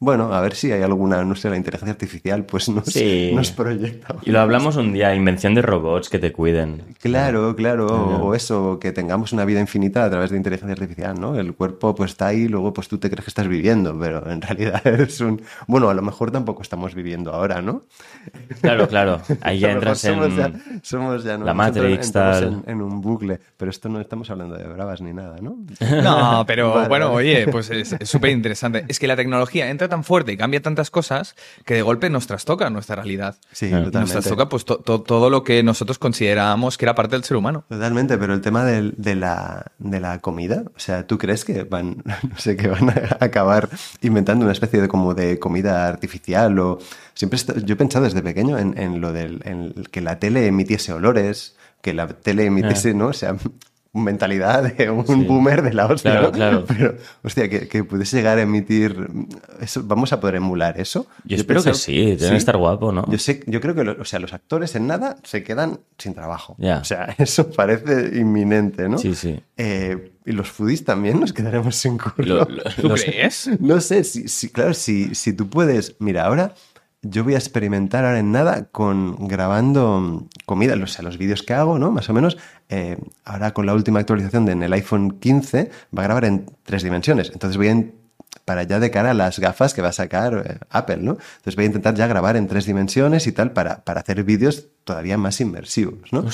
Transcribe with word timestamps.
bueno, 0.00 0.32
a 0.32 0.40
ver 0.40 0.54
si 0.54 0.70
hay 0.70 0.82
alguna, 0.82 1.24
no 1.24 1.34
sé, 1.34 1.50
la 1.50 1.56
inteligencia 1.56 1.92
artificial, 1.92 2.44
pues 2.44 2.68
nos, 2.68 2.84
Sí. 2.86 3.32
nos 3.34 3.50
proyecta. 3.50 4.14
Y 4.22 4.30
lo 4.30 4.40
hablamos 4.40 4.76
un 4.76 4.92
día, 4.92 5.14
invención 5.14 5.54
de 5.54 5.62
robots 5.62 6.08
que 6.08 6.18
te 6.18 6.32
cuiden. 6.32 6.82
Claro, 7.00 7.56
claro, 7.56 7.86
o 8.20 8.34
eso, 8.34 8.78
que 8.80 8.92
tengamos 8.92 9.32
una 9.32 9.44
vida 9.44 9.60
infinita 9.60 10.04
a 10.04 10.10
través 10.10 10.30
de 10.30 10.36
inteligencia 10.36 10.72
artificial, 10.72 11.18
¿no? 11.20 11.36
El 11.36 11.54
cuerpo 11.54 11.94
pues 11.94 12.12
está 12.12 12.28
ahí, 12.28 12.46
luego 12.48 12.72
pues 12.72 12.86
tú 12.88 12.98
te 12.98 13.10
crees 13.10 13.24
que 13.24 13.30
estás 13.30 13.48
viviendo, 13.48 13.98
pero 13.98 14.30
en 14.30 14.40
realidad 14.40 14.86
es 14.86 15.20
un... 15.20 15.42
Bueno, 15.66 15.88
a 15.90 15.94
lo 15.94 16.02
mejor 16.02 16.30
tampoco 16.30 16.62
estamos 16.62 16.94
viviendo 16.94 17.32
ahora, 17.32 17.60
¿no? 17.60 17.82
Claro, 18.60 18.86
claro. 18.88 19.20
Ahí 19.40 19.58
ya 19.60 19.72
entras 19.72 20.04
en... 20.04 20.14
somos 20.14 20.36
ya, 20.36 20.52
somos 20.82 21.24
ya, 21.24 21.38
¿no? 21.38 21.44
la 21.44 21.54
Nosotros 21.54 21.84
Matrix, 21.84 22.06
entramos 22.06 22.40
tal. 22.40 22.62
En, 22.66 22.70
en 22.70 22.82
un 22.82 23.00
bucle, 23.00 23.40
pero 23.56 23.70
esto 23.70 23.88
no 23.88 24.00
estamos 24.00 24.30
hablando 24.30 24.56
de 24.56 24.64
bravas 24.68 25.00
ni 25.00 25.12
nada, 25.12 25.38
¿no? 25.40 25.56
No, 26.02 26.44
pero 26.46 26.72
Vale, 26.74 26.88
bueno, 26.88 27.12
oye, 27.12 27.48
pues 27.48 27.70
es 27.70 27.92
es 27.98 28.08
súper 28.08 28.30
interesante. 28.30 28.84
Es 28.88 28.98
que 28.98 29.06
la 29.08 29.16
tecnología 29.16 29.68
entra 29.70 29.87
tan 29.88 30.04
fuerte 30.04 30.32
y 30.32 30.36
cambia 30.36 30.60
tantas 30.62 30.90
cosas 30.90 31.34
que 31.64 31.74
de 31.74 31.82
golpe 31.82 32.10
nos 32.10 32.26
trastoca 32.26 32.68
nuestra 32.70 32.96
realidad. 32.96 33.36
Sí, 33.52 33.68
Claro. 33.68 33.88
Y 33.88 33.92
nos 33.92 34.10
trastoca 34.12 34.48
pues 34.48 34.64
to- 34.64 34.78
to- 34.78 35.02
todo 35.02 35.30
lo 35.30 35.44
que 35.44 35.62
nosotros 35.62 35.98
considerábamos 35.98 36.76
que 36.78 36.84
era 36.84 36.94
parte 36.94 37.16
del 37.16 37.24
ser 37.24 37.36
humano. 37.36 37.64
Totalmente, 37.68 38.18
pero 38.18 38.34
el 38.34 38.40
tema 38.40 38.64
de, 38.64 39.14
la, 39.14 39.72
de 39.78 40.00
la 40.00 40.18
comida, 40.20 40.62
o 40.66 40.78
sea, 40.80 41.06
¿tú 41.06 41.18
crees 41.18 41.44
que 41.44 41.64
van, 41.64 42.02
no 42.30 42.38
sé, 42.38 42.56
que 42.56 42.68
van 42.68 42.90
a 42.90 43.16
acabar 43.20 43.68
inventando 44.02 44.44
una 44.44 44.52
especie 44.52 44.80
de 44.80 44.88
como 44.88 45.14
de 45.14 45.38
comida 45.38 45.88
artificial 45.88 46.58
o 46.58 46.78
siempre 47.14 47.36
est- 47.36 47.58
yo 47.64 47.74
he 47.74 47.76
pensado 47.76 48.04
desde 48.04 48.22
pequeño 48.22 48.58
en, 48.58 48.78
en 48.78 49.00
lo 49.00 49.12
del 49.12 49.40
en 49.44 49.72
que 49.90 50.00
la 50.00 50.18
tele 50.18 50.46
emitiese 50.46 50.92
olores, 50.92 51.56
que 51.82 51.94
la 51.94 52.08
tele 52.08 52.44
emitiese, 52.46 52.94
¿no? 52.94 53.06
O 53.08 53.12
sea, 53.12 53.36
mentalidad 53.92 54.62
de 54.74 54.90
un 54.90 55.06
Sí. 55.06 55.14
boomer 55.24 55.62
de 55.62 55.72
la 55.72 55.86
hostia, 55.86 56.12
Claro, 56.12 56.26
¿no? 56.26 56.32
claro. 56.32 56.64
Pero, 56.66 56.96
hostia, 57.22 57.48
que, 57.48 57.68
que 57.68 57.84
pudiese 57.84 58.16
llegar 58.18 58.38
a 58.38 58.42
emitir 58.42 59.08
eso, 59.60 59.82
¿vamos 59.84 60.12
a 60.12 60.20
poder 60.20 60.36
emular 60.36 60.78
eso? 60.80 61.06
Yo 61.24 61.36
espero 61.36 61.62
que 61.62 61.74
sí, 61.74 62.14
deben 62.16 62.36
estar 62.36 62.56
guapo, 62.56 62.92
¿no? 62.92 63.04
Yo 63.10 63.18
sé, 63.18 63.42
yo 63.46 63.60
creo 63.60 63.74
que, 63.74 63.84
lo- 63.84 64.00
o 64.00 64.04
sea, 64.04 64.18
los 64.18 64.32
actores 64.32 64.74
en 64.76 64.86
nada 64.86 65.16
se 65.24 65.42
quedan 65.42 65.80
sin 65.96 66.14
trabajo. 66.14 66.56
O 66.58 66.84
sea, 66.84 67.14
eso 67.18 67.50
parece 67.50 68.18
inminente, 68.18 68.88
¿no? 68.88 68.98
Sí, 68.98 69.14
sí. 69.14 69.40
Eh, 69.56 70.12
y 70.24 70.32
los 70.32 70.50
foodies 70.50 70.84
también 70.84 71.18
nos 71.18 71.32
quedaremos 71.32 71.74
sin 71.74 71.96
curro. 71.98 72.24
Lo- 72.24 72.44
lo- 72.48 72.62
¿Tú 72.80 72.88
crees? 72.90 73.50
No 73.60 73.80
sé, 73.80 74.04
si, 74.04 74.28
si- 74.28 74.50
claro, 74.50 74.74
si, 74.74 75.14
si 75.14 75.32
tú 75.32 75.48
puedes. 75.48 75.96
Mira, 75.98 76.24
ahora 76.26 76.54
yo 77.02 77.24
voy 77.24 77.34
a 77.34 77.38
experimentar 77.38 78.04
ahora 78.04 78.18
en 78.18 78.32
nada 78.32 78.64
con 78.72 79.28
grabando 79.28 80.00
mm, 80.00 80.28
comida, 80.46 80.74
o 80.74 80.86
sea, 80.86 81.04
los 81.04 81.18
vídeos 81.18 81.42
que 81.42 81.54
hago, 81.54 81.78
¿no? 81.78 81.90
Más 81.92 82.08
o 82.10 82.12
menos. 82.12 82.36
eh, 82.68 82.98
ahora 83.24 83.52
con 83.54 83.66
la 83.66 83.74
última 83.74 84.00
actualización 84.00 84.44
de 84.46 84.52
en 84.52 84.62
el 84.62 84.72
iPhone 84.72 85.18
15 85.18 85.70
va 85.96 86.02
a 86.02 86.06
grabar 86.06 86.24
en 86.24 86.46
tres 86.64 86.82
dimensiones. 86.82 87.30
Entonces 87.32 87.56
voy 87.56 87.68
a. 87.68 87.84
para 88.44 88.62
ya 88.64 88.80
de 88.80 88.90
cara 88.90 89.10
a 89.12 89.14
las 89.14 89.38
gafas 89.38 89.74
que 89.74 89.82
va 89.82 89.88
a 89.88 89.92
sacar 89.92 90.44
eh, 90.46 90.58
Apple, 90.70 90.98
¿no? 90.98 91.12
Entonces 91.36 91.54
voy 91.56 91.64
a 91.64 91.66
intentar 91.66 91.94
ya 91.94 92.06
grabar 92.06 92.36
en 92.36 92.46
tres 92.48 92.66
dimensiones 92.66 93.26
y 93.26 93.32
tal 93.32 93.52
para, 93.52 93.84
para 93.84 94.00
hacer 94.00 94.24
vídeos 94.24 94.66
todavía 94.84 95.16
más 95.18 95.40
inmersivos, 95.40 96.12
¿no? 96.12 96.24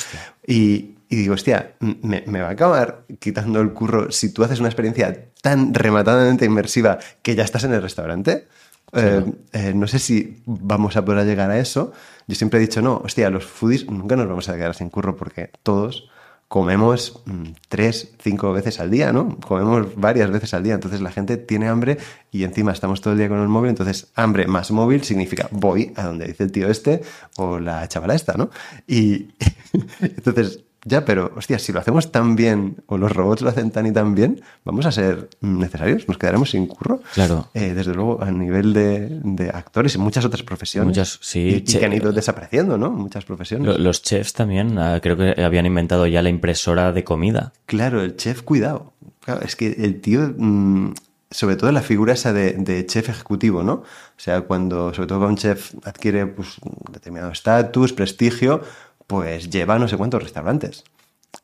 Y, 0.47 0.97
y 1.09 1.17
digo, 1.17 1.35
hostia, 1.35 1.75
me, 1.81 2.25
me 2.27 2.41
va 2.41 2.49
a 2.49 2.53
acabar 2.53 3.05
quitando 3.19 3.61
el 3.61 3.73
curro 3.73 4.11
si 4.11 4.33
tú 4.33 4.43
haces 4.45 4.61
una 4.61 4.69
experiencia 4.69 5.27
tan 5.43 5.75
rematadamente 5.75 6.45
inmersiva 6.47 6.99
que 7.23 7.35
ya 7.35 7.45
estás 7.45 7.65
en 7.65 7.75
el 7.75 7.83
restaurante. 7.83 8.47
Eh, 8.93 9.25
eh, 9.53 9.73
no 9.75 9.87
sé 9.87 9.99
si 9.99 10.43
vamos 10.47 10.97
a 10.97 11.05
poder 11.05 11.27
llegar 11.27 11.51
a 11.51 11.59
eso. 11.59 11.93
Yo 12.27 12.35
siempre 12.35 12.59
he 12.59 12.63
dicho, 12.63 12.81
no, 12.81 13.03
hostia, 13.05 13.31
los 13.31 13.45
foodies 13.45 13.91
nunca 13.91 14.17
nos 14.17 14.29
vamos 14.29 14.49
a 14.49 14.55
quedar 14.55 14.75
sin 14.75 14.89
curro 14.89 15.17
porque 15.17 15.51
todos 15.63 16.09
comemos 16.49 17.23
mm, 17.25 17.51
tres, 17.69 18.15
cinco 18.23 18.53
veces 18.53 18.79
al 18.79 18.91
día, 18.91 19.13
¿no? 19.13 19.39
Comemos 19.41 19.97
varias 19.97 20.31
veces 20.31 20.55
al 20.55 20.63
día. 20.63 20.75
Entonces 20.75 21.01
la 21.01 21.11
gente 21.11 21.37
tiene 21.37 21.69
hambre 21.69 21.99
y 22.31 22.45
encima 22.45 22.73
estamos 22.73 23.01
todo 23.01 23.13
el 23.13 23.19
día 23.19 23.29
con 23.29 23.41
el 23.41 23.49
móvil. 23.49 23.71
Entonces, 23.71 24.13
hambre 24.15 24.47
más 24.47 24.71
móvil 24.71 25.03
significa 25.03 25.49
voy 25.51 25.93
a 25.97 26.05
donde 26.05 26.27
dice 26.27 26.45
el 26.45 26.53
tío 26.53 26.69
este 26.69 27.03
o 27.37 27.59
la 27.59 27.87
chavala 27.89 28.15
esta, 28.15 28.35
¿no? 28.35 28.51
Y 28.87 29.31
entonces, 30.01 30.61
ya, 30.85 31.05
pero 31.05 31.33
hostia, 31.37 31.59
si 31.59 31.73
lo 31.73 31.81
hacemos 31.81 32.13
tan 32.13 32.37
bien 32.37 32.77
o 32.87 32.99
los 32.99 33.13
robots 33.13 33.43
lo 33.43 33.49
hacen 33.49 33.71
tan 33.71 33.87
y 33.87 33.93
tan 33.93 34.15
bien, 34.15 34.41
vamos 34.65 34.87
a 34.87 34.93
ser 34.93 35.29
necesarios, 35.41 36.07
nos 36.09 36.19
quedaremos 36.19 36.51
sin 36.51 36.67
curro. 36.67 37.01
Claro. 37.15 37.49
Eh, 37.55 37.73
desde 37.75 37.95
luego, 37.95 38.23
a 38.23 38.31
nivel 38.31 38.73
de, 38.73 39.09
de 39.23 39.49
actores 39.51 39.95
y 39.95 39.99
muchas 39.99 40.25
otras 40.25 40.43
profesiones. 40.43 40.89
Muchas, 40.89 41.19
sí, 41.23 41.41
Y, 41.57 41.61
que 41.63 41.85
han 41.85 41.93
ido 41.93 42.13
desapareciendo, 42.13 42.77
¿no? 42.79 42.91
Muchas 42.91 43.25
profesiones. 43.25 43.67
Lo- 43.67 43.79
Los 43.79 44.03
chefs 44.03 44.33
también, 44.33 44.79
ah, 44.79 45.01
creo 45.03 45.17
que 45.17 45.43
habían 45.43 45.67
inventado 45.67 46.07
ya 46.07 46.23
la 46.23 46.29
impresora 46.29 46.93
de 46.93 47.05
comida. 47.05 47.53
Claro, 47.67 48.03
el 48.03 48.17
chef, 48.17 48.43
cuidado. 48.43 48.93
Claro, 49.25 49.41
es 49.43 49.57
que 49.57 49.69
el 49.69 50.01
tío, 50.01 50.35
mm, 50.37 50.93
sobre 51.31 51.57
todo 51.57 51.73
la 51.73 51.81
figura 51.83 52.13
esa 52.13 52.33
de, 52.33 52.53
de 52.53 52.85
chef 52.87 53.09
ejecutivo, 53.09 53.63
¿no? 53.63 53.73
O 53.73 53.85
sea, 54.19 54.43
cuando, 54.43 54.93
sobre 54.95 55.09
todo 55.09 55.19
cuando 55.19 55.33
un 55.33 55.39
chef 55.39 55.75
adquiere 55.85 56.27
pues, 56.27 56.59
un 56.63 56.93
determinado 56.93 57.33
estatus, 57.33 57.93
prestigio, 57.93 58.61
pues 59.07 59.51
lleva 59.51 59.79
no 59.79 59.89
sé 59.89 59.97
cuántos 59.97 60.23
restaurantes. 60.23 60.85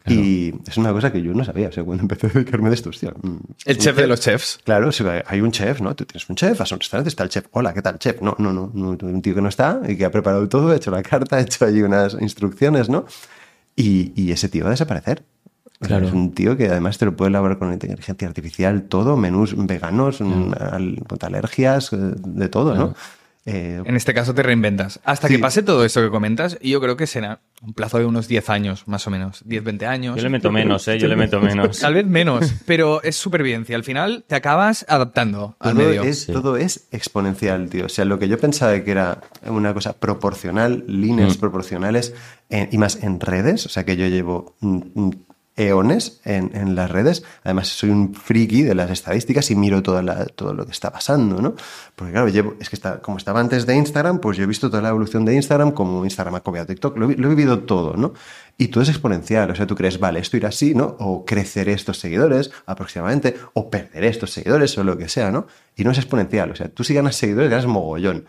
Y 0.06 0.54
es 0.68 0.76
una 0.76 0.92
cosa 0.92 1.10
que 1.12 1.20
yo 1.20 1.34
no 1.34 1.44
sabía, 1.44 1.68
o 1.68 1.72
sea, 1.72 1.82
cuando 1.84 2.02
empecé 2.02 2.28
a 2.28 2.30
dedicarme 2.30 2.68
de 2.68 2.74
esto, 2.76 2.90
hostia. 2.90 3.10
mm, 3.22 3.36
El 3.66 3.76
un 3.76 3.82
chef 3.82 3.96
de 3.96 4.06
los 4.06 4.20
chefs. 4.20 4.60
Claro, 4.64 4.90
hay 5.26 5.40
un 5.40 5.50
chef, 5.50 5.80
¿no? 5.80 5.94
Tú 5.96 6.04
tienes 6.04 6.28
un 6.30 6.36
chef, 6.36 6.58
vas 6.58 6.70
a 6.70 6.76
un 6.76 6.80
restaurante, 6.80 7.08
está 7.08 7.24
el 7.24 7.28
chef. 7.28 7.46
Hola, 7.50 7.74
¿qué 7.74 7.82
tal, 7.82 7.98
chef? 7.98 8.22
No, 8.22 8.34
no, 8.38 8.52
no, 8.52 8.70
no, 8.72 8.90
un 9.02 9.20
tío 9.20 9.34
que 9.34 9.42
no 9.42 9.48
está 9.48 9.80
y 9.86 9.96
que 9.96 10.04
ha 10.04 10.10
preparado 10.10 10.48
todo, 10.48 10.70
ha 10.70 10.76
hecho 10.76 10.90
la 10.92 11.02
carta, 11.02 11.36
ha 11.36 11.40
hecho 11.40 11.64
allí 11.64 11.82
unas 11.82 12.16
instrucciones, 12.20 12.88
¿no? 12.88 13.04
Y, 13.76 14.12
y 14.14 14.30
ese 14.32 14.48
tío 14.48 14.62
va 14.64 14.70
a 14.70 14.72
desaparecer. 14.72 15.24
O 15.80 15.86
sea, 15.86 15.96
Claro. 15.96 16.06
Es 16.06 16.12
un 16.12 16.32
tío 16.32 16.56
que 16.56 16.68
además 16.68 16.98
te 16.98 17.04
lo 17.06 17.16
puede 17.16 17.30
elaborar 17.30 17.58
con 17.58 17.72
inteligencia 17.72 18.28
artificial, 18.28 18.82
todo, 18.84 19.16
menús 19.16 19.54
veganos, 19.56 20.20
mm, 20.20 20.52
al- 20.60 20.98
alergias, 21.22 21.92
eh, 21.92 21.96
de 22.16 22.48
todo, 22.48 22.74
¿no? 22.76 22.94
Eh, 23.46 23.80
En 23.86 23.96
este 23.96 24.12
caso 24.12 24.34
te 24.34 24.42
reinventas. 24.42 25.00
Hasta 25.02 25.26
Sí. 25.28 25.34
que 25.34 25.40
pase 25.40 25.62
todo 25.62 25.84
esto 25.84 26.02
que 26.02 26.10
comentas, 26.10 26.58
y 26.60 26.70
yo 26.70 26.80
creo 26.80 26.96
que 26.96 27.06
será 27.06 27.40
un 27.62 27.72
plazo 27.72 27.98
de 27.98 28.04
unos 28.04 28.28
10 28.28 28.50
años, 28.50 28.86
más 28.86 29.06
o 29.06 29.10
menos. 29.10 29.42
10, 29.46 29.64
20 29.64 29.86
años. 29.86 30.16
Yo 30.16 30.22
le 30.22 30.28
meto 30.28 30.52
menos, 30.52 30.86
¿eh? 30.88 30.98
Yo 30.98 31.08
le 31.08 31.16
meto 31.16 31.40
menos. 31.40 31.78
Tal 31.80 31.94
vez 31.94 32.06
menos, 32.06 32.52
pero 32.66 33.02
es 33.02 33.16
supervivencia. 33.16 33.76
Al 33.76 33.84
final 33.84 34.24
te 34.26 34.34
acabas 34.34 34.84
adaptando 34.88 35.56
al 35.58 35.74
todo 35.74 35.86
medio. 35.88 36.02
es, 36.02 36.20
Sí. 36.24 36.32
todo 36.32 36.56
es 36.58 36.86
exponencial, 36.92 37.68
tío. 37.70 37.86
O 37.86 37.88
sea, 37.88 38.04
lo 38.04 38.18
que 38.18 38.28
yo 38.28 38.38
pensaba 38.38 38.78
que 38.84 38.90
era 38.90 39.20
una 39.46 39.72
cosa 39.72 39.94
proporcional, 39.94 40.84
líneas 40.86 41.36
Mm. 41.36 41.40
proporcionales, 41.40 42.14
en- 42.50 42.68
y 42.72 42.78
más 42.78 43.02
en 43.02 43.20
redes, 43.20 43.64
o 43.64 43.68
sea, 43.70 43.84
que 43.84 43.96
yo 43.96 44.06
llevo 44.06 44.54
mm, 44.60 44.80
mm, 44.94 45.10
eones 45.68 46.20
en, 46.24 46.50
en 46.54 46.74
las 46.74 46.90
redes. 46.90 47.22
Además, 47.44 47.68
soy 47.68 47.90
un 47.90 48.14
friki 48.14 48.62
de 48.62 48.74
las 48.74 48.90
estadísticas 48.90 49.50
y 49.50 49.56
miro 49.56 49.82
toda 49.82 50.02
la- 50.02 50.26
todo 50.26 50.54
lo 50.54 50.64
que 50.66 50.72
está 50.72 50.90
pasando, 50.92 51.40
¿no? 51.42 51.54
Porque 51.96 52.12
claro, 52.12 52.28
llevo, 52.28 52.54
es 52.60 52.68
que 52.70 52.76
está, 52.76 53.00
como 53.00 53.16
estaba 53.18 53.40
antes 53.40 53.66
de 53.66 53.76
Instagram, 53.76 54.20
pues 54.20 54.36
yo 54.38 54.44
he 54.44 54.46
visto 54.46 54.70
toda 54.70 54.82
la 54.82 54.88
evolución 54.90 55.24
de 55.24 55.34
Instagram, 55.34 55.72
como 55.72 56.04
Instagram 56.04 56.34
ha 56.36 56.40
copiado 56.40 56.66
TikTok, 56.66 56.96
lo, 56.96 57.08
lo 57.08 57.26
he 57.26 57.34
vivido 57.34 57.60
todo, 57.60 57.96
¿no? 57.96 58.12
Y 58.58 58.68
todo 58.68 58.82
es 58.82 58.88
exponencial, 58.90 59.50
o 59.50 59.54
sea, 59.54 59.66
tú 59.66 59.74
crees, 59.74 59.98
vale, 59.98 60.20
esto 60.20 60.36
irá 60.36 60.48
así, 60.50 60.74
¿no? 60.74 60.96
O 60.98 61.24
creceré 61.24 61.72
estos 61.72 61.98
seguidores 61.98 62.50
aproximadamente, 62.66 63.36
o 63.54 63.70
perderé 63.70 64.08
estos 64.08 64.32
seguidores, 64.32 64.76
o 64.78 64.84
lo 64.84 64.98
que 64.98 65.08
sea, 65.08 65.30
¿no? 65.30 65.46
Y 65.76 65.84
no 65.84 65.90
es 65.92 65.98
exponencial, 65.98 66.50
o 66.50 66.56
sea, 66.56 66.68
tú 66.68 66.84
si 66.84 66.92
ganas 66.94 67.16
seguidores, 67.16 67.50
ganas 67.50 67.66
mogollón. 67.66 68.24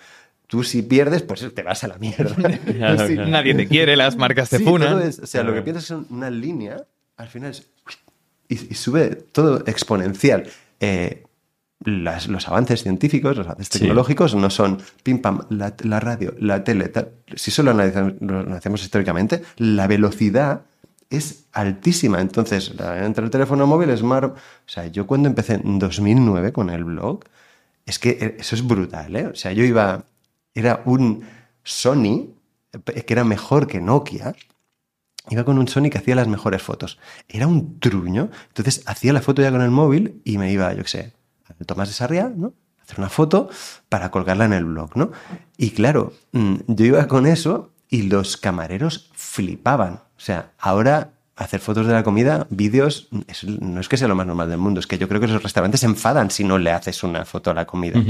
Tú 0.48 0.63
si 0.66 0.81
pierdes, 0.81 1.22
pues 1.22 1.46
te 1.53 1.63
vas 1.63 1.81
a 1.86 1.88
la 1.88 1.98
mierda. 1.98 2.36
Claro, 2.66 3.08
si- 3.08 3.13
claro. 3.16 3.30
Nadie 3.30 3.56
te 3.56 3.68
quiere, 3.68 3.96
las 3.96 4.18
marcas 4.18 4.50
te 4.50 4.58
Sí, 4.58 4.63
funan. 4.66 5.02
es- 5.02 5.19
o 5.19 5.25
sea, 5.25 5.44
lo 5.44 5.53
que 5.53 5.62
piensas 5.62 5.86
es 5.86 5.98
una 6.09 6.30
línea, 6.30 6.75
al 7.22 7.30
final 7.30 7.52
es. 7.52 7.68
Y, 8.50 8.56
y 8.72 8.76
sube 8.76 9.09
todo 9.16 9.64
exponencial. 9.66 10.50
Eh, 10.80 11.24
las- 11.84 12.28
los 12.28 12.48
avances 12.48 12.84
científicos, 12.84 13.38
los 13.38 13.48
avances 13.48 13.70
Sí. 13.72 13.80
tecnológicos 13.80 14.36
no 14.36 14.50
son 14.50 14.80
pim 15.04 15.20
pam, 15.22 15.42
la, 15.50 15.74
la 15.84 16.00
radio, 16.00 16.34
la 16.40 16.64
tele. 16.64 16.90
tal. 16.90 17.10
Si 17.36 17.50
solo 17.50 17.72
analizamos, 17.72 18.14
lo 18.20 18.40
analizamos 18.40 18.84
históricamente, 18.84 19.42
la 19.58 19.88
velocidad 19.88 20.62
es 21.10 21.46
altísima. 21.54 22.22
Entonces, 22.22 22.76
la- 22.78 23.06
entre 23.06 23.24
el 23.26 23.31
teléfono 23.31 23.66
móvil, 23.68 23.96
smart. 23.98 24.36
O 24.36 24.70
sea, 24.70 24.88
yo 24.88 25.08
cuando 25.08 25.28
empecé 25.30 25.56
en 25.56 25.80
2009 25.80 26.52
con 26.54 26.70
el 26.70 26.84
blog, 26.84 27.22
es 27.86 27.98
que 28.00 28.10
eh, 28.12 28.36
eso 28.40 28.56
es 28.56 28.66
brutal, 28.68 29.16
¿eh? 29.16 29.28
O 29.28 29.36
sea, 29.36 29.52
yo 29.54 29.64
iba. 29.64 30.04
Era 30.54 30.81
un 30.86 31.24
Sony 31.63 32.30
eh, 32.74 33.04
que 33.04 33.13
era 33.13 33.24
mejor 33.24 33.66
que 33.68 33.80
Nokia. 33.81 34.36
Iba 35.29 35.44
con 35.44 35.57
un 35.57 35.68
Sony 35.68 35.89
que 35.91 35.97
hacía 35.97 36.15
las 36.15 36.27
mejores 36.27 36.62
fotos. 36.62 36.97
Era 37.27 37.47
un 37.47 37.79
truño. 37.79 38.29
Entonces 38.47 38.83
hacía 38.85 39.13
la 39.13 39.21
foto 39.21 39.41
ya 39.41 39.51
con 39.51 39.62
el 39.62 39.71
móvil 39.71 40.21
y 40.23 40.38
me 40.38 40.51
iba, 40.51 40.73
yo 40.73 40.83
qué 40.83 40.89
sé, 40.89 41.13
al 41.47 41.65
Tomás 41.65 41.89
de 41.89 41.94
Sarriá, 41.94 42.31
¿no? 42.35 42.53
Hacer 42.81 43.00
una 43.00 43.09
foto 43.09 43.50
para 43.88 44.09
colgarla 44.12 44.45
en 44.45 44.53
el 44.53 44.65
blog, 44.65 44.95
¿no? 44.95 45.12
Y 45.57 45.71
claro, 45.71 46.13
mm, 46.31 46.56
yo 46.68 46.85
iba 46.85 47.07
con 47.07 47.27
eso 47.27 47.71
y 47.89 48.03
los 48.03 48.38
camareros 48.38 49.12
flipaban. 49.13 50.01
O 50.18 50.19
sea, 50.19 50.51
ahora 50.57 51.13
hacer 51.35 51.59
fotos 51.59 51.88
de 51.88 51.94
la 51.94 52.03
comida, 52.03 52.47
vídeos, 52.50 53.09
no 53.59 53.79
es 53.79 53.89
que 53.89 53.97
sea 53.97 54.07
lo 54.07 54.15
más 54.15 54.27
normal 54.27 54.50
del 54.50 54.57
mundo, 54.57 54.79
es 54.79 54.88
que 54.88 54.97
yo 54.97 55.07
creo 55.07 55.19
que 55.19 55.27
los 55.27 55.41
restaurantes 55.41 55.81
se 55.81 55.85
enfadan 55.88 56.29
si 56.29 56.44
no 56.44 56.57
le 56.57 56.71
haces 56.71 57.03
una 57.03 57.25
foto 57.25 57.51
a 57.51 57.53
la 57.53 57.65
comida. 57.65 58.01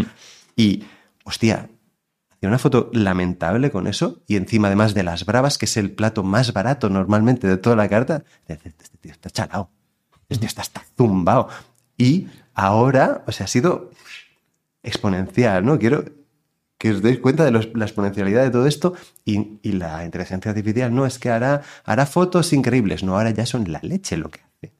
Y, 0.55 0.83
hostia, 1.23 1.69
hacía 2.41 2.49
una 2.49 2.57
foto 2.57 2.89
lamentable 2.91 3.69
con 3.69 3.85
eso 3.85 4.23
y 4.25 4.35
encima 4.35 4.67
además 4.67 4.95
de 4.95 5.03
las 5.03 5.27
bravas, 5.27 5.59
que 5.59 5.65
es 5.65 5.77
el 5.77 5.91
plato 5.91 6.23
más 6.23 6.53
barato 6.53 6.89
normalmente 6.89 7.47
de 7.47 7.57
toda 7.57 7.75
la 7.75 7.87
carta, 7.87 8.23
este 8.47 8.71
tío 8.99 9.11
está 9.11 9.29
chalao, 9.29 9.69
este 10.27 10.39
tío 10.39 10.47
está, 10.47 10.63
está 10.63 10.83
zumbao. 10.97 11.49
Y 11.99 12.29
ahora, 12.55 13.23
o 13.27 13.31
sea, 13.31 13.43
ha 13.43 13.47
sido 13.47 13.91
exponencial, 14.81 15.63
¿no? 15.63 15.77
Quiero 15.77 16.03
que 16.79 16.89
os 16.89 17.03
deis 17.03 17.19
cuenta 17.19 17.45
de 17.45 17.51
la 17.51 17.85
exponencialidad 17.85 18.41
de 18.41 18.49
todo 18.49 18.65
esto 18.65 18.95
y, 19.23 19.59
y 19.61 19.73
la 19.73 20.03
inteligencia 20.03 20.49
artificial 20.49 20.95
no 20.95 21.05
es 21.05 21.19
que 21.19 21.29
hará, 21.29 21.61
hará 21.85 22.07
fotos 22.07 22.53
increíbles, 22.53 23.03
no, 23.03 23.17
ahora 23.17 23.29
ya 23.29 23.45
son 23.45 23.71
la 23.71 23.81
leche 23.83 24.17
lo 24.17 24.31
que 24.31 24.39
hace. 24.39 24.73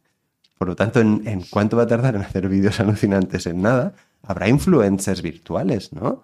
Por 0.58 0.68
lo 0.68 0.76
tanto, 0.76 1.00
¿en, 1.00 1.22
en 1.28 1.42
cuánto 1.44 1.78
va 1.78 1.84
a 1.84 1.88
tardar 1.88 2.16
en 2.16 2.24
hacer 2.24 2.50
vídeos 2.50 2.80
alucinantes? 2.80 3.46
En 3.46 3.62
nada. 3.62 3.94
Habrá 4.24 4.48
influencers 4.50 5.22
virtuales, 5.22 5.94
¿no? 5.94 6.24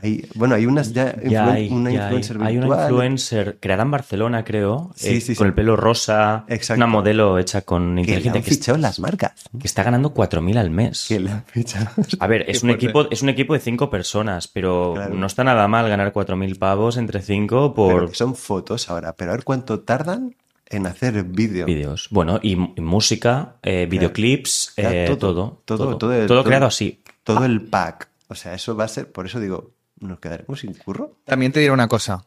Hay, 0.00 0.26
bueno, 0.34 0.54
hay 0.54 0.64
unas 0.66 0.92
ya, 0.92 1.14
hay, 1.18 1.68
una 1.70 1.90
ya 1.90 2.06
hay. 2.08 2.14
influencer 2.14 2.38
Hay 2.42 2.56
una 2.58 2.82
influencer 2.82 3.58
creada 3.60 3.82
en 3.82 3.90
Barcelona, 3.90 4.44
creo, 4.44 4.92
Sí, 4.94 5.16
eh, 5.16 5.20
sí, 5.20 5.34
con 5.34 5.46
sí. 5.46 5.48
el 5.48 5.54
pelo 5.54 5.76
rosa, 5.76 6.44
Exacto. 6.48 6.78
una 6.78 6.86
modelo 6.86 7.38
hecha 7.38 7.62
con 7.62 7.94
que 7.96 8.00
inteligencia 8.02 8.42
que, 8.42 8.50
fichado 8.50 8.78
las 8.78 9.00
marcas. 9.00 9.32
que 9.58 9.66
está 9.66 9.82
ganando 9.82 10.14
4.000 10.14 10.56
al 10.58 10.70
mes. 10.70 11.06
Que 11.08 11.20
fichado. 11.46 11.88
A 12.20 12.26
ver, 12.26 12.42
es 12.48 12.60
Qué 12.60 12.66
un, 12.66 12.70
fuerte. 12.70 12.84
equipo, 12.86 13.10
es 13.10 13.22
un 13.22 13.28
equipo 13.28 13.54
de 13.54 13.60
cinco 13.60 13.90
personas, 13.90 14.46
pero 14.48 14.92
Claro. 14.94 15.14
no 15.14 15.26
está 15.26 15.42
nada 15.44 15.66
mal 15.68 15.88
ganar 15.88 16.12
4.000 16.12 16.58
pavos 16.58 16.96
entre 16.96 17.20
cinco 17.20 17.74
Pero 17.74 17.88
por 17.98 18.08
que 18.10 18.14
son 18.16 18.34
fotos 18.36 18.88
ahora. 18.90 19.14
Pero 19.16 19.32
a 19.32 19.34
ver 19.34 19.44
cuánto 19.44 19.80
tardan 19.80 20.36
en 20.70 20.86
hacer 20.86 21.24
vídeo. 21.24 21.66
vídeos. 21.66 22.08
Bueno, 22.10 22.38
y, 22.42 22.52
y 22.52 22.80
música, 22.80 23.56
eh, 23.62 23.86
videoclips, 23.90 24.74
eh, 24.76 25.06
todo, 25.08 25.16
todo, 25.18 25.62
todo, 25.64 25.96
todo, 25.98 26.12
el- 26.14 26.26
todo- 26.26 26.44
creado 26.44 26.66
así. 26.66 27.02
Todo 27.24 27.44
el 27.44 27.62
pack. 27.62 28.08
O 28.28 28.34
sea, 28.34 28.52
eso 28.54 28.76
va 28.76 28.84
a 28.84 28.88
ser, 28.88 29.10
por 29.10 29.24
eso 29.26 29.40
digo, 29.40 29.70
nos 30.00 30.18
quedaremos 30.20 30.60
sin 30.60 30.74
curro. 30.74 31.18
También 31.24 31.52
te 31.52 31.60
diré 31.60 31.72
una 31.72 31.88
cosa. 31.88 32.24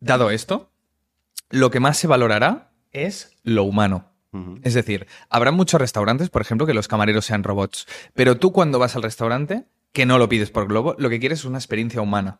Dado 0.00 0.30
esto, 0.30 0.70
lo 1.50 1.70
que 1.70 1.80
más 1.80 1.96
se 1.98 2.06
valorará 2.06 2.70
es 2.92 3.32
lo 3.42 3.64
humano. 3.64 4.06
Es 4.62 4.74
decir, 4.74 5.06
habrá 5.30 5.50
muchos 5.50 5.80
restaurantes, 5.80 6.28
por 6.30 6.42
ejemplo, 6.42 6.64
que 6.66 6.74
los 6.74 6.86
camareros 6.86 7.24
sean 7.24 7.42
robots. 7.42 7.86
Pero 8.14 8.36
tú 8.38 8.52
cuando 8.52 8.78
vas 8.78 8.94
al 8.94 9.02
restaurante, 9.02 9.64
que 9.92 10.06
no 10.06 10.16
lo 10.18 10.28
pides 10.28 10.50
por 10.50 10.68
globo, 10.68 10.94
lo 10.98 11.08
que 11.10 11.18
quieres 11.18 11.40
es 11.40 11.44
una 11.44 11.58
experiencia 11.58 12.00
humana. 12.02 12.38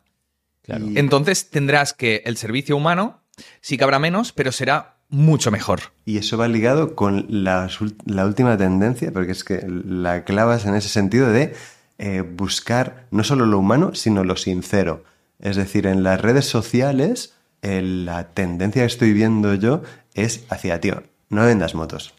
Claro. 0.61 0.85
Y- 0.85 0.97
Entonces 0.97 1.49
tendrás 1.49 1.93
que 1.93 2.21
el 2.25 2.37
servicio 2.37 2.77
humano 2.77 3.21
sí 3.59 3.77
que 3.77 3.83
habrá 3.83 3.99
menos, 3.99 4.31
pero 4.31 4.51
será 4.53 4.97
mucho 5.09 5.51
mejor. 5.51 5.79
Y 6.05 6.17
eso 6.19 6.37
va 6.37 6.47
ligado 6.47 6.95
con 6.95 7.27
ul- 7.27 7.95
la 8.05 8.25
última 8.25 8.55
tendencia, 8.57 9.11
porque 9.11 9.31
es 9.33 9.43
que 9.43 9.65
la 9.67 10.23
clavas 10.23 10.65
en 10.65 10.75
ese 10.75 10.87
sentido 10.89 11.29
de 11.31 11.53
eh, 11.99 12.21
buscar 12.21 13.05
no 13.11 13.23
solo 13.23 13.45
lo 13.45 13.59
humano, 13.59 13.93
sino 13.93 14.23
lo 14.23 14.35
sincero. 14.35 15.03
Es 15.39 15.55
decir, 15.55 15.85
en 15.85 16.01
las 16.03 16.19
redes 16.19 16.45
sociales, 16.45 17.35
eh, 17.61 17.81
la 17.83 18.29
tendencia 18.33 18.81
que 18.81 18.87
estoy 18.87 19.13
viendo 19.13 19.53
yo 19.53 19.83
es 20.15 20.45
hacia, 20.49 20.79
tío, 20.81 21.03
no 21.29 21.41
me 21.41 21.47
vendas 21.47 21.75
motos. 21.75 22.13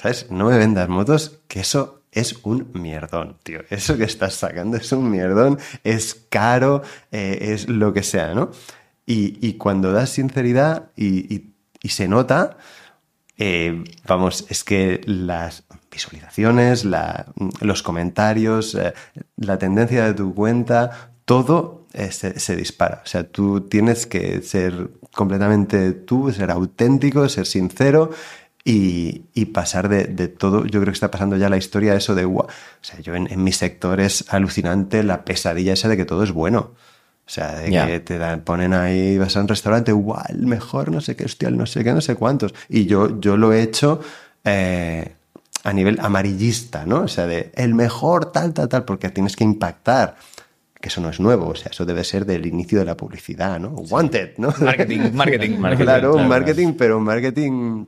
¿Sabes? 0.00 0.30
No 0.30 0.46
me 0.46 0.56
vendas 0.58 0.88
motos, 0.88 1.40
que 1.48 1.60
eso 1.60 2.02
es 2.12 2.36
un 2.44 2.70
mierdón, 2.74 3.36
tío. 3.42 3.60
Eso 3.70 3.96
que 3.96 4.04
estás 4.04 4.34
sacando 4.34 4.76
es 4.76 4.90
un 4.92 5.10
mierdón, 5.10 5.58
es 5.84 6.26
caro, 6.28 6.82
eh, 7.10 7.38
es 7.52 7.68
lo 7.68 7.92
que 7.92 8.02
sea, 8.02 8.34
¿no? 8.34 8.50
Y, 9.06 9.38
y 9.46 9.54
cuando 9.54 9.92
das 9.92 10.10
sinceridad 10.10 10.90
y, 10.96 11.34
y- 11.34 11.48
y 11.82 11.88
se 11.88 12.06
nota, 12.06 12.56
eh, 13.38 13.84
vamos, 14.06 14.46
es 14.48 14.64
que 14.64 15.00
las 15.06 15.64
visualizaciones, 15.90 16.86
los 17.60 17.82
comentarios, 17.82 18.74
eh, 18.74 18.92
la 19.36 19.58
tendencia 19.58 20.04
de 20.04 20.14
tu 20.14 20.34
cuenta, 20.34 21.12
todo 21.24 21.86
eh, 21.92 22.10
se, 22.10 22.56
dispara. 22.56 23.02
O 23.04 23.06
sea, 23.06 23.24
tú 23.24 23.62
tienes 23.62 24.06
que 24.06 24.42
ser 24.42 24.90
completamente 25.12 25.92
tú, 25.92 26.30
ser 26.32 26.50
auténtico, 26.50 27.28
ser 27.28 27.46
sincero 27.46 28.10
y, 28.64 29.24
y 29.34 29.46
pasar 29.46 29.88
de, 29.88 30.04
de 30.04 30.28
todo. 30.28 30.64
Yo 30.64 30.80
creo 30.80 30.86
que 30.86 30.90
está 30.92 31.10
pasando 31.10 31.36
ya 31.36 31.48
la 31.48 31.56
historia 31.56 31.94
eso 31.94 32.14
de, 32.14 32.24
"Guau". 32.24 32.46
o 32.46 32.50
sea, 32.84 33.00
yo 33.00 33.14
en, 33.14 33.30
en 33.30 33.42
mi 33.44 33.52
sector 33.52 34.00
es 34.00 34.24
alucinante 34.32 35.02
la 35.02 35.24
pesadilla 35.24 35.72
esa 35.74 35.88
de 35.88 35.96
que 35.96 36.04
todo 36.04 36.22
es 36.22 36.32
bueno. 36.32 36.72
O 37.24 37.30
sea, 37.30 37.54
de 37.56 37.70
que 37.70 38.00
te 38.00 38.18
dan- 38.18 38.40
ponen 38.42 38.74
ahí, 38.74 39.16
vas 39.16 39.36
a 39.36 39.40
un 39.40 39.48
restaurante, 39.48 39.92
guau, 39.92 40.22
el 40.28 40.46
mejor, 40.46 40.90
no 40.90 41.00
sé 41.00 41.14
qué, 41.16 41.24
hostia, 41.24 41.50
no 41.50 41.66
sé 41.66 41.82
qué, 41.84 41.92
no 41.92 42.00
sé 42.00 42.14
cuántos. 42.16 42.52
Y 42.68 42.86
yo, 42.86 43.20
yo 43.20 43.36
lo 43.36 43.52
he 43.52 43.62
hecho 43.62 44.00
eh, 44.44 45.14
a 45.64 45.72
nivel 45.72 45.98
amarillista, 46.00 46.84
¿no? 46.84 47.02
O 47.02 47.08
sea, 47.08 47.26
de 47.26 47.52
el 47.54 47.74
mejor, 47.74 48.32
tal, 48.32 48.52
tal, 48.52 48.68
tal, 48.68 48.84
porque 48.84 49.08
tienes 49.10 49.36
que 49.36 49.44
impactar. 49.44 50.16
Que 50.80 50.88
eso 50.88 51.00
no 51.00 51.10
es 51.10 51.20
nuevo, 51.20 51.46
o 51.50 51.54
sea, 51.54 51.70
eso 51.70 51.84
debe 51.84 52.02
ser 52.02 52.26
del 52.26 52.44
inicio 52.44 52.80
de 52.80 52.84
la 52.84 52.96
publicidad, 52.96 53.60
¿no? 53.60 53.68
Wanted, 53.68 54.32
¿no? 54.38 54.52
Marketing, 54.58 55.12
marketing, 55.12 55.50
marketing. 55.60 55.84
claro, 55.84 56.18
marketing, 56.18 56.72
pero 56.76 56.98
marketing 56.98 57.84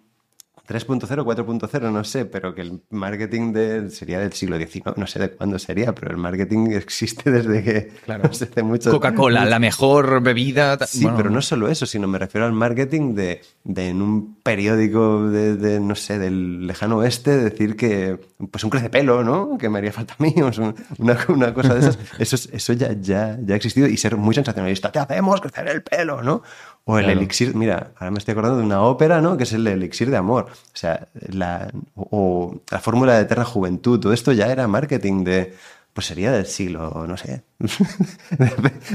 3.0, 0.66 1.00
4.0, 1.24 1.92
no 1.92 2.04
sé, 2.04 2.24
pero 2.24 2.54
que 2.54 2.62
el 2.62 2.80
marketing 2.90 3.52
de, 3.52 3.90
sería 3.90 4.18
del 4.18 4.32
siglo 4.32 4.56
XIX, 4.58 4.96
no 4.96 5.06
sé 5.06 5.18
de 5.18 5.30
cuándo 5.30 5.58
sería, 5.58 5.94
pero 5.94 6.10
el 6.10 6.16
marketing 6.16 6.70
existe 6.72 7.30
desde 7.30 7.62
que 7.62 7.92
Claro. 8.04 8.24
no 8.28 8.32
sé, 8.32 8.44
hace 8.44 8.62
mucho 8.62 8.90
Coca-Cola, 8.90 9.44
la 9.44 9.58
mejor 9.58 10.22
bebida. 10.22 10.78
Sí, 10.86 11.02
bueno, 11.02 11.16
pero 11.18 11.30
no 11.30 11.42
solo 11.42 11.68
eso, 11.68 11.84
sino 11.86 12.08
me 12.08 12.18
refiero 12.18 12.46
al 12.46 12.52
marketing 12.52 13.14
de, 13.14 13.42
de 13.64 13.88
en 13.88 14.00
un 14.02 14.36
periódico 14.42 15.28
de, 15.28 15.56
de, 15.56 15.80
no 15.80 15.94
sé, 15.94 16.18
del 16.18 16.66
lejano 16.66 16.96
oeste, 16.98 17.36
decir 17.36 17.76
que, 17.76 18.18
pues 18.50 18.64
un 18.64 18.70
crecepelo, 18.70 19.22
¿no? 19.22 19.58
Que 19.58 19.68
me 19.68 19.78
haría 19.78 19.92
falta 19.92 20.14
a 20.18 20.22
mí, 20.22 20.34
o 20.42 20.52
sea, 20.52 20.74
una, 20.98 21.18
una 21.28 21.52
cosa 21.54 21.74
de 21.74 21.80
esas. 21.80 21.98
Eso, 22.18 22.36
es- 22.36 22.48
eso 22.52 22.72
ya, 22.72 22.92
ya, 22.92 23.38
ya 23.44 23.54
ha 23.54 23.56
existido 23.56 23.86
y 23.86 23.96
ser 23.96 24.16
muy 24.16 24.34
sensacionalista. 24.34 24.90
Te 24.90 24.98
hacemos 24.98 25.40
crecer 25.40 25.68
el 25.68 25.82
pelo, 25.82 26.22
¿no? 26.22 26.42
O 26.86 26.98
el 26.98 27.04
Claro. 27.06 27.18
elixir, 27.20 27.54
mira, 27.54 27.92
ahora 27.96 28.10
me 28.10 28.18
estoy 28.18 28.32
acordando 28.32 28.58
de 28.58 28.64
una 28.64 28.82
ópera, 28.82 29.20
¿no? 29.22 29.36
Que 29.38 29.44
es 29.44 29.52
el 29.54 29.66
elixir 29.66 30.10
de 30.10 30.18
amor. 30.18 30.48
O 30.50 30.76
sea, 30.76 31.08
la, 31.28 31.70
o 31.94 32.60
la 32.70 32.78
fórmula 32.78 33.14
de 33.14 33.22
eterna 33.22 33.44
juventud, 33.46 33.98
todo 34.00 34.12
esto 34.12 34.32
ya 34.32 34.52
era 34.52 34.68
marketing 34.68 35.24
de, 35.24 35.54
pues 35.94 36.06
sería 36.06 36.30
del 36.32 36.44
siglo, 36.46 37.06
no 37.08 37.16
sé, 37.16 37.42
de, 37.58 38.46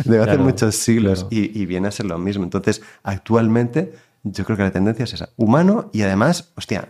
de 0.06 0.18
hace 0.20 0.24
Claro, 0.26 0.44
muchos 0.44 0.76
siglos 0.76 1.22
claro. 1.24 1.30
y, 1.32 1.62
y 1.62 1.66
viene 1.66 1.88
a 1.88 1.92
ser 1.92 2.06
lo 2.06 2.18
mismo. 2.20 2.44
Entonces, 2.44 2.82
actualmente, 3.04 3.94
yo 4.24 4.46
creo 4.46 4.56
que 4.58 4.64
la 4.64 4.72
tendencia 4.72 5.04
es 5.06 5.14
esa. 5.14 5.30
Humano 5.38 5.90
y 5.92 6.04
además, 6.04 6.52
hostia, 6.56 6.90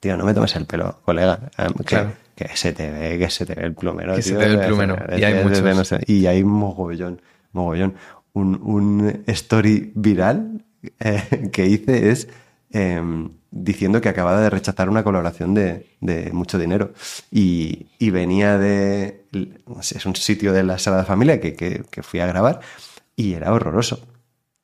tío, 0.00 0.16
no 0.16 0.24
me 0.24 0.32
tomes 0.32 0.54
el 0.56 0.64
pelo, 0.66 0.98
colega. 1.04 1.40
em, 1.58 1.72
Que, 1.74 1.84
Claro. 1.84 2.12
que 2.34 2.56
se 2.56 2.72
te 2.72 2.90
ve, 2.90 3.18
que 3.18 3.28
se 3.28 3.44
te 3.44 3.54
ve 3.54 3.64
el 3.64 3.74
plumero. 3.74 4.14
Que 4.14 4.22
se 4.22 4.32
te 4.34 4.48
ve 4.48 4.54
el 4.54 4.60
plumero. 4.66 4.96
ve, 5.08 5.18
Y 5.20 5.24
hay 5.24 5.44
muchos. 5.44 5.62
no 5.62 5.84
sé, 5.84 6.00
y 6.06 6.24
hay 6.26 6.42
mogollón, 6.42 7.20
mogollón. 7.52 7.94
Un, 8.32 8.60
un 8.62 9.22
story 9.26 9.92
viral 9.94 10.64
eh, 10.98 11.50
que 11.52 11.66
hice 11.66 12.10
es 12.10 12.28
em, 12.70 13.30
diciendo 13.50 14.00
que 14.00 14.08
acababa 14.08 14.40
de 14.40 14.50
rechazar 14.50 14.88
una 14.88 15.02
colaboración 15.02 15.54
de, 15.54 15.96
de 16.00 16.32
mucho 16.32 16.58
dinero. 16.58 16.92
Y, 17.30 17.88
y 17.98 18.10
venía 18.10 18.58
de. 18.58 19.26
es 19.80 20.06
un 20.06 20.16
sitio 20.16 20.52
de 20.52 20.62
la 20.62 20.78
Sagrada 20.78 21.04
Familia 21.04 21.40
que, 21.40 21.54
que, 21.54 21.84
que 21.90 22.02
fui 22.02 22.20
a 22.20 22.26
grabar 22.26 22.60
y 23.16 23.34
era 23.34 23.52
horroroso. 23.52 24.00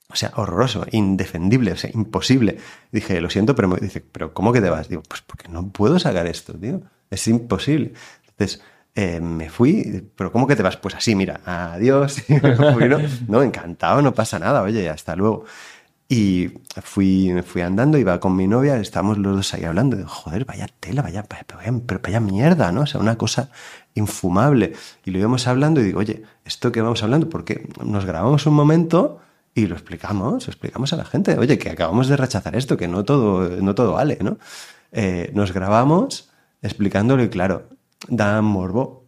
O 0.08 0.14
sea, 0.14 0.32
horroroso, 0.37 0.87
indefendible, 0.92 1.73
o 1.73 1.76
sea, 1.76 1.90
imposible. 1.92 2.58
Dije, 2.92 3.20
lo 3.20 3.28
siento, 3.28 3.56
pero 3.56 3.68
me 3.68 3.78
dice, 3.78 4.00
¿pero 4.00 4.32
cómo 4.32 4.52
que 4.52 4.61
te 4.61 4.70
vas? 4.70 4.88
Digo, 4.88 5.02
pues 5.06 5.20
porque 5.23 5.49
no 5.49 5.68
puedo 5.70 5.99
sacar 5.99 6.26
esto, 6.26 6.54
tío. 6.54 6.80
Es 7.11 7.26
imposible. 7.26 7.92
Entonces, 8.28 8.62
eh, 8.96 9.20
me 9.20 9.48
fui, 9.50 10.10
pero 10.16 10.32
¿cómo 10.32 10.46
que 10.46 10.56
te 10.56 10.62
vas? 10.64 10.76
Pues 10.78 10.94
así, 10.96 11.14
mira, 11.14 11.40
adiós. 11.44 12.22
Fui, 12.74 12.88
¿no? 12.88 12.98
no, 13.28 13.42
encantado, 13.42 14.02
no 14.02 14.12
pasa 14.14 14.38
nada, 14.38 14.62
oye, 14.62 14.88
hasta 14.88 15.14
luego. 15.14 15.44
Y 16.08 16.50
fui, 16.82 17.34
fui 17.44 17.62
andando, 17.62 17.98
iba 17.98 18.20
con 18.20 18.36
mi 18.36 18.46
novia, 18.46 18.76
estábamos 18.78 19.18
los 19.18 19.36
dos 19.36 19.54
ahí 19.54 19.64
hablando. 19.64 19.96
Digo, 19.96 20.08
joder, 20.08 20.44
vaya 20.44 20.66
tela, 20.80 21.02
vaya, 21.02 21.24
vaya- 21.28 21.72
vaya 22.02 22.20
mierda, 22.20 22.70
¿no? 22.72 22.82
O 22.82 22.86
sea, 22.86 23.00
una 23.00 23.16
cosa 23.18 23.50
infumable. 23.94 24.72
Y 25.04 25.10
lo 25.10 25.18
íbamos 25.18 25.46
hablando 25.48 25.80
y 25.80 25.84
digo, 25.84 25.98
oye, 26.00 26.22
¿esto 26.44 26.70
que 26.72 26.80
vamos 26.80 27.02
hablando? 27.02 27.28
Porque 27.28 27.68
nos 27.84 28.04
grabamos 28.06 28.46
un 28.46 28.54
momento 28.54 29.20
y 29.54 29.66
lo 29.66 29.74
explicamos, 29.74 30.46
lo 30.46 30.50
explicamos 30.52 30.92
a 30.92 30.96
la 30.96 31.04
gente. 31.04 31.36
Oye, 31.38 31.58
que 31.58 31.70
acabamos 31.70 32.08
de 32.08 32.16
rechazar 32.16 32.54
esto, 32.56 32.76
que 32.76 32.88
no 32.88 33.04
todo, 33.04 33.48
no 33.60 33.74
todo 33.74 33.92
vale, 33.94 34.18
¿no? 34.22 34.38
Eh, 34.92 35.30
nos 35.34 35.52
grabamos 35.52 36.30
explicándolo 36.62 37.22
y 37.24 37.28
claro, 37.28 37.64
da 38.08 38.42
morbo. 38.42 39.06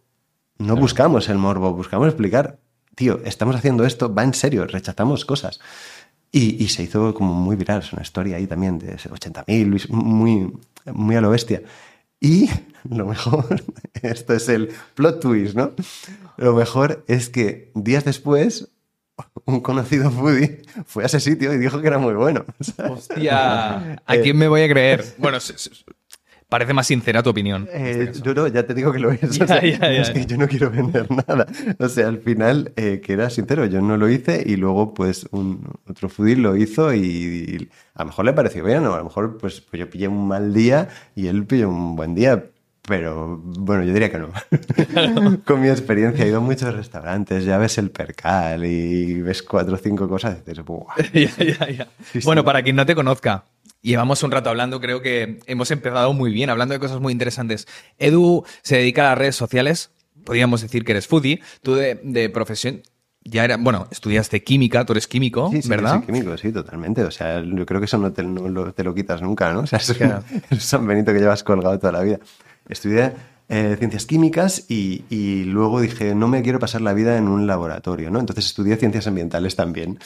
No 0.59 0.77
buscamos 0.77 1.29
el 1.29 1.39
morbo, 1.39 1.73
buscamos 1.73 2.09
explicar, 2.09 2.59
tío, 2.97 3.21
estamos 3.25 3.55
haciendo 3.55 3.85
esto, 3.85 4.13
va 4.13 4.25
en 4.25 4.35
serio, 4.35 4.67
rechazamos 4.67 5.25
cosas. 5.25 5.61
Y, 6.33 6.63
y 6.63 6.69
se 6.69 6.83
hizo 6.83 7.15
como 7.15 7.33
muy 7.33 7.57
viral, 7.57 7.81
es 7.81 7.93
una 7.93 8.03
historia 8.03 8.37
ahí 8.37 8.47
también 8.47 8.79
de 8.79 8.97
80.000, 8.97 9.89
muy, 9.89 10.53
muy 10.93 11.17
a 11.17 11.21
lo 11.21 11.31
bestia. 11.31 11.63
Y 12.21 12.51
lo 12.91 13.07
mejor, 13.07 13.63
esto 14.03 14.35
es 14.35 14.49
el 14.49 14.73
plot 14.95 15.21
twist, 15.21 15.55
¿no? 15.55 15.73
Lo 16.37 16.55
mejor 16.55 17.05
es 17.07 17.29
que 17.29 17.71
días 17.75 18.05
después, 18.05 18.69
un 19.45 19.61
conocido 19.61 20.11
foodie 20.11 20.63
fue 20.87 21.05
a 21.05 21.07
ese 21.07 21.21
sitio 21.21 21.53
y 21.55 21.59
dijo 21.59 21.81
que 21.81 21.87
era 21.87 21.99
muy 21.99 22.15
bueno. 22.15 22.45
¿sabes? 22.61 22.93
Hostia, 22.93 24.03
¿a 24.05 24.17
quién 24.17 24.37
me 24.37 24.49
voy 24.49 24.63
a 24.63 24.69
creer? 24.69 25.05
Bueno, 25.19 25.39
parece 26.49 26.73
más 26.73 26.87
sincera 26.87 27.23
tu 27.23 27.31
opinión. 27.31 27.69
Eh, 27.73 28.13
yo 28.23 28.35
no, 28.35 28.47
ya 28.49 28.65
te 28.67 28.75
digo 28.75 28.93
que 28.93 28.99
lo 28.99 29.11
es. 29.13 29.23
o 29.23 29.27
Ya, 29.33 29.47
sea, 29.47 29.63
ya, 29.63 29.79
ya. 29.79 29.89
Es 30.03 30.11
que 30.11 30.27
yo 30.27 30.37
no 30.37 30.49
quiero 30.49 30.71
vender 30.71 31.07
nada. 31.29 31.47
O 31.79 31.89
sea, 31.89 32.09
al 32.09 32.19
final, 32.19 32.73
eh, 32.77 33.01
que 33.05 33.13
era 33.13 33.31
sincero, 33.31 33.67
yo 33.67 33.81
no 33.81 33.97
lo 33.97 34.09
hice 34.09 34.43
y 34.47 34.57
luego, 34.57 34.95
pues, 34.95 35.27
un 35.31 35.63
otro 35.89 36.09
foodie 36.09 36.37
lo 36.37 36.57
hizo 36.57 36.93
y, 36.95 37.01
y 37.01 37.69
a 37.95 38.03
lo 38.03 38.07
mejor 38.07 38.25
le 38.25 38.33
pareció 38.33 38.65
bien 38.65 38.85
o 38.87 38.95
a 38.95 38.99
lo 38.99 39.05
mejor, 39.05 39.39
pues, 39.39 39.61
pues 39.61 39.79
yo 39.81 39.91
pillé 39.91 40.09
un 40.09 40.27
mal 40.29 40.53
día 40.55 40.89
y 41.15 41.27
él 41.29 41.45
pilló 41.47 41.69
un 41.69 41.97
buen 41.97 42.15
día. 42.15 42.45
pero 42.89 43.37
bueno, 43.45 43.85
yo 43.85 43.93
diría 43.93 44.11
que 44.11 44.19
no. 44.19 44.31
Con 45.45 45.61
mi 45.61 45.69
experiencia 45.69 46.25
he 46.25 46.29
ido 46.29 46.39
a 46.39 46.41
muchos 46.41 46.75
restaurantes, 46.75 47.45
ya 47.45 47.59
ves 47.59 47.77
el 47.79 47.91
percal 47.91 48.65
y 48.65 49.21
ves 49.21 49.43
cuatro 49.43 49.75
o 49.75 49.79
cinco 49.79 50.09
cosas 50.09 50.39
y 50.47 50.51
dices. 50.51 50.65
Ya, 51.13 51.45
ya, 51.45 51.71
ya. 51.71 51.85
Sí, 52.03 52.21
sí. 52.21 52.25
Bueno, 52.25 52.45
para 52.45 52.63
quien 52.63 52.77
no 52.77 52.87
te 52.87 52.95
conozca, 52.95 53.45
llevamos 53.83 54.23
un 54.23 54.31
rato 54.31 54.51
hablando, 54.51 54.81
creo 54.81 55.01
que 55.03 55.41
hemos 55.47 55.71
empezado 55.71 56.13
muy 56.13 56.33
bien, 56.33 56.51
hablando 56.51 56.75
de 56.75 56.81
cosas 56.81 57.01
muy 57.01 57.13
interesantes. 57.13 57.67
Edu 57.99 58.45
se 58.63 58.77
dedica 58.77 59.07
a 59.07 59.11
las 59.11 59.19
redes 59.19 59.37
sociales, 59.37 59.91
podríamos 60.25 60.61
decir 60.63 60.85
que 60.85 60.93
eres 60.93 61.07
foodie, 61.07 61.41
tú 61.63 61.75
de, 61.75 62.01
de 62.03 62.29
profesión... 62.31 62.83
Ya 63.25 63.45
era, 63.45 63.59
bueno, 63.59 63.89
estudiaste 63.91 64.43
química, 64.43 64.87
tú 64.87 64.95
eres 64.95 65.07
químico, 65.07 65.51
Sí, 65.53 65.61
sí, 65.61 65.69
¿verdad? 65.69 65.97
soy 65.99 66.07
químico, 66.07 66.39
sí, 66.39 66.51
totalmente. 66.51 67.03
O 67.03 67.11
sea, 67.11 67.43
yo 67.43 67.67
creo 67.67 67.79
que 67.79 67.85
eso 67.85 67.99
no 67.99 68.11
te, 68.11 68.23
no 68.23 68.49
lo, 68.49 68.73
te 68.73 68.83
lo 68.83 68.95
quitas 68.95 69.21
nunca, 69.21 69.53
¿no? 69.53 69.61
O 69.61 69.67
sea, 69.67 69.81
es 69.81 69.93
Claro. 69.93 70.25
un 70.51 70.61
San 70.61 70.87
Benito 70.87 71.13
que 71.13 71.19
llevas 71.19 71.43
colgado 71.43 71.79
toda 71.79 71.93
la 71.93 72.01
vida. 72.03 72.21
Estudié 72.71 73.13
eh, 73.51 73.77
ciencias 73.79 74.07
químicas 74.07 74.65
y, 74.71 75.05
y 75.11 75.45
luego 75.45 75.81
dije, 75.83 76.15
no 76.15 76.27
me 76.29 76.41
quiero 76.43 76.59
pasar 76.59 76.81
la 76.81 76.95
vida 76.95 77.19
en 77.19 77.29
un 77.29 77.47
laboratorio, 77.47 78.09
¿no? 78.11 78.19
Entonces 78.19 78.47
estudié 78.47 78.77
ciencias 78.77 79.07
ambientales 79.07 79.57
también. 79.57 79.99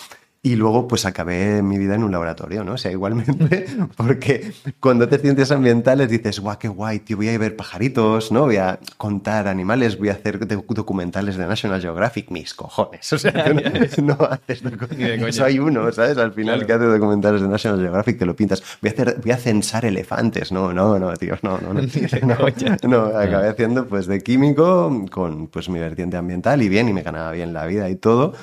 Y 0.44 0.56
luego, 0.56 0.88
pues 0.88 1.06
acabé 1.06 1.62
mi 1.62 1.78
vida 1.78 1.94
en 1.94 2.02
un 2.02 2.10
laboratorio, 2.10 2.64
¿no? 2.64 2.72
O 2.72 2.76
sea, 2.76 2.90
igualmente, 2.90 3.64
porque 3.96 4.50
cuando 4.80 5.08
te 5.08 5.18
ciencias 5.18 5.52
ambientales 5.52 6.10
dices, 6.10 6.40
guau, 6.40 6.58
qué 6.58 6.66
guay, 6.66 6.98
tío, 6.98 7.16
voy 7.16 7.28
a 7.28 7.38
ver 7.38 7.54
pajaritos, 7.54 8.32
¿no? 8.32 8.40
Voy 8.46 8.56
a 8.56 8.80
contar 8.96 9.46
animales, 9.46 9.96
voy 9.96 10.08
a 10.08 10.14
hacer 10.14 10.44
documentales 10.48 11.36
de 11.36 11.46
National 11.46 11.80
Geographic, 11.80 12.30
mis 12.32 12.54
cojones. 12.54 13.12
O 13.12 13.18
sea, 13.18 13.32
no, 13.32 13.60
no 14.02 14.18
haces 14.28 14.64
docu- 14.64 14.90
Ni 14.96 15.04
de 15.04 15.16
coña. 15.18 15.28
Eso 15.28 15.44
hay 15.44 15.60
uno, 15.60 15.92
¿sabes? 15.92 16.18
Al 16.18 16.32
final 16.32 16.54
Claro. 16.54 16.66
que 16.66 16.72
hace 16.72 16.98
documentales 16.98 17.40
de 17.40 17.46
National 17.48 17.78
Geographic 17.80 18.18
te 18.18 18.26
lo 18.26 18.34
pintas. 18.34 18.64
Voy 18.82 18.90
a 18.90 18.92
hacer, 18.94 19.20
voy 19.22 19.30
a 19.30 19.36
censar 19.36 19.84
elefantes. 19.84 20.50
No, 20.50 20.72
no, 20.72 20.98
no, 20.98 21.12
tío, 21.16 21.36
no, 21.42 21.58
no, 21.58 21.72
no. 21.72 21.82
No, 21.82 22.36
coña. 22.36 22.76
no, 22.82 23.04
acabé 23.16 23.48
haciendo 23.48 23.86
pues 23.86 24.06
de 24.08 24.20
químico 24.20 25.06
con 25.12 25.46
pues 25.46 25.68
mi 25.68 25.78
vertiente 25.78 26.16
ambiental 26.16 26.62
y 26.62 26.68
bien, 26.68 26.88
y 26.88 26.92
me 26.92 27.02
ganaba 27.02 27.30
bien 27.30 27.52
la 27.52 27.64
vida 27.66 27.88
y 27.88 27.94
todo. 27.94 28.34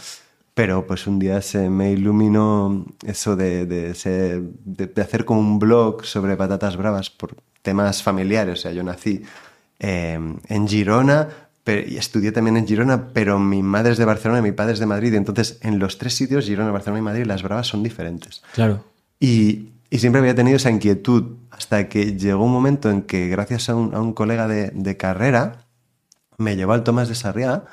Pero 0.60 0.86
pues 0.86 1.08
un 1.08 1.20
día 1.20 1.42
se 1.42 1.70
me 1.70 1.92
iluminó 1.94 2.86
eso 3.06 3.38
de, 3.38 3.66
de, 3.66 3.94
de- 3.94 4.88
de 4.88 5.02
hacer 5.02 5.24
como 5.24 5.40
un 5.40 5.58
blog 5.58 6.04
sobre 6.04 6.36
patatas 6.36 6.76
bravas 6.76 7.10
por 7.10 7.38
temas 7.62 8.04
familiares. 8.04 8.60
O 8.60 8.62
sea, 8.64 8.72
yo 8.74 8.84
nací 8.84 9.22
eh, 9.80 10.20
en 10.48 10.68
Girona, 10.68 11.30
y 11.66 11.96
estudié 11.96 12.34
también 12.34 12.58
en 12.58 12.68
Girona, 12.68 13.08
pero 13.14 13.40
mi 13.40 13.64
madre 13.64 13.94
es 13.94 13.98
de 14.00 14.04
Barcelona 14.04 14.40
y 14.40 14.44
mi 14.44 14.52
padre 14.52 14.74
es 14.74 14.80
de 14.80 14.86
Madrid. 14.86 15.14
Entonces, 15.14 15.60
en 15.62 15.80
los 15.80 15.98
tres 15.98 16.14
sitios, 16.16 16.46
Girona, 16.46 16.72
Barcelona 16.72 17.00
y 17.00 17.04
Madrid, 17.04 17.26
las 17.26 17.42
bravas 17.42 17.68
son 17.68 17.82
diferentes. 17.82 18.42
Claro. 18.54 18.84
Y, 19.18 19.70
y 19.90 20.00
siempre 20.00 20.20
había 20.20 20.36
tenido 20.36 20.58
esa 20.58 20.72
inquietud 20.72 21.38
hasta 21.52 21.88
que 21.88 22.18
llegó 22.18 22.44
un 22.44 22.52
momento 22.52 22.90
en 22.90 23.04
que, 23.04 23.30
gracias 23.30 23.70
a 23.70 23.76
un, 23.76 23.94
a 23.96 24.02
un 24.02 24.12
colega 24.14 24.48
de, 24.50 24.72
de 24.74 24.98
carrera, 24.98 25.64
me 26.38 26.58
llevó 26.58 26.74
al 26.74 26.84
Tomás 26.84 27.08
de 27.08 27.16
Sarriá, 27.16 27.64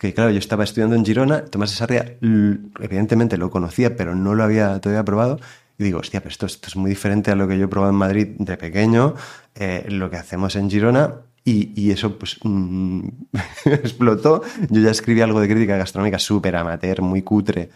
que 0.00 0.14
claro, 0.14 0.30
yo 0.30 0.38
estaba 0.40 0.64
estudiando 0.64 0.96
en 0.96 1.04
Girona, 1.04 1.44
Tomás 1.44 1.70
de 1.70 1.76
Sarriá, 1.76 2.16
l- 2.22 2.58
evidentemente 2.80 3.36
lo 3.36 3.50
conocía, 3.50 3.96
pero 3.96 4.14
no 4.16 4.34
lo 4.34 4.42
había 4.42 4.80
todavía 4.80 5.04
probado. 5.04 5.38
Y 5.78 5.84
digo, 5.84 6.00
hostia, 6.00 6.20
pero 6.20 6.30
esto, 6.30 6.46
esto 6.46 6.68
es 6.68 6.76
muy 6.76 6.90
diferente 6.90 7.30
a 7.30 7.36
lo 7.36 7.46
que 7.46 7.58
yo 7.58 7.66
he 7.66 7.68
probado 7.68 7.92
en 7.92 7.98
Madrid 7.98 8.28
de 8.38 8.56
pequeño, 8.56 9.14
eh, 9.54 9.84
lo 9.88 10.10
que 10.10 10.16
hacemos 10.16 10.56
en 10.56 10.70
Girona. 10.70 11.14
Y, 11.44 11.72
y 11.80 11.90
eso 11.90 12.18
pues 12.18 12.38
mm, 12.42 13.08
explotó. 13.66 14.42
Yo 14.68 14.80
ya 14.82 14.90
escribí 14.90 15.20
algo 15.20 15.40
de 15.40 15.48
crítica 15.48 15.76
gastronómica 15.76 16.18
súper 16.18 16.56
amateur, 16.56 17.00
muy 17.02 17.22
cutre, 17.22 17.70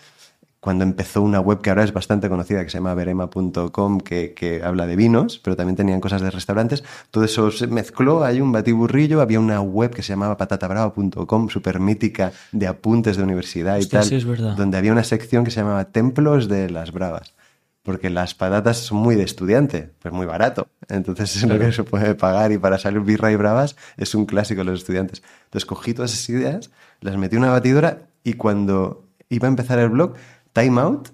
cuando 0.65 0.83
empezó 0.85 1.21
una 1.21 1.41
web 1.41 1.61
que 1.61 1.69
ahora 1.69 1.85
es 1.85 1.93
bastante 1.93 2.31
conocida, 2.31 2.65
que 2.65 2.71
se 2.71 2.79
llama 2.79 2.95
verema.com, 2.95 4.01
que, 4.01 4.33
que 4.33 4.63
habla 4.63 4.87
de 4.87 4.97
vinos, 4.97 5.39
pero 5.45 5.57
también 5.57 5.77
tenían 5.77 6.01
cosas 6.01 6.23
de 6.23 6.31
restaurantes. 6.31 6.83
Todo 7.11 7.23
eso 7.25 7.51
se 7.51 7.67
mezcló, 7.67 8.25
hay 8.25 8.41
un 8.41 8.51
batiburrillo, 8.51 9.21
había 9.21 9.41
una 9.41 9.61
web 9.61 9.91
que 9.91 10.03
se 10.03 10.15
llamaba 10.15 10.39
patatabrava.com, 10.39 11.51
súper 11.51 11.81
mítica, 11.81 12.33
de 12.51 12.67
apuntes 12.67 13.19
de 13.19 13.25
universidad 13.25 13.77
y 13.77 13.81
Hostia, 13.81 13.99
tal, 14.01 14.09
sí, 14.09 14.15
es 14.15 14.25
verdad. 14.25 14.57
donde 14.57 14.79
había 14.79 14.91
una 14.93 15.05
sección 15.05 15.45
que 15.45 15.51
se 15.51 15.61
llamaba 15.61 15.85
Templos 15.85 16.49
de 16.49 16.71
las 16.71 16.93
Bravas. 16.93 17.35
Porque 17.83 18.09
las 18.09 18.35
patatas 18.35 18.79
son 18.79 18.97
muy 18.97 19.17
de 19.17 19.25
estudiante, 19.25 19.91
pues 20.01 20.15
muy 20.15 20.25
barato. 20.25 20.69
Entonces 20.89 21.37
es 21.37 21.47
lo 21.47 21.59
que 21.59 21.73
se 21.73 21.85
puede 21.85 22.15
pagar 22.15 22.53
y 22.53 22.57
para 22.57 22.79
salir 22.79 23.01
birra 23.01 23.31
y 23.31 23.37
bravas 23.37 23.77
es 23.99 24.15
un 24.15 24.25
clásico 24.25 24.63
de 24.63 24.71
los 24.71 24.81
estudiantes. 24.81 25.23
Entonces 25.45 25.67
cogí 25.67 25.93
todas 25.93 26.15
esas 26.15 26.31
ideas, 26.31 26.71
las 27.03 27.19
metí 27.19 27.37
en 27.37 27.43
una 27.43 27.51
batidora 27.53 27.99
y 28.23 28.33
cuando 28.33 29.05
iba 29.29 29.47
a 29.49 29.51
empezar 29.51 29.79
el 29.79 29.91
blog, 29.91 30.15
Time 30.55 30.81
Out, 30.81 31.09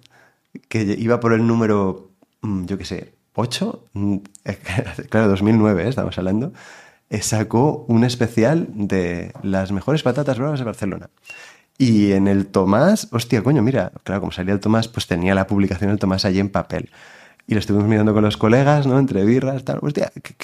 que 0.69 0.83
iba 0.99 1.19
por 1.19 1.33
el 1.33 1.47
número, 1.47 2.11
mm, 2.43 2.67
yo 2.67 2.79
qué 2.79 2.85
sé, 2.85 3.15
8, 3.35 3.87
mm, 3.95 4.17
claro, 5.09 5.29
2009 5.29 5.85
¿eh? 5.85 5.89
estamos 5.89 6.17
hablando, 6.19 6.53
eh, 7.09 7.23
sacó 7.23 7.85
un 7.89 8.05
especial 8.05 8.69
de 8.71 9.33
las 9.43 9.73
mejores 9.73 10.03
patatas 10.03 10.39
bravas 10.39 10.61
de 10.61 10.67
Barcelona. 10.67 11.11
Y 11.79 12.13
en 12.13 12.29
el 12.29 12.47
Tomás, 12.49 13.09
hostia, 13.13 13.43
coño, 13.43 13.63
mira, 13.63 13.93
claro, 14.05 14.21
como 14.21 14.33
salía 14.33 14.53
el 14.53 14.61
Tomás, 14.61 14.89
pues 14.89 15.07
tenía 15.07 15.35
la 15.35 15.47
publicación 15.47 15.91
del 15.91 15.99
Tomás 15.99 16.27
allí 16.27 16.39
en 16.39 16.51
papel. 16.51 16.91
Y 17.47 17.55
lo 17.55 17.61
estuvimos 17.61 17.89
mirando 17.89 18.13
con 18.13 18.23
los 18.23 18.37
colegas, 18.37 18.87
¿no? 18.87 18.99
Entre 18.99 19.25
birras, 19.25 19.65
tal. 19.65 19.79
Hostia, 19.83 20.13
¿qué, 20.23 20.35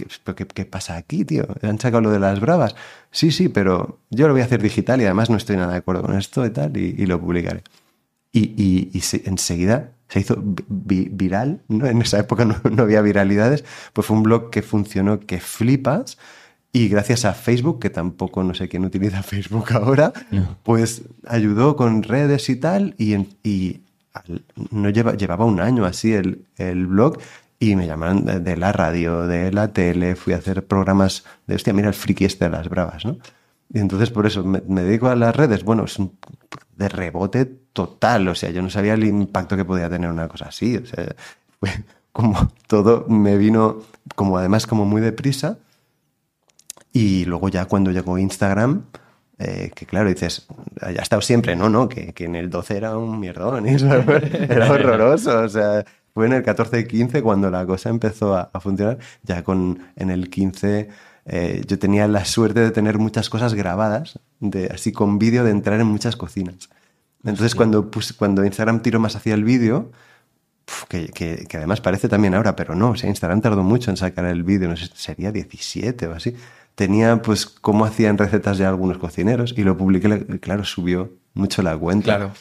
qué, 0.46 0.64
pasa 0.64 0.96
aquí, 0.96 1.24
tío? 1.24 1.46
¿Han 1.62 1.78
sacado 1.78 2.00
lo 2.00 2.10
de 2.10 2.18
las 2.18 2.40
bravas? 2.40 2.74
Sí, 3.10 3.30
sí, 3.30 3.48
pero 3.50 4.00
yo 4.10 4.26
lo 4.26 4.32
voy 4.32 4.42
a 4.42 4.46
hacer 4.46 4.62
digital 4.62 5.00
y 5.02 5.04
además 5.04 5.30
no 5.30 5.36
estoy 5.36 5.56
nada 5.56 5.72
de 5.72 5.78
acuerdo 5.78 6.02
con 6.02 6.16
esto 6.16 6.44
y 6.46 6.50
tal, 6.50 6.76
y 6.76 7.06
lo 7.06 7.20
publicaré. 7.20 7.62
Y, 8.38 8.52
y- 8.56 8.90
y 8.92 9.00
se- 9.00 9.22
enseguida 9.26 9.90
se 10.08 10.20
hizo 10.20 10.36
vi- 10.40 10.64
vi- 10.68 11.08
viral, 11.10 11.62
¿no? 11.68 11.86
En 11.86 12.00
esa 12.02 12.18
época 12.20 12.44
no, 12.44 12.56
no 12.70 12.82
había 12.82 13.00
viralidades, 13.02 13.64
pues 13.92 14.06
fue 14.06 14.16
un 14.16 14.22
blog 14.22 14.50
que 14.50 14.62
funcionó 14.62 15.20
que 15.20 15.40
flipas. 15.40 16.18
Y 16.72 16.88
gracias 16.88 17.24
a 17.24 17.32
Facebook, 17.32 17.80
que 17.80 17.88
tampoco 17.90 18.44
no 18.44 18.52
sé 18.52 18.68
quién 18.68 18.84
utiliza 18.84 19.22
Facebook 19.32 19.72
ahora, 19.72 20.12
pues 20.62 21.02
ayudó 21.26 21.74
con 21.76 22.02
redes 22.02 22.48
y 22.50 22.56
tal. 22.56 22.94
Y, 22.98 23.14
y 23.42 23.80
al- 24.12 24.42
no 24.70 24.90
lleva, 24.90 25.14
llevaba 25.16 25.44
un 25.46 25.60
año 25.60 25.84
así 25.86 26.12
el, 26.12 26.44
el 26.58 26.86
blog. 26.86 27.18
Y 27.58 27.74
me 27.74 27.86
llamaron 27.86 28.26
de, 28.26 28.38
de 28.40 28.56
la 28.58 28.70
radio, 28.72 29.26
de 29.26 29.50
la 29.50 29.72
tele, 29.72 30.14
fui 30.14 30.34
a 30.34 30.36
hacer 30.36 30.66
programas 30.66 31.24
de, 31.46 31.54
hostia, 31.54 31.72
mira 31.72 31.88
el 31.88 31.94
friki 31.94 32.26
este 32.26 32.44
de 32.44 32.50
las 32.50 32.68
bravas, 32.68 33.06
¿no? 33.06 33.16
Y 33.72 33.78
entonces 33.78 34.10
por 34.10 34.26
eso 34.26 34.44
me, 34.44 34.60
me 34.68 34.82
dedico 34.82 35.08
a 35.08 35.16
las 35.16 35.34
redes. 35.34 35.64
Bueno, 35.64 35.84
es 35.86 35.98
un 35.98 36.12
de 36.76 36.88
rebote 36.88 37.44
total. 37.44 38.28
O 38.28 38.34
sea, 38.34 38.50
yo 38.50 38.62
no 38.62 38.70
sabía 38.70 38.94
el 38.94 39.04
impacto 39.04 39.56
que 39.56 39.64
podía 39.64 39.90
tener 39.90 40.10
una 40.10 40.28
cosa 40.28 40.46
así. 40.46 40.76
O 40.76 40.86
sea, 40.86 41.14
fue 41.58 41.70
como 42.12 42.52
todo 42.66 43.06
me 43.08 43.36
vino, 43.36 43.82
como 44.14 44.38
además 44.38 44.66
como 44.66 44.84
muy 44.84 45.00
deprisa. 45.00 45.58
Y 46.92 47.26
luego 47.26 47.48
ya 47.48 47.66
cuando 47.66 47.90
llegó 47.90 48.16
Instagram, 48.18 48.84
eh, 49.38 49.70
que 49.74 49.84
claro, 49.84 50.08
dices, 50.08 50.46
ha 50.80 50.90
estado 50.92 51.20
siempre, 51.20 51.54
no, 51.54 51.68
no, 51.68 51.90
que, 51.90 52.14
que 52.14 52.24
en 52.24 52.36
el 52.36 52.48
12 52.48 52.74
era 52.74 52.96
un 52.96 53.20
mierdón, 53.20 53.66
eso 53.66 53.86
era 53.92 54.72
horroroso, 54.72 55.40
o 55.40 55.48
sea, 55.50 55.84
fue 56.14 56.24
en 56.24 56.32
el 56.32 56.42
14 56.42 56.80
y 56.80 56.86
15 56.86 57.22
cuando 57.22 57.50
la 57.50 57.66
cosa 57.66 57.90
empezó 57.90 58.34
a, 58.34 58.48
a 58.50 58.60
funcionar, 58.60 58.96
ya 59.22 59.44
con 59.44 59.78
en 59.96 60.08
el 60.08 60.30
15 60.30 60.88
eh, 61.26 61.62
yo 61.66 61.78
tenía 61.78 62.06
la 62.08 62.24
suerte 62.24 62.60
de 62.60 62.70
tener 62.70 62.98
muchas 62.98 63.28
cosas 63.30 63.54
grabadas, 63.54 64.18
de, 64.40 64.66
así 64.72 64.92
con 64.92 65.18
vídeo, 65.18 65.44
de 65.44 65.50
entrar 65.50 65.80
en 65.80 65.86
muchas 65.86 66.16
cocinas. 66.16 66.68
Entonces 67.24 67.54
cuando, 67.54 67.90
cuando 68.16 68.44
Instagram 68.44 68.80
tiró 68.82 69.00
más 69.00 69.16
hacia 69.16 69.34
el 69.34 69.42
vídeo, 69.44 69.90
que, 70.88 71.08
que- 71.08 71.46
que 71.48 71.56
además 71.56 71.80
parece 71.80 72.08
también 72.08 72.34
ahora, 72.34 72.56
pero 72.56 72.74
no, 72.74 72.90
o 72.90 72.96
sea, 72.96 73.08
Instagram 73.08 73.40
tardó 73.40 73.62
mucho 73.62 73.90
en 73.90 73.96
sacar 73.96 74.24
el 74.26 74.42
vídeo, 74.42 74.68
no 74.68 74.76
sé, 74.76 74.88
sería 74.94 75.32
17 75.32 76.06
o 76.06 76.12
así. 76.14 76.34
Tenía 76.74 77.22
pues 77.22 77.46
cómo 77.46 77.84
hacían 77.86 78.18
recetas 78.18 78.58
ya 78.58 78.68
algunos 78.68 78.98
cocineros 78.98 79.54
y 79.56 79.62
lo 79.64 79.76
publiqué, 79.76 80.26
claro, 80.40 80.64
subió 80.64 81.10
mucho 81.34 81.62
la 81.62 81.76
cuenta. 81.76 82.04
Claro. 82.16 82.32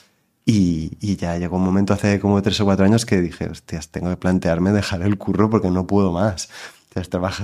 Y, 0.47 0.97
y 1.01 1.15
ya 1.15 1.37
llegó 1.37 1.55
un 1.57 1.63
momento 1.63 1.93
hace 1.93 2.19
como 2.19 2.39
tres 2.41 2.59
o 2.61 2.65
cuatro 2.65 2.85
años 2.85 3.05
que 3.05 3.19
dije, 3.21 3.47
hostias, 3.49 3.89
tengo 3.89 4.09
que 4.09 4.17
plantearme 4.17 4.71
dejar 4.71 5.01
el 5.01 5.17
curro 5.17 5.49
porque 5.49 5.71
no 5.71 5.87
puedo 5.87 6.11
más. 6.11 6.49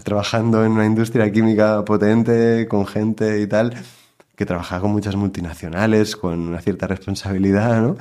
Trabajando 0.03 0.63
en 0.63 0.71
una 0.71 0.85
industria 0.85 1.29
química 1.29 1.83
potente, 1.83 2.67
con 2.69 2.87
gente 2.87 3.41
y 3.41 3.47
tal, 3.47 3.73
que 4.37 4.45
trabajaba 4.45 4.81
con 4.81 4.91
muchas 4.91 5.17
multinacionales, 5.17 6.15
con 6.15 6.39
una 6.39 6.61
cierta 6.61 6.87
responsabilidad, 6.87 7.81
¿no? 7.81 7.97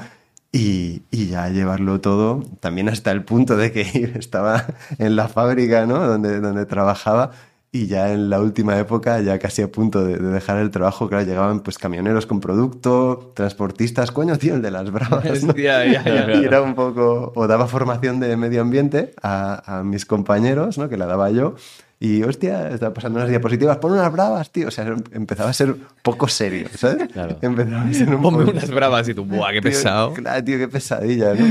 Y, 0.53 1.03
y 1.11 1.27
ya 1.27 1.49
llevarlo 1.49 2.01
todo, 2.01 2.45
también 2.61 2.89
hasta 2.89 3.11
el 3.11 3.25
punto 3.25 3.57
de 3.57 3.73
que 3.73 4.13
estaba 4.19 4.65
en 4.99 5.17
la 5.17 5.29
fábrica, 5.29 5.87
¿no? 5.87 5.99
Donde, 6.07 6.41
donde 6.41 6.67
trabajaba 6.67 7.33
y 7.73 7.87
ya 7.87 8.13
en 8.13 8.31
la 8.31 8.41
última 8.41 8.77
época, 8.79 9.21
ya 9.21 9.39
casi 9.39 9.63
a 9.63 9.71
punto 9.71 10.05
de, 10.05 10.17
de 10.17 10.29
dejar 10.29 10.59
el 10.59 10.71
trabajo, 10.71 11.09
claro, 11.09 11.25
llegaban 11.25 11.61
pues 11.61 11.79
camioneros 11.79 12.27
con 12.27 12.41
producto, 12.41 13.33
transportistas, 13.35 14.11
coño, 14.11 14.37
tío, 14.39 14.55
el 14.57 14.63
de 14.63 14.73
las 14.73 14.91
bravas, 14.91 15.25
¿no? 15.45 15.51
Hostia, 15.51 15.85
ya, 15.87 16.03
ya, 16.03 16.35
Y 16.35 16.45
era 16.45 16.63
un 16.63 16.75
poco, 16.75 17.33
o 17.35 17.47
daba 17.47 17.69
formación 17.69 18.19
de 18.19 18.37
medio 18.37 18.61
ambiente 18.61 19.15
a, 19.23 19.79
a 19.79 19.85
mis 19.85 20.05
compañeros, 20.05 20.79
¿no? 20.79 20.89
Que 20.89 20.97
la 20.97 21.07
daba 21.07 21.31
yo. 21.31 21.55
Y, 22.03 22.23
hostia, 22.23 22.71
estaba 22.71 22.95
pasando 22.95 23.19
unas 23.19 23.29
diapositivas, 23.29 23.77
pon 23.77 23.93
unas 23.93 24.11
bravas, 24.11 24.51
tío. 24.51 24.69
O 24.69 24.71
sea, 24.71 24.87
empezaba 25.13 25.51
a 25.51 25.53
ser 25.53 25.77
poco 26.03 26.29
serio, 26.29 26.67
¿sabes? 26.75 27.09
Claro. 27.13 27.37
Empezaba 27.43 27.83
a 27.83 27.93
ser 27.93 28.09
un 28.09 28.23
Ponme 28.23 28.39
poco... 28.47 28.53
unas 28.53 28.71
bravas 28.71 29.07
y 29.11 29.15
tú, 29.15 29.27
¡buah, 29.27 29.53
qué 29.53 29.61
Tío, 29.61 29.71
pesado! 29.71 30.15
Claro, 30.15 30.43
tío, 30.43 30.59
qué 30.59 30.67
pesadilla, 30.67 31.35
¿no? 31.35 31.47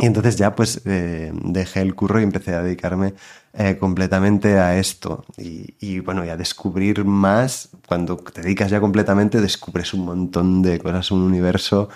Y 0.00 0.06
entonces 0.06 0.36
ya 0.36 0.54
pues 0.56 0.80
eh, 0.86 1.30
dejé 1.44 1.82
el 1.82 1.94
curro 1.94 2.20
y 2.20 2.22
empecé 2.22 2.54
a 2.54 2.62
dedicarme 2.62 3.14
eh, 3.52 3.76
completamente 3.78 4.58
a 4.58 4.78
esto. 4.78 5.24
Y, 5.36 5.74
y, 5.78 6.00
bueno, 6.00 6.24
y 6.24 6.30
a 6.30 6.36
descubrir 6.36 7.04
más. 7.04 7.68
Cuando 7.86 8.16
te 8.16 8.40
dedicas 8.40 8.70
ya 8.70 8.80
completamente, 8.80 9.40
descubres 9.40 9.92
un 9.92 10.06
montón 10.06 10.62
de 10.62 10.78
cosas, 10.78 11.10
un 11.10 11.22
universo 11.22 11.90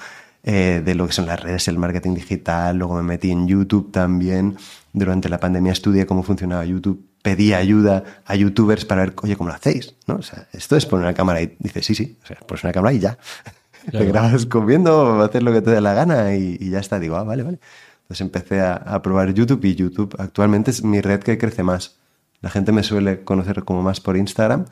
eh, 0.47 0.83
de 0.85 0.95
lo 0.95 1.07
que 1.07 1.15
son 1.15 1.25
las 1.25 1.41
redes, 1.41 1.67
el 1.69 1.79
marketing 1.79 2.15
digital. 2.15 2.77
Luego 2.77 2.97
me 2.97 3.03
metí 3.03 3.31
en 3.31 3.49
YouTube 3.49 3.91
también. 3.91 4.59
Durante 4.93 5.31
la 5.31 5.41
pandemia 5.41 5.73
estudié 5.73 6.05
cómo 6.05 6.23
funcionaba 6.23 6.67
YouTube. 6.67 7.03
Pedí 7.23 7.55
ayuda 7.55 8.05
a 8.27 8.37
youtubers 8.37 8.85
para 8.85 9.07
ver, 9.07 9.15
oye, 9.23 9.37
¿cómo 9.37 9.49
lo 9.49 9.55
hacéis? 9.55 9.95
¿No? 10.07 10.17
O 10.17 10.23
sea, 10.23 10.47
esto 10.53 10.77
es 10.77 10.85
poner 10.85 11.07
una 11.07 11.15
cámara 11.15 11.41
y 11.41 11.57
dices, 11.59 11.87
sí, 11.87 11.95
sí, 11.95 12.19
o 12.23 12.27
sea, 12.27 12.37
pones 12.47 12.63
una 12.65 12.75
cámara 12.75 12.93
y 12.93 12.99
ya. 12.99 13.17
Claro. 13.89 14.05
Te 14.05 14.13
grabas 14.13 14.45
comiendo, 14.45 15.23
hacer 15.23 15.43
lo 15.43 15.53
que 15.53 15.61
te 15.61 15.71
dé 15.71 15.81
la 15.81 15.95
gana 15.95 16.35
y, 16.35 16.57
y 16.61 16.71
ya 16.71 16.79
está. 16.81 16.99
Digo, 16.99 17.17
ah, 17.17 17.25
vale, 17.25 17.43
vale. 17.43 17.59
Entonces 18.05 18.21
empecé 18.21 18.61
a, 18.61 18.75
a, 18.75 19.01
probar 19.01 19.33
YouTube 19.33 19.65
y 19.65 19.75
YouTube 19.75 20.15
actualmente 20.19 20.71
es 20.71 20.85
mi 20.85 21.01
red 21.01 21.21
que 21.21 21.39
crece 21.39 21.63
más. 21.63 21.97
La 22.43 22.51
gente 22.51 22.73
me 22.73 22.83
suele 22.83 23.25
conocer 23.25 23.65
como 23.65 23.83
más 23.83 24.01
por 24.01 24.19
Instagram, 24.19 24.67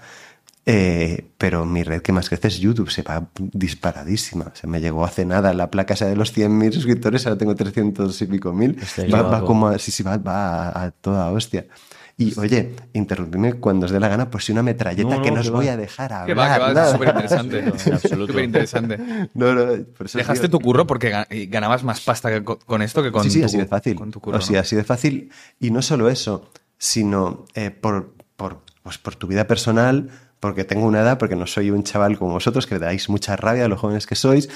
eh, 0.64 1.30
pero 1.38 1.64
mi 1.64 1.82
red 1.82 2.02
que 2.02 2.12
más 2.12 2.28
crece 2.28 2.48
es 2.48 2.58
YouTube, 2.58 2.90
se 2.90 3.02
va 3.02 3.26
disparadísima. 3.34 4.52
Se 4.54 4.66
me 4.66 4.80
llegó 4.80 5.04
hace 5.04 5.24
nada 5.24 5.54
la 5.54 5.70
placa 5.70 5.94
esa 5.94 6.06
de 6.06 6.14
los 6.14 6.36
100.000 6.36 6.72
suscriptores, 6.72 7.26
ahora 7.26 7.38
tengo 7.38 7.54
300 7.54 8.20
y 8.20 8.26
pico 8.26 8.52
mil. 8.52 8.78
Va, 9.12 9.22
va, 9.22 9.44
como 9.44 9.68
a, 9.68 9.78
sí, 9.78 9.90
sí, 9.90 10.02
va, 10.02 10.18
va 10.18 10.68
a, 10.68 10.84
a, 10.84 10.90
toda 10.90 11.30
hostia. 11.30 11.66
Y 12.16 12.38
oye, 12.38 12.74
interrumpidme 12.92 13.54
cuando 13.54 13.86
os 13.86 13.92
dé 13.92 13.98
la 13.98 14.08
gana 14.08 14.30
por 14.30 14.42
si 14.42 14.52
una 14.52 14.62
metralleta 14.62 15.16
no, 15.16 15.22
que 15.22 15.30
no 15.30 15.40
os 15.40 15.50
voy 15.50 15.68
a 15.68 15.76
dejar 15.76 16.12
hablar. 16.12 16.26
Que 16.26 16.34
va, 16.34 16.68
que 16.68 16.74
va, 16.74 16.92
súper 16.92 17.08
interesante. 17.08 17.78
súper 18.08 18.44
interesante. 18.44 18.98
No, 19.34 19.54
no, 19.54 19.84
por 19.96 20.06
eso 20.06 20.18
Dejaste 20.18 20.48
tu 20.48 20.60
curro 20.60 20.86
porque 20.86 21.10
ganabas 21.48 21.84
más 21.84 22.00
pasta 22.00 22.42
con 22.44 22.82
esto 22.82 23.02
que 23.02 23.10
con 23.10 23.24
sí, 23.24 23.30
sí, 23.30 23.40
tu, 23.40 23.46
así 23.46 23.56
de 23.56 23.66
fácil. 23.66 23.96
Con 23.96 24.10
tu 24.10 24.20
curro, 24.20 24.38
o 24.38 24.40
sea, 24.40 24.60
así 24.60 24.76
de 24.76 24.84
fácil. 24.84 25.30
Y 25.58 25.70
no 25.70 25.82
solo 25.82 26.10
eso, 26.10 26.50
sino 26.78 27.46
eh, 27.54 27.70
por, 27.70 28.14
por, 28.36 28.60
pues 28.82 28.98
por 28.98 29.14
tu 29.16 29.26
vida 29.26 29.46
personal, 29.46 30.10
porque 30.38 30.64
tengo 30.64 30.86
una 30.86 31.00
edad, 31.00 31.18
porque 31.18 31.36
no 31.36 31.46
soy 31.46 31.70
un 31.70 31.82
chaval 31.82 32.18
como 32.18 32.32
vosotros, 32.32 32.66
que 32.66 32.78
dais 32.78 33.08
mucha 33.08 33.36
rabia 33.36 33.64
a 33.64 33.68
los 33.68 33.80
jóvenes 33.80 34.06
que 34.06 34.16
sois. 34.16 34.48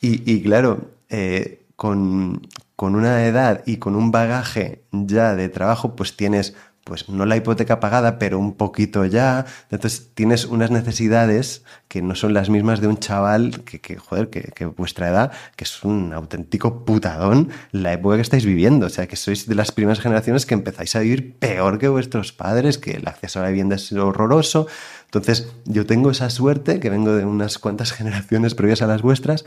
Y, 0.00 0.30
y 0.30 0.42
claro, 0.42 0.90
eh, 1.08 1.62
con, 1.76 2.46
con 2.76 2.94
una 2.94 3.26
edad 3.26 3.62
y 3.66 3.76
con 3.76 3.96
un 3.96 4.10
bagaje 4.10 4.84
ya 4.92 5.34
de 5.34 5.48
trabajo, 5.48 5.94
pues 5.96 6.16
tienes 6.16 6.54
pues 6.84 7.08
no 7.08 7.26
la 7.26 7.36
hipoteca 7.36 7.78
pagada, 7.78 8.18
pero 8.18 8.38
un 8.38 8.54
poquito 8.54 9.04
ya. 9.04 9.46
Entonces 9.70 10.10
tienes 10.14 10.46
unas 10.46 10.70
necesidades 10.70 11.64
que 11.88 12.02
no 12.02 12.14
son 12.14 12.34
las 12.34 12.50
mismas 12.50 12.80
de 12.80 12.88
un 12.88 12.98
chaval 12.98 13.62
que, 13.64 13.80
que 13.80 13.96
joder, 13.96 14.30
que, 14.30 14.66
vuestra 14.66 15.08
edad, 15.08 15.32
que 15.56 15.64
es 15.64 15.84
un 15.84 16.12
auténtico 16.12 16.84
putadón 16.84 17.50
la 17.70 17.92
época 17.92 18.16
que 18.16 18.22
estáis 18.22 18.44
viviendo. 18.44 18.86
O 18.86 18.88
sea, 18.88 19.06
que 19.06 19.16
sois 19.16 19.46
de 19.46 19.54
las 19.54 19.70
primeras 19.70 20.00
generaciones 20.00 20.44
que 20.44 20.54
empezáis 20.54 20.96
a 20.96 21.00
vivir 21.00 21.38
peor 21.38 21.78
que 21.78 21.88
vuestros 21.88 22.32
padres, 22.32 22.78
que 22.78 22.92
el 22.92 23.06
acceso 23.06 23.38
a 23.38 23.42
la 23.42 23.48
vivienda 23.48 23.76
es 23.76 23.92
horroroso. 23.92 24.66
Entonces, 25.04 25.52
yo 25.66 25.86
tengo 25.86 26.10
esa 26.10 26.30
suerte, 26.30 26.80
que 26.80 26.90
vengo 26.90 27.14
de 27.14 27.24
unas 27.24 27.58
cuantas 27.58 27.92
generaciones 27.92 28.54
previas 28.54 28.82
a 28.82 28.86
las 28.86 29.02
vuestras, 29.02 29.44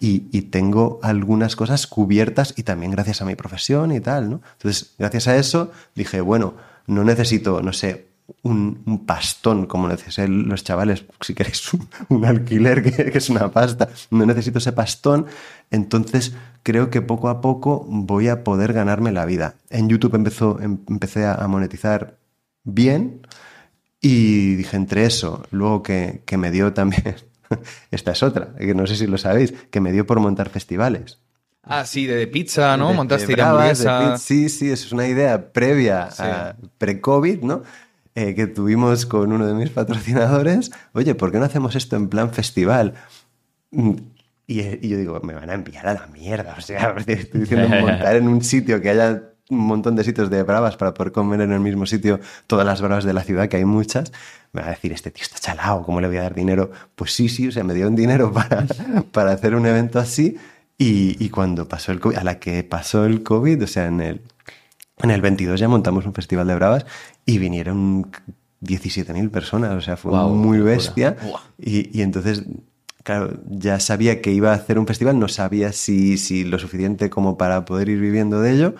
y, 0.00 0.26
y, 0.32 0.42
tengo 0.42 0.98
algunas 1.04 1.54
cosas 1.54 1.86
cubiertas 1.86 2.54
y 2.56 2.64
también 2.64 2.90
gracias 2.90 3.22
a 3.22 3.24
mi 3.24 3.36
profesión 3.36 3.92
y 3.92 4.00
tal, 4.00 4.30
¿no? 4.30 4.40
Entonces, 4.54 4.94
gracias 4.98 5.28
a 5.28 5.36
eso, 5.36 5.70
dije, 5.94 6.20
bueno, 6.20 6.56
no 6.86 7.04
necesito, 7.04 7.62
no 7.62 7.72
sé, 7.72 8.08
un, 8.42 9.04
pastón 9.06 9.66
como 9.66 9.88
necesitan 9.88 10.48
los 10.48 10.64
chavales, 10.64 11.04
si 11.20 11.34
queréis 11.34 11.72
un, 11.74 11.88
un 12.08 12.24
alquiler 12.24 12.82
que, 12.82 13.10
que, 13.10 13.18
es 13.18 13.30
una 13.30 13.50
pasta, 13.50 13.88
no 14.10 14.26
necesito 14.26 14.58
ese 14.58 14.72
pastón, 14.72 15.26
entonces 15.70 16.34
creo 16.62 16.90
que 16.90 17.02
poco 17.02 17.28
a 17.28 17.40
poco 17.40 17.84
voy 17.88 18.28
a 18.28 18.44
poder 18.44 18.72
ganarme 18.72 19.12
la 19.12 19.26
vida. 19.26 19.56
En 19.70 19.88
YouTube 19.88 20.14
empezó, 20.14 20.60
em, 20.60 20.78
empecé 20.88 21.26
a 21.26 21.46
monetizar 21.48 22.18
bien 22.64 23.26
y 24.00 24.56
dije 24.56 24.76
entre 24.76 25.04
eso, 25.04 25.44
luego 25.52 25.82
que, 25.82 26.22
que 26.26 26.36
me 26.36 26.50
dio 26.50 26.72
también, 26.72 27.16
esta 27.90 28.12
es 28.12 28.22
otra, 28.22 28.54
que 28.56 28.74
no 28.74 28.86
sé 28.86 28.96
si 28.96 29.06
lo 29.06 29.16
sabéis, 29.16 29.54
que 29.70 29.80
me 29.80 29.92
dio 29.92 30.06
por 30.06 30.20
montar 30.20 30.50
festivales. 30.50 31.20
Ah, 31.62 31.84
sí, 31.84 32.06
de, 32.06 32.16
de 32.16 32.26
pizza, 32.26 32.76
¿no? 32.76 32.88
De, 32.88 32.94
Montaste 32.94 33.26
de 33.28 33.34
bravas. 33.34 33.78
Sí, 34.20 34.48
sí, 34.48 34.70
eso 34.70 34.86
es 34.86 34.92
una 34.92 35.06
idea 35.06 35.52
previa 35.52 36.10
sí. 36.10 36.22
a 36.22 36.56
pre-COVID, 36.78 37.42
¿no? 37.42 37.62
Eh, 38.14 38.34
que 38.34 38.46
tuvimos 38.46 39.06
con 39.06 39.32
uno 39.32 39.46
de 39.46 39.54
mis 39.54 39.70
patrocinadores. 39.70 40.70
Oye, 40.92 41.14
¿por 41.14 41.32
qué 41.32 41.38
no 41.38 41.44
hacemos 41.44 41.76
esto 41.76 41.96
en 41.96 42.08
plan 42.08 42.32
festival? 42.32 42.94
Y, 43.70 44.60
y 44.60 44.88
yo 44.88 44.98
digo, 44.98 45.20
me 45.22 45.34
van 45.34 45.48
a 45.50 45.54
enviar 45.54 45.86
a 45.86 45.94
la 45.94 46.06
mierda. 46.08 46.56
O 46.58 46.60
sea, 46.60 46.94
estoy 47.06 47.40
diciendo 47.40 47.68
montar 47.80 48.16
en 48.16 48.28
un 48.28 48.42
sitio 48.42 48.80
que 48.82 48.90
haya 48.90 49.22
un 49.48 49.58
montón 49.58 49.96
de 49.96 50.04
sitios 50.04 50.30
de 50.30 50.42
bravas 50.42 50.76
para 50.76 50.94
poder 50.94 51.12
comer 51.12 51.40
en 51.42 51.52
el 51.52 51.60
mismo 51.60 51.86
sitio 51.86 52.20
todas 52.46 52.66
las 52.66 52.80
bravas 52.80 53.04
de 53.04 53.12
la 53.12 53.22
ciudad, 53.22 53.48
que 53.48 53.58
hay 53.58 53.64
muchas, 53.64 54.12
me 54.52 54.62
va 54.62 54.68
a 54.68 54.70
decir, 54.70 54.92
este 54.92 55.10
tío 55.10 55.22
está 55.22 55.38
chalado, 55.38 55.82
¿cómo 55.82 56.00
le 56.00 56.08
voy 56.08 56.16
a 56.16 56.22
dar 56.22 56.34
dinero? 56.34 56.70
Pues 56.94 57.12
sí, 57.12 57.28
sí, 57.28 57.48
o 57.48 57.52
sea, 57.52 57.62
me 57.62 57.74
dio 57.74 57.86
un 57.86 57.96
dinero 57.96 58.32
para, 58.32 58.66
para 59.12 59.32
hacer 59.32 59.54
un 59.54 59.66
evento 59.66 59.98
así 59.98 60.38
y, 60.78 61.22
y, 61.24 61.28
cuando 61.28 61.68
pasó 61.68 61.92
el 61.92 62.00
COVID, 62.00 62.16
a 62.16 62.24
la 62.24 62.38
que 62.38 62.64
pasó 62.64 63.04
el 63.04 63.22
COVID, 63.22 63.62
o 63.62 63.66
sea, 63.66 63.86
en 63.86 64.00
el, 64.00 64.20
en 65.02 65.10
el 65.10 65.20
22 65.20 65.60
ya 65.60 65.68
montamos 65.68 66.06
un 66.06 66.14
festival 66.14 66.46
de 66.46 66.54
bravas 66.54 66.86
y 67.24 67.38
vinieron 67.38 68.10
17.000 68.62 69.30
personas, 69.30 69.72
o 69.72 69.80
sea, 69.80 69.96
fue 69.96 70.12
wow, 70.12 70.34
muy 70.34 70.60
bestia. 70.60 71.16
Wow. 71.22 71.36
Y, 71.58 71.96
y, 71.98 72.02
entonces, 72.02 72.44
claro, 73.02 73.38
ya 73.48 73.80
sabía 73.80 74.20
que 74.20 74.32
iba 74.32 74.52
a 74.52 74.54
hacer 74.54 74.78
un 74.78 74.86
festival, 74.86 75.18
no 75.18 75.28
sabía 75.28 75.72
si, 75.72 76.18
si 76.18 76.44
lo 76.44 76.58
suficiente 76.58 77.10
como 77.10 77.36
para 77.36 77.64
poder 77.64 77.88
ir 77.88 78.00
viviendo 78.00 78.40
de 78.40 78.52
ello, 78.52 78.74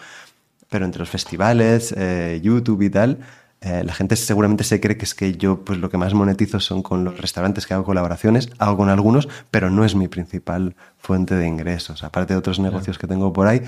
pero 0.70 0.84
entre 0.84 1.00
los 1.00 1.10
festivales, 1.10 1.94
eh, 1.96 2.40
YouTube 2.42 2.82
y 2.82 2.90
tal, 2.90 3.18
eh, 3.62 3.84
la 3.84 3.94
gente 3.94 4.16
seguramente 4.16 4.64
se 4.64 4.80
cree 4.80 4.96
que 4.96 5.04
es 5.04 5.14
que 5.14 5.36
yo 5.36 5.64
pues 5.64 5.78
lo 5.78 5.88
que 5.88 5.96
más 5.96 6.14
monetizo 6.14 6.58
son 6.58 6.82
con 6.82 7.04
los 7.04 7.20
restaurantes 7.20 7.66
que 7.66 7.74
hago 7.74 7.84
colaboraciones, 7.84 8.50
hago 8.58 8.76
con 8.76 8.88
algunos, 8.88 9.28
pero 9.50 9.70
no 9.70 9.84
es 9.84 9.94
mi 9.94 10.08
principal 10.08 10.74
fuente 10.98 11.36
de 11.36 11.46
ingresos, 11.46 12.02
aparte 12.02 12.34
de 12.34 12.38
otros 12.38 12.58
negocios 12.58 12.98
que 12.98 13.06
tengo 13.06 13.32
por 13.32 13.46
ahí, 13.46 13.62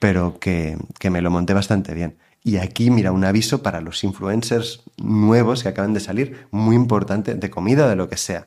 pero 0.00 0.38
que, 0.40 0.76
que 0.98 1.10
me 1.10 1.22
lo 1.22 1.30
monté 1.30 1.54
bastante 1.54 1.94
bien. 1.94 2.18
Y 2.42 2.58
aquí, 2.58 2.90
mira, 2.90 3.12
un 3.12 3.24
aviso 3.24 3.62
para 3.62 3.80
los 3.80 4.04
influencers 4.04 4.82
nuevos 4.96 5.62
que 5.62 5.68
acaban 5.68 5.94
de 5.94 6.00
salir, 6.00 6.46
muy 6.50 6.76
importante, 6.76 7.34
de 7.34 7.50
comida 7.50 7.86
o 7.86 7.88
de 7.88 7.96
lo 7.96 8.08
que 8.08 8.16
sea. 8.16 8.46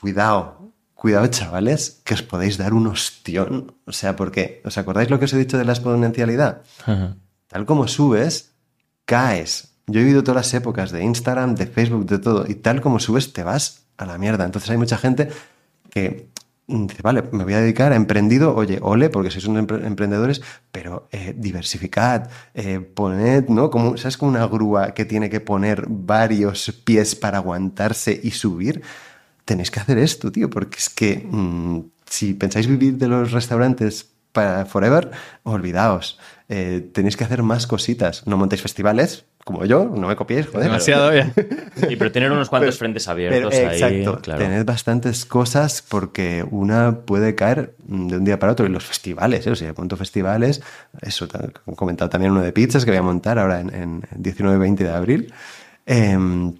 Cuidado, 0.00 0.72
cuidado, 0.94 1.26
chavales, 1.26 2.00
que 2.04 2.14
os 2.14 2.22
podéis 2.22 2.56
dar 2.56 2.72
un 2.72 2.86
ostión. 2.86 3.76
O 3.84 3.92
sea, 3.92 4.16
porque, 4.16 4.62
¿os 4.64 4.78
acordáis 4.78 5.10
lo 5.10 5.18
que 5.18 5.26
os 5.26 5.32
he 5.32 5.38
dicho 5.38 5.58
de 5.58 5.64
la 5.64 5.72
exponencialidad? 5.72 6.62
Tal 7.48 7.66
como 7.66 7.86
subes, 7.86 8.54
caes. 9.04 9.67
Yo 9.88 10.00
he 10.00 10.04
vivido 10.04 10.22
todas 10.22 10.46
las 10.46 10.54
épocas 10.54 10.92
de 10.92 11.02
Instagram, 11.02 11.54
de 11.54 11.66
Facebook, 11.66 12.06
de 12.06 12.18
todo, 12.18 12.44
y 12.46 12.54
tal 12.54 12.80
como 12.80 13.00
subes, 13.00 13.32
te 13.32 13.42
vas 13.42 13.86
a 13.96 14.06
la 14.06 14.18
mierda. 14.18 14.44
Entonces 14.44 14.70
hay 14.70 14.76
mucha 14.76 14.98
gente 14.98 15.28
que 15.90 16.28
dice, 16.68 17.02
vale, 17.02 17.24
me 17.32 17.44
voy 17.44 17.54
a 17.54 17.60
dedicar 17.60 17.92
a 17.92 17.96
emprendido, 17.96 18.54
oye, 18.54 18.78
ole, 18.82 19.08
porque 19.08 19.30
sois 19.30 19.46
unos 19.46 19.66
emprendedores, 19.82 20.42
pero 20.70 21.08
eh, 21.10 21.34
diversificad, 21.36 22.28
eh, 22.54 22.80
poned, 22.80 23.48
¿no? 23.48 23.70
Como, 23.70 23.96
¿Sabes? 23.96 24.18
Como 24.18 24.30
una 24.30 24.46
grúa 24.46 24.92
que 24.92 25.06
tiene 25.06 25.30
que 25.30 25.40
poner 25.40 25.86
varios 25.88 26.70
pies 26.84 27.14
para 27.14 27.38
aguantarse 27.38 28.18
y 28.22 28.32
subir. 28.32 28.82
Tenéis 29.46 29.70
que 29.70 29.80
hacer 29.80 29.96
esto, 29.96 30.30
tío, 30.30 30.50
porque 30.50 30.76
es 30.76 30.90
que 30.90 31.26
mmm, 31.30 31.80
si 32.04 32.34
pensáis 32.34 32.66
vivir 32.66 32.98
de 32.98 33.08
los 33.08 33.32
restaurantes 33.32 34.10
para 34.32 34.66
forever, 34.66 35.10
olvidaos. 35.44 36.18
Eh, 36.50 36.90
tenéis 36.92 37.16
que 37.16 37.24
hacer 37.24 37.42
más 37.42 37.66
cositas. 37.66 38.26
No 38.26 38.36
montéis 38.36 38.62
festivales, 38.62 39.24
como 39.48 39.64
yo, 39.64 39.86
no 39.86 40.08
me 40.08 40.14
copiéis, 40.14 40.46
joder. 40.46 40.64
Demasiado 40.64 41.10
bien. 41.10 41.32
y 41.88 41.96
pero 41.96 42.12
tener 42.12 42.30
unos 42.30 42.50
cuantos 42.50 42.74
pero, 42.74 42.80
frentes 42.80 43.08
abiertos 43.08 43.54
pero, 43.54 43.70
ahí. 43.70 43.80
Exacto, 43.80 44.20
claro. 44.20 44.40
tened 44.40 44.66
bastantes 44.66 45.24
cosas 45.24 45.80
porque 45.80 46.44
una 46.50 46.98
puede 47.06 47.34
caer 47.34 47.72
de 47.78 48.18
un 48.18 48.24
día 48.26 48.38
para 48.38 48.52
otro. 48.52 48.66
Y 48.66 48.68
los 48.68 48.84
festivales, 48.84 49.46
¿eh? 49.46 49.50
o 49.50 49.56
sea, 49.56 49.72
monto 49.74 49.96
festivales, 49.96 50.60
eso, 51.00 51.26
he 51.66 51.74
comentado 51.74 52.10
también 52.10 52.32
uno 52.32 52.42
de 52.42 52.52
pizzas 52.52 52.84
que 52.84 52.90
voy 52.90 52.98
a 52.98 53.02
montar 53.02 53.38
ahora 53.38 53.60
en, 53.60 53.74
en 53.74 54.02
19 54.16 54.54
y 54.54 54.60
20 54.60 54.84
de 54.84 54.90
abril. 54.90 55.32
Eh, 55.86 56.52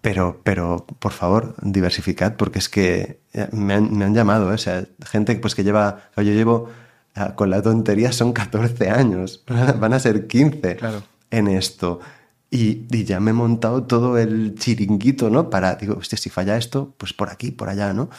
pero, 0.00 0.40
pero, 0.44 0.86
por 1.00 1.10
favor, 1.10 1.56
diversificad, 1.62 2.36
porque 2.36 2.60
es 2.60 2.68
que 2.68 3.18
me 3.50 3.74
han, 3.74 3.92
me 3.92 4.04
han 4.04 4.14
llamado, 4.14 4.52
¿eh? 4.52 4.54
o 4.54 4.58
sea, 4.58 4.84
gente 5.04 5.34
pues 5.34 5.56
que 5.56 5.64
lleva, 5.64 6.10
yo 6.16 6.22
llevo 6.22 6.70
con 7.34 7.50
la 7.50 7.60
tontería 7.60 8.12
son 8.12 8.32
14 8.32 8.88
años, 8.88 9.42
van 9.80 9.92
a 9.92 9.98
ser 9.98 10.28
15 10.28 10.76
claro. 10.76 11.02
En 11.36 11.48
esto. 11.48 12.00
Y, 12.50 12.86
y 12.92 13.02
ya 13.02 13.18
me 13.18 13.32
he 13.32 13.34
montado 13.34 13.82
todo 13.82 14.16
el 14.16 14.54
chiringuito, 14.54 15.28
¿no? 15.28 15.50
Para, 15.50 15.74
digo, 15.74 15.96
hostia, 15.98 16.16
si 16.16 16.30
falla 16.30 16.56
esto, 16.56 16.94
pues 16.98 17.12
por 17.12 17.28
aquí, 17.28 17.50
por 17.50 17.68
allá, 17.68 17.92
¿no? 17.92 18.10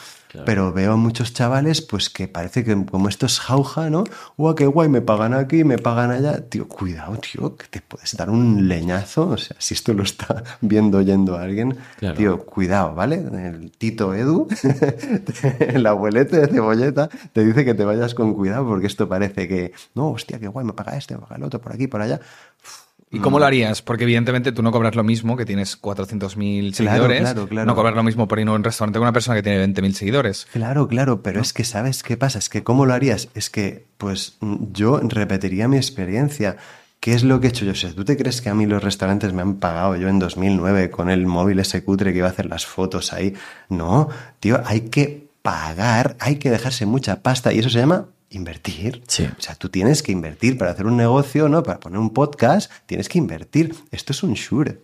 Pero 0.44 0.70
veo 0.74 0.92
a 0.92 0.96
muchos 0.96 1.32
chavales, 1.32 1.80
pues 1.80 2.10
que 2.10 2.28
parece 2.28 2.62
que 2.62 2.84
como 2.84 3.08
esto 3.08 3.24
es 3.24 3.40
jauja, 3.40 3.88
¿no? 3.88 4.04
¡Guau, 4.36 4.54
qué 4.54 4.66
guay! 4.66 4.90
Me 4.90 5.00
pagan 5.00 5.32
aquí, 5.32 5.64
me 5.64 5.78
pagan 5.78 6.10
allá. 6.10 6.46
Tío, 6.50 6.68
cuidado, 6.68 7.16
tío, 7.16 7.56
que 7.56 7.66
te 7.68 7.80
puedes 7.80 8.14
dar 8.18 8.28
un 8.28 8.68
leñazo. 8.68 9.28
O 9.30 9.36
sea, 9.38 9.56
si 9.58 9.72
esto 9.72 9.94
lo 9.94 10.02
está 10.02 10.44
viendo, 10.60 10.98
oyendo 10.98 11.38
alguien, 11.38 11.78
Claro. 11.98 12.16
tío, 12.18 12.44
cuidado, 12.44 12.94
¿vale? 12.94 13.14
El 13.16 13.70
Tito 13.70 14.12
Edu, 14.12 14.46
el 15.60 15.86
abuelete 15.86 16.40
de 16.40 16.48
cebolleta, 16.48 17.08
te 17.32 17.42
dice 17.42 17.64
que 17.64 17.72
te 17.72 17.86
vayas 17.86 18.14
con 18.14 18.34
cuidado 18.34 18.66
porque 18.66 18.86
esto 18.88 19.08
parece 19.08 19.48
que, 19.48 19.72
no, 19.94 20.10
hostia, 20.10 20.38
qué 20.38 20.48
guay, 20.48 20.66
me 20.66 20.74
paga 20.74 20.98
este, 20.98 21.14
me 21.14 21.22
paga 21.22 21.36
el 21.36 21.44
otro, 21.44 21.62
por 21.62 21.72
aquí, 21.72 21.86
por 21.86 22.02
allá. 22.02 22.20
¿Y 23.10 23.20
cómo 23.20 23.38
lo 23.38 23.46
harías? 23.46 23.82
Porque 23.82 24.02
evidentemente 24.02 24.50
tú 24.50 24.62
no 24.62 24.72
cobras 24.72 24.96
lo 24.96 25.04
mismo, 25.04 25.36
que 25.36 25.44
tienes 25.46 25.80
400.000 25.80 26.74
Claro, 26.76 26.92
seguidores. 26.92 27.20
claro, 27.20 27.48
claro. 27.48 27.66
No 27.66 27.74
cobras 27.76 27.94
lo 27.94 28.02
mismo 28.02 28.26
por 28.26 28.40
ir 28.40 28.48
a 28.48 28.52
un 28.52 28.64
restaurante 28.64 28.98
con 28.98 29.04
una 29.04 29.12
persona 29.12 29.36
que 29.36 29.42
tiene 29.44 29.64
20.000 29.64 29.92
seguidores. 29.92 30.46
Claro, 30.52 30.88
claro, 30.88 31.22
pero 31.22 31.40
es 31.40 31.52
que 31.52 31.62
¿sabes 31.64 32.02
qué 32.02 32.16
pasa? 32.16 32.38
Es 32.40 32.48
que 32.48 32.64
¿cómo 32.64 32.84
lo 32.84 32.92
harías? 32.94 33.28
Es 33.34 33.48
que, 33.48 33.86
pues 33.96 34.36
mm, 34.40 34.72
yo 34.72 34.98
repetiría 35.02 35.68
mi 35.68 35.76
experiencia. 35.76 36.56
¿Qué 36.98 37.14
es 37.14 37.22
lo 37.22 37.40
que 37.40 37.46
he 37.46 37.50
hecho 37.50 37.64
yo? 37.64 37.72
O 37.72 37.74
sea, 37.76 37.92
¿tú 37.92 38.04
te 38.04 38.16
crees 38.16 38.40
que 38.40 38.48
a 38.48 38.54
mí 38.54 38.66
los 38.66 38.82
restaurantes 38.82 39.32
me 39.32 39.42
han 39.42 39.56
pagado 39.56 39.94
yo 39.96 40.08
en 40.08 40.18
2009 40.18 40.90
con 40.90 41.08
el 41.08 41.26
móvil 41.26 41.60
ese 41.60 41.84
cutre 41.84 42.10
que 42.12 42.18
iba 42.18 42.26
a 42.26 42.30
hacer 42.30 42.46
las 42.46 42.66
fotos 42.66 43.12
ahí? 43.12 43.34
No, 43.68 44.08
tío, 44.40 44.60
hay 44.64 44.80
que 44.82 45.28
pagar, 45.42 46.16
hay 46.18 46.36
que 46.36 46.50
dejarse 46.50 46.86
mucha 46.86 47.22
pasta 47.22 47.52
y 47.52 47.60
eso 47.60 47.70
se 47.70 47.78
llama 47.78 48.06
invertir. 48.30 49.02
Sí. 49.06 49.24
O 49.24 49.40
sea, 49.40 49.54
tú 49.54 49.68
tienes 49.68 50.02
que 50.02 50.12
invertir 50.12 50.58
para 50.58 50.72
hacer 50.72 50.86
un 50.86 50.96
negocio, 50.96 51.48
¿no? 51.48 51.62
Para 51.62 51.80
poner 51.80 51.98
un 51.98 52.10
podcast, 52.10 52.70
tienes 52.86 53.08
que 53.08 53.18
invertir. 53.18 53.74
Esto 53.90 54.12
es 54.12 54.22
un 54.22 54.34
shure. 54.34 54.82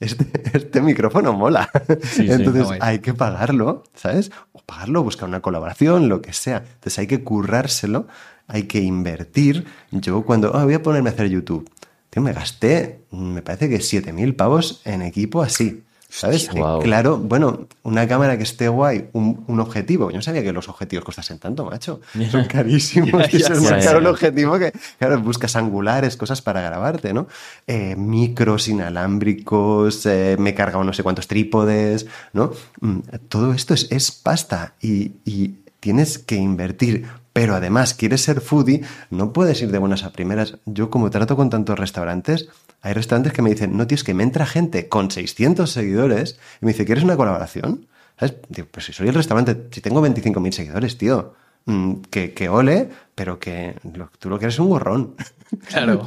Este, 0.00 0.26
este 0.56 0.80
micrófono 0.80 1.32
mola. 1.32 1.70
sí, 2.02 2.30
Entonces 2.30 2.68
hay 2.80 2.98
que 2.98 3.14
pagarlo, 3.14 3.84
¿sabes? 3.94 4.30
O 4.52 4.60
pagarlo, 4.60 5.02
buscar 5.02 5.28
una 5.28 5.40
colaboración, 5.40 6.08
lo 6.08 6.22
que 6.22 6.32
sea. 6.32 6.58
Entonces 6.58 6.98
hay 6.98 7.06
que 7.06 7.22
currárselo, 7.22 8.06
hay 8.46 8.64
que 8.64 8.80
invertir. 8.80 9.66
Yo 9.90 10.22
cuando 10.22 10.54
ah, 10.54 10.64
voy 10.64 10.74
a 10.74 10.82
ponerme 10.82 11.10
a 11.10 11.12
hacer 11.12 11.28
YouTube, 11.28 11.70
tío, 12.10 12.22
me 12.22 12.32
gasté, 12.32 13.00
me 13.10 13.42
parece 13.42 13.68
que 13.68 13.78
7.000 13.78 14.36
pavos 14.36 14.82
en 14.84 15.02
equipo 15.02 15.42
así. 15.42 15.82
¿Sabes? 16.16 16.48
Claro, 16.82 17.18
bueno, 17.18 17.66
una 17.82 18.06
cámara 18.06 18.36
que 18.36 18.44
esté 18.44 18.68
guay, 18.68 19.08
un, 19.14 19.42
un 19.48 19.58
objetivo. 19.58 20.10
Yo 20.10 20.16
no 20.16 20.22
sabía 20.22 20.44
que 20.44 20.52
los 20.52 20.68
objetivos 20.68 21.04
costasen 21.04 21.40
tanto, 21.40 21.64
macho. 21.64 22.02
Son 22.30 22.44
carísimos. 22.48 23.34
Es 23.34 23.50
más 23.60 23.84
caro 23.84 23.98
el 23.98 24.06
objetivo 24.06 24.56
que, 24.56 24.72
claro, 25.00 25.20
buscas 25.20 25.56
angulares, 25.56 26.16
cosas 26.16 26.40
para 26.40 26.60
grabarte, 26.60 27.12
¿no? 27.12 27.26
Eh, 27.66 27.96
micros 27.96 28.68
inalámbricos, 28.68 30.06
eh, 30.06 30.36
me 30.38 30.50
he 30.50 30.54
cargado 30.54 30.84
no 30.84 30.92
sé 30.92 31.02
cuántos 31.02 31.26
trípodes, 31.26 32.06
¿no? 32.32 32.52
Mm, 32.80 32.98
Todo 33.28 33.52
esto 33.52 33.74
es, 33.74 33.88
es 33.90 34.12
pasta 34.12 34.74
y, 34.80 35.14
y 35.24 35.56
tienes 35.80 36.18
que 36.18 36.36
invertir. 36.36 37.06
Pero 37.32 37.56
además, 37.56 37.94
quieres 37.94 38.22
ser 38.22 38.40
foodie, 38.40 38.82
no 39.10 39.32
puedes 39.32 39.60
ir 39.60 39.72
de 39.72 39.78
buenas 39.78 40.04
a 40.04 40.12
primeras. 40.12 40.58
Yo, 40.64 40.88
como 40.88 41.10
trato 41.10 41.34
con 41.34 41.50
tantos 41.50 41.76
restaurantes, 41.76 42.48
hay 42.84 42.92
restaurantes 42.92 43.32
que 43.32 43.42
me 43.42 43.50
dicen, 43.50 43.76
no, 43.76 43.86
tío, 43.86 43.96
es 43.96 44.04
que 44.04 44.14
me 44.14 44.22
entra 44.22 44.46
gente 44.46 44.88
con 44.88 45.10
600 45.10 45.70
seguidores 45.70 46.38
y 46.62 46.66
me 46.66 46.72
dice, 46.72 46.84
¿quieres 46.84 47.02
una 47.02 47.16
colaboración? 47.16 47.86
¿Sabes? 48.18 48.36
Digo, 48.48 48.68
pues 48.70 48.86
si 48.86 48.92
soy 48.92 49.08
el 49.08 49.14
restaurante, 49.14 49.66
si 49.72 49.80
tengo 49.80 50.00
25.000 50.06 50.52
seguidores, 50.52 50.96
tío, 50.98 51.34
mm, 51.64 51.94
que, 52.10 52.32
que 52.32 52.48
ole, 52.48 52.90
pero 53.16 53.40
que 53.40 53.74
lo- 53.94 54.10
tú 54.20 54.28
lo 54.30 54.38
que 54.38 54.44
eres 54.44 54.54
es 54.54 54.60
un 54.60 54.68
gorrón. 54.68 55.14
Claro. 55.68 56.02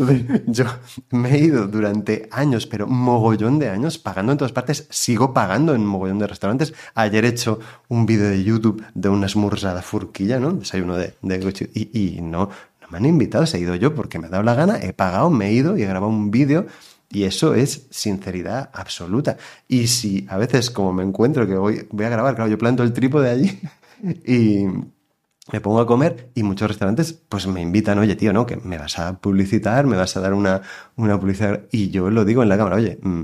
Yo 0.48 0.66
me 1.12 1.34
he 1.34 1.40
ido 1.40 1.68
durante 1.68 2.28
años, 2.32 2.68
pero 2.68 2.86
mogollón 2.86 3.60
de 3.60 3.70
años, 3.70 3.98
pagando 3.98 4.34
en 4.34 4.38
todas 4.38 4.52
partes. 4.52 4.88
Sigo 4.90 5.34
pagando 5.34 5.74
en 5.74 5.86
mogollón 5.86 6.20
de 6.20 6.28
restaurantes. 6.28 6.74
Ayer 6.96 7.24
he 7.24 7.30
hecho 7.30 7.60
un 7.88 8.06
vídeo 8.06 8.28
de 8.28 8.44
YouTube 8.44 8.84
de 8.94 9.08
una 9.08 9.28
esmurzada 9.28 9.82
furquilla, 9.84 10.38
¿no? 10.40 10.52
Desayuno 10.52 10.98
de, 10.98 11.14
de. 11.22 11.70
Y, 11.94 12.20
no 12.22 12.50
me 12.90 12.98
han 12.98 13.06
invitado, 13.06 13.46
se 13.46 13.58
he 13.58 13.62
ido 13.62 13.76
yo 13.76 13.94
porque 13.96 14.20
me 14.20 14.28
ha 14.28 14.30
dado 14.30 14.44
la 14.44 14.56
gana, 14.56 14.78
he 14.82 14.94
pagado, 14.94 15.30
me 15.30 15.48
he 15.48 15.54
ido 15.54 15.78
y 15.78 15.84
he 15.84 15.88
grabado 15.88 16.12
un 16.12 16.32
vídeo. 16.32 16.66
Y 17.10 17.24
eso 17.24 17.54
es 17.56 17.88
sinceridad 17.90 18.70
absoluta. 18.74 19.38
Y 19.68 19.88
si 19.88 20.26
a 20.30 20.38
veces, 20.38 20.70
como 20.70 20.92
me 20.92 21.04
encuentro 21.04 21.48
que 21.48 21.56
voy, 21.56 21.88
voy 21.90 22.06
a 22.06 22.10
grabar, 22.10 22.36
claro, 22.36 22.50
yo 22.52 22.58
planto 22.58 22.84
el 22.84 22.92
trípode 22.92 23.30
allí 23.30 23.60
y, 24.26 24.66
me 25.52 25.62
pongo 25.62 25.80
a 25.80 25.88
comer 25.88 26.30
y 26.36 26.44
muchos 26.44 26.68
restaurantes 26.68 27.14
pues 27.14 27.48
me 27.48 27.62
invitan, 27.62 27.98
oye 28.00 28.16
tío, 28.16 28.34
¿no? 28.34 28.46
Que 28.46 28.58
me 28.58 28.78
vas 28.78 29.00
a 29.00 29.20
publicitar, 29.20 29.86
me 29.86 29.96
vas 29.96 30.18
a 30.18 30.20
dar 30.20 30.34
una, 30.34 30.62
una 30.96 31.20
publicidad 31.20 31.62
y 31.72 31.90
yo 31.90 32.10
lo 32.10 32.26
digo 32.26 32.44
en 32.44 32.50
la 32.50 32.58
cámara, 32.58 32.76
oye, 32.76 33.00
mm, 33.02 33.24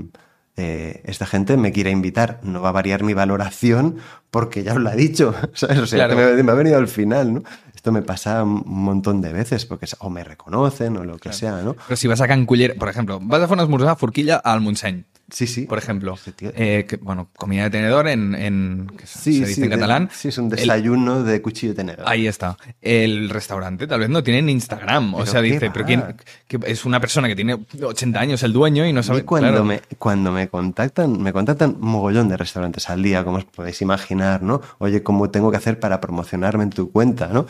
eh, 0.56 1.02
esta 1.04 1.26
gente 1.26 1.56
me 1.56 1.72
quiere 1.72 1.90
invitar, 1.90 2.40
no 2.42 2.62
va 2.62 2.68
a 2.70 2.72
variar 2.72 3.02
mi 3.02 3.12
valoración 3.12 3.96
porque 4.30 4.62
ya 4.62 4.72
os 4.72 4.80
lo 4.80 4.88
ha 4.88 4.94
dicho, 4.94 5.34
¿sabes? 5.52 5.78
O 5.78 5.86
sea, 5.86 6.06
Claro. 6.06 6.16
que 6.16 6.36
me, 6.36 6.42
me 6.42 6.52
ha 6.52 6.54
venido 6.54 6.78
al 6.78 6.88
final, 6.88 7.34
¿no? 7.34 7.42
Esto 7.84 7.92
me 7.92 8.00
pasa 8.00 8.42
un 8.44 8.62
montón 8.64 9.20
de 9.20 9.30
veces 9.30 9.66
porque 9.66 9.86
o 9.98 10.08
me 10.08 10.24
reconocen 10.24 10.96
o 10.96 11.04
lo 11.04 11.18
que 11.18 11.34
sea, 11.34 11.60
¿no? 11.60 11.76
Pero 11.86 11.96
si 11.96 12.08
vas 12.08 12.22
a 12.22 12.26
Can 12.26 12.46
Culler, 12.46 12.78
por 12.78 12.88
ejemplo, 12.88 13.20
vas 13.20 13.42
a 13.42 13.46
fer 13.46 13.52
una 13.52 13.64
esmorzar 13.64 13.98
forquilla 13.98 14.36
al 14.36 14.62
Montseny, 14.62 15.04
Sí, 15.30 15.46
sí. 15.46 15.62
por 15.62 15.78
ejemplo. 15.78 16.16
Eh, 16.40 16.86
que, 16.88 16.96
bueno, 16.96 17.28
comida 17.36 17.64
de 17.64 17.70
tenedor 17.70 18.08
en, 18.08 18.34
en 18.34 18.86
que 18.96 19.06
se- 19.06 19.18
sí, 19.18 19.32
se 19.34 19.40
dice 19.40 19.54
sí, 19.54 19.62
en 19.62 19.70
de- 19.70 19.76
catalán. 19.76 20.08
sí, 20.12 20.28
es 20.28 20.38
un 20.38 20.44
El- 20.46 20.50
desayuno 20.50 21.22
de 21.22 21.40
cuchillo 21.42 21.72
y 21.72 21.76
tenedor. 21.76 22.04
Ahí 22.06 22.26
está. 22.26 22.56
El 22.82 23.30
restaurante 23.30 23.86
tal 23.86 24.00
vez 24.00 24.08
no 24.10 24.22
tiene 24.22 24.42
ni 24.42 24.52
Instagram. 24.52 25.14
O 25.14 25.24
sea, 25.26 25.40
dice, 25.40 25.68
va. 25.68 25.72
pero 25.72 25.86
quién, 25.86 26.02
que 26.46 26.58
es 26.66 26.84
una 26.84 27.00
persona 27.00 27.26
que 27.28 27.36
tiene 27.36 27.58
80 27.82 28.20
años 28.20 28.42
el 28.42 28.52
dueño 28.52 28.86
y 28.86 28.92
no 28.92 29.02
sabe 29.02 29.24
cuando, 29.24 29.48
claro. 29.48 29.64
me, 29.64 29.80
cuando 29.98 30.30
me 30.32 30.48
contactan, 30.48 31.20
me 31.22 31.32
contactan 31.32 31.76
mogollón 31.80 32.28
de 32.28 32.36
restaurantes 32.36 32.90
al 32.90 33.02
día, 33.02 33.24
como 33.24 33.38
os 33.38 33.44
podéis 33.44 33.80
imaginar, 33.82 34.42
¿no? 34.42 34.60
Oye, 34.78 35.02
¿cómo 35.02 35.30
tengo 35.30 35.50
que 35.50 35.56
hacer 35.56 35.80
para 35.80 36.00
promocionarme 36.00 36.64
en 36.64 36.70
tu 36.70 36.90
cuenta, 36.92 37.28
¿no? 37.28 37.46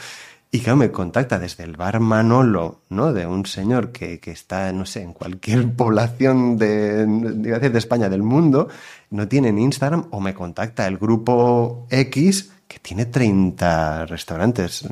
Y 0.55 0.61
claro, 0.61 0.77
me 0.77 0.93
contacta 0.93 1.41
desde 1.41 1.65
el 1.65 1.77
bar 1.77 1.99
Manolo, 1.99 2.83
¿no? 2.89 3.13
De 3.13 3.27
un 3.27 3.45
señor 3.45 3.91
que, 3.91 4.21
que 4.21 4.31
está, 4.31 4.73
no 4.73 4.87
sé, 4.87 5.03
en 5.03 5.13
cualquier 5.13 5.73
población 5.77 6.59
de, 6.59 7.05
decir 7.07 7.73
de 7.73 7.79
España, 7.81 8.09
del 8.09 8.23
mundo, 8.23 8.69
no 9.11 9.27
tiene 9.27 9.51
ni 9.51 9.65
Instagram, 9.65 10.07
o 10.13 10.21
me 10.21 10.33
contacta 10.33 10.87
el 10.87 10.97
grupo 10.97 11.89
X, 11.91 12.53
que 12.69 12.79
tiene 12.79 13.07
30 13.07 14.07
restaurantes 14.07 14.87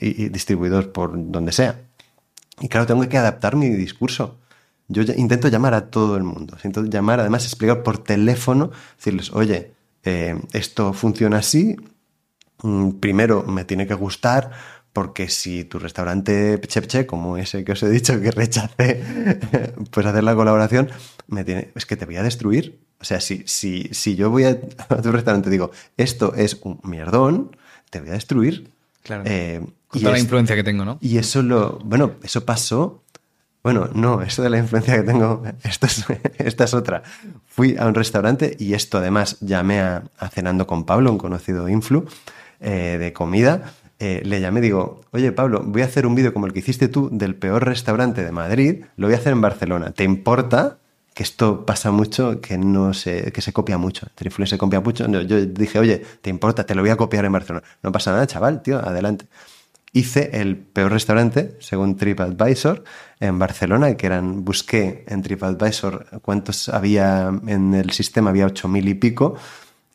y, 0.00 0.28
distribuidos 0.28 0.86
por 0.86 1.10
donde 1.16 1.50
sea. 1.50 1.80
Y 2.60 2.68
claro, 2.68 2.86
tengo 2.86 3.08
que 3.08 3.18
adaptar 3.18 3.56
mi 3.56 3.68
discurso. 3.68 4.38
Yo 4.86 5.02
intento 5.16 5.48
llamar 5.48 5.74
a 5.74 5.90
todo 5.90 6.16
el 6.16 6.22
mundo. 6.22 6.56
Intento 6.62 6.84
llamar, 6.84 7.18
además, 7.18 7.44
explicar 7.46 7.82
por 7.82 7.98
teléfono, 7.98 8.70
decirles, 8.96 9.32
oye, 9.32 9.72
eh, 10.04 10.40
esto 10.52 10.92
funciona 10.92 11.38
así. 11.38 11.74
Mm, 12.62 12.90
Primero, 13.00 13.42
me 13.42 13.64
tiene 13.64 13.88
que 13.88 13.94
gustar, 13.94 14.52
porque 15.00 15.30
si 15.30 15.64
tu 15.64 15.78
restaurante 15.78 16.60
Chepche, 16.60 17.06
como 17.06 17.38
ese 17.38 17.64
que 17.64 17.72
os 17.72 17.82
he 17.82 17.88
dicho 17.88 18.20
que 18.20 18.30
rechacé, 18.30 19.02
pues 19.90 20.04
hacer 20.04 20.22
la 20.22 20.34
colaboración, 20.34 20.90
me 21.26 21.42
tiene, 21.42 21.70
es 21.74 21.86
que 21.86 21.96
te 21.96 22.04
voy 22.04 22.16
a 22.16 22.22
destruir. 22.22 22.80
O 23.00 23.04
sea, 23.04 23.18
si, 23.18 23.42
si, 23.46 23.88
si 23.92 24.14
yo 24.14 24.28
voy 24.28 24.44
a, 24.44 24.50
a 24.90 25.00
tu 25.00 25.10
restaurante 25.10 25.48
y 25.48 25.52
digo, 25.52 25.70
esto 25.96 26.34
es 26.34 26.58
un 26.64 26.80
mierdón, 26.82 27.56
te 27.88 28.00
voy 28.00 28.10
a 28.10 28.12
destruir. 28.12 28.68
Claro. 29.02 29.22
Eh, 29.24 29.62
Con 29.88 30.00
y 30.00 30.02
toda 30.02 30.12
la 30.12 30.20
influencia 30.20 30.54
que 30.54 30.64
tengo, 30.64 30.84
¿no? 30.84 30.98
y 31.00 31.16
eso 31.16 31.40
lo. 31.40 31.78
Bueno, 31.78 32.16
eso 32.22 32.44
pasó. 32.44 33.02
Bueno, 33.62 33.88
no, 33.94 34.20
eso 34.20 34.42
de 34.42 34.50
la 34.50 34.58
influencia 34.58 34.96
que 34.96 35.02
tengo, 35.02 35.42
esto 35.62 35.86
es, 35.86 36.04
esta 36.36 36.64
es 36.64 36.74
otra. 36.74 37.04
Fui 37.46 37.74
a 37.78 37.86
un 37.86 37.94
restaurante 37.94 38.54
y 38.58 38.74
esto 38.74 38.98
además 38.98 39.38
llamé 39.40 39.80
a, 39.80 40.02
a 40.18 40.28
Cenando 40.28 40.66
con 40.66 40.84
Pablo, 40.84 41.10
un 41.10 41.16
conocido 41.16 41.70
influ 41.70 42.06
eh, 42.62 42.98
de 43.00 43.14
comida. 43.14 43.72
Eh, 44.00 44.22
le 44.24 44.40
llamé 44.40 44.62
digo, 44.62 45.02
oye 45.12 45.30
Pablo, 45.30 45.62
voy 45.64 45.82
a 45.82 45.84
hacer 45.84 46.06
un 46.06 46.14
vídeo 46.14 46.32
como 46.32 46.46
el 46.46 46.54
que 46.54 46.60
hiciste 46.60 46.88
tú 46.88 47.10
del 47.12 47.34
peor 47.34 47.66
restaurante 47.66 48.24
de 48.24 48.32
Madrid, 48.32 48.84
lo 48.96 49.06
voy 49.06 49.14
a 49.14 49.18
hacer 49.18 49.32
en 49.32 49.42
Barcelona. 49.42 49.92
¿Te 49.92 50.04
importa? 50.04 50.78
Que 51.14 51.22
esto 51.22 51.66
pasa 51.66 51.90
mucho, 51.90 52.40
que 52.40 52.56
no 52.56 52.94
se, 52.94 53.30
que 53.30 53.42
se 53.42 53.52
copia 53.52 53.76
mucho. 53.76 54.06
Trifle 54.14 54.46
se 54.46 54.56
copia 54.56 54.80
mucho. 54.80 55.06
No, 55.06 55.20
Yo 55.20 55.44
dije, 55.44 55.78
oye, 55.78 56.02
¿te 56.22 56.30
importa? 56.30 56.64
Te 56.64 56.74
lo 56.74 56.82
voy 56.82 56.90
a 56.90 56.96
copiar 56.96 57.24
en 57.26 57.32
Barcelona. 57.32 57.64
No 57.82 57.92
pasa 57.92 58.12
nada, 58.12 58.26
chaval, 58.26 58.62
tío, 58.62 58.78
adelante 58.78 59.26
hice 59.92 60.30
el 60.40 60.56
peor 60.56 60.92
restaurante, 60.92 61.56
según 61.58 61.96
TripAdvisor, 61.96 62.84
en 63.18 63.38
Barcelona, 63.38 63.96
que 63.96 64.06
eran, 64.06 64.44
busqué 64.44 65.04
en 65.08 65.22
TripAdvisor 65.22 66.20
cuántos 66.22 66.68
había 66.68 67.32
en 67.46 67.74
el 67.74 67.90
sistema, 67.90 68.30
había 68.30 68.46
ocho 68.46 68.68
mil 68.68 68.88
y 68.88 68.94
pico, 68.94 69.34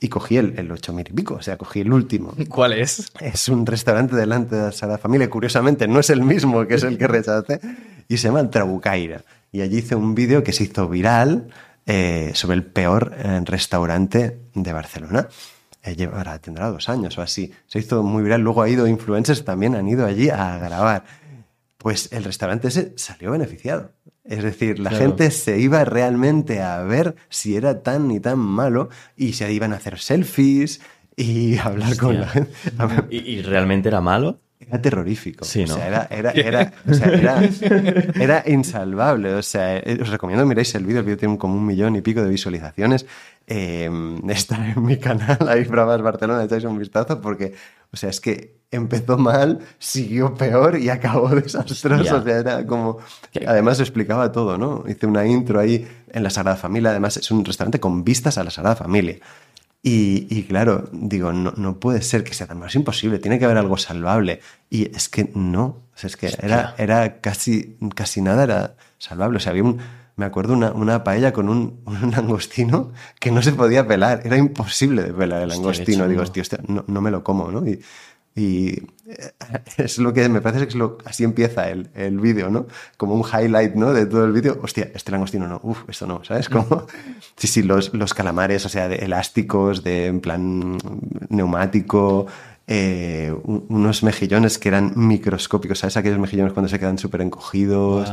y 0.06 0.10
cogí 0.10 0.38
el, 0.38 0.58
el 0.58 0.72
ocho 0.72 0.94
mil 0.94 1.08
y 1.10 1.14
pico, 1.14 1.36
o 1.36 1.42
sea, 1.42 1.58
cogí 1.58 1.82
el 1.82 1.92
último. 1.92 2.34
¿Cuál 2.50 2.74
es? 2.74 3.12
Es 3.20 3.50
un 3.50 3.66
restaurante 3.66 4.16
delante 4.16 4.56
de 4.56 4.64
la 4.64 4.72
Sagrada 4.72 4.98
Familia, 4.98 5.30
curiosamente 5.30 5.88
no 5.88 6.00
es 6.00 6.10
el 6.10 6.22
mismo 6.22 6.66
que 6.68 6.76
es 6.76 6.84
el 6.84 6.98
que 6.98 7.08
rechacé, 7.08 7.60
y 8.08 8.18
se 8.18 8.28
llama 8.28 8.40
el 8.40 8.50
Trabucaira. 8.50 9.24
Y 9.52 9.62
allí 9.62 9.78
hice 9.78 9.96
un 9.96 10.16
vídeo 10.16 10.44
que 10.44 10.52
se 10.52 10.66
hizo 10.66 10.88
viral 10.88 11.48
eh, 11.86 12.32
sobre 12.34 12.56
el 12.56 12.66
peor 12.66 13.16
eh, 13.18 13.42
restaurante 13.46 14.40
de 14.54 14.74
Barcelona. 14.74 15.28
Eh, 15.84 15.96
tendrá 16.42 16.70
dos 16.70 16.90
años 16.90 17.18
o 17.18 17.22
así. 17.22 17.54
Se 17.68 17.80
hizo 17.80 18.04
muy 18.04 18.24
viral. 18.24 18.42
Luego 18.42 18.62
ha 18.62 18.70
ido 18.70 18.88
influencers 18.88 19.46
también, 19.46 19.76
han 19.76 19.88
ido 19.88 20.06
allí 20.06 20.30
a 20.30 20.58
grabar. 20.58 21.06
Pues 21.78 22.12
el 22.12 22.24
restaurante 22.24 22.68
ese 22.68 22.94
salió 22.98 23.32
beneficiado. 23.32 23.92
Es 24.26 24.44
decir, 24.44 24.80
la 24.80 24.90
gente 24.90 25.30
se 25.30 25.60
iba 25.60 25.86
realmente 25.86 26.62
a 26.62 26.82
ver 26.82 27.16
si 27.30 27.56
era 27.56 27.84
tan 27.84 28.08
ni 28.08 28.20
tan 28.20 28.40
malo 28.40 28.90
y 29.16 29.34
se 29.34 29.54
iban 29.54 29.72
a 29.72 29.76
hacer 29.76 30.00
selfies 30.00 30.82
y 31.16 31.58
hablar 31.60 31.96
con 31.98 32.20
la 32.20 32.28
gente. 32.28 32.52
¿Y, 33.10 33.18
y 33.18 33.42
realmente 33.44 33.90
era 33.90 34.02
malo? 34.02 34.40
Era 34.60 34.82
terrorífico. 34.82 35.44
Sí, 35.44 35.64
O 35.64 35.68
¿no? 35.68 35.76
sea, 35.76 35.88
era, 35.88 36.08
era, 36.10 36.32
era, 36.32 36.74
o 36.90 36.94
sea, 36.94 37.08
era, 37.08 37.42
era 38.20 38.44
insalvable. 38.48 39.34
O 39.34 39.42
sea, 39.44 39.78
eh, 39.78 39.98
os 40.02 40.10
recomiendo 40.10 40.44
que 40.44 40.50
miréis 40.50 40.74
el 40.76 40.86
vídeo. 40.86 41.00
El 41.00 41.06
vídeo 41.06 41.18
tiene 41.18 41.38
como 41.38 41.56
un 41.56 41.66
millón 41.66 41.96
y 41.96 42.02
pico 42.02 42.22
de 42.24 42.30
visualizaciones. 42.30 43.06
Eh, 43.48 43.90
está 44.30 44.72
en 44.72 44.84
mi 44.84 44.98
canal, 44.98 45.38
ahí 45.48 45.66
Bravas 45.66 46.02
Barcelona, 46.02 46.44
echáis 46.44 46.64
un 46.64 46.80
vistazo 46.80 47.22
porque, 47.22 47.54
o 47.92 47.98
sea, 47.98 48.10
es 48.10 48.20
que 48.20 48.56
empezó 48.72 49.18
mal, 49.18 49.60
siguió 49.78 50.34
peor 50.34 50.78
y 50.80 50.90
acabó 50.90 51.30
desastroso. 51.36 52.18
O 52.18 52.24
sea, 52.24 52.40
era 52.40 52.66
como... 52.66 52.98
Además 53.46 53.80
explicaba 53.80 54.32
todo, 54.32 54.58
¿no? 54.58 54.84
Hice 54.88 55.06
una 55.06 55.26
intro 55.26 55.60
ahí 55.60 55.88
en 56.12 56.24
la 56.24 56.30
Sagrada 56.30 56.58
Familia. 56.58 56.92
Además 56.92 57.18
es 57.18 57.30
un 57.30 57.44
restaurante 57.44 57.80
con 57.80 58.04
vistas 58.04 58.38
a 58.38 58.44
la 58.44 58.52
Sagrada 58.52 58.76
Familia. 58.76 59.18
Y, 59.88 60.26
y 60.32 60.46
claro, 60.46 60.90
digo, 60.92 61.32
no, 61.32 61.54
no 61.56 61.80
puede 61.80 62.02
ser 62.02 62.24
que 62.24 62.34
sea 62.34 62.48
tan 62.48 62.58
malo, 62.58 62.70
es 62.70 62.76
imposible, 62.76 63.20
tiene 63.20 63.38
que 63.38 63.46
haber 63.46 63.60
algo 63.60 63.78
salvable. 63.78 64.40
Y 64.68 64.86
es 64.86 65.10
que 65.10 65.30
no, 65.36 65.64
o 65.64 65.94
sea, 65.94 66.08
es 66.08 66.18
que 66.18 66.34
era, 66.42 66.74
era 66.80 67.22
casi, 67.22 67.78
casi 67.94 68.20
nada 68.20 68.46
era 68.46 68.78
salvable. 68.98 69.38
O 69.38 69.40
sea, 69.40 69.52
había 69.52 69.62
un, 69.62 69.78
me 70.16 70.26
acuerdo 70.26 70.54
una, 70.54 70.72
una 70.72 71.04
paella 71.04 71.34
con 71.34 71.50
un, 71.50 71.82
un 71.86 72.10
langostino 72.10 72.94
que 73.20 73.30
no 73.30 73.44
se 73.44 73.52
podía 73.52 73.86
pelar, 73.86 74.22
era 74.24 74.38
imposible 74.38 75.04
de 75.04 75.14
pelar 75.14 75.44
el 75.44 75.50
Hostia, 75.50 75.62
langostino. 75.62 76.08
Digo, 76.08 76.24
hostia, 76.24 76.42
hostia, 76.42 76.60
no, 76.68 76.84
no 76.88 77.02
me 77.02 77.12
lo 77.12 77.24
como, 77.24 77.52
¿no? 77.52 77.64
Y, 77.68 77.80
y 78.36 78.88
es 79.78 79.98
lo 80.00 80.14
que 80.14 80.28
me 80.30 80.42
parece 80.42 80.64
que 80.64 80.70
es 80.70 80.76
lo, 80.76 80.98
así 81.06 81.24
empieza 81.24 81.70
el, 81.70 81.90
el 81.96 82.20
vídeo, 82.20 82.50
¿no? 82.50 82.68
Como 82.98 83.14
un 83.16 83.24
highlight, 83.24 83.76
¿no? 83.76 83.94
De 83.94 84.06
todo 84.06 84.26
el 84.26 84.32
vídeo. 84.32 84.60
Hostia, 84.64 84.90
este 84.94 85.12
langostino 85.12 85.48
no, 85.48 85.60
uff, 85.64 85.84
esto 85.88 86.08
no, 86.08 86.24
¿sabes? 86.24 86.50
Como, 86.50 86.86
sí, 87.38 87.48
sí, 87.48 87.64
los, 87.64 87.94
los 87.94 88.14
calamares, 88.14 88.66
o 88.66 88.70
sea, 88.70 88.88
de 88.88 88.96
elásticos, 88.98 89.84
de 89.84 90.08
en 90.08 90.22
plan 90.22 90.78
neumático, 91.30 92.26
eh, 92.68 93.34
un- 93.44 93.66
unos 93.70 94.02
mejillones 94.04 94.58
que 94.58 94.70
eran 94.70 94.94
microscópicos, 94.96 95.80
¿sabes? 95.80 95.98
Aquellos 95.98 96.20
mejillones 96.20 96.54
cuando 96.54 96.70
se 96.70 96.80
quedan 96.80 96.98
súper 96.98 97.22
encogidos. 97.22 98.12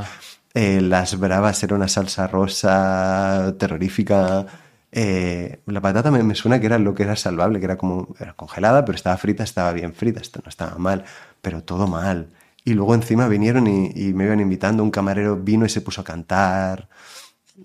Eh, 0.55 0.83
las 0.83 1.19
bravas 1.19 1.63
era 1.63 1.75
una 1.75 1.89
salsa 1.89 2.27
rosa 2.27 3.55
terrorífica. 3.59 4.47
Eh, 4.93 5.63
la 5.67 5.81
patata 5.81 6.11
me, 6.11 6.23
me 6.23 6.35
suena 6.35 6.61
que 6.61 6.67
era 6.67 6.79
lo 6.79 6.95
que 6.95 7.03
era 7.05 7.17
salvable, 7.17 7.59
que 7.59 7.65
era 7.65 7.79
como 7.79 8.15
era 8.21 8.35
congelada, 8.35 8.85
pero 8.85 8.97
estaba 8.97 9.17
frita, 9.17 9.43
estaba 9.45 9.73
bien 9.73 9.95
frita, 9.95 10.21
esto 10.21 10.41
no 10.45 10.49
estaba 10.51 10.77
mal, 10.79 11.05
pero 11.41 11.63
todo 11.65 11.87
mal. 11.87 12.29
Y 12.65 12.75
luego 12.75 12.95
encima 12.95 13.27
vinieron 13.29 13.67
y, 13.67 13.91
y 13.95 14.13
me 14.15 14.25
iban 14.25 14.41
invitando, 14.41 14.83
un 14.85 14.91
camarero 14.91 15.37
vino 15.37 15.65
y 15.67 15.69
se 15.71 15.81
puso 15.81 16.03
a 16.03 16.05
cantar. 16.05 16.89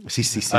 Sí, 0.08 0.24
sí, 0.24 0.42
sí. 0.42 0.58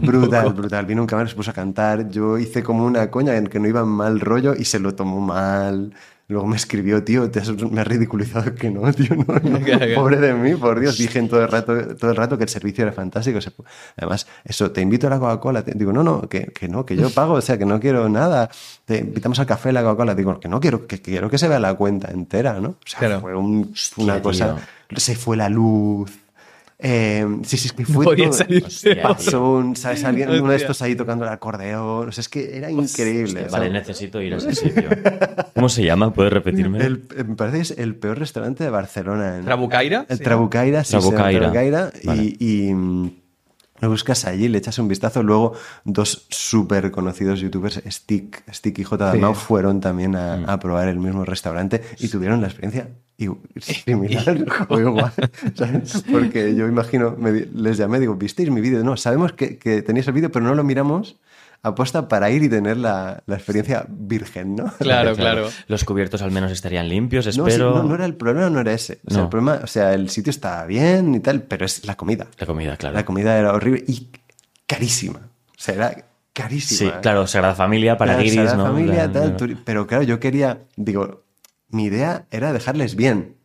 Brutal, 0.00 0.44
poco. 0.44 0.54
brutal. 0.54 0.86
Vino 0.86 1.02
un 1.02 1.06
camarero, 1.06 1.30
se 1.30 1.36
puso 1.36 1.50
a 1.50 1.54
cantar. 1.54 2.08
Yo 2.08 2.38
hice 2.38 2.62
como 2.62 2.84
una 2.84 3.10
coña 3.10 3.36
en 3.36 3.46
que 3.46 3.60
no 3.60 3.68
iba 3.68 3.84
mal 3.84 4.20
rollo 4.20 4.54
y 4.54 4.64
se 4.64 4.78
lo 4.80 4.94
tomó 4.94 5.20
mal. 5.20 5.94
Luego 6.32 6.46
me 6.46 6.56
escribió, 6.56 7.04
tío, 7.04 7.30
te 7.30 7.40
has- 7.40 7.50
me 7.70 7.80
has 7.80 7.86
ridiculizado 7.86 8.54
que 8.56 8.70
no, 8.70 8.90
tío, 8.92 9.14
no. 9.14 9.24
Pobre 9.94 10.16
de 10.18 10.34
mí, 10.34 10.54
por 10.54 10.80
Dios. 10.80 10.96
Dije 10.98 11.18
en 11.18 11.28
todo 11.28 11.42
el 11.42 11.48
rato, 11.48 11.96
todo 11.96 12.10
el 12.10 12.16
rato 12.16 12.36
que 12.38 12.44
el 12.44 12.48
servicio 12.50 12.82
era 12.84 12.92
fantástico. 12.92 13.38
Además, 13.96 14.26
eso, 14.44 14.70
te 14.70 14.80
invito 14.80 15.06
a 15.06 15.10
la 15.10 15.18
Coca-Cola. 15.18 15.62
Digo, 15.62 15.92
no, 15.92 16.02
no, 16.02 16.28
que, 16.28 16.46
que 16.46 16.68
no, 16.68 16.84
que 16.86 16.96
yo 16.96 17.10
pago, 17.14 17.34
o 17.34 17.40
sea, 17.40 17.58
que 17.58 17.66
no 17.66 17.78
quiero 17.78 18.08
nada. 18.08 18.50
Te 18.84 18.98
invitamos 18.98 19.38
al 19.38 19.46
café, 19.46 19.72
la 19.72 19.82
Coca-Cola. 19.82 20.14
Digo, 20.14 20.40
que 20.40 20.48
no 20.48 20.58
quiero, 20.58 20.86
que 20.86 21.00
quiero 21.02 21.28
que 21.30 21.38
se 21.38 21.48
vea 21.48 21.60
la 21.60 21.74
cuenta 21.74 22.10
entera, 22.10 22.60
¿no? 22.60 22.68
O 22.70 22.76
sea, 22.86 22.98
Claro. 23.00 23.20
fue 23.20 23.36
un- 23.36 23.74
una 23.98 24.14
Hostia, 24.14 24.22
cosa. 24.22 24.56
Se 24.96 25.14
fue 25.14 25.36
la 25.36 25.48
luz. 25.48 26.10
Eh, 26.84 27.24
sí, 27.44 27.56
sí, 27.58 27.68
es 27.68 27.72
que 27.74 27.84
fue 27.84 28.04
podía 28.04 28.24
todo. 28.26 28.32
salir 28.38 28.64
Hostia. 28.64 29.02
Pasó 29.02 29.52
un, 29.54 29.76
¿sabes? 29.76 30.02
Alguien, 30.04 30.30
uno 30.30 30.50
de 30.50 30.56
estos 30.56 30.82
ahí 30.82 30.96
tocando 30.96 31.24
el 31.24 31.30
acordeón. 31.30 32.08
O 32.08 32.12
sea, 32.12 32.20
es 32.22 32.28
que 32.28 32.56
era 32.56 32.70
increíble. 32.70 33.46
Vale, 33.50 33.70
necesito 33.70 34.20
ir 34.20 34.34
a 34.34 34.38
ese 34.38 34.54
sitio. 34.56 34.88
¿Cómo 35.54 35.68
se 35.68 35.84
llama? 35.84 36.12
¿Puedes 36.12 36.32
repetirme? 36.32 36.78
el- 36.84 37.04
eh, 37.16 37.24
me 37.24 37.36
parece 37.36 37.56
que 37.58 37.62
es 37.62 37.70
el 37.78 37.94
peor 37.94 38.18
restaurante 38.18 38.64
de 38.64 38.70
Barcelona. 38.70 39.38
en- 39.38 39.44
¿Trabucaira? 39.44 40.06
El 40.08 40.18
Sí. 40.18 40.24
Trabucaira, 40.24 40.82
sí, 40.84 40.90
Trabucaira. 40.92 41.38
Trabucaira, 41.52 41.92
Vale. 42.04 42.22
y, 42.22 42.36
y, 42.68 42.74
mm, 42.74 43.10
lo 43.82 43.90
buscas 43.90 44.24
allí, 44.24 44.48
le 44.48 44.56
echas 44.58 44.78
un 44.78 44.88
vistazo. 44.88 45.22
Luego, 45.22 45.52
dos 45.84 46.26
súper 46.30 46.90
conocidos 46.90 47.40
youtubers, 47.40 47.82
Stick, 47.90 48.42
Stick 48.50 48.78
y 48.78 48.84
J. 48.84 49.04
Dalmau, 49.04 49.34
fueron 49.34 49.80
también 49.80 50.16
a, 50.16 50.36
Mm. 50.38 50.48
a 50.48 50.58
probar 50.58 50.88
el 50.88 50.98
mismo 50.98 51.24
restaurante 51.26 51.82
y 51.98 52.08
tuvieron 52.08 52.40
la 52.40 52.46
experiencia 52.46 52.88
similar 53.60 54.44
o 54.68 54.80
igual. 54.80 55.12
¿sabes? 55.54 56.02
Porque 56.10 56.54
yo 56.54 56.66
imagino, 56.66 57.14
me 57.18 57.32
les 57.32 57.76
llamé, 57.76 58.00
digo, 58.00 58.14
¿visteis 58.14 58.50
mi 58.50 58.60
vídeo? 58.60 58.82
No, 58.82 58.96
sabemos 58.96 59.32
que, 59.32 59.58
que 59.58 59.82
teníais 59.82 60.06
el 60.08 60.14
vídeo, 60.14 60.30
pero 60.32 60.44
no 60.44 60.54
lo 60.54 60.64
miramos 60.64 61.16
apuesta 61.62 62.08
para 62.08 62.30
ir 62.30 62.42
y 62.42 62.48
tener 62.48 62.76
la, 62.76 63.22
la 63.26 63.34
experiencia 63.36 63.84
virgen, 63.88 64.56
¿no? 64.56 64.72
Claro, 64.78 65.14
claro. 65.14 65.48
Los 65.68 65.84
cubiertos 65.84 66.20
al 66.22 66.30
menos 66.32 66.50
estarían 66.50 66.88
limpios, 66.88 67.26
No, 67.26 67.32
sí, 67.32 67.40
espero. 67.50 67.74
no, 67.76 67.82
no 67.84 67.94
era 67.94 68.04
el 68.04 68.14
problema, 68.14 68.50
no 68.50 68.60
era 68.60 68.72
ese. 68.72 69.00
O 69.06 69.10
sea, 69.10 69.18
No. 69.18 69.24
el 69.24 69.28
problema, 69.30 69.60
o 69.62 69.66
sea, 69.66 69.94
el 69.94 70.10
sitio 70.10 70.30
estaba 70.30 70.66
bien 70.66 71.14
y 71.14 71.20
tal, 71.20 71.42
pero 71.42 71.64
es 71.64 71.84
la 71.86 71.96
comida. 71.96 72.26
La 72.38 72.46
comida, 72.46 72.76
claro. 72.76 72.94
La 72.96 73.04
comida 73.04 73.38
era 73.38 73.52
horrible 73.52 73.84
y 73.86 74.08
carísima. 74.66 75.20
O 75.50 75.54
sea, 75.56 75.74
era 75.74 75.90
Sí, 75.92 76.02
carísima. 76.32 77.00
claro, 77.02 77.26
Sagrada 77.26 77.54
Familia 77.54 77.96
para 77.98 78.14
Era 78.14 78.22
guiris, 78.22 78.36
Sagrada 78.36 78.56
¿no? 78.56 78.64
Familia, 78.64 79.12
tal, 79.12 79.36
claro. 79.36 79.54
pero 79.64 79.86
claro, 79.86 80.02
yo 80.02 80.18
quería, 80.18 80.60
digo, 80.76 81.22
mi 81.68 81.84
idea 81.84 82.24
era 82.30 82.52
dejarles 82.54 82.96
bien. 82.96 83.36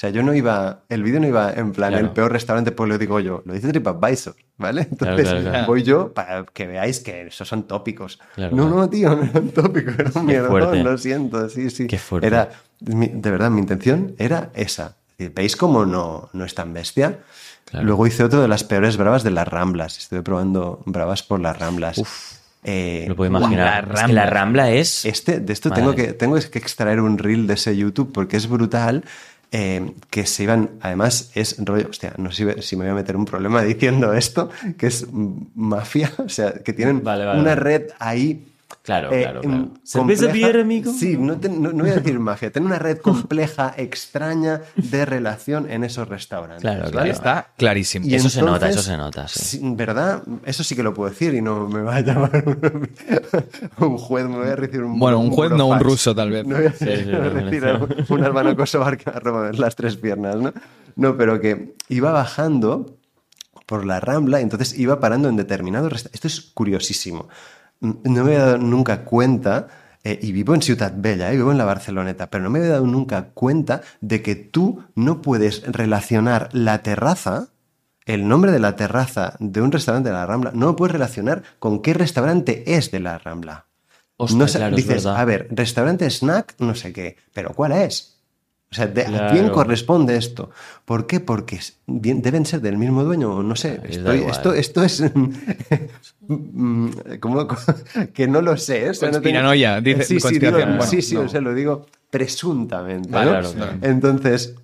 O 0.00 0.02
sea, 0.02 0.08
yo 0.08 0.22
no 0.22 0.32
iba, 0.32 0.80
el 0.88 1.02
vídeo 1.02 1.20
no 1.20 1.26
iba 1.26 1.52
en 1.52 1.72
plan 1.72 1.90
Claro. 1.90 2.06
el 2.06 2.12
peor 2.14 2.32
restaurante, 2.32 2.72
pues 2.72 2.88
lo 2.88 2.96
digo 2.96 3.20
yo, 3.20 3.42
lo 3.44 3.52
dice 3.52 3.68
TripAdvisor, 3.68 4.34
¿vale? 4.56 4.88
Entonces 4.90 5.28
claro, 5.28 5.42
claro. 5.50 5.66
voy 5.66 5.82
yo 5.82 6.14
para 6.14 6.44
que 6.46 6.66
veáis 6.66 7.00
que 7.00 7.26
esos 7.26 7.46
son 7.46 7.64
tópicos. 7.64 8.18
Claro, 8.34 8.56
no, 8.56 8.62
claro. 8.62 8.76
no, 8.78 8.88
tío, 8.88 9.14
no 9.14 9.24
eran 9.24 9.48
tópicos, 9.50 9.98
era 9.98 10.10
un 10.14 10.24
mierdón, 10.24 10.84
lo 10.84 10.96
siento, 10.96 11.50
sí, 11.50 11.68
sí. 11.68 11.86
Qué 11.86 11.98
fuerte. 11.98 12.28
Era, 12.28 12.48
de 12.80 13.30
verdad, 13.30 13.50
mi 13.50 13.60
intención 13.60 14.14
era 14.16 14.48
esa. 14.54 14.96
¿Veis 15.18 15.54
cómo 15.54 15.84
no, 15.84 16.30
no 16.32 16.46
es 16.46 16.54
tan 16.54 16.72
bestia? 16.72 17.18
Claro. 17.66 17.84
Luego 17.84 18.06
hice 18.06 18.24
otro 18.24 18.40
de 18.40 18.48
las 18.48 18.64
peores 18.64 18.96
bravas 18.96 19.22
de 19.22 19.32
las 19.32 19.46
Ramblas. 19.46 19.98
Estuve 19.98 20.22
probando 20.22 20.82
bravas 20.86 21.22
por 21.22 21.40
las 21.40 21.58
Ramblas. 21.58 22.00
Eh, 22.64 23.04
Lo 23.08 23.16
puedo 23.16 23.30
La 23.32 23.38
imaginar. 23.38 23.84
Es 23.84 23.90
que 23.90 23.96
Rambla. 24.00 24.24
la 24.24 24.30
Rambla 24.30 24.70
es... 24.70 25.04
este, 25.04 25.40
de 25.40 25.52
esto 25.52 25.68
Madre. 25.70 25.82
tengo 25.82 25.94
que, 25.94 26.12
tengo 26.14 26.36
que 26.36 26.58
extraer 26.58 27.00
un 27.00 27.16
reel 27.18 27.46
de 27.46 27.54
ese 27.54 27.76
YouTube 27.76 28.12
porque 28.12 28.36
es 28.38 28.48
brutal. 28.48 29.04
Eh, 29.52 29.92
que 30.10 30.26
se 30.26 30.44
iban, 30.44 30.70
además 30.80 31.30
es 31.34 31.56
rollo, 31.64 31.88
hostia, 31.90 32.14
no 32.18 32.30
sé 32.30 32.62
si 32.62 32.76
me 32.76 32.84
voy 32.84 32.92
a 32.92 32.94
meter 32.94 33.16
un 33.16 33.24
problema 33.24 33.62
diciendo 33.74 34.12
esto, 34.12 34.50
que 34.78 34.86
es 34.86 35.06
mafia, 35.12 36.12
o 36.18 36.28
sea, 36.28 36.52
que 36.54 36.72
tienen 36.72 37.02
Vale, 37.02 37.24
vale, 37.24 37.40
una 37.40 37.50
vale. 37.50 37.60
red 37.60 37.82
ahí. 37.98 38.46
Claro, 38.82 39.12
eh, 39.12 39.22
claro, 39.22 39.42
em, 39.42 39.50
claro. 39.50 39.70
¿Cerveza 39.84 40.24
compleja- 40.26 40.46
beer, 40.46 40.60
amigo? 40.62 40.90
Sí, 40.92 41.16
no, 41.18 41.36
te- 41.38 41.50
no- 41.50 41.70
no 41.72 41.84
voy 41.84 41.90
a 41.90 41.96
decir 41.96 42.18
mafia, 42.18 42.50
tienen 42.50 42.66
una 42.68 42.78
red 42.78 42.98
compleja, 43.02 43.74
extraña 43.76 44.62
de 44.76 45.04
relación 45.04 45.70
en 45.70 45.84
esos 45.84 46.08
restaurantes. 46.08 46.62
Claro, 46.62 46.80
¿vale? 46.84 46.90
claro. 46.92 47.10
Está 47.10 47.48
clarísimo. 47.58 48.06
Y 48.06 48.14
Eso 48.14 48.30
se 48.30 48.40
nota, 48.40 48.54
entonces, 48.68 48.76
eso 48.80 48.90
se 48.90 48.96
nota, 48.96 49.28
sí. 49.28 49.60
¿Verdad? 49.62 50.22
Eso 50.46 50.64
sí 50.64 50.74
que 50.74 50.82
lo 50.82 50.94
puedo 50.94 51.10
decir 51.10 51.34
y 51.34 51.42
no 51.42 51.68
me 51.68 51.82
va 51.82 51.96
a 51.96 52.00
llamar 52.00 52.42
un, 52.46 52.90
un 53.86 53.98
juez, 53.98 54.26
me 54.26 54.36
voy 54.38 54.48
a 54.48 54.56
recibir 54.56 54.82
un 54.84 54.98
Bueno, 54.98 55.18
un 55.18 55.30
juez 55.30 55.50
no, 55.50 55.66
un 55.66 55.78
ruso, 55.80 56.14
tal 56.14 56.30
vez. 56.30 56.46
No 56.46 56.56
voy 56.56 56.66
a, 56.66 56.72
Sí, 56.72 56.86
sí, 56.86 57.04
voy 57.10 57.14
a 57.14 57.30
decir 57.30 57.64
a 57.66 57.80
un 58.08 58.24
albano 58.24 58.56
kosovar 58.56 58.96
que 58.96 59.10
me 59.10 59.16
ha 59.16 59.20
robado 59.20 59.52
las 59.52 59.76
tres 59.76 59.96
piernas, 59.96 60.36
¿no? 60.36 60.52
No, 60.96 61.16
pero 61.16 61.38
que 61.40 61.74
iba 61.88 62.12
bajando 62.12 62.96
por 63.66 63.84
la 63.84 64.00
Rambla, 64.00 64.40
entonces 64.40 64.76
iba 64.78 64.98
parando 65.00 65.28
en 65.28 65.36
determinados 65.36 65.92
restaurantes. 65.92 66.14
Esto 66.24 66.26
es 66.28 66.50
curiosísimo. 66.52 67.28
No 67.80 68.00
me 68.04 68.20
había 68.20 68.44
dado 68.44 68.58
nunca 68.58 69.04
cuenta, 69.04 69.68
eh, 70.02 70.18
y 70.22 70.32
vivo 70.32 70.54
en 70.54 70.62
Ciutat 70.62 70.94
Bella, 70.96 71.30
eh, 71.30 71.36
vivo 71.36 71.50
en 71.52 71.58
la 71.58 71.64
Barceloneta, 71.64 72.30
pero 72.30 72.44
no 72.44 72.50
me 72.50 72.58
había 72.58 72.72
dado 72.72 72.86
nunca 72.86 73.30
cuenta 73.34 73.82
de 74.00 74.22
que 74.22 74.34
tú 74.34 74.84
no 74.94 75.20
puedes 75.20 75.62
relacionar 75.70 76.48
la 76.52 76.82
terraza, 76.82 77.48
el 78.06 78.26
nombre 78.26 78.50
de 78.50 78.60
la 78.60 78.76
terraza 78.76 79.36
de 79.40 79.60
un 79.60 79.72
restaurante 79.72 80.08
de 80.08 80.14
la 80.14 80.26
Rambla, 80.26 80.52
no 80.54 80.66
lo 80.66 80.76
puedes 80.76 80.92
relacionar 80.92 81.42
con 81.58 81.82
qué 81.82 81.92
restaurante 81.94 82.74
es 82.76 82.90
de 82.90 83.00
la 83.00 83.18
Rambla. 83.18 83.66
Hostia, 84.16 84.38
no 84.38 84.48
sé, 84.48 84.58
claro, 84.58 84.76
es 84.76 84.86
dices, 84.86 85.06
a 85.06 85.24
ver, 85.24 85.48
restaurante 85.50 86.08
snack, 86.10 86.54
no 86.58 86.74
sé 86.74 86.92
qué, 86.92 87.16
pero 87.32 87.54
¿cuál 87.54 87.72
es? 87.72 88.19
O 88.72 88.74
sea, 88.76 88.86
¿de- 88.86 89.04
¿a 89.04 89.32
quién 89.32 89.48
corresponde 89.50 90.16
esto? 90.16 90.50
¿Por 90.84 91.08
qué? 91.08 91.18
Porque 91.18 91.58
deben 91.88 92.46
ser 92.46 92.60
del 92.60 92.76
mismo 92.78 93.02
dueño, 93.02 93.34
o 93.34 93.42
no 93.42 93.56
sé. 93.56 93.80
Estoy, 93.82 94.18
igual. 94.18 94.30
esto, 94.32 94.54
esto 94.54 94.84
es. 94.84 95.02
mm, 96.28 96.88
¿cómo? 97.20 97.48
que 98.14 98.28
no 98.28 98.40
lo 98.42 98.56
sé. 98.56 98.86
¿eh? 98.86 98.90
O 98.90 98.94
sea, 98.94 99.08
no 99.08 99.14
tengo- 99.14 99.22
Conspiranoia, 99.22 99.80
dice- 99.80 100.04
Sí, 100.04 100.20
sí, 100.20 100.38
digo- 100.38 100.52
bueno, 100.52 100.82
sí, 100.82 101.02
sí, 101.02 101.14
no. 101.14 101.22
o 101.22 101.28
sea, 101.28 101.40
lo 101.40 101.54
digo 101.54 101.86
presuntamente. 102.10 103.08
Vale, 103.10 103.32
¿no? 103.32 103.38
claro, 103.40 103.52
claro. 103.54 103.72
Entonces, 103.82 104.54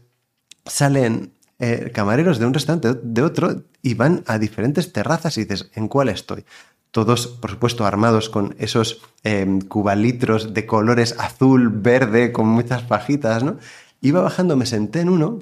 salen 0.65 1.33
eh, 1.59 1.91
camareros 1.95 2.39
de 2.39 2.47
un 2.47 2.55
restaurante 2.55 3.01
de 3.03 3.23
otro 3.23 3.63
y 3.83 3.95
van 3.95 4.23
a 4.27 4.39
diferentes 4.39 4.93
terrazas 4.93 5.37
y 5.39 5.45
dices, 5.45 5.71
¿en 5.75 5.89
cuál 5.89 6.11
estoy? 6.11 6.45
Todos, 6.91 7.27
por 7.27 7.51
supuesto, 7.51 7.85
armados 7.85 8.29
con 8.31 8.55
esos 8.59 9.01
eh, 9.25 9.59
cubalitros 9.69 10.55
de 10.55 10.65
colores 10.67 11.15
azul, 11.19 11.71
verde, 11.71 12.31
con 12.33 12.47
muchas 12.47 12.83
pajitas, 12.83 13.43
¿no? 13.43 13.57
Iba 14.01 14.21
bajando, 14.23 14.57
me 14.57 14.67
senté 14.67 15.01
en 15.01 15.09
uno 15.09 15.39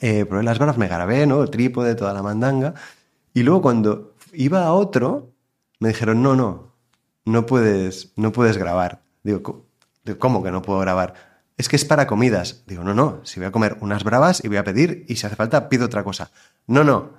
eh, 0.00 0.24
probé 0.26 0.42
las 0.42 0.58
bravas, 0.58 0.76
me 0.76 0.88
grabé, 0.88 1.26
¿no? 1.26 1.42
El 1.42 1.50
trípode, 1.50 1.94
toda 1.94 2.12
la 2.12 2.22
mandanga. 2.22 2.74
Y 3.32 3.42
luego 3.42 3.62
cuando 3.62 4.14
iba 4.32 4.64
a 4.64 4.72
otro, 4.72 5.30
me 5.78 5.88
dijeron, 5.88 6.22
no, 6.22 6.34
no, 6.34 6.72
no 7.24 7.46
puedes, 7.46 8.12
no 8.16 8.32
puedes 8.32 8.56
grabar. 8.58 9.02
Digo, 9.22 9.42
"Co- 9.42 9.66
digo, 10.04 10.18
¿cómo 10.18 10.42
que 10.42 10.50
no 10.50 10.62
puedo 10.62 10.80
grabar? 10.80 11.14
Es 11.56 11.68
que 11.68 11.76
es 11.76 11.84
para 11.84 12.06
comidas. 12.08 12.64
Digo, 12.66 12.82
no, 12.82 12.92
no, 12.92 13.20
si 13.22 13.38
voy 13.38 13.46
a 13.46 13.52
comer 13.52 13.76
unas 13.80 14.02
bravas 14.02 14.44
y 14.44 14.48
voy 14.48 14.56
a 14.56 14.64
pedir 14.64 15.04
y 15.08 15.16
si 15.16 15.26
hace 15.26 15.36
falta 15.36 15.68
pido 15.68 15.86
otra 15.86 16.02
cosa. 16.02 16.30
No, 16.66 16.82
no, 16.82 17.10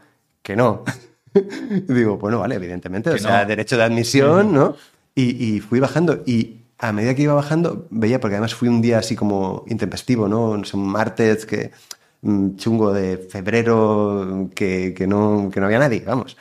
que 0.43 0.55
no. 0.57 0.83
Digo, 1.87 2.17
bueno, 2.17 2.39
vale, 2.39 2.55
evidentemente, 2.55 3.09
Que 3.09 3.15
o 3.15 3.19
sea, 3.19 3.41
no. 3.43 3.47
derecho 3.47 3.77
de 3.77 3.83
admisión, 3.83 4.53
¿no? 4.53 4.75
Y, 5.15 5.55
y 5.55 5.59
fui 5.61 5.79
bajando 5.79 6.21
y 6.25 6.64
a 6.77 6.91
medida 6.91 7.15
que 7.15 7.23
iba 7.23 7.33
bajando 7.33 7.87
veía, 7.89 8.19
porque 8.19 8.35
además 8.35 8.53
fui 8.53 8.67
un 8.67 8.81
día 8.81 8.99
así 8.99 9.15
como 9.15 9.63
intempestivo, 9.67 10.27
¿no? 10.27 10.49
Un 10.51 10.65
martes 10.75 11.45
que 11.45 11.71
mm, 12.21 12.55
chungo 12.55 12.93
de 12.93 13.17
febrero 13.17 14.49
que, 14.55 14.93
que 14.95 15.07
no, 15.07 15.49
que 15.53 15.59
no 15.59 15.65
había 15.67 15.79
nadie, 15.79 16.03
vamos. 16.05 16.37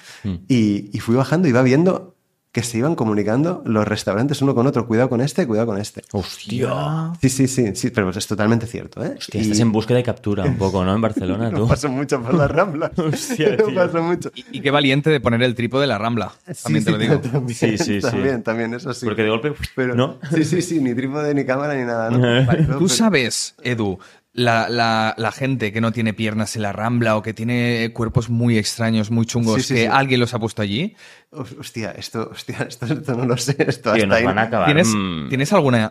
Y, 0.48 0.90
y 0.92 1.00
fui 1.00 1.14
bajando 1.14 1.46
y 1.46 1.50
iba 1.50 1.62
viendo 1.62 2.13
que 2.54 2.62
se 2.62 2.78
iban 2.78 2.94
comunicando 2.94 3.62
los 3.66 3.86
restaurantes 3.86 4.40
uno 4.40 4.54
con 4.54 4.64
otro. 4.68 4.86
Cuidado 4.86 5.08
con 5.08 5.20
este, 5.20 5.44
cuidado 5.44 5.66
con 5.66 5.78
este. 5.78 6.04
Hostia. 6.12 7.12
Sí, 7.20 7.28
sí, 7.28 7.48
sí, 7.48 7.74
sí, 7.74 7.90
pero 7.90 8.10
es 8.10 8.26
totalmente 8.28 8.66
cierto, 8.68 9.04
¿eh? 9.04 9.16
Hostia, 9.18 9.40
Y- 9.40 9.42
estás 9.42 9.58
en 9.58 9.72
búsqueda 9.72 9.96
de 9.98 10.04
captura 10.04 10.44
un 10.44 10.56
poco, 10.56 10.84
¿no? 10.84 10.94
En 10.94 11.00
Barcelona, 11.00 11.50
No 11.50 11.58
tú. 11.58 11.68
paso 11.68 11.88
mucho 11.88 12.22
por 12.22 12.32
las 12.34 12.48
ramblas. 12.48 12.92
Hostia, 12.98 13.56
No 13.56 13.64
tío. 13.64 13.74
paso 13.74 14.00
mucho. 14.04 14.30
Y, 14.36 14.44
y 14.52 14.60
qué 14.60 14.70
valiente 14.70 15.10
de 15.10 15.18
poner 15.18 15.42
el 15.42 15.56
trípode 15.56 15.82
de 15.82 15.88
la 15.88 15.98
Rambla. 15.98 16.30
También 16.62 16.82
Sí, 16.82 16.86
te 16.86 16.90
lo 16.92 16.98
digo. 16.98 17.18
También, 17.18 17.48
Sí, 17.58 17.76
sí, 17.76 18.00
sí. 18.00 18.00
También, 18.00 18.42
también, 18.44 18.72
eso 18.72 18.94
sí. 18.94 19.04
Porque 19.04 19.24
de 19.24 19.30
golpe, 19.30 19.52
Pero, 19.74 19.96
¿no? 19.96 20.18
Sí, 20.32 20.44
sí, 20.44 20.62
sí, 20.62 20.80
ni 20.80 20.94
trípode, 20.94 21.34
ni 21.34 21.44
cámara, 21.44 21.74
ni 21.74 21.82
nada. 21.84 22.08
¿no? 22.10 22.18
Vale, 22.46 22.60
No, 22.62 22.74
Tú 22.78 22.84
pero- 22.84 22.88
sabes, 22.88 23.56
Edu, 23.64 23.98
la, 24.36 24.68
la- 24.68 25.14
la 25.16 25.32
gente 25.32 25.72
que 25.72 25.80
no 25.80 25.92
tiene 25.92 26.12
piernas 26.12 26.56
en 26.56 26.62
la 26.62 26.72
Rambla 26.72 27.16
o 27.16 27.22
que 27.22 27.32
tiene 27.32 27.90
cuerpos 27.94 28.28
muy 28.30 28.58
extraños, 28.58 29.10
muy 29.10 29.24
chungos, 29.26 29.62
Sí, 29.62 29.68
sí, 29.68 29.74
que 29.74 29.80
sí. 29.82 29.86
alguien 29.90 30.18
los 30.20 30.34
ha 30.34 30.38
puesto 30.40 30.60
allí. 30.60 30.94
Hostia, 31.30 31.92
esto, 31.92 32.28
hostia, 32.32 32.58
esto, 32.68 32.86
esto 32.86 33.14
no 33.16 33.24
lo 33.26 33.36
sé. 33.36 33.54
Esto 33.58 33.92
Tío, 33.92 34.02
hasta 34.02 34.06
nos 34.06 34.16
ahí- 34.18 34.24
van 34.24 34.38
a 34.38 34.42
acabar. 34.42 34.66
¿Tienes, 34.66 34.88
mm, 34.94 35.28
¿tienes 35.28 35.52
alguna 35.52 35.90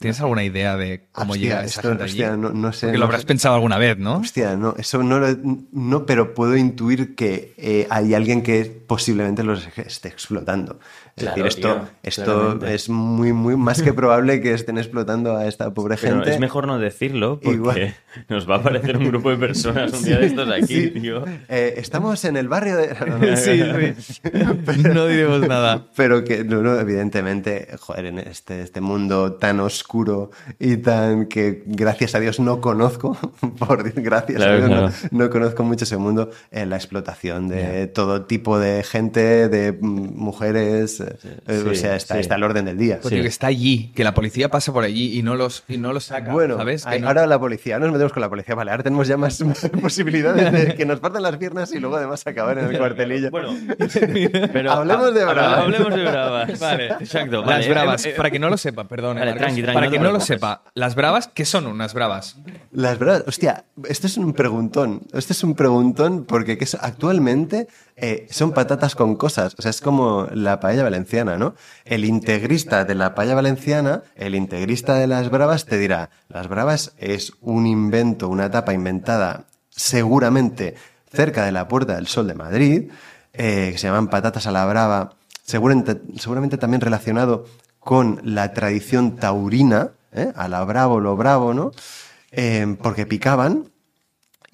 ¿Tienes 0.00 0.18
alguna 0.20 0.42
idea 0.42 0.76
de 0.76 1.06
cómo 1.12 1.32
Hostia, 1.34 1.42
llega 1.48 1.64
esa 1.64 1.80
esto- 1.80 1.88
gente 1.90 2.04
allí? 2.04 2.12
hostia, 2.22 2.36
no- 2.36 2.50
no 2.50 2.72
sé, 2.72 2.86
Porque 2.86 2.98
lo 2.98 3.00
no 3.00 3.04
habrás 3.06 3.20
sé. 3.20 3.26
pensado 3.26 3.54
alguna 3.54 3.78
vez, 3.78 3.98
¿no? 3.98 4.16
Hostia, 4.16 4.56
no, 4.56 4.74
eso 4.78 5.02
no 5.02 5.18
lo 5.20 5.28
no, 5.72 6.06
pero 6.06 6.34
puedo 6.34 6.56
intuir 6.56 7.14
que 7.14 7.54
eh, 7.58 7.86
hay 7.90 8.14
alguien 8.14 8.42
que 8.42 8.64
posiblemente 8.86 9.44
los 9.44 9.66
esté 9.78 10.08
explotando. 10.08 10.78
Es 11.16 11.22
Claro, 11.22 11.44
decir, 11.44 11.46
esto, 11.58 11.74
tío, 11.76 11.88
esto 12.02 12.24
claramente. 12.24 12.74
es 12.74 12.88
muy, 12.88 13.32
muy 13.32 13.56
más 13.56 13.82
que 13.82 13.92
probable 13.92 14.40
que 14.40 14.52
estén 14.52 14.78
explotando 14.78 15.36
a 15.36 15.46
esta 15.46 15.72
pobre 15.72 15.96
Pero 16.00 16.16
gente. 16.16 16.30
es 16.32 16.40
mejor 16.40 16.66
no 16.66 16.80
decirlo 16.80 17.38
porque 17.40 17.54
Igual. 17.54 17.94
nos 18.28 18.50
va 18.50 18.56
a 18.56 18.58
aparecer 18.58 18.96
un 18.96 19.06
grupo 19.06 19.30
de 19.30 19.36
personas 19.36 19.92
un 19.92 20.02
día 20.02 20.18
de 20.18 20.26
estos 20.26 20.48
aquí, 20.50 20.66
Sí. 20.66 20.90
tío. 20.90 21.24
Eh, 21.48 21.74
estamos 21.76 22.24
en 22.24 22.36
el 22.36 22.48
barrio 22.48 22.76
de. 22.78 22.88
no, 22.98 23.18
no, 23.18 23.26
no. 23.30 23.36
sí, 23.36 23.62
sí. 24.00 24.20
no 24.92 25.06
diremos 25.06 25.46
nada. 25.46 25.86
Pero 25.94 26.24
que, 26.24 26.42
no, 26.42 26.62
no, 26.62 26.80
evidentemente, 26.80 27.68
joder, 27.78 28.06
en 28.06 28.18
este, 28.18 28.62
este 28.62 28.80
mundo 28.80 29.34
tan 29.34 29.60
oscuro 29.74 30.30
y 30.58 30.76
tan 30.78 31.26
que 31.26 31.62
gracias 31.66 32.14
a 32.14 32.20
Dios 32.20 32.40
no 32.40 32.60
conozco, 32.60 33.16
por 33.58 33.82
gracias 34.00 34.36
Claro, 34.36 34.52
a 34.52 34.56
Dios 34.56 34.68
claro. 34.68 34.90
no, 35.10 35.24
no 35.24 35.30
conozco 35.30 35.62
mucho 35.64 35.84
ese 35.84 35.96
mundo, 35.96 36.30
en 36.50 36.70
la 36.70 36.76
explotación 36.76 37.48
de 37.48 37.86
todo 37.88 38.24
tipo 38.26 38.58
de 38.58 38.82
gente, 38.84 39.48
de 39.48 39.72
mm, 39.72 40.16
mujeres, 40.16 41.00
eh, 41.00 41.64
o 41.66 41.70
sí, 41.70 41.76
sea, 41.76 41.96
está, 41.96 42.14
sí. 42.14 42.20
está 42.20 42.34
al 42.36 42.42
orden 42.44 42.64
del 42.64 42.78
día. 42.78 42.98
Pues 43.00 43.10
digo, 43.12 43.22
que 43.22 43.28
está 43.28 43.46
allí, 43.48 43.92
que 43.94 44.04
la 44.04 44.14
policía 44.14 44.48
pasa 44.48 44.72
por 44.72 44.84
allí 44.84 45.18
y 45.18 45.22
no 45.22 45.34
los, 45.36 45.64
y 45.68 45.76
no 45.78 45.92
los 45.92 46.04
saca. 46.04 46.32
Bueno, 46.32 46.56
ahora 47.04 47.26
la 47.26 47.38
policía, 47.38 47.74
ahora 47.74 47.86
nos 47.86 47.92
metemos 47.94 48.12
con 48.12 48.20
la 48.20 48.28
policía, 48.28 48.54
vale, 48.54 48.70
ahora 48.70 48.82
tenemos 48.82 49.08
ya 49.08 49.16
más, 49.16 49.40
más 49.42 49.68
posibilidades 49.82 50.52
de 50.52 50.74
que 50.74 50.86
nos 50.86 51.00
partan 51.00 51.22
las 51.22 51.36
piernas 51.36 51.72
y 51.72 51.80
luego 51.80 51.96
además 51.96 52.26
acabar 52.26 52.58
en 52.58 52.66
el 52.66 52.78
cuartelillo. 52.78 53.30
Bueno, 53.30 53.54
pero 54.52 54.72
Hablemos 54.72 55.14
de 55.14 55.22
ahora 55.22 55.34
bravas. 55.34 55.58
Hablemos 55.64 55.94
de 55.94 56.02
bravas. 56.04 56.60
Vale, 56.60 56.86
exacto. 57.00 57.44
Las 57.44 57.68
bravas, 57.68 58.04
Eh, 58.06 58.10
eh, 58.10 58.14
para 58.16 58.30
que 58.30 58.38
no 58.38 58.50
lo 58.50 58.56
sepa, 58.56 58.84
perdón. 58.86 59.16
eh, 59.18 59.20
Vale, 59.20 59.34
tranqui, 59.34 59.62
para 59.72 59.86
no 59.86 59.92
que 59.92 59.98
te 59.98 60.04
no 60.04 60.12
lo 60.12 60.20
sepa, 60.20 60.62
las 60.74 60.94
bravas, 60.94 61.28
¿qué 61.32 61.44
son 61.44 61.66
unas 61.66 61.94
bravas? 61.94 62.36
Las 62.72 62.98
bravas, 62.98 63.24
hostia, 63.26 63.64
esto 63.88 64.06
es 64.06 64.16
un 64.18 64.32
preguntón. 64.34 65.02
Este 65.12 65.32
es 65.32 65.42
un 65.44 65.54
preguntón 65.54 66.24
porque 66.24 66.58
que 66.58 66.64
es- 66.64 66.74
actualmente 66.74 67.68
eh, 67.96 68.26
son 68.30 68.52
patatas 68.52 68.94
con 68.96 69.14
cosas. 69.16 69.54
O 69.58 69.62
sea, 69.62 69.70
es 69.70 69.80
como 69.80 70.26
la 70.32 70.60
paella 70.60 70.82
valenciana, 70.82 71.38
¿no? 71.38 71.54
El 71.84 72.04
integrista 72.04 72.84
de 72.84 72.94
la 72.96 73.14
paella 73.14 73.34
valenciana, 73.36 74.02
el 74.16 74.34
integrista 74.34 74.94
de 74.94 75.06
las 75.06 75.30
bravas, 75.30 75.64
te 75.64 75.78
dirá: 75.78 76.10
Las 76.28 76.48
bravas 76.48 76.92
es 76.98 77.32
un 77.40 77.66
invento, 77.66 78.28
una 78.28 78.46
etapa 78.46 78.74
inventada 78.74 79.44
seguramente 79.70 80.74
cerca 81.12 81.44
de 81.44 81.52
la 81.52 81.68
Puerta 81.68 81.94
del 81.94 82.06
Sol 82.08 82.26
de 82.26 82.34
Madrid, 82.34 82.90
eh, 83.32 83.70
que 83.72 83.78
se 83.78 83.86
llaman 83.86 84.08
patatas 84.08 84.46
a 84.46 84.50
la 84.52 84.64
brava, 84.66 85.10
seguramente, 85.44 86.00
seguramente 86.18 86.58
también 86.58 86.80
relacionado 86.80 87.44
con 87.84 88.20
la 88.24 88.52
tradición 88.52 89.16
taurina, 89.16 89.92
¿eh? 90.12 90.32
a 90.34 90.48
la 90.48 90.64
bravo, 90.64 91.00
lo 91.00 91.16
bravo, 91.16 91.54
¿no? 91.54 91.72
Eh, 92.32 92.76
porque 92.82 93.06
picaban 93.06 93.70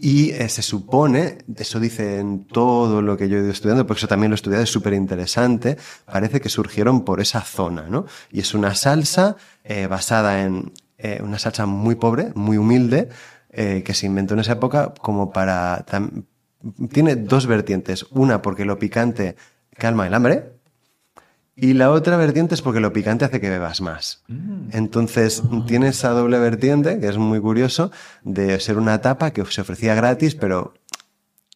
y 0.02 0.30
eh, 0.30 0.48
se 0.48 0.62
supone, 0.62 1.38
eso 1.56 1.78
dice 1.78 2.20
en 2.20 2.46
todo 2.46 3.02
lo 3.02 3.18
que 3.18 3.28
yo 3.28 3.36
he 3.36 3.40
ido 3.40 3.50
estudiando, 3.50 3.86
porque 3.86 3.98
eso 3.98 4.08
también 4.08 4.30
lo 4.30 4.34
he 4.34 4.36
estudiado, 4.36 4.64
es 4.64 4.70
súper 4.70 4.94
interesante, 4.94 5.76
parece 6.06 6.40
que 6.40 6.48
surgieron 6.48 7.04
por 7.04 7.20
esa 7.20 7.42
zona, 7.42 7.82
¿no? 7.82 8.06
Y 8.32 8.40
es 8.40 8.54
una 8.54 8.74
salsa 8.74 9.36
eh, 9.62 9.86
basada 9.86 10.42
en 10.42 10.72
eh, 10.96 11.20
una 11.22 11.38
salsa 11.38 11.66
muy 11.66 11.96
pobre, 11.96 12.32
muy 12.34 12.56
humilde, 12.56 13.08
que 13.52 13.94
se 13.94 14.06
inventó 14.06 14.34
en 14.34 14.40
esa 14.40 14.52
época 14.52 14.94
como 15.00 15.32
para... 15.32 15.84
tiene 16.92 17.16
dos 17.16 17.46
vertientes, 17.46 18.06
una 18.10 18.42
porque 18.42 18.64
lo 18.64 18.78
picante 18.78 19.34
calma 19.76 20.06
el 20.06 20.14
hambre, 20.14 20.52
y 21.60 21.74
la 21.74 21.90
otra 21.90 22.16
vertiente 22.16 22.54
es 22.54 22.62
porque 22.62 22.80
lo 22.80 22.92
picante 22.92 23.24
hace 23.24 23.40
que 23.40 23.50
bebas 23.50 23.80
más. 23.80 24.22
Entonces, 24.72 25.42
tiene 25.66 25.88
esa 25.88 26.10
doble 26.10 26.38
vertiente, 26.38 26.98
que 27.00 27.08
es 27.08 27.18
muy 27.18 27.40
curioso, 27.40 27.90
de 28.22 28.58
ser 28.60 28.78
una 28.78 29.00
tapa 29.00 29.30
que 29.32 29.44
se 29.46 29.60
ofrecía 29.60 29.94
gratis, 29.94 30.34
pero... 30.34 30.74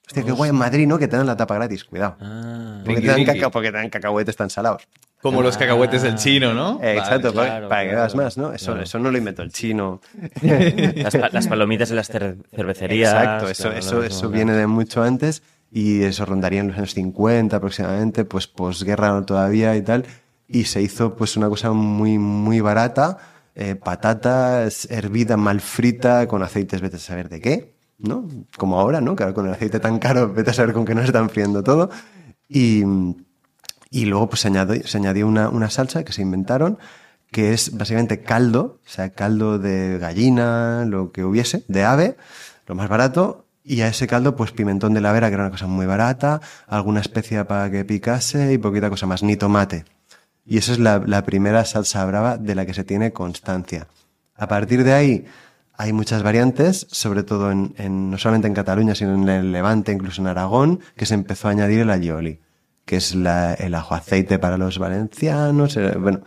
Hostia, 0.06 0.22
qué 0.22 0.32
guay 0.32 0.50
en 0.50 0.56
Madrid, 0.56 0.86
¿no? 0.86 0.98
Que 0.98 1.08
te 1.08 1.16
dan 1.16 1.26
la 1.26 1.36
tapa 1.36 1.54
gratis, 1.54 1.82
cuidado. 1.84 2.16
Ah, 2.20 2.82
Porque 2.84 3.00
te, 3.00 3.06
dan 3.06 3.24
caca- 3.24 3.50
porque 3.50 3.70
te 3.72 3.78
dan 3.78 3.88
cacahuetes 3.88 4.36
tan 4.36 4.50
salados. 4.50 4.86
Como 5.22 5.40
los 5.40 5.56
cacahuetes 5.56 6.02
del 6.02 6.16
chino, 6.16 6.52
¿no? 6.52 6.78
Eh, 6.82 6.98
exacto, 6.98 7.32
Vale, 7.32 7.34
para- 7.34 7.46
claro, 7.48 7.68
para 7.70 7.80
que 7.82 7.88
claro, 7.88 7.96
bebas 8.00 8.14
más, 8.14 8.36
¿no? 8.36 8.52
Eso, 8.52 8.66
claro. 8.72 8.82
eso 8.82 8.98
no 8.98 9.10
lo 9.10 9.16
inventó 9.16 9.42
el 9.42 9.50
chino. 9.50 10.02
las, 10.42 11.16
pa- 11.16 11.30
las 11.32 11.46
palomitas 11.48 11.88
en 11.90 11.96
las 11.96 12.10
cer- 12.12 12.36
cervecerías. 12.54 13.14
Exacto, 13.14 13.48
eso, 13.48 13.62
claro, 13.64 13.78
eso, 13.78 14.02
eso 14.04 14.28
viene 14.28 14.52
de 14.52 14.66
mucho 14.66 15.02
antes 15.02 15.42
y 15.74 16.04
eso 16.04 16.24
rondaría 16.24 16.60
en 16.60 16.68
los 16.68 16.76
años 16.76 16.94
50 16.94 17.56
aproximadamente, 17.56 18.24
pues 18.24 18.46
posguerra 18.46 19.20
todavía 19.26 19.74
y 19.74 19.82
tal. 19.82 20.06
Y 20.46 20.66
se 20.66 20.80
hizo 20.80 21.16
pues 21.16 21.36
una 21.36 21.48
cosa 21.48 21.72
muy, 21.72 22.16
muy 22.16 22.60
barata, 22.60 23.18
eh, 23.56 23.74
patatas 23.74 24.86
hervida 24.88 25.36
mal 25.36 25.60
frita 25.60 26.28
con 26.28 26.44
aceites, 26.44 26.80
vete 26.80 26.94
a 26.94 27.00
saber 27.00 27.28
de 27.28 27.40
qué, 27.40 27.74
¿no? 27.98 28.28
Como 28.56 28.78
ahora, 28.78 29.00
¿no? 29.00 29.16
Claro, 29.16 29.34
con 29.34 29.48
el 29.48 29.52
aceite 29.52 29.80
tan 29.80 29.98
caro, 29.98 30.32
vete 30.32 30.52
a 30.52 30.54
saber 30.54 30.74
con 30.74 30.84
qué 30.84 30.94
nos 30.94 31.06
están 31.06 31.28
friendo 31.28 31.64
todo. 31.64 31.90
Y, 32.48 32.84
y 33.90 34.04
luego 34.04 34.28
pues 34.28 34.42
se 34.42 34.48
añadió, 34.48 34.86
se 34.86 34.98
añadió 34.98 35.26
una, 35.26 35.48
una 35.48 35.70
salsa 35.70 36.04
que 36.04 36.12
se 36.12 36.22
inventaron, 36.22 36.78
que 37.32 37.52
es 37.52 37.76
básicamente 37.76 38.22
caldo, 38.22 38.78
o 38.86 38.88
sea, 38.88 39.10
caldo 39.10 39.58
de 39.58 39.98
gallina, 39.98 40.84
lo 40.84 41.10
que 41.10 41.24
hubiese, 41.24 41.64
de 41.66 41.82
ave, 41.82 42.16
lo 42.68 42.76
más 42.76 42.88
barato, 42.88 43.43
y 43.64 43.80
a 43.80 43.88
ese 43.88 44.06
caldo 44.06 44.36
pues 44.36 44.52
pimentón 44.52 44.92
de 44.94 45.00
la 45.00 45.10
vera, 45.12 45.28
que 45.28 45.34
era 45.34 45.44
una 45.44 45.50
cosa 45.50 45.66
muy 45.66 45.86
barata, 45.86 46.40
alguna 46.66 47.00
especia 47.00 47.46
para 47.48 47.70
que 47.70 47.84
picase 47.84 48.52
y 48.52 48.58
poquita 48.58 48.90
cosa 48.90 49.06
más, 49.06 49.22
ni 49.22 49.36
tomate. 49.36 49.86
Y 50.44 50.58
esa 50.58 50.72
es 50.72 50.78
la, 50.78 51.00
primera 51.24 51.64
salsa 51.64 52.04
brava 52.04 52.36
de 52.36 52.54
la 52.54 52.66
que 52.66 52.74
se 52.74 52.84
tiene 52.84 53.12
constancia. 53.12 53.88
A 54.36 54.46
partir 54.48 54.84
de 54.84 54.92
ahí 54.92 55.24
hay 55.72 55.94
muchas 55.94 56.22
variantes, 56.22 56.86
sobre 56.90 57.22
todo 57.22 57.50
en, 57.50 57.74
en- 57.78 58.10
no 58.10 58.18
solamente 58.18 58.46
en 58.48 58.54
Cataluña, 58.54 58.94
sino 58.94 59.14
en 59.14 59.28
el 59.28 59.52
Levante, 59.52 59.92
incluso 59.92 60.20
en 60.20 60.28
Aragón, 60.28 60.80
que 60.96 61.06
se 61.06 61.14
empezó 61.14 61.48
a 61.48 61.52
añadir 61.52 61.80
el 61.80 61.90
alioli, 61.90 62.40
que 62.84 62.96
es 62.96 63.14
la- 63.14 63.54
el 63.54 63.74
ajo 63.74 63.94
aceite 63.94 64.38
para 64.38 64.58
los 64.58 64.78
valencianos. 64.78 65.76
eh, 65.78 65.96
Bueno, 65.98 66.20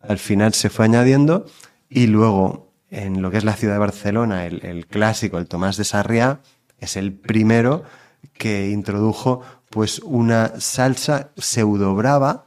al 0.00 0.18
final 0.18 0.54
se 0.54 0.70
fue 0.70 0.84
añadiendo 0.84 1.46
y 1.88 2.06
luego 2.06 2.72
en 2.90 3.20
lo 3.20 3.32
que 3.32 3.38
es 3.38 3.44
la 3.44 3.54
ciudad 3.54 3.74
de 3.74 3.80
Barcelona, 3.80 4.46
el, 4.46 4.64
el 4.64 4.86
clásico, 4.86 5.38
el 5.38 5.48
Tomás 5.48 5.76
de 5.76 5.82
Sarriá, 5.84 6.38
es 6.78 6.96
el 6.96 7.12
primero 7.12 7.84
que 8.32 8.70
introdujo 8.70 9.42
pues 9.70 9.98
una 10.00 10.60
salsa 10.60 11.30
pseudo 11.36 11.94
brava 11.94 12.46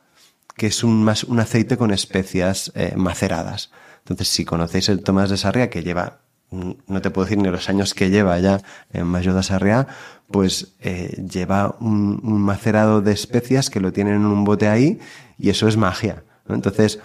que 0.57 0.67
es 0.67 0.83
un, 0.83 1.03
más 1.03 1.23
un 1.23 1.39
aceite 1.39 1.77
con 1.77 1.91
especias 1.91 2.71
eh, 2.75 2.93
maceradas. 2.97 3.71
Entonces, 3.99 4.27
si 4.27 4.43
conocéis 4.43 4.89
el 4.89 5.03
Tomás 5.03 5.29
de 5.29 5.37
Sarriá, 5.37 5.69
que 5.69 5.83
lleva, 5.83 6.19
mm, 6.49 6.71
no 6.87 7.01
te 7.01 7.11
puedo 7.11 7.25
decir 7.25 7.37
ni 7.37 7.49
los 7.49 7.69
años 7.69 7.93
que 7.93 8.09
lleva 8.09 8.39
ya 8.39 8.61
en 8.91 9.05
Mayor 9.05 9.35
de 9.35 9.43
Sarriá, 9.43 9.87
pues 10.31 10.73
eh, 10.79 11.23
lleva 11.29 11.75
un, 11.79 12.19
macerado 12.41 13.01
de 13.01 13.13
especias 13.13 13.69
que 13.69 13.79
lo 13.79 13.93
tienen 13.93 14.15
en 14.15 14.25
un 14.25 14.43
bote 14.43 14.67
ahí 14.67 14.99
y 15.37 15.51
eso 15.51 15.67
es 15.67 15.77
magia. 15.77 16.23
Entonces, 16.49 16.99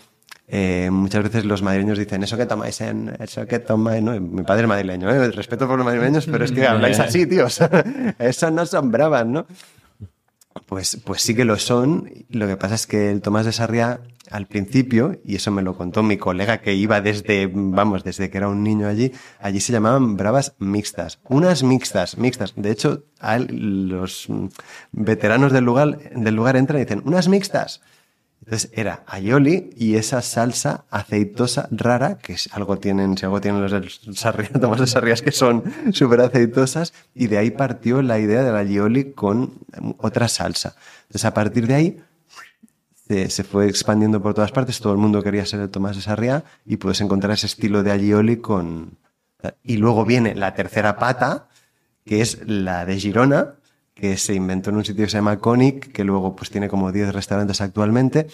eh, 0.55 0.91
muchas 0.91 1.23
veces 1.23 1.47
los 1.47 1.63
madrileños 1.63 1.99
dicen, 1.99 2.23
eso 2.23 2.37
que 2.37 2.45
tomáis 2.45 2.79
en, 2.83 3.17
eso 3.21 3.47
que 3.47 3.59
tomáis, 3.59 4.03
¿no? 4.03 4.21
Mi 4.21 4.43
padre 4.43 4.65
es 4.65 4.69
madrileño, 4.69 5.09
¿eh? 5.09 5.31
respeto 5.31 5.67
por 5.67 5.79
los 5.79 5.87
madrileños, 5.87 6.27
pero 6.27 6.45
es 6.45 6.53
que 6.53 6.67
habláis 6.67 7.01
así, 7.01 7.27
tíos. 7.33 7.59
eso 8.19 8.51
no 8.51 8.67
son 8.67 8.91
bravas, 8.91 9.25
¿no? 9.25 9.47
Pues, 10.67 11.01
pues 11.07 11.23
sí 11.23 11.35
que 11.35 11.47
lo 11.47 11.59
son. 11.59 12.27
Lo 12.29 12.47
que 12.47 12.59
pasa 12.59 12.75
es 12.75 12.87
que 12.87 13.11
el 13.11 13.23
Tomás 13.23 13.47
de 13.47 13.53
Sarriá, 13.53 14.01
al 14.31 14.47
principio, 14.47 15.19
y 15.25 15.37
eso 15.37 15.51
me 15.51 15.63
lo 15.63 15.75
contó 15.75 16.03
mi 16.03 16.19
colega 16.19 16.59
que 16.59 16.75
iba 16.75 17.01
desde, 17.01 17.51
vamos, 17.51 18.05
desde 18.05 18.29
que 18.29 18.37
era 18.37 18.49
un 18.49 18.63
niño 18.63 18.89
allí, 18.89 19.11
allí 19.41 19.59
se 19.59 19.73
llamaban 19.73 20.19
bravas 20.19 20.55
mixtas. 20.59 21.19
Unas 21.31 21.63
mixtas, 21.63 22.19
mixtas. 22.19 22.53
De 22.57 22.71
hecho, 22.71 23.05
a 23.21 23.37
él, 23.37 23.89
los 23.89 24.29
veteranos 24.91 25.51
del 25.51 25.65
lugar, 25.65 26.11
del 26.11 26.35
lugar 26.35 26.57
entran 26.57 26.79
y 26.79 26.85
dicen, 26.85 27.01
unas 27.07 27.29
mixtas. 27.29 27.81
Entonces 28.45 28.71
era 28.73 29.05
aioli 29.07 29.71
y 29.77 29.95
esa 29.95 30.21
salsa 30.21 30.85
aceitosa 30.91 31.69
rara, 31.71 32.19
que 32.19 32.33
es 32.33 32.49
algo 32.53 32.77
tienen, 32.79 33.17
si 33.17 33.25
algo 33.25 33.41
tienen 33.41 33.63
los 33.63 33.71
del 33.71 33.89
sarria, 34.17 34.51
Tomás 34.61 34.81
de 34.81 34.89
Sarrias 34.89 35.23
que 35.23 35.31
son 35.31 35.63
súper 35.93 36.21
aceitosas, 36.21 36.93
y 37.15 37.29
de 37.29 37.39
ahí 37.39 37.53
partió 37.53 38.03
la 38.03 38.19
idea 38.19 38.43
del 38.43 38.57
aioli 38.57 39.13
con 39.13 39.59
otra 39.99 40.27
salsa. 40.27 40.75
Entonces 41.03 41.25
a 41.25 41.35
partir 41.35 41.69
de 41.69 41.75
ahí 41.75 42.03
se, 43.07 43.31
se, 43.31 43.45
fue 43.45 43.69
expandiendo 43.69 44.21
por 44.21 44.35
todas 44.35 44.51
partes, 44.51 44.81
todo 44.81 44.93
el 44.93 44.99
mundo 44.99 45.23
quería 45.23 45.47
ser 45.47 45.61
el 45.61 45.71
Tomás 45.71 45.95
de 45.95 46.03
Sarriá 46.03 46.43
y 46.67 46.79
puedes 46.79 47.01
encontrar 47.01 47.33
ese 47.35 47.47
estilo 47.47 47.85
de 47.85 47.93
aioli 47.93 48.39
con... 48.39 48.99
Y 49.63 49.77
luego 49.77 50.05
viene 50.05 50.35
la 50.35 50.55
tercera 50.55 50.99
pata, 50.99 51.49
que 52.05 52.21
es 52.21 52.41
la 52.47 52.87
de 52.87 52.99
Girona, 52.99 53.55
que 54.03 54.17
se 54.17 54.35
inventó 54.35 54.71
en 54.71 54.77
un 54.79 54.85
sitio 54.85 55.05
que 55.05 55.11
se 55.13 55.19
llama 55.19 55.39
Conic, 55.39 55.93
que 55.93 56.03
luego 56.03 56.35
pues 56.35 56.51
tiene 56.51 56.69
como 56.69 56.91
10 56.91 57.15
restaurantes 57.15 57.61
actualmente, 57.61 58.27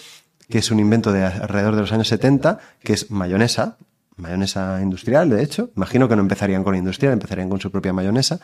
que 0.49 0.57
es 0.57 0.71
un 0.71 0.79
invento 0.79 1.11
de 1.11 1.23
alrededor 1.23 1.75
de 1.75 1.81
los 1.81 1.91
años 1.91 2.07
70, 2.07 2.57
que 2.81 2.93
es 2.93 3.11
mayonesa, 3.11 3.77
mayonesa 4.15 4.81
industrial, 4.81 5.29
de 5.29 5.43
hecho. 5.43 5.69
Imagino 5.75 6.09
que 6.09 6.15
no 6.15 6.23
empezarían 6.23 6.63
con 6.63 6.75
industrial, 6.75 7.13
empezarían 7.13 7.49
con 7.49 7.61
su 7.61 7.69
propia 7.69 7.93
mayonesa, 7.93 8.39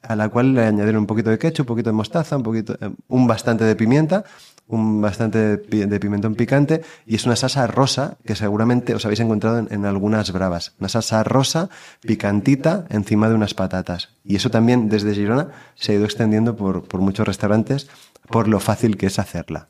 a 0.00 0.14
la 0.14 0.28
cual 0.28 0.54
le 0.54 0.64
añadieron 0.64 1.00
un 1.00 1.06
poquito 1.08 1.30
de 1.30 1.40
ketchup, 1.40 1.62
un 1.62 1.66
poquito 1.66 1.90
de 1.90 1.94
mostaza, 1.94 2.36
un 2.36 2.44
poquito, 2.44 2.78
un 3.08 3.26
bastante 3.26 3.64
de 3.64 3.74
pimienta, 3.74 4.22
un 4.70 5.00
bastante 5.00 5.56
de 5.56 6.00
pimentón 6.00 6.34
picante 6.34 6.82
y 7.06 7.16
es 7.16 7.26
una 7.26 7.36
salsa 7.36 7.66
rosa 7.66 8.16
que 8.24 8.34
seguramente 8.34 8.94
os 8.94 9.04
habéis 9.04 9.20
encontrado 9.20 9.58
en, 9.58 9.68
en, 9.70 9.84
algunas 9.86 10.32
bravas. 10.32 10.74
Una 10.78 10.88
salsa 10.88 11.22
rosa, 11.24 11.68
picantita, 12.00 12.86
encima 12.90 13.28
de 13.28 13.34
unas 13.34 13.54
patatas. 13.54 14.10
Y 14.24 14.36
eso 14.36 14.50
también 14.50 14.88
desde 14.88 15.14
Girona 15.14 15.48
se 15.74 15.92
ha 15.92 15.94
ido 15.96 16.04
extendiendo 16.04 16.56
por, 16.56 16.84
por 16.84 17.00
muchos 17.00 17.26
restaurantes 17.26 17.88
por 18.28 18.48
lo 18.48 18.60
fácil 18.60 18.96
que 18.96 19.06
es 19.06 19.18
hacerla. 19.18 19.68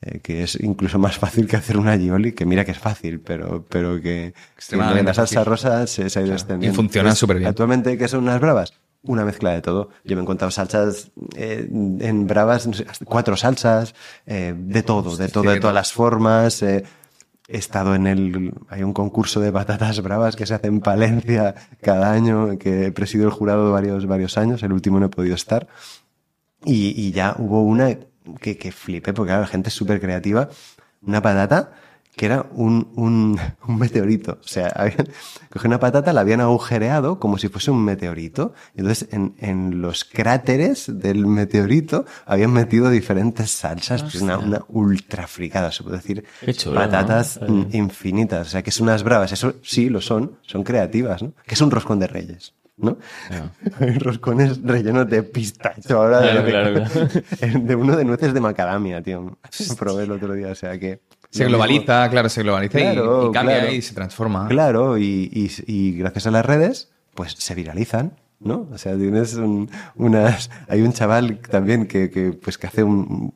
Eh, 0.00 0.20
que 0.20 0.44
es 0.44 0.56
incluso 0.60 1.00
más 1.00 1.18
fácil 1.18 1.48
que 1.48 1.56
hacer 1.56 1.76
una 1.76 1.98
gioli, 1.98 2.32
que 2.32 2.46
mira 2.46 2.64
que 2.64 2.70
es 2.70 2.78
fácil, 2.78 3.18
pero, 3.18 3.66
pero 3.68 4.00
que, 4.00 4.32
que 4.68 4.76
la 4.76 5.12
salsa 5.12 5.42
rosa 5.42 5.88
se, 5.88 6.08
se 6.08 6.18
ha 6.18 6.22
ido 6.22 6.28
claro. 6.28 6.34
extendiendo. 6.34 6.72
Y 6.72 6.76
funciona 6.76 7.14
súper 7.16 7.38
bien. 7.38 7.48
Actualmente, 7.48 7.98
¿qué 7.98 8.06
son 8.06 8.22
unas 8.22 8.40
bravas? 8.40 8.74
Una 9.02 9.24
mezcla 9.24 9.52
de 9.52 9.62
todo. 9.62 9.90
Yo 10.04 10.16
me 10.16 10.20
he 10.20 10.22
encontrado 10.22 10.50
salsas 10.50 11.10
eh, 11.36 11.68
en 11.70 12.26
bravas, 12.26 12.66
no 12.66 12.74
sé, 12.74 12.86
cuatro 13.04 13.36
salsas, 13.36 13.94
eh, 14.26 14.54
de 14.56 14.82
todo, 14.82 15.16
de 15.16 15.28
todo, 15.28 15.50
de 15.50 15.60
todas 15.60 15.74
las 15.74 15.92
formas. 15.92 16.62
Eh, 16.62 16.84
he 17.48 17.56
estado 17.56 17.94
en 17.94 18.06
el, 18.06 18.52
hay 18.68 18.82
un 18.82 18.92
concurso 18.92 19.40
de 19.40 19.50
patatas 19.50 20.02
bravas 20.02 20.36
que 20.36 20.46
se 20.46 20.54
hace 20.54 20.66
en 20.66 20.80
Palencia 20.80 21.54
cada 21.80 22.12
año, 22.12 22.58
que 22.58 22.86
he 22.86 22.92
presidido 22.92 23.28
el 23.28 23.34
jurado 23.34 23.72
varios, 23.72 24.06
varios 24.06 24.36
años, 24.36 24.62
el 24.62 24.72
último 24.72 25.00
no 25.00 25.06
he 25.06 25.10
podido 25.10 25.34
estar. 25.34 25.66
Y, 26.64 27.00
y 27.00 27.12
ya 27.12 27.36
hubo 27.38 27.62
una 27.62 27.96
que, 28.40 28.58
que 28.58 28.72
flipé, 28.72 29.14
porque 29.14 29.30
claro, 29.30 29.42
la 29.42 29.48
gente 29.48 29.68
es 29.70 29.74
súper 29.74 30.00
creativa. 30.00 30.48
Una 31.00 31.22
patata 31.22 31.72
que 32.18 32.26
era 32.26 32.46
un, 32.52 32.88
un, 32.96 33.40
un 33.66 33.78
meteorito. 33.78 34.32
O 34.32 34.46
sea, 34.46 34.66
habían, 34.74 35.08
cogido 35.50 35.68
una 35.68 35.80
patata, 35.80 36.12
la 36.12 36.20
habían 36.20 36.40
agujereado 36.42 37.18
como 37.18 37.38
si 37.38 37.48
fuese 37.48 37.70
un 37.70 37.82
meteorito. 37.82 38.52
Entonces, 38.76 39.08
en, 39.12 39.34
en 39.38 39.80
los 39.80 40.04
cráteres 40.04 40.86
del 40.88 41.26
meteorito 41.26 42.04
habían 42.26 42.52
metido 42.52 42.90
diferentes 42.90 43.52
salsas, 43.52 44.02
pues 44.02 44.16
una, 44.16 44.36
una 44.36 44.64
ultra 44.68 45.26
fricada, 45.26 45.72
se 45.72 45.84
puede 45.84 45.98
decir. 45.98 46.24
chulo, 46.54 46.74
patatas 46.74 47.40
¿no? 47.40 47.66
infinitas. 47.72 48.48
O 48.48 48.50
sea, 48.50 48.62
que 48.62 48.72
son 48.72 48.88
unas 48.88 49.04
bravas. 49.04 49.32
Eso 49.32 49.54
sí, 49.62 49.88
lo 49.88 50.00
son. 50.00 50.38
Son 50.42 50.64
creativas, 50.64 51.22
¿no? 51.22 51.32
Que 51.46 51.54
es 51.54 51.60
un 51.60 51.70
roscón 51.70 52.00
de 52.00 52.08
reyes. 52.08 52.52
¿no? 52.78 52.96
Hay 53.80 53.98
roscones 53.98 54.62
rellenos 54.62 55.08
de 55.08 55.22
pistacho 55.22 56.00
ahora, 56.00 56.20
Claro, 56.20 56.42
de, 56.42 56.82
claro, 57.38 57.60
de 57.60 57.74
uno 57.74 57.96
de 57.96 58.04
nueces 58.04 58.32
de 58.34 58.40
macadamia, 58.40 59.02
tío. 59.02 59.38
Probé 59.78 60.04
el 60.04 60.12
otro 60.12 60.32
día, 60.34 60.48
o 60.48 60.54
sea 60.54 60.78
que... 60.78 61.00
Se 61.30 61.44
lo 61.44 61.50
globaliza, 61.50 62.00
mismo. 62.00 62.10
claro, 62.12 62.28
se 62.28 62.42
globaliza 62.42 62.78
y- 62.78 62.82
Claro, 62.82 63.28
y, 63.28 63.32
cambia 63.32 63.58
claro. 63.60 63.72
y 63.74 63.82
se 63.82 63.94
transforma. 63.94 64.48
Claro, 64.48 64.98
y, 64.98 65.30
y, 65.32 65.50
y 65.66 65.92
gracias 65.98 66.26
a 66.26 66.30
las 66.30 66.44
redes, 66.46 66.90
pues 67.14 67.32
se 67.32 67.54
viralizan, 67.54 68.14
¿no? 68.40 68.68
O 68.72 68.78
sea, 68.78 68.96
tienes 68.96 69.34
un- 69.34 69.70
unas... 69.96 70.50
Hay 70.68 70.80
un 70.82 70.92
chaval 70.92 71.38
también 71.40 71.86
que, 71.86 72.10
que, 72.10 72.32
pues, 72.32 72.56
que 72.58 72.66
hace 72.66 72.82
un, 72.82 73.32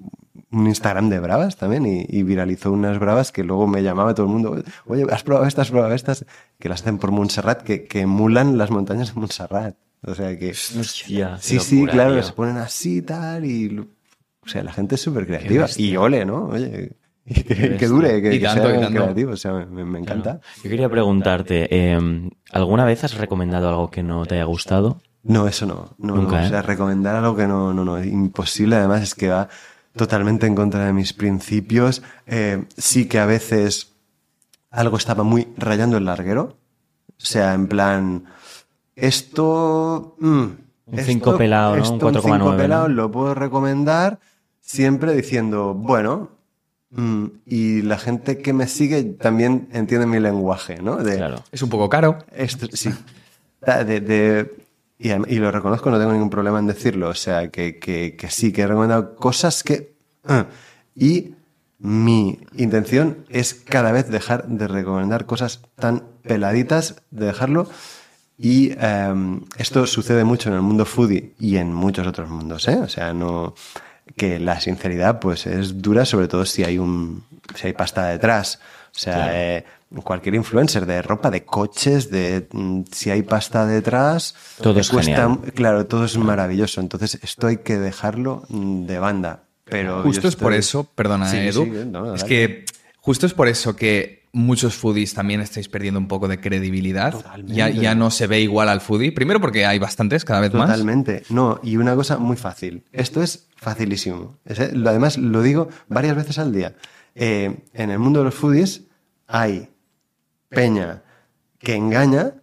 un 0.50 0.66
Instagram 0.66 1.10
de 1.10 1.18
bravas 1.20 1.56
también 1.56 1.84
y, 1.86 2.06
y 2.08 2.22
viralizó 2.22 2.72
unas 2.72 2.98
bravas 2.98 3.30
que 3.32 3.42
luego 3.44 3.66
me 3.66 3.82
llamaba 3.82 4.14
todo 4.14 4.26
el 4.26 4.32
mundo, 4.32 4.62
oye, 4.86 5.04
¿has 5.10 5.22
probado 5.22 5.46
estas, 5.46 5.66
has 5.66 5.70
probado 5.70 5.92
estas? 5.94 6.24
Que 6.58 6.68
las 6.68 6.80
hacen 6.82 6.98
por 6.98 7.10
Montserrat, 7.10 7.62
que, 7.62 7.84
que 7.84 8.00
emulan 8.00 8.56
las 8.58 8.70
montañas 8.70 9.14
de 9.14 9.20
Montserrat. 9.20 9.76
O 10.04 10.14
sea 10.14 10.36
que... 10.38 10.50
Hostia, 10.50 11.36
Sí, 11.40 11.58
sí, 11.60 11.76
locura, 11.76 11.92
claro, 11.92 12.14
tío. 12.14 12.22
se 12.22 12.32
ponen 12.32 12.56
así 12.56 12.96
y 12.98 13.02
tal 13.02 13.44
y... 13.44 13.78
O 14.44 14.48
sea, 14.48 14.62
la 14.64 14.72
gente 14.72 14.96
es 14.96 15.00
súper 15.00 15.26
creativa. 15.26 15.66
Y 15.76 15.96
ole, 15.96 16.24
¿no? 16.24 16.46
Oye, 16.46 16.92
y 17.26 17.34
que, 17.44 17.76
que 17.76 17.86
dure, 17.86 18.20
que, 18.22 18.34
Y 18.34 18.38
que 18.40 18.44
tanto, 18.46 18.62
sea 18.70 18.80
tanto. 18.80 19.00
creativo. 19.02 19.32
O 19.32 19.36
sea, 19.36 19.52
me, 19.52 19.84
me 19.84 19.98
encanta. 19.98 20.40
Yo 20.62 20.70
quería 20.70 20.88
preguntarte, 20.88 21.68
eh, 21.70 22.30
¿alguna 22.52 22.84
vez 22.84 23.04
has 23.04 23.14
recomendado 23.16 23.68
algo 23.68 23.90
que 23.90 24.02
no 24.02 24.26
te 24.26 24.34
haya 24.36 24.44
gustado? 24.44 25.00
No, 25.22 25.46
eso 25.46 25.66
no. 25.66 25.90
no 25.98 26.16
Nunca, 26.16 26.36
no. 26.38 26.42
¿eh? 26.42 26.46
O 26.46 26.48
sea, 26.48 26.62
recomendar 26.62 27.14
algo 27.16 27.36
que 27.36 27.46
no, 27.46 27.72
no, 27.72 27.84
no. 27.84 27.96
es 27.98 28.06
Imposible, 28.06 28.74
además, 28.76 29.02
es 29.02 29.14
que 29.14 29.28
va 29.28 29.48
totalmente 29.94 30.46
en 30.46 30.54
contra 30.56 30.84
de 30.86 30.92
mis 30.92 31.12
principios. 31.12 32.02
Eh, 32.26 32.64
sí 32.76 33.06
que 33.06 33.18
a 33.20 33.26
veces 33.26 33.92
algo 34.70 34.96
estaba 34.96 35.22
muy 35.22 35.46
rayando 35.56 35.96
el 35.98 36.06
larguero. 36.06 36.56
O 37.08 37.24
sea, 37.24 37.54
en 37.54 37.68
plan, 37.68 38.24
esto... 38.96 40.16
mm, 40.18 40.26
Un 40.86 40.98
esto- 40.98 41.04
cinco 41.12 41.36
pelado, 41.36 41.76
¿no? 41.76 41.88
Un 41.88 41.94
esto, 41.94 42.10
4,9, 42.10 42.22
cinco 42.22 42.38
¿no? 42.50 42.56
pelado 42.56 42.88
lo 42.88 43.10
puedo 43.10 43.34
recomendar 43.34 44.18
siempre 44.60 45.12
diciendo, 45.14 45.74
bueno... 45.74 46.30
mm, 46.92 47.24
y 47.46 47.82
la 47.82 47.98
gente 47.98 48.38
que 48.38 48.52
me 48.52 48.66
sigue 48.68 49.02
también 49.04 49.68
entiende 49.72 50.06
mi 50.06 50.20
lenguaje, 50.20 50.80
¿no? 50.80 50.96
De, 50.96 51.16
Claro. 51.16 51.42
Es 51.50 51.62
un 51.62 51.68
poco 51.70 51.88
caro. 51.88 52.18
esto, 52.34 52.66
sí. 52.72 52.90
De, 53.66 54.00
de- 54.00 54.56
y, 54.98 55.10
y 55.10 55.38
lo 55.38 55.50
reconozco, 55.50 55.90
no 55.90 55.98
tengo 55.98 56.12
ningún 56.12 56.30
problema 56.30 56.58
en 56.60 56.66
decirlo. 56.68 57.08
O 57.08 57.14
sea, 57.14 57.48
que, 57.50 57.78
que, 57.78 58.14
que 58.16 58.30
sí, 58.30 58.52
que 58.52 58.62
he 58.62 58.66
recomendado 58.66 59.16
cosas 59.16 59.62
que... 59.64 59.94
ah, 60.24 60.46
y 60.94 61.34
mi 61.78 62.38
intención 62.56 63.24
es 63.28 63.54
cada 63.54 63.90
vez 63.90 64.08
dejar 64.08 64.46
de 64.46 64.68
recomendar 64.68 65.26
cosas 65.26 65.60
tan 65.74 66.04
peladitas, 66.22 67.02
de 67.10 67.26
dejarlo. 67.26 67.68
Y 68.38 68.72
em, 68.78 69.40
esto 69.58 69.86
sucede 69.86 70.22
mucho 70.24 70.48
en 70.48 70.54
el 70.56 70.62
mundo 70.62 70.84
foodie 70.84 71.32
y 71.40 71.56
en 71.56 71.72
muchos 71.74 72.06
otros 72.06 72.28
mundos, 72.30 72.68
¿eh? 72.68 72.76
O 72.76 72.88
sea, 72.88 73.12
no 73.12 73.54
que 74.16 74.38
la 74.38 74.60
sinceridad 74.60 75.20
pues 75.20 75.46
es 75.46 75.80
dura, 75.80 76.04
sobre 76.04 76.28
todo 76.28 76.44
si 76.44 76.64
hay 76.64 76.78
un 76.78 77.24
si 77.54 77.68
hay 77.68 77.72
pasta 77.72 78.06
detrás. 78.06 78.60
O 78.94 78.98
sea, 78.98 79.14
Claro. 79.14 79.32
eh, 79.34 79.64
cualquier 80.04 80.34
influencer 80.34 80.86
de 80.86 81.00
ropa, 81.02 81.30
de 81.30 81.44
coches, 81.44 82.10
de 82.10 82.46
mm, 82.52 82.82
si 82.92 83.10
hay 83.10 83.22
pasta 83.22 83.66
detrás, 83.66 84.34
Todo 84.60 84.80
es 84.80 84.90
genial. 84.90 85.38
claro, 85.54 85.86
todo 85.86 86.04
es 86.04 86.16
maravilloso. 86.18 86.80
Entonces, 86.80 87.18
esto 87.22 87.46
hay 87.46 87.58
que 87.58 87.78
dejarlo 87.78 88.42
mm, 88.48 88.84
de 88.86 88.98
banda. 88.98 89.44
Pero 89.64 90.02
Justo 90.02 90.28
es 90.28 90.36
por 90.36 90.52
eso, 90.52 90.84
perdona, 90.84 91.30
Sí, 91.30 91.38
Edu, 91.38 91.64
sí, 91.64 91.70
no, 91.86 92.14
es 92.14 92.24
que 92.24 92.64
justo 92.98 93.24
es 93.26 93.32
por 93.32 93.48
eso 93.48 93.74
que 93.74 94.21
muchos 94.32 94.74
foodies 94.74 95.12
también 95.14 95.40
estáis 95.40 95.68
perdiendo 95.68 96.00
un 96.00 96.08
poco 96.08 96.26
de 96.28 96.40
credibilidad. 96.40 97.12
Totalmente. 97.12 97.54
Ya, 97.54 97.68
ya 97.68 97.94
no 97.94 98.10
se 98.10 98.26
ve 98.26 98.40
igual 98.40 98.68
al 98.68 98.80
foodie. 98.80 99.12
Primero 99.12 99.40
porque 99.40 99.66
hay 99.66 99.78
bastantes 99.78 100.24
cada 100.24 100.40
vez 100.40 100.52
más. 100.54 100.68
Totalmente. 100.70 101.22
No, 101.28 101.60
y 101.62 101.76
una 101.76 101.94
cosa 101.94 102.16
muy 102.18 102.36
fácil. 102.36 102.84
Esto 102.92 103.22
es 103.22 103.46
facilísimo. 103.56 104.38
Es- 104.44 104.72
lo- 104.72 104.88
Además, 104.90 105.18
lo 105.18 105.42
digo 105.42 105.68
varias 105.88 106.16
veces 106.16 106.38
al 106.38 106.52
día. 106.52 106.74
Eh, 107.14 107.58
en 107.74 107.90
el 107.90 107.98
mundo 107.98 108.20
de 108.20 108.24
los 108.26 108.34
foodies 108.34 108.82
hay 109.26 109.68
peña 110.48 111.02
que 111.58 111.74
engaña, 111.74 112.34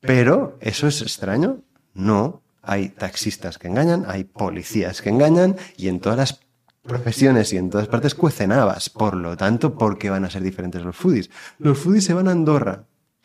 pero 0.00 0.56
¿eso 0.60 0.86
es 0.86 1.02
extraño? 1.02 1.58
No. 1.94 2.42
Hay 2.62 2.88
taxistas 2.88 3.58
que 3.58 3.68
engañan, 3.68 4.04
hay 4.08 4.24
policías 4.24 5.00
que 5.00 5.08
engañan 5.10 5.56
y 5.76 5.86
en 5.88 6.00
todas 6.00 6.18
las 6.18 6.40
profesiones 6.86 7.52
y 7.52 7.56
en 7.56 7.70
todas 7.70 7.88
partes 7.88 8.14
cuecen 8.14 8.52
habas. 8.52 8.88
Por 8.90 9.16
lo 9.16 9.36
tanto, 9.36 9.76
¿por 9.76 9.98
qué 9.98 10.10
van 10.10 10.24
a 10.24 10.30
ser 10.30 10.42
diferentes 10.42 10.82
los 10.82 10.96
foodies? 10.96 11.30
Los 11.58 11.78
foodies 11.78 12.04
se 12.04 12.14
van 12.14 12.28
a 12.28 12.32
Andorra, 12.32 12.84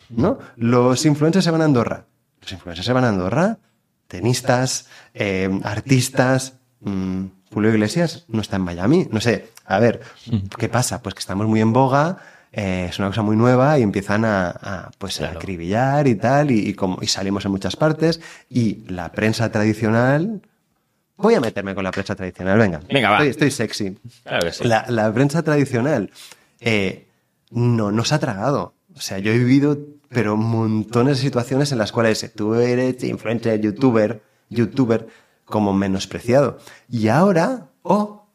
¿no? 0.10 0.40
Los 0.58 1.06
influencers 1.06 1.46
se 1.46 1.52
van 1.52 1.62
a 1.62 1.66
Andorra. 1.66 2.06
Los 2.42 2.52
influencers 2.52 2.86
se 2.86 2.94
van 2.94 3.06
a 3.06 3.10
Andorra, 3.10 3.58
tenistas, 4.08 4.88
eh, 5.14 5.50
artistas. 5.64 6.56
mm, 6.82 7.26
Julio 7.54 7.70
Iglesias 7.72 8.26
no 8.30 8.42
está 8.42 8.56
en 8.56 8.62
Miami. 8.64 9.08
No 9.12 9.20
sé, 9.20 9.50
a 9.66 9.80
ver, 9.80 10.02
¿qué 10.58 10.70
pasa? 10.70 11.02
Pues 11.02 11.16
que 11.16 11.20
estamos 11.20 11.48
muy 11.48 11.60
en 11.60 11.74
boga 11.74 12.18
eh, 12.54 12.88
es 12.90 13.00
una 13.00 13.08
cosa 13.08 13.22
muy 13.22 13.36
nueva 13.38 13.80
y 13.80 13.82
empiezan 13.82 14.26
a, 14.26 14.50
a, 14.50 14.92
pues, 14.98 15.22
a 15.22 15.32
acribillar 15.32 16.08
y 16.08 16.16
tal, 16.16 16.52
y, 16.52 16.68
y 16.68 16.74
como, 16.74 16.98
y 17.02 17.08
salimos 17.08 17.46
en 17.46 17.52
muchas 17.52 17.76
partes, 17.76 18.20
y 18.50 18.84
la 18.88 19.12
prensa 19.12 19.52
tradicional... 19.52 20.42
Voy 21.22 21.36
a 21.36 21.40
meterme 21.42 21.76
con 21.76 21.84
la 21.84 21.92
prensa 21.92 22.16
tradicional, 22.16 22.58
venga. 22.58 22.80
Venga, 22.92 23.10
va. 23.10 23.16
Estoy, 23.18 23.30
estoy 23.30 23.52
sexy. 23.52 23.98
Claro 24.24 24.46
que 24.46 24.54
sí. 24.54 24.64
La, 24.64 24.86
la 24.90 25.14
prensa 25.14 25.44
tradicional 25.44 26.10
eh, 26.60 27.08
no 27.52 27.92
nos 27.92 28.12
ha 28.12 28.20
tragado. 28.20 28.74
O 28.96 29.00
sea, 29.00 29.20
yo 29.20 29.32
he 29.32 29.38
vivido, 29.38 29.78
pero 30.10 30.36
montones 30.38 31.18
de 31.18 31.24
situaciones 31.24 31.72
en 31.72 31.78
las 31.78 31.92
cuales 31.92 32.30
tú 32.36 32.56
eres 32.56 33.04
influencer, 33.04 33.62
youtuber, 33.62 34.22
youtuber, 34.50 35.08
como 35.46 35.74
menospreciado. 35.74 36.58
Y 36.90 37.08
ahora, 37.08 37.68
o 37.84 38.26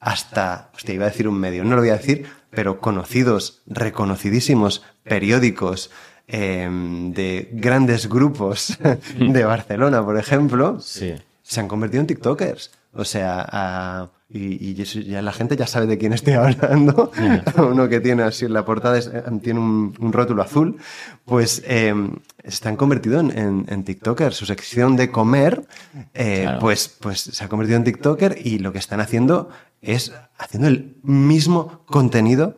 hasta, 0.00 0.70
hostia, 0.74 0.94
iba 0.94 1.06
a 1.06 1.10
decir 1.10 1.28
un 1.28 1.38
medio, 1.38 1.64
no 1.64 1.76
lo 1.76 1.82
voy 1.82 1.90
a 1.90 1.96
decir, 1.96 2.26
pero 2.50 2.80
conocidos, 2.80 3.62
reconocidísimos 3.66 4.82
periódicos 5.04 5.90
eh, 6.28 6.68
de 6.70 7.48
grandes 7.52 8.08
grupos 8.08 8.78
de 9.18 9.44
Barcelona, 9.44 10.04
por 10.04 10.18
ejemplo, 10.18 10.80
Sí. 10.80 11.14
Se 11.42 11.60
han 11.60 11.68
convertido 11.68 12.00
en 12.00 12.06
TikTokers. 12.06 12.70
O 12.94 13.04
sea, 13.06 13.46
a- 13.50 14.10
y, 14.28 14.70
y 14.70 14.80
eso 14.82 14.98
ya 15.00 15.20
la 15.22 15.32
gente 15.32 15.56
ya 15.56 15.66
sabe 15.66 15.86
de 15.86 15.98
quién 15.98 16.12
estoy 16.12 16.32
hablando. 16.34 17.10
Uno 17.56 17.88
que 17.88 18.00
tiene 18.00 18.22
así 18.22 18.44
en 18.46 18.52
la 18.54 18.64
portada 18.64 18.98
es- 18.98 19.06
eh, 19.12 19.22
tiene 19.42 19.60
un, 19.60 19.94
un 19.98 20.12
rótulo 20.12 20.42
azul. 20.42 20.76
Pues 21.24 21.62
eh, 21.66 21.94
se 22.46 22.68
han 22.68 22.76
convertido 22.76 23.20
en, 23.20 23.36
en, 23.36 23.66
en 23.68 23.84
TikTokers. 23.84 24.36
Su 24.36 24.46
sección 24.46 24.96
de 24.96 25.10
comer, 25.10 25.64
eh, 26.14 26.42
Claro. 26.42 26.58
pues, 26.60 26.88
pues 27.00 27.20
se 27.20 27.44
ha 27.44 27.48
convertido 27.48 27.76
en 27.78 27.84
TikToker 27.84 28.38
y 28.44 28.58
lo 28.58 28.72
que 28.72 28.78
están 28.78 29.00
haciendo 29.00 29.48
es 29.80 30.12
haciendo 30.38 30.68
el 30.68 30.96
mismo 31.02 31.82
contenido 31.86 32.56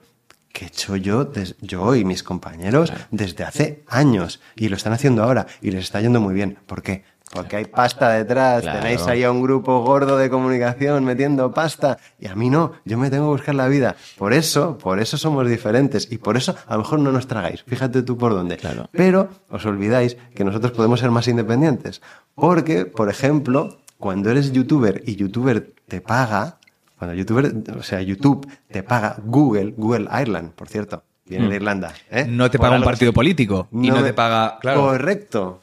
que 0.52 0.66
he 0.66 0.68
hecho 0.68 0.94
yo, 0.94 1.24
des- 1.24 1.56
yo 1.60 1.96
y 1.96 2.04
mis 2.04 2.22
compañeros 2.22 2.92
desde 3.10 3.42
hace 3.42 3.82
años 3.88 4.40
y 4.54 4.68
lo 4.68 4.76
están 4.76 4.92
haciendo 4.92 5.22
ahora 5.24 5.46
y 5.60 5.70
les 5.72 5.84
está 5.84 6.00
yendo 6.00 6.20
muy 6.20 6.34
bien. 6.34 6.58
¿Por 6.66 6.82
qué? 6.82 7.02
Porque 7.34 7.56
hay 7.56 7.64
pasta 7.66 8.10
detrás, 8.10 8.62
Claro. 8.62 8.80
tenéis 8.80 9.06
ahí 9.06 9.24
a 9.24 9.30
un 9.30 9.42
grupo 9.42 9.82
gordo 9.82 10.16
de 10.16 10.30
comunicación 10.30 11.04
metiendo 11.04 11.52
pasta 11.52 11.98
y 12.18 12.28
a 12.28 12.34
mí 12.34 12.48
no, 12.48 12.72
yo 12.84 12.96
me 12.96 13.10
tengo 13.10 13.24
que 13.26 13.32
buscar 13.32 13.54
la 13.56 13.66
vida. 13.68 13.96
Por 14.16 14.32
eso, 14.32 14.78
por 14.78 15.00
eso 15.00 15.18
somos 15.18 15.48
diferentes 15.48 16.10
y 16.10 16.18
por 16.18 16.36
eso 16.36 16.54
a 16.66 16.74
lo 16.74 16.78
mejor 16.82 17.00
no 17.00 17.10
nos 17.12 17.26
tragáis. 17.26 17.62
Fíjate 17.66 18.02
tú 18.02 18.16
por 18.16 18.32
dónde. 18.32 18.56
Claro. 18.56 18.88
Pero 18.92 19.28
os 19.50 19.66
olvidáis 19.66 20.16
que 20.34 20.44
nosotros 20.44 20.72
podemos 20.72 21.00
ser 21.00 21.10
más 21.10 21.26
independientes. 21.28 22.00
Porque, 22.34 22.86
por 22.86 23.08
ejemplo, 23.08 23.78
cuando 23.98 24.30
eres 24.30 24.52
youtuber 24.52 25.02
y 25.06 25.16
youtuber 25.16 25.72
te 25.88 26.00
paga, 26.00 26.58
cuando 26.98 27.14
youtuber, 27.16 27.52
o 27.78 27.82
sea, 27.82 28.00
YouTube 28.00 28.46
te 28.70 28.82
paga 28.82 29.16
Google, 29.24 29.74
Google 29.76 30.08
Ireland, 30.20 30.52
por 30.52 30.68
cierto, 30.68 31.02
viene 31.26 31.48
de 31.48 31.56
Irlanda. 31.56 31.92
¿eh? 32.10 32.26
No 32.28 32.50
te 32.50 32.58
paga 32.58 32.76
un 32.76 32.82
partido 32.84 33.12
político 33.12 33.68
y 33.72 33.88
no, 33.88 33.96
me- 33.96 34.02
te 34.02 34.12
paga. 34.14 34.58
Claro. 34.60 34.82
Correcto. 34.82 35.60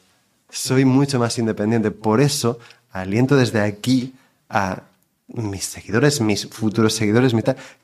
Soy 0.51 0.85
mucho 0.85 1.17
más 1.17 1.39
independiente. 1.39 1.91
Por 1.91 2.21
eso 2.21 2.59
aliento 2.91 3.35
desde 3.35 3.61
aquí 3.61 4.13
a 4.49 4.83
mis 5.27 5.63
seguidores, 5.63 6.21
mis 6.21 6.47
futuros 6.47 6.93
seguidores, 6.93 7.33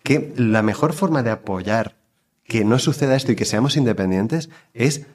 que 0.04 0.34
la 0.36 0.62
mejor 0.62 0.94
forma 0.94 1.24
de 1.24 1.32
apoyar 1.32 1.96
que 2.44 2.64
no 2.64 2.80
suceda 2.80 3.16
esto 3.16 3.32
y 3.32 3.36
que 3.36 3.46
seamos 3.46 3.78
independientes 3.78 4.50
es 4.74 5.06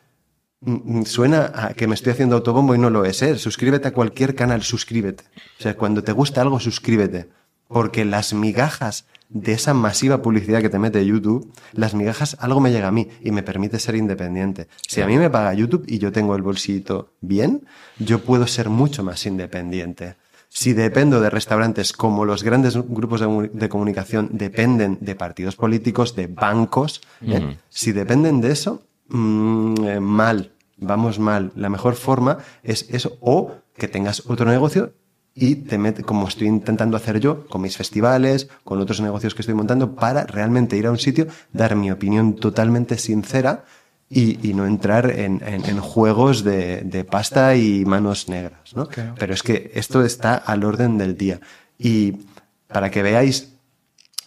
mm, 0.61 0.99
mm, 1.01 1.05
Suena 1.05 1.53
a 1.55 1.75
que 1.75 1.87
me 1.87 1.95
estoy 1.95 2.13
haciendo 2.13 2.37
autobombo 2.37 2.75
y 2.75 2.79
no 2.79 2.91
lo 2.91 3.05
es, 3.05 3.23
¿eh? 3.23 3.39
Suscríbete 3.39 3.89
a 3.89 3.93
cualquier 3.93 4.35
canal, 4.35 4.63
suscríbete. 4.63 5.25
O 5.59 5.63
sea, 5.63 5.77
cuando 5.77 6.03
te 6.03 6.13
gusta 6.13 6.41
algo, 6.41 6.61
suscríbete. 6.61 7.29
Porque 7.69 8.05
las 8.05 8.35
migajas 8.35 9.07
de 9.35 9.53
esa 9.53 9.73
masiva 9.75 10.21
publicidad 10.23 10.61
que 10.61 10.69
te 10.69 10.79
mete 10.79 11.05
YouTube, 11.07 11.51
las 11.73 11.95
migajas, 11.95 12.37
algo 12.41 12.61
me 12.61 12.71
llega 12.71 12.89
a 12.89 12.93
mí 12.93 13.09
y 13.23 13.31
me 13.31 13.43
permite 13.43 13.79
ser 13.79 13.95
independiente. 13.95 14.69
Si 14.87 15.01
a 15.01 15.07
mí 15.07 15.17
me 15.19 15.31
paga 15.31 15.55
YouTube 15.55 15.85
y 15.89 15.99
yo 15.99 16.13
tengo 16.13 16.37
el 16.37 16.43
bolsito 16.43 17.13
bien, 17.21 17.65
yo 17.99 18.21
puedo 18.21 18.47
ser 18.47 18.69
mucho 18.69 19.03
más 19.03 19.25
independiente. 19.27 20.17
Si 20.49 20.75
dependo 20.75 21.21
de 21.21 21.31
restaurantes 21.31 21.95
como 21.95 22.27
los 22.27 22.43
grandes 22.43 22.77
grupos 22.77 23.21
de, 23.21 23.27
comu- 23.27 23.51
de 23.51 23.69
comunicación 23.71 24.29
dependen 24.33 24.99
de 25.01 25.15
partidos 25.15 25.57
políticos, 25.57 26.15
de 26.15 26.27
bancos, 26.27 27.01
¿eh? 27.23 27.57
si 27.71 27.93
dependen 27.93 28.43
de 28.43 28.53
eso, 28.53 28.83
mm, 29.09 29.75
eh, 29.85 30.01
mal, 30.01 30.53
vamos 30.77 31.19
mal. 31.19 31.53
La 31.57 31.71
mejor 31.71 31.95
forma 31.95 32.39
es 32.63 32.87
eso, 32.91 33.17
o 33.21 33.53
que 33.79 33.89
tengas 33.89 34.25
otro 34.29 34.45
negocio 34.45 34.93
y 35.35 35.55
te 35.57 35.79
metes, 35.79 36.05
como 36.05 36.29
estoy 36.29 36.49
intentando 36.49 36.97
hacer 36.97 37.19
yo, 37.21 37.47
con 37.47 37.63
mis 37.63 37.77
festivales, 37.77 38.49
con 38.65 38.81
otros 38.81 39.01
negocios 39.01 39.35
que 39.35 39.43
estoy 39.43 39.55
montando, 39.55 39.95
para 39.95 40.25
realmente 40.25 40.77
ir 40.77 40.87
a 40.87 40.91
un 40.91 40.99
sitio, 40.99 41.27
dar 41.53 41.75
mi 41.77 41.91
opinión 41.91 42.35
totalmente 42.37 42.99
sincera 42.99 43.65
y, 44.11 44.47
y 44.47 44.53
no 44.53 44.67
entrar 44.67 45.11
en, 45.11 45.43
en- 45.47 45.65
en 45.65 45.81
juegos 45.81 46.45
de, 46.45 46.83
de 46.83 47.05
pasta 47.05 47.57
y 47.57 47.85
manos 47.87 48.29
negras, 48.29 48.75
¿no? 48.77 48.87
Pero 49.19 49.33
es 49.33 49.43
que 49.43 49.71
esto 49.75 50.05
está 50.05 50.35
al 50.35 50.65
orden 50.65 50.99
del 50.99 51.17
día. 51.17 51.41
Y 51.79 52.19
para 52.69 52.91
que 52.91 53.03
veáis 53.03 53.55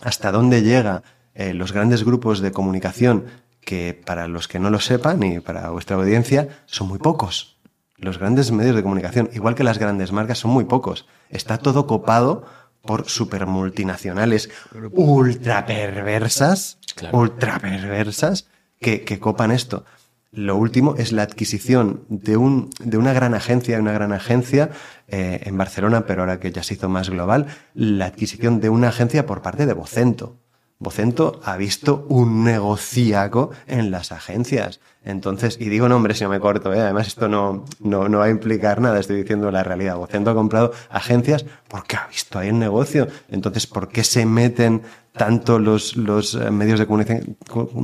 hasta 0.02 0.32
dónde 0.32 0.64
llega 0.64 1.04
eh, 1.36 1.54
los 1.54 1.72
grandes 1.72 2.04
grupos 2.04 2.40
de 2.40 2.52
comunicación, 2.52 3.26
que 3.62 4.00
para 4.06 4.28
los 4.28 4.48
que 4.48 4.60
no 4.60 4.70
lo 4.72 4.80
sepan 4.80 5.22
y 5.24 5.40
para 5.40 5.70
vuestra 5.70 5.96
audiencia, 5.98 6.48
son 6.66 6.88
muy 6.88 6.98
pocos. 7.00 7.55
Los 7.98 8.20
grandes 8.20 8.52
medios 8.52 8.76
de 8.76 8.84
comunicación, 8.84 9.30
igual 9.34 9.56
que 9.56 9.64
las 9.64 9.78
grandes 9.80 10.12
marcas, 10.12 10.40
son 10.40 10.52
muy 10.52 10.66
pocos. 10.66 11.08
Está 11.30 11.58
todo 11.58 11.88
copado 11.88 12.46
por 12.82 13.10
supermultinacionales 13.10 14.50
ultra 14.92 15.66
perversas, 15.66 16.78
Claro. 16.96 17.18
ultra 17.18 17.60
perversas, 17.60 18.48
que, 18.80 19.04
que 19.04 19.20
copan 19.20 19.52
esto. 19.52 19.86
Lo 20.32 20.58
último 20.58 20.96
es 20.98 21.14
la 21.14 21.24
adquisición 21.24 22.04
de, 22.10 22.36
un, 22.38 22.70
de 22.80 22.98
una 22.98 23.14
gran 23.14 23.34
agencia, 23.34 23.80
una 23.80 23.94
gran 23.94 24.12
agencia 24.12 24.70
eh, 25.08 25.42
en 25.46 25.58
Barcelona, 25.58 26.06
pero 26.06 26.22
ahora 26.24 26.40
que 26.42 26.52
ya 26.52 26.62
se 26.64 26.74
hizo 26.74 26.90
más 26.90 27.10
global, 27.10 27.48
la 27.74 28.06
adquisición 28.06 28.60
de 28.60 28.70
una 28.70 28.90
agencia 28.90 29.26
por 29.26 29.42
parte 29.42 29.66
de 29.66 29.74
Vocento. 29.74 30.38
Vocento 30.78 31.40
ha 31.46 31.56
visto 31.58 32.06
un 32.10 32.44
negociaco 32.44 33.52
en 33.68 33.92
las 33.92 34.12
agencias. 34.12 34.82
Entonces, 35.06 35.58
y 35.60 35.70
digo 35.70 35.88
nombres 35.88 36.18
si 36.18 36.24
no 36.24 36.30
me 36.32 36.40
corto, 36.40 36.74
¿eh? 36.74 36.82
además 36.82 37.08
esto 37.08 37.28
no, 37.30 37.64
no, 37.80 38.10
no 38.10 38.18
va 38.20 38.26
a 38.26 38.30
implicar 38.30 38.82
nada, 38.82 39.00
estoy 39.00 39.18
diciendo 39.22 39.52
la 39.52 39.64
realidad. 39.64 39.96
Vocento 39.98 40.32
ha 40.32 40.34
comprado 40.34 40.74
agencias 40.90 41.46
porque 41.70 41.96
ha 41.96 42.08
visto 42.08 42.40
ahí 42.40 42.50
el 42.50 42.60
negocio. 42.60 43.08
Entonces, 43.30 43.68
¿por 43.68 43.88
qué 43.88 44.04
se 44.04 44.26
meten 44.26 44.82
tanto 45.14 45.60
los, 45.60 45.96
los 45.96 46.34
eh, 46.36 46.52
medios 46.52 46.80
de 46.80 46.88
comunicación, 46.88 47.38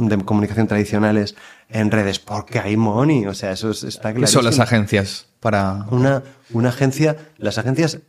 de 0.10 0.18
comunicación 0.26 0.68
tradicionales 0.68 1.36
en 1.70 1.92
redes? 1.92 2.20
Porque 2.20 2.60
hay 2.60 2.76
money, 2.76 3.26
o 3.28 3.34
sea, 3.34 3.52
eso 3.52 3.70
es- 3.70 3.84
está 3.84 4.14
¿Qué 4.14 4.28
son 4.28 4.44
las 4.44 4.60
agencias 4.60 5.28
para. 5.39 5.86
una, 5.92 6.24
una 6.52 6.70
agencia, 6.70 7.16
las 7.38 7.58
agencias 7.58 8.00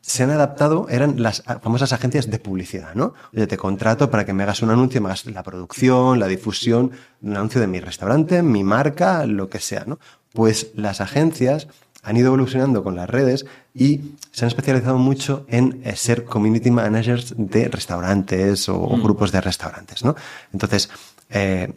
se 0.00 0.22
han 0.22 0.30
adaptado, 0.30 0.86
eran 0.88 1.22
las 1.22 1.42
famosas 1.62 1.92
agencias 1.92 2.30
de 2.30 2.38
publicidad, 2.38 2.94
¿no? 2.94 3.14
Oye, 3.34 3.46
te 3.46 3.56
contrato 3.56 4.10
para 4.10 4.24
que 4.24 4.32
me 4.32 4.42
hagas 4.42 4.62
un 4.62 4.70
anuncio, 4.70 5.00
me 5.00 5.08
hagas 5.08 5.26
la 5.26 5.42
producción, 5.42 6.20
la 6.20 6.26
difusión, 6.26 6.92
un 7.22 7.36
anuncio 7.36 7.60
de 7.60 7.66
mi 7.66 7.80
restaurante, 7.80 8.42
mi 8.42 8.64
marca, 8.64 9.26
lo 9.26 9.48
que 9.48 9.60
sea, 9.60 9.84
¿no? 9.86 9.98
Pues 10.32 10.70
las 10.74 11.00
agencias 11.00 11.68
han 12.02 12.16
ido 12.16 12.28
evolucionando 12.28 12.84
con 12.84 12.96
las 12.96 13.08
redes 13.08 13.46
y 13.72 14.12
se 14.30 14.44
han 14.44 14.48
especializado 14.48 14.98
mucho 14.98 15.46
en 15.48 15.80
eh, 15.84 15.96
ser 15.96 16.24
community 16.24 16.70
managers 16.70 17.34
de 17.36 17.68
restaurantes 17.68 18.68
o, 18.68 18.80
o 18.80 18.96
grupos 18.98 19.32
de 19.32 19.40
restaurantes, 19.40 20.04
¿no? 20.04 20.14
Entonces, 20.52 20.90
eh, 21.30 21.72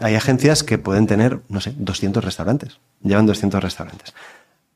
hay 0.00 0.14
agencias 0.14 0.62
que 0.62 0.78
pueden 0.78 1.06
tener, 1.06 1.40
no 1.48 1.60
sé, 1.60 1.74
200 1.76 2.22
restaurantes, 2.22 2.78
llevan 3.02 3.26
200 3.26 3.62
restaurantes 3.62 4.14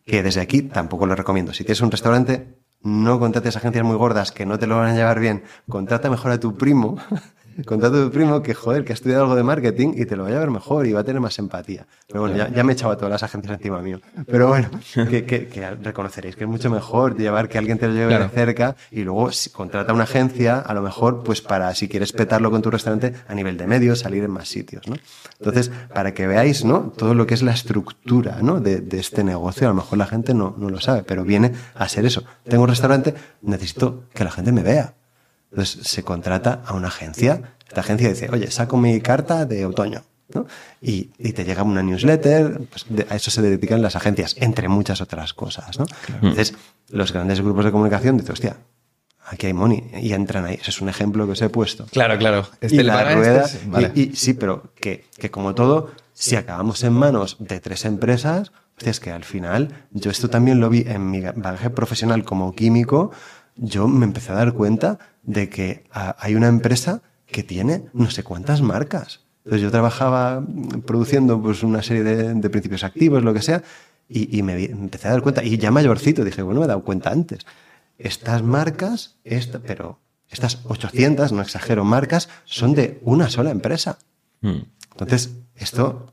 que 0.06 0.22
desde 0.22 0.40
aquí 0.40 0.62
tampoco 0.62 1.06
lo 1.06 1.14
recomiendo. 1.14 1.52
Si 1.52 1.64
tienes 1.64 1.80
un 1.80 1.90
restaurante, 1.90 2.46
no 2.84 3.18
contrates 3.18 3.56
agencias 3.56 3.84
muy 3.84 3.96
gordas 3.96 4.30
que 4.30 4.46
no 4.46 4.58
te 4.58 4.66
lo 4.66 4.76
van 4.76 4.90
a 4.90 4.94
llevar 4.94 5.18
bien. 5.18 5.42
Contrata 5.68 6.10
mejor 6.10 6.30
a 6.30 6.38
tu 6.38 6.56
primo. 6.56 6.96
Contrata 7.66 7.96
a 7.98 8.04
tu 8.04 8.10
primo 8.10 8.42
que, 8.42 8.54
joder, 8.54 8.84
que 8.84 8.92
ha 8.92 8.94
estudiado 8.94 9.22
algo 9.22 9.36
de 9.36 9.42
marketing 9.42 9.94
y 9.96 10.06
te 10.06 10.16
lo 10.16 10.22
va 10.24 10.28
a 10.28 10.32
llevar 10.32 10.50
mejor 10.50 10.86
y 10.86 10.92
va 10.92 11.00
a 11.00 11.04
tener 11.04 11.20
más 11.20 11.38
empatía. 11.38 11.86
Pero 12.08 12.20
bueno, 12.22 12.36
ya, 12.36 12.48
ya 12.48 12.64
me 12.64 12.72
he 12.72 12.74
echado 12.74 12.92
a 12.92 12.96
todas 12.96 13.10
las 13.10 13.22
agencias 13.22 13.54
encima 13.58 13.80
mío. 13.80 14.00
Pero 14.26 14.48
bueno, 14.48 14.68
que, 14.94 15.24
que- 15.24 15.46
que 15.48 15.70
reconoceréis 15.70 16.36
que 16.36 16.44
es 16.44 16.50
mucho 16.50 16.70
mejor 16.70 17.16
llevar 17.16 17.48
que 17.48 17.58
alguien 17.58 17.78
te 17.78 17.86
lo 17.86 17.92
lleve 17.94 18.08
Claro. 18.08 18.24
de 18.24 18.30
cerca 18.30 18.76
y 18.90 19.02
luego 19.02 19.30
si 19.32 19.50
contrata 19.50 19.92
una 19.92 20.04
agencia, 20.04 20.58
a 20.58 20.74
lo 20.74 20.82
mejor, 20.82 21.22
pues 21.22 21.40
para 21.40 21.74
si 21.74 21.88
quieres 21.88 22.12
petarlo 22.12 22.50
con 22.50 22.62
tu 22.62 22.70
restaurante 22.70 23.14
a 23.28 23.34
nivel 23.34 23.56
de 23.56 23.66
medios, 23.66 24.00
salir 24.00 24.24
en 24.24 24.30
más 24.30 24.48
sitios, 24.48 24.86
¿no? 24.88 24.96
Entonces, 25.38 25.70
para 25.92 26.14
que 26.14 26.26
veáis, 26.26 26.64
¿no? 26.64 26.92
Todo 26.96 27.14
lo 27.14 27.26
que 27.26 27.34
es 27.34 27.42
la 27.42 27.52
estructura, 27.52 28.38
¿no? 28.42 28.60
De, 28.60 28.80
de 28.80 28.98
este 28.98 29.24
negocio, 29.24 29.66
a 29.66 29.70
lo 29.70 29.74
mejor 29.76 29.98
la 29.98 30.06
gente 30.06 30.34
no, 30.34 30.54
no 30.58 30.70
lo 30.70 30.80
sabe, 30.80 31.02
pero 31.02 31.24
viene 31.24 31.52
a 31.74 31.88
ser 31.88 32.04
eso. 32.06 32.24
Tengo 32.48 32.62
un 32.64 32.68
restaurante, 32.70 33.14
necesito 33.42 34.04
que 34.14 34.24
la 34.24 34.30
gente 34.30 34.52
me 34.52 34.62
vea. 34.62 34.94
Entonces, 35.54 35.86
se 35.86 36.02
contrata 36.02 36.62
a 36.66 36.74
una 36.74 36.88
agencia. 36.88 37.54
Esta 37.68 37.80
agencia 37.80 38.08
dice, 38.08 38.28
oye, 38.32 38.50
saco 38.50 38.76
mi 38.76 39.00
carta 39.00 39.46
de 39.46 39.64
otoño. 39.66 40.02
¿no? 40.34 40.46
Y, 40.80 41.10
y 41.18 41.32
te 41.32 41.44
llega 41.44 41.62
una 41.62 41.82
newsletter, 41.82 42.62
pues 42.70 42.86
de- 42.88 43.06
a 43.08 43.14
eso 43.16 43.30
se 43.30 43.40
dedican 43.42 43.82
las 43.82 43.94
agencias, 43.94 44.34
entre 44.40 44.68
muchas 44.68 45.00
otras 45.00 45.32
cosas. 45.34 45.78
¿no? 45.78 45.86
Entonces, 46.22 46.54
los 46.90 47.12
grandes 47.12 47.40
grupos 47.40 47.64
de 47.66 47.70
comunicación 47.72 48.16
dicen, 48.16 48.32
hostia, 48.32 48.56
aquí 49.26 49.46
hay 49.46 49.52
money. 49.52 49.90
Y 50.00 50.12
entran 50.12 50.44
ahí. 50.44 50.54
Ese 50.60 50.70
es 50.70 50.80
un 50.80 50.88
ejemplo 50.88 51.24
que 51.26 51.32
os 51.32 51.42
he 51.42 51.48
puesto. 51.50 51.86
Claro, 51.86 52.18
claro. 52.18 52.48
Este 52.60 52.74
y 52.76 52.78
le 52.78 52.84
la 52.84 53.14
rueda. 53.14 53.42
este 53.44 53.58
es- 53.58 53.70
vale. 53.70 53.92
y, 53.94 54.00
y- 54.12 54.16
sí, 54.16 54.34
pero 54.34 54.72
que, 54.74 55.06
que 55.18 55.30
como 55.30 55.54
todo, 55.54 55.92
si 56.14 56.36
acabamos 56.36 56.82
en 56.82 56.94
manos 56.94 57.36
de 57.38 57.60
tres 57.60 57.84
empresas, 57.84 58.50
hostia, 58.76 58.90
es 58.90 59.00
que 59.00 59.12
al 59.12 59.24
final, 59.24 59.84
yo 59.92 60.10
esto 60.10 60.28
también 60.30 60.58
lo 60.58 60.68
vi 60.68 60.84
en 60.88 61.10
mi 61.10 61.20
bagaje 61.20 61.70
profesional 61.70 62.24
como 62.24 62.54
químico, 62.54 63.12
yo 63.56 63.86
me 63.86 64.04
empecé 64.04 64.32
a 64.32 64.34
dar 64.36 64.52
cuenta 64.52 64.98
de 65.24 65.48
que 65.48 65.84
ah, 65.92 66.16
hay 66.18 66.34
una 66.34 66.48
empresa 66.48 67.02
que 67.26 67.42
tiene 67.42 67.86
no 67.92 68.10
sé 68.10 68.22
cuántas 68.22 68.62
marcas. 68.62 69.20
Entonces 69.44 69.62
yo 69.62 69.70
trabajaba 69.70 70.40
mm, 70.40 70.80
produciendo 70.82 71.40
pues 71.42 71.62
una 71.62 71.82
serie 71.82 72.02
de, 72.02 72.34
de 72.34 72.50
principios 72.50 72.84
activos, 72.84 73.22
lo 73.24 73.34
que 73.34 73.42
sea, 73.42 73.62
y, 74.08 74.36
y 74.38 74.42
me 74.42 74.62
empecé 74.64 75.08
a 75.08 75.12
dar 75.12 75.22
cuenta, 75.22 75.42
y 75.42 75.56
ya 75.58 75.70
mayorcito, 75.70 76.24
dije, 76.24 76.42
bueno, 76.42 76.60
me 76.60 76.66
he 76.66 76.68
dado 76.68 76.84
cuenta 76.84 77.10
antes. 77.10 77.40
Estas 77.98 78.42
marcas, 78.42 79.16
esta, 79.24 79.60
pero 79.60 79.98
estas 80.30 80.60
800, 80.66 81.32
no 81.32 81.42
exagero, 81.42 81.84
marcas, 81.84 82.28
son 82.44 82.74
de 82.74 83.00
una 83.02 83.30
sola 83.30 83.50
empresa. 83.50 83.98
Mm. 84.40 84.58
Entonces, 84.92 85.30
esto 85.56 86.12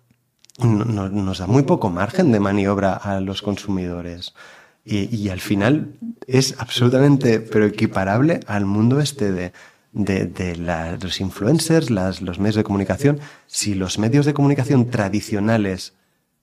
no- 0.59 0.85
no- 0.85 1.09
nos 1.09 1.39
da 1.39 1.47
muy 1.47 1.63
poco 1.63 1.89
margen 1.89 2.31
de 2.31 2.39
maniobra 2.39 2.93
a 2.93 3.19
los 3.19 3.41
consumidores. 3.41 4.33
Y, 4.83 5.15
y 5.15 5.29
al 5.29 5.39
final 5.39 5.97
es 6.27 6.55
absolutamente, 6.57 7.39
pero 7.39 7.65
equiparable 7.65 8.39
al 8.47 8.65
mundo 8.65 8.99
este 8.99 9.31
de, 9.31 9.53
de, 9.91 10.25
de 10.25 10.55
la- 10.55 10.97
los 10.97 11.19
influencers, 11.21 11.89
las- 11.91 12.21
los 12.21 12.39
medios 12.39 12.55
de 12.55 12.63
comunicación. 12.63 13.19
Si 13.47 13.73
los 13.75 13.99
medios 13.99 14.25
de 14.25 14.33
comunicación 14.33 14.89
tradicionales 14.89 15.93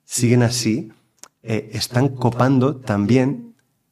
siguen 0.05 0.43
así, 0.43 0.93
eh, 1.43 1.71
están 1.73 2.09
copando 2.09 2.77
también 2.77 3.48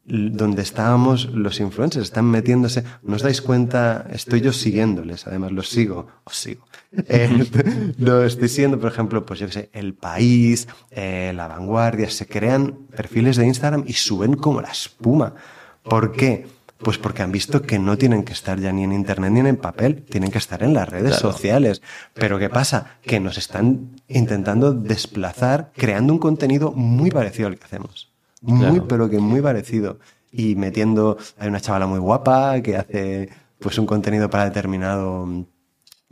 donde 0.08 0.62
estábamos 0.62 1.26
los 1.32 1.58
influencers, 1.60 2.04
están 2.04 2.26
metiéndose. 2.26 2.84
¿No 3.02 3.16
os 3.16 3.22
dais 3.22 3.42
cuenta? 3.42 4.06
Estoy 4.12 4.40
yo 4.40 4.52
siguiéndoles, 4.52 5.26
además 5.26 5.52
los 5.52 5.68
sigo, 5.68 6.06
os 6.24 6.36
sigo. 6.36 6.64
Eh, 7.08 7.92
lo 7.98 8.24
estoy 8.24 8.48
siguiendo, 8.48 8.78
por 8.80 8.90
ejemplo, 8.90 9.26
pues 9.26 9.40
yo 9.40 9.46
qué 9.46 9.52
sé, 9.52 9.70
El 9.74 9.92
País, 9.92 10.66
eh, 10.90 11.32
La 11.34 11.46
Vanguardia, 11.46 12.08
se 12.08 12.26
crean 12.26 12.72
perfiles 12.96 13.36
de 13.36 13.44
Instagram 13.46 13.84
y 13.86 13.92
suben 13.94 14.34
como 14.34 14.62
la 14.62 14.70
espuma. 14.70 15.34
¿Por 15.82 16.12
qué? 16.12 16.46
Pues 16.78 16.96
porque 16.96 17.22
han 17.22 17.32
visto 17.32 17.60
que 17.62 17.78
no 17.78 17.98
tienen 17.98 18.22
que 18.22 18.32
estar 18.32 18.58
ya 18.60 18.72
ni 18.72 18.84
en 18.84 18.92
internet 18.92 19.30
ni 19.32 19.40
en 19.40 19.56
papel, 19.56 20.04
tienen 20.04 20.30
que 20.30 20.38
estar 20.38 20.62
en 20.62 20.72
las 20.72 20.88
redes 20.88 21.18
Claro. 21.18 21.32
sociales. 21.32 21.82
Pero 22.14 22.38
¿qué 22.38 22.48
pasa? 22.48 22.96
Que 23.02 23.20
nos 23.20 23.36
están 23.36 23.90
intentando 24.08 24.72
desplazar 24.72 25.72
creando 25.76 26.12
un 26.14 26.18
contenido 26.18 26.72
muy 26.72 27.10
parecido 27.10 27.48
al 27.48 27.58
que 27.58 27.64
hacemos. 27.64 28.10
Muy, 28.42 28.58
Claro. 28.60 28.88
pero 28.88 29.10
que 29.10 29.18
muy 29.18 29.40
parecido. 29.40 29.98
Y 30.30 30.54
metiendo, 30.56 31.16
hay 31.38 31.48
una 31.48 31.60
chavala 31.60 31.86
muy 31.86 31.98
guapa 31.98 32.60
que 32.60 32.76
hace 32.76 33.30
pues 33.58 33.78
un 33.78 33.86
contenido 33.86 34.28
para 34.28 34.44
determinado 34.44 35.26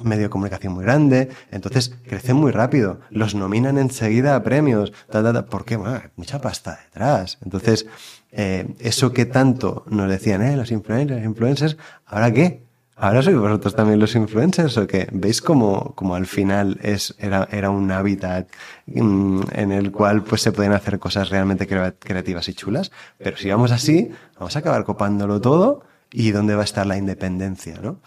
medio 0.03 0.25
de 0.25 0.29
comunicación 0.31 0.73
muy 0.73 0.85
grande, 0.85 1.29
entonces 1.53 1.95
crecen 2.09 2.37
muy 2.37 2.51
rápido, 2.51 2.99
los 3.11 3.35
nominan 3.35 3.79
enseguida 3.79 4.35
a 4.35 4.43
premios, 4.43 4.93
ta, 5.11 5.23
ta, 5.23 5.33
ta. 5.33 5.47
¿por 5.47 5.65
qué? 5.65 5.77
Bueno, 5.77 5.95
hay 5.95 6.11
mucha 6.17 6.41
pasta 6.41 6.79
detrás. 6.85 7.39
Entonces, 7.45 7.87
eh, 8.33 8.75
eso 8.81 9.13
que 9.13 9.25
tanto 9.25 9.85
nos 9.89 10.09
decían, 10.11 10.43
eh, 10.43 10.57
los 10.57 10.73
influencers, 10.73 11.25
influencers, 11.25 11.77
¿ahora 12.07 12.33
qué? 12.33 12.64
¿Ahora 12.97 13.23
sois 13.23 13.37
vosotros 13.37 13.75
también 13.75 13.99
los 13.99 14.15
influencers 14.15 14.77
o 14.79 14.87
qué? 14.87 15.09
¿Veis 15.13 15.43
como, 15.43 15.95
como 15.97 16.15
al 16.15 16.27
final 16.27 16.79
es, 16.81 17.15
era, 17.19 17.49
era 17.51 17.71
un 17.71 17.91
hábitat 17.91 18.49
mm, 18.87 19.41
en 19.53 19.73
el 19.73 19.91
cual 19.91 20.23
pues 20.23 20.43
se 20.43 20.53
pueden 20.53 20.73
hacer 20.73 21.01
cosas 21.01 21.29
realmente 21.29 21.67
crea- 21.67 21.95
creativas 21.99 22.49
y 22.49 22.55
chulas? 22.55 22.93
Pero 23.19 23.37
si 23.37 23.51
vamos 23.51 23.73
así, 23.73 24.11
vamos 24.39 24.55
a 24.55 24.61
acabar 24.61 24.85
copándolo 24.85 25.41
todo 25.41 25.83
y 26.13 26.31
¿dónde 26.31 26.55
va 26.55 26.63
a 26.63 26.65
estar 26.65 26.87
la 26.87 26.97
independencia, 26.97 27.81
no? 27.83 28.01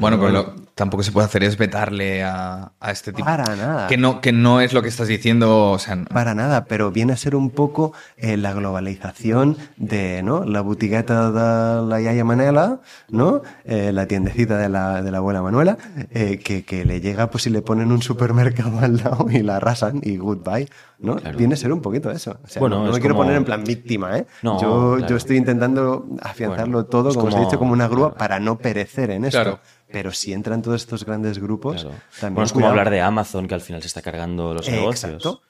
Bueno, 0.00 0.18
pero 0.18 0.30
lo- 0.30 0.54
tampoco 0.74 1.02
se 1.02 1.12
puede 1.12 1.26
hacer 1.26 1.42
es 1.44 1.56
vetarle 1.58 2.22
a, 2.22 2.72
a 2.80 2.90
este 2.90 3.12
tipo. 3.12 3.24
Para 3.26 3.56
nada. 3.56 3.86
Que 3.88 3.96
no, 3.96 4.20
que 4.20 4.32
no 4.32 4.60
es 4.60 4.72
lo 4.72 4.82
que 4.82 4.88
estás 4.88 5.08
diciendo. 5.08 5.70
O 5.72 5.78
sea, 5.78 5.96
no- 5.96 6.04
Para 6.06 6.34
nada, 6.34 6.64
pero 6.66 6.90
viene 6.92 7.12
a 7.12 7.16
ser 7.16 7.34
un 7.36 7.50
poco 7.50 7.92
eh, 8.16 8.36
la 8.36 8.52
globalización 8.52 9.56
de 9.76 10.22
¿no? 10.22 10.44
la 10.44 10.60
botigueta 10.60 11.30
de 11.30 11.86
la 11.86 12.00
Yaya 12.00 12.24
Manela, 12.24 12.80
¿no? 13.08 13.42
Eh, 13.64 13.90
la 13.92 14.06
tiendecita 14.06 14.56
de 14.58 14.68
la, 14.68 15.02
de 15.02 15.10
la 15.10 15.18
abuela 15.18 15.42
Manuela, 15.42 15.76
eh, 16.10 16.38
que, 16.42 16.64
que 16.64 16.84
le 16.84 17.00
llega 17.00 17.30
pues 17.30 17.44
si 17.44 17.50
le 17.50 17.62
ponen 17.62 17.90
un 17.92 18.02
supermercado 18.02 18.78
al 18.80 18.98
lado 18.98 19.26
y 19.30 19.42
la 19.42 19.56
arrasan 19.56 20.00
y 20.02 20.16
goodbye, 20.16 20.68
¿no? 20.98 21.16
Claro. 21.16 21.36
Viene 21.38 21.54
a 21.54 21.56
ser 21.56 21.72
un 21.72 21.80
poquito 21.80 22.10
eso. 22.10 22.36
O 22.44 22.48
sea, 22.48 22.60
Bueno, 22.60 22.84
no, 22.84 22.92
me 22.92 23.00
quiero 23.00 23.14
como- 23.14 23.24
poner 23.24 23.36
en 23.36 23.44
plan 23.44 23.64
víctima, 23.64 24.18
¿eh? 24.18 24.26
No, 24.42 24.60
yo, 24.60 24.94
claro. 24.96 25.06
yo 25.08 25.16
estoy 25.16 25.36
intentando 25.36 26.06
afianzarlo 26.22 26.72
Bueno, 26.78 26.84
todo, 26.88 27.10
es 27.10 27.16
como, 27.16 27.28
os 27.28 27.34
he 27.34 27.36
como- 27.36 27.46
dicho, 27.48 27.58
como 27.58 27.72
una 27.72 27.88
grúa 27.88 28.08
claro. 28.10 28.18
para 28.18 28.38
no 28.40 28.58
perecer 28.58 29.10
en 29.10 29.24
esto. 29.24 29.58
Pero 29.92 30.10
si 30.12 30.32
entran 30.32 30.62
todos 30.62 30.80
estos 30.82 31.04
grandes 31.04 31.38
grupos, 31.38 31.82
Claro. 31.82 31.96
también 32.20 32.34
Bueno, 32.34 32.46
es 32.46 32.52
como 32.52 32.60
cuidado. 32.62 32.70
hablar 32.72 32.90
de 32.90 33.00
Amazon, 33.02 33.46
que 33.46 33.54
al 33.54 33.60
final 33.60 33.80
se 33.82 33.88
está 33.88 34.02
cargando 34.02 34.54
los 34.54 34.66
Eh, 34.68 34.72
negocios. 34.72 35.12
exacto. 35.12 35.42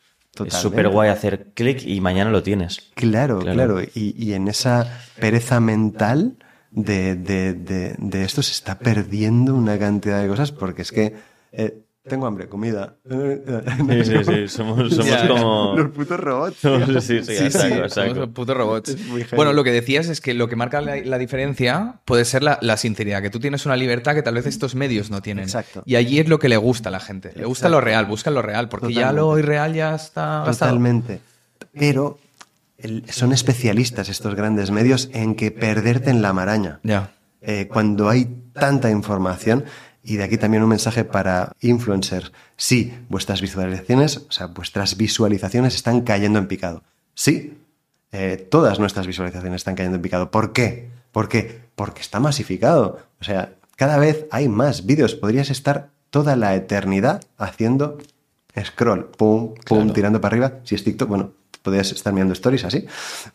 Es 0.47 0.55
súper 0.55 0.89
guay 0.89 1.11
hacer 1.11 1.53
clic 1.55 1.83
y 1.85 2.01
mañana 2.01 2.31
lo 2.31 2.43
tienes. 2.43 2.91
Claro, 2.95 3.41
Claro. 3.41 3.55
claro. 3.55 3.83
Y, 3.95 4.15
y 4.17 4.33
en 4.33 4.49
esa 4.49 5.01
pereza 5.21 5.61
mental 5.61 6.37
de, 6.71 7.15
de, 7.17 7.53
de, 7.53 7.95
de 7.99 8.25
esto 8.25 8.43
se 8.43 8.53
está 8.53 8.79
perdiendo 8.79 9.55
una 9.55 9.79
cantidad 9.79 10.23
de 10.23 10.29
cosas 10.29 10.51
porque 10.51 10.83
es 10.83 10.91
que 10.91 11.15
eh, 11.53 11.82
tengo 12.09 12.27
hambre, 12.27 12.49
comida. 12.49 12.97
Sí, 13.09 14.05
sí, 14.05 14.25
sí, 14.25 14.49
somos, 14.49 14.93
como... 15.29 15.75
Los 15.77 15.91
putos 15.93 16.19
robots. 16.19 16.57
Somos- 16.61 17.05
sí, 17.05 17.21
sí, 17.23 17.37
Sí, 17.37 17.45
exacto, 17.45 17.69
sí, 17.69 17.75
exacto. 17.79 18.15
somos 18.15 18.29
putos 18.31 18.57
robots. 18.57 18.97
Bueno, 19.37 19.53
lo 19.53 19.63
que 19.65 19.71
decías 19.73 20.09
es 20.09 20.21
que 20.21 20.35
lo 20.35 20.49
que 20.49 20.57
marca 20.57 20.81
la, 20.81 20.97
la 20.97 21.19
diferencia 21.19 22.01
puede 22.05 22.25
ser 22.25 22.43
la, 22.43 22.59
la 22.61 22.77
sinceridad, 22.77 23.23
que 23.23 23.31
tú 23.31 23.39
tienes 23.41 23.65
una 23.67 23.77
libertad 23.77 24.15
que 24.15 24.23
tal 24.23 24.35
vez 24.35 24.47
estos 24.47 24.75
medios 24.75 25.11
no 25.11 25.23
tienen. 25.23 25.45
Exacto. 25.45 25.83
Y 25.87 25.95
allí 25.97 26.19
es 26.19 26.29
lo 26.29 26.39
que 26.39 26.49
le 26.49 26.57
gusta 26.57 26.89
a 26.89 26.93
la 26.93 27.01
gente. 27.01 27.33
Le 27.37 27.45
gusta 27.45 27.67
Exacto. 27.69 27.71
lo 27.71 27.81
real, 27.81 28.07
buscan 28.07 28.35
lo 28.35 28.43
real, 28.43 28.69
porque 28.69 28.93
ya 28.93 29.13
lo 29.13 29.39
irreal 29.39 29.73
ya 29.75 29.95
está 29.95 30.43
gastado. 30.45 30.71
Totalmente. 30.73 31.21
Pero 31.73 32.19
el- 32.79 33.05
son 33.11 33.33
especialistas 33.33 34.09
estos 34.09 34.35
grandes 34.35 34.71
medios 34.73 35.09
en 35.13 35.37
que 35.37 35.51
perderte 35.53 36.11
en 36.11 36.21
la 36.21 36.33
maraña. 36.33 36.81
Ya. 36.83 37.13
Eh, 37.41 37.69
cuando 37.69 38.09
hay 38.09 38.29
tanta 38.53 38.91
información, 38.91 39.65
y 40.03 40.17
de 40.17 40.25
aquí 40.25 40.37
también 40.39 40.63
un 40.63 40.69
mensaje 40.69 41.05
para 41.05 41.53
influencers. 41.61 42.33
Sí, 42.57 42.93
vuestras 43.09 43.41
visualizaciones, 43.41 44.17
o 44.29 44.33
sea, 44.33 44.47
vuestras 44.47 44.97
visualizaciones 44.97 45.75
están 45.75 46.01
cayendo 46.03 46.39
en 46.39 46.47
picado. 46.49 46.83
Sí, 47.15 47.59
eh, 48.13 48.37
todas 48.51 48.79
nuestras 48.79 49.07
visualizaciones 49.07 49.61
están 49.61 49.75
cayendo 49.75 49.97
en 49.97 50.03
picado. 50.03 50.31
¿Por 50.31 50.53
qué? 50.53 50.91
¿Por 51.13 51.29
qué? 51.29 51.61
Porque 51.75 52.01
está 52.01 52.21
masificado. 52.21 52.99
O 53.21 53.25
sea, 53.25 53.55
cada 53.77 53.99
vez 53.99 54.27
hay 54.31 54.49
más 54.49 54.87
vídeos. 54.87 55.15
Podrías 55.15 55.51
estar 55.51 55.91
toda 56.11 56.37
la 56.37 56.55
eternidad 56.55 57.23
haciendo 57.39 57.99
scroll, 58.65 59.07
pum, 59.17 59.55
pum, 59.55 59.79
Claro. 59.79 59.93
tirando 59.93 60.21
para 60.21 60.35
arriba. 60.35 60.53
Si 60.65 60.75
es 60.75 60.85
TikTok, 60.85 61.09
bueno, 61.09 61.33
podrías 61.63 61.91
estar 61.93 62.13
mirando 62.13 62.33
stories 62.35 62.65
así. 62.65 62.87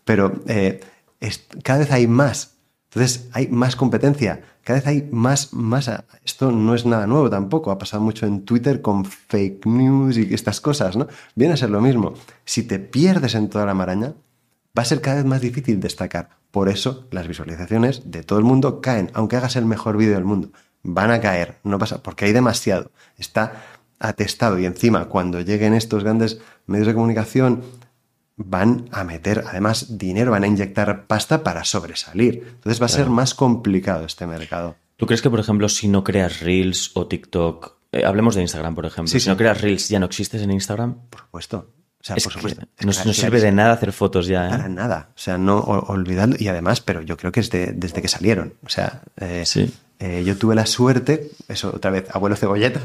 Pero 0.06 0.42
eh, 0.48 0.80
es- 1.20 1.46
cada 1.64 1.80
vez 1.80 1.92
hay 1.92 2.08
más. 2.08 2.54
Entonces 2.92 3.28
hay 3.34 3.48
más 3.48 3.76
competencia, 3.76 4.42
cada 4.68 4.80
vez 4.80 4.88
hay 4.88 5.08
más, 5.14 5.54
más. 5.54 5.88
a- 5.88 6.04
Esto 6.26 6.52
no 6.52 6.76
es 6.76 6.86
nada 6.86 7.08
nuevo 7.08 7.30
tampoco, 7.30 7.72
ha 7.72 7.78
pasado 7.78 8.04
mucho 8.04 8.26
en 8.26 8.44
Twitter 8.44 8.82
con 8.82 9.06
fake 9.06 9.66
news 9.66 10.18
y 10.18 10.34
estas 10.34 10.60
cosas, 10.60 10.98
¿no? 10.98 11.08
Viene 11.36 11.54
a 11.54 11.58
ser 11.58 11.70
lo 11.70 11.80
mismo. 11.80 12.16
Si 12.44 12.64
te 12.64 12.78
pierdes 12.78 13.34
en 13.36 13.48
toda 13.48 13.66
la 13.66 13.74
maraña, 13.74 14.14
va 14.78 14.82
a 14.82 14.86
ser 14.86 15.00
cada 15.00 15.16
vez 15.16 15.26
más 15.26 15.40
difícil 15.40 15.80
destacar. 15.80 16.32
Por 16.52 16.68
eso 16.68 17.08
las 17.12 17.30
visualizaciones 17.30 18.12
de 18.12 18.24
todo 18.24 18.40
el 18.40 18.44
mundo 18.46 18.82
caen, 18.82 19.10
aunque 19.14 19.38
hagas 19.38 19.56
el 19.56 19.64
mejor 19.66 19.96
vídeo 19.96 20.16
del 20.16 20.26
mundo. 20.26 20.50
Van 20.84 21.12
a 21.12 21.22
caer, 21.22 21.60
no 21.64 21.80
pasa, 21.80 22.04
porque 22.04 22.26
hay 22.26 22.34
demasiado. 22.34 22.92
Está 23.18 23.64
atestado 24.00 24.60
y 24.60 24.66
encima 24.66 25.06
cuando 25.06 25.40
lleguen 25.40 25.74
estos 25.76 26.04
grandes 26.04 26.40
medios 26.66 26.88
de 26.88 26.94
comunicación 26.94 27.62
van 28.38 28.88
a 28.92 29.04
meter 29.04 29.44
además 29.48 29.98
dinero, 29.98 30.32
van 30.32 30.44
a 30.44 30.48
inyectar 30.48 31.08
pasta 31.08 31.44
para 31.44 31.64
sobresalir. 31.66 32.44
Entonces 32.56 32.82
va 32.82 32.86
a 32.86 32.90
ser 32.90 33.08
más 33.10 33.34
complicado 33.34 34.06
este 34.06 34.26
mercado. 34.28 34.76
¿Tú 34.96 35.06
crees 35.06 35.22
que, 35.22 35.30
por 35.30 35.40
ejemplo, 35.40 35.68
si 35.70 35.88
no 35.88 36.04
creas 36.04 36.40
Reels 36.42 36.92
o 36.96 37.08
TikTok, 37.08 37.74
eh, 37.92 38.06
hablemos 38.06 38.36
de 38.36 38.42
Instagram, 38.42 38.76
por 38.76 38.86
ejemplo, 38.86 39.08
Sí, 39.12 39.20
si 39.20 39.26
sí. 39.26 39.30
no 39.30 39.38
creas 39.38 39.62
Reels 39.62 39.90
ya 39.90 40.00
no 40.00 40.06
existes 40.06 40.42
en 40.42 40.52
Instagram? 40.52 40.96
Por 41.10 41.22
supuesto. 41.22 41.72
O 42.00 42.04
sea, 42.08 42.16
Es 42.16 42.24
por 42.24 42.34
supuesto. 42.34 42.62
Es 42.78 42.86
no, 42.86 42.94
sirve 43.14 43.42
de 43.42 43.52
nada 43.52 43.74
hacer 43.74 43.92
fotos 43.92 44.28
ya, 44.28 44.48
¿eh? 44.48 44.50
Para 44.52 44.70
nada. 44.70 45.10
O 45.16 45.20
sea, 45.20 45.38
no 45.38 45.58
o- 45.58 45.92
olvidadlo. 45.92 46.36
Y 46.40 46.48
además, 46.48 46.80
pero 46.80 47.02
yo 47.02 47.18
creo 47.18 47.32
que 47.32 47.40
es 47.42 47.50
de- 47.50 47.74
desde 47.74 48.02
que 48.02 48.08
salieron. 48.08 48.54
O 48.66 48.70
sea, 48.70 49.02
eh, 49.18 49.44
Sí. 49.46 49.74
Eh, 50.00 50.24
yo 50.26 50.38
tuve 50.38 50.54
la 50.56 50.66
suerte, 50.66 51.32
eso 51.48 51.72
otra 51.76 51.90
vez, 51.92 52.06
abuelo 52.14 52.36
cebolleta, 52.36 52.80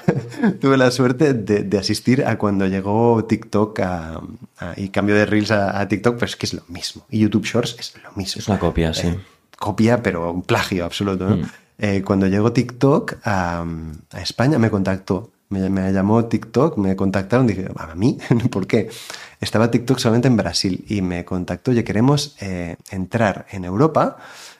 tuve 0.60 0.76
la 0.76 0.90
suerte 0.90 1.34
de, 1.34 1.62
de 1.62 1.78
asistir 1.78 2.24
a 2.24 2.38
cuando 2.38 2.66
llegó 2.66 3.24
TikTok 3.24 3.80
a- 3.80 4.20
a- 4.58 4.72
y 4.76 4.88
cambio 4.88 5.14
de 5.14 5.26
Reels 5.26 5.50
a, 5.50 5.78
a 5.80 5.88
TikTok, 5.88 6.14
pero 6.14 6.26
es 6.26 6.36
que 6.36 6.46
es 6.46 6.54
lo 6.54 6.62
mismo. 6.68 7.04
Y 7.10 7.18
YouTube 7.20 7.44
Shorts 7.44 7.76
es 7.78 7.94
lo 8.02 8.12
mismo. 8.12 8.40
Es 8.40 8.48
una 8.48 8.58
copia, 8.58 8.94
sí. 8.94 9.08
Eh, 9.08 9.18
copia, 9.58 10.02
pero 10.02 10.32
un 10.32 10.42
plagio 10.42 10.84
absoluto. 10.84 11.28
¿no? 11.28 11.36
Mm. 11.36 11.42
Eh, 11.78 12.02
cuando 12.04 12.26
llegó 12.28 12.52
TikTok 12.52 13.16
a, 13.24 13.64
a 14.12 14.20
España, 14.20 14.58
me 14.58 14.70
contactó. 14.70 15.30
Me, 15.50 15.68
me 15.68 15.92
llamó 15.92 16.24
TikTok, 16.24 16.78
me 16.78 16.96
contactaron, 16.96 17.46
dije, 17.46 17.68
¿a 17.76 17.94
mí? 17.94 18.18
¿Por 18.50 18.66
qué? 18.66 18.88
estaba 19.40 19.70
TikTok 19.70 19.98
solamente 19.98 20.26
en 20.26 20.38
Brasil 20.38 20.86
y 20.88 21.02
me 21.02 21.22
contactó, 21.26 21.70
oye, 21.72 21.84
queremos 21.84 22.34
eh, 22.40 22.76
entrar 22.90 23.44
en 23.50 23.66
Europa 23.66 24.16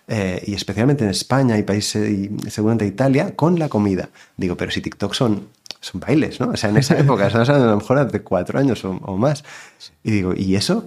eh, 0.07 0.42
y 0.46 0.55
especialmente 0.55 1.05
en 1.05 1.11
España 1.11 1.59
y 1.59 1.62
países, 1.62 2.09
y 2.11 2.30
seguramente 2.50 2.86
Italia, 2.86 3.34
con 3.34 3.59
la 3.59 3.68
comida. 3.68 4.11
Digo, 4.36 4.57
pero 4.57 4.70
si 4.70 4.80
TikTok 4.80 5.14
son, 5.14 5.48
son 5.80 6.00
bailes, 6.00 6.40
¿no? 6.40 6.50
O 6.50 6.57
sea, 6.57 6.70
en 6.70 6.76
esa 6.76 6.98
época, 6.98 7.26
estamos 7.26 7.48
hablando 7.48 7.68
a 7.68 7.74
lo 7.74 7.80
mejor 7.80 7.98
hace 7.98 8.22
cuatro 8.22 8.59
años 8.59 8.84
o, 8.84 8.90
o 8.90 9.16
más. 9.16 9.44
Y 10.02 10.11
digo, 10.11 10.34
¿y 10.36 10.57
eso? 10.57 10.86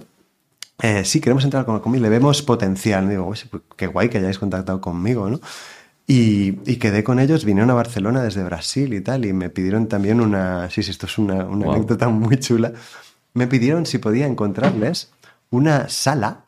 Eh, 0.80 1.04
sí, 1.04 1.20
queremos 1.20 1.44
entrar 1.44 1.64
con 1.64 1.74
la 1.74 1.80
comida, 1.80 2.02
le 2.02 2.08
vemos 2.08 2.42
potencial. 2.42 3.08
Digo, 3.08 3.26
pues, 3.26 3.46
qué 3.76 3.86
guay 3.88 4.08
que 4.08 4.18
hayáis 4.18 4.38
contactado 4.38 4.80
conmigo, 4.80 5.28
¿no? 5.28 5.40
Y, 6.06 6.60
y, 6.64 6.76
quedé 6.76 7.04
con 7.04 7.18
ellos, 7.18 7.44
vinieron 7.44 7.68
a 7.70 7.74
Barcelona 7.74 8.22
desde 8.22 8.42
Brasil 8.42 8.94
y 8.94 9.02
tal, 9.02 9.26
y 9.26 9.34
me 9.34 9.50
pidieron 9.50 9.88
también 9.88 10.22
una, 10.22 10.70
sí, 10.70 10.82
sí, 10.82 10.90
esto 10.90 11.04
es 11.04 11.18
una, 11.18 11.44
una 11.44 11.66
wow. 11.66 11.74
anécdota 11.74 12.08
muy 12.08 12.38
chula, 12.38 12.72
me 13.34 13.46
pidieron 13.46 13.84
si 13.84 13.98
podía 13.98 14.26
encontrarles 14.26 15.10
una 15.50 15.90
sala 15.90 16.44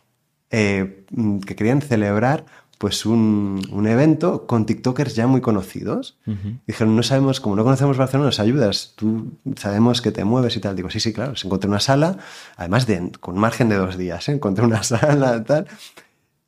eh, 0.51 1.05
que 1.47 1.55
querían 1.55 1.83
celebrar 1.83 2.47
pues 2.81 3.05
un, 3.05 3.61
un, 3.73 3.87
evento 3.87 4.47
con 4.47 4.65
TikTokers 4.65 5.15
ya 5.15 5.27
muy 5.27 5.43
conocidos. 5.43 6.17
Uh 6.27 6.31
-huh. 6.31 6.61
Dijeron, 6.67 6.97
no 6.97 7.03
sabemos, 7.03 7.39
como 7.39 7.55
no 7.55 7.63
conocemos 7.63 7.99
Barcelona, 7.99 8.29
nos 8.29 8.41
ayudas, 8.41 8.95
tú 8.97 9.33
sabemos 9.57 10.01
que 10.01 10.13
te 10.13 10.25
mueves 10.25 10.57
y 10.57 10.61
tal. 10.61 10.77
Digo, 10.77 10.89
sí, 10.89 10.99
sí, 10.99 11.13
claro, 11.13 11.37
se 11.37 11.47
encontré 11.47 11.69
una 11.69 11.81
sala, 11.81 12.17
además 12.57 12.87
de, 12.87 13.13
con 13.21 13.37
margen 13.37 13.69
de 13.69 13.77
dos 13.77 13.99
días, 13.99 14.27
¿eh? 14.31 14.33
encontré 14.33 14.65
una 14.65 14.83
sala 14.83 15.45
tal, 15.45 15.67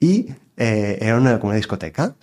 y 0.00 0.30
eh, 0.56 0.96
era 1.02 1.18
una, 1.18 1.38
como 1.38 1.50
una 1.50 1.58
discoteca. 1.58 2.14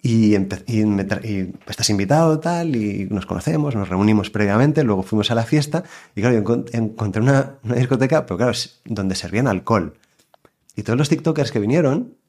Y, 0.00 0.36
y, 0.36 0.84
me 0.84 1.02
y, 1.24 1.52
estás 1.66 1.90
invitado 1.90 2.38
tal, 2.38 2.76
y 2.76 3.08
nos 3.10 3.26
conocemos, 3.26 3.74
nos 3.74 3.88
reunimos 3.88 4.30
previamente, 4.30 4.84
luego 4.84 5.02
fuimos 5.02 5.28
a 5.32 5.34
la 5.34 5.42
fiesta, 5.42 5.82
y 6.14 6.20
claro, 6.20 6.36
yo 6.36 6.64
encontré 6.70 7.20
una, 7.20 7.54
una 7.64 7.74
discoteca, 7.74 8.26
pero 8.26 8.36
claro, 8.36 8.52
donde 8.84 9.16
servían 9.16 9.48
alcohol. 9.48 9.94
Y 10.76 10.84
todos 10.84 10.96
los 10.96 11.08
TikTokers 11.08 11.50
que 11.50 11.58
vinieron 11.58 12.21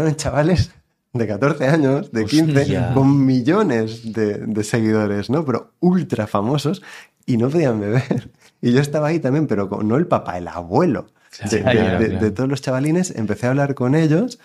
eran 0.00 0.16
chavales 0.16 0.72
de 1.12 1.26
14 1.26 1.66
años, 1.66 2.12
de 2.12 2.24
15, 2.24 2.60
Hostia. 2.60 2.94
con 2.94 3.24
millones 3.24 4.12
de, 4.12 4.38
de, 4.38 4.64
seguidores, 4.64 5.30
¿no? 5.30 5.44
Pero 5.44 5.72
ultra 5.80 6.26
famosos 6.26 6.82
y 7.26 7.36
no 7.36 7.48
podían 7.48 7.80
beber. 7.80 8.30
Y 8.60 8.72
yo 8.72 8.80
estaba 8.80 9.08
ahí 9.08 9.20
también, 9.20 9.46
pero 9.46 9.68
no 9.84 9.96
el 9.96 10.06
papá, 10.06 10.36
el 10.36 10.48
abuelo 10.48 11.06
claro, 11.30 11.50
de, 11.50 11.62
claro, 11.62 11.98
de, 12.00 12.08
de, 12.08 12.30
todos 12.30 12.48
los 12.48 12.60
chavalines. 12.60 13.12
Empecé 13.12 13.46
a 13.46 13.50
hablar 13.50 13.74
con 13.74 13.94
ellos 13.94 14.38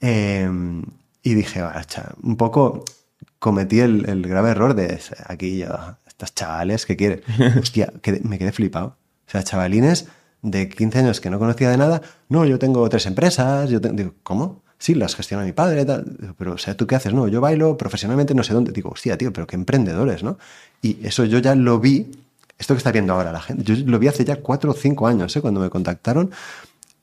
eh, 0.00 0.48
y 1.22 1.34
dije, 1.34 1.60
bacha, 1.60 2.14
un 2.22 2.36
poco 2.36 2.84
cometí 3.38 3.80
el, 3.80 4.08
el, 4.08 4.22
grave 4.22 4.50
error 4.50 4.74
de 4.74 4.98
aquí 5.26 5.58
yo, 5.58 5.68
estos 6.06 6.34
chavales 6.34 6.86
que 6.86 6.96
quieren. 6.96 7.22
Hostia, 7.58 7.92
que 8.02 8.20
me 8.24 8.38
quedé 8.38 8.52
flipado. 8.52 8.96
O 9.26 9.30
sea, 9.30 9.42
chavalines 9.42 10.06
de 10.42 10.68
15 10.68 10.98
años 11.00 11.20
que 11.20 11.30
no 11.30 11.38
conocía 11.38 11.70
de 11.70 11.76
nada. 11.76 12.02
No, 12.28 12.46
yo 12.46 12.58
tengo 12.58 12.88
tres 12.88 13.06
empresas. 13.06 13.68
Yo 13.70 13.80
te... 13.80 13.90
digo, 13.90 14.14
¿cómo? 14.22 14.62
Sí, 14.80 14.94
las 14.94 15.14
gestiona 15.14 15.44
mi 15.44 15.52
padre, 15.52 15.84
tal. 15.84 16.34
pero, 16.36 16.54
o 16.54 16.58
sea, 16.58 16.76
¿tú 16.76 16.86
qué 16.86 16.96
haces? 16.96 17.12
No, 17.12 17.28
yo 17.28 17.40
bailo 17.40 17.76
profesionalmente 17.76 18.34
no 18.34 18.42
sé 18.42 18.54
dónde. 18.54 18.72
Digo, 18.72 18.90
hostia, 18.90 19.16
tío, 19.16 19.32
pero 19.32 19.46
qué 19.46 19.54
emprendedores, 19.54 20.24
¿no? 20.24 20.38
Y 20.82 20.96
eso 21.06 21.24
yo 21.26 21.38
ya 21.38 21.54
lo 21.54 21.78
vi, 21.78 22.10
esto 22.58 22.74
que 22.74 22.78
está 22.78 22.90
viendo 22.90 23.12
ahora 23.12 23.30
la 23.30 23.42
gente, 23.42 23.62
yo 23.62 23.74
lo 23.86 23.98
vi 23.98 24.08
hace 24.08 24.24
ya 24.24 24.36
cuatro 24.36 24.72
o 24.72 24.74
cinco 24.74 25.06
años, 25.06 25.36
¿eh? 25.36 25.40
Cuando 25.42 25.60
me 25.60 25.68
contactaron, 25.70 26.30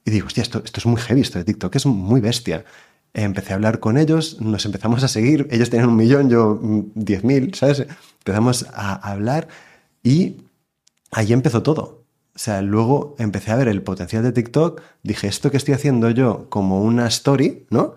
y 0.04 0.12
digo, 0.12 0.28
hostia, 0.28 0.42
esto, 0.42 0.62
esto 0.66 0.80
es 0.80 0.86
muy 0.88 1.00
heavy, 1.00 1.22
esto 1.22 1.38
de 1.40 1.46
TikTok 1.46 1.76
es 1.76 1.86
muy 1.86 2.20
bestia. 2.20 2.66
Empecé 3.14 3.54
a 3.54 3.56
hablar 3.56 3.80
con 3.80 3.98
ellos, 3.98 4.42
nos 4.42 4.66
empezamos 4.66 5.04
a 5.04 5.08
seguir, 5.08 5.48
ellos 5.52 5.70
tenían 5.70 5.90
un 5.90 5.96
millón, 5.96 6.30
yo 6.30 6.60
mm, 6.62 6.82
diez 6.96 7.24
mil, 7.24 7.54
¿sabes? 7.54 7.86
Empezamos 8.20 8.66
a 8.74 8.94
hablar 9.12 9.48
y 10.04 10.38
ahí 11.12 11.32
empezó 11.32 11.62
todo. 11.64 11.97
O 12.38 12.40
sea, 12.40 12.62
luego 12.62 13.16
empecé 13.18 13.50
a 13.50 13.56
ver 13.56 13.68
el 13.68 13.82
potencial 13.82 14.22
de 14.22 14.32
TikTok, 14.32 14.80
dije, 15.02 15.28
esto 15.28 15.50
que 15.50 15.58
estoy 15.58 15.74
haciendo 15.74 16.12
yo 16.12 16.52
como 16.52 16.84
una 16.84 17.08
story, 17.08 17.66
¿no? 17.72 17.96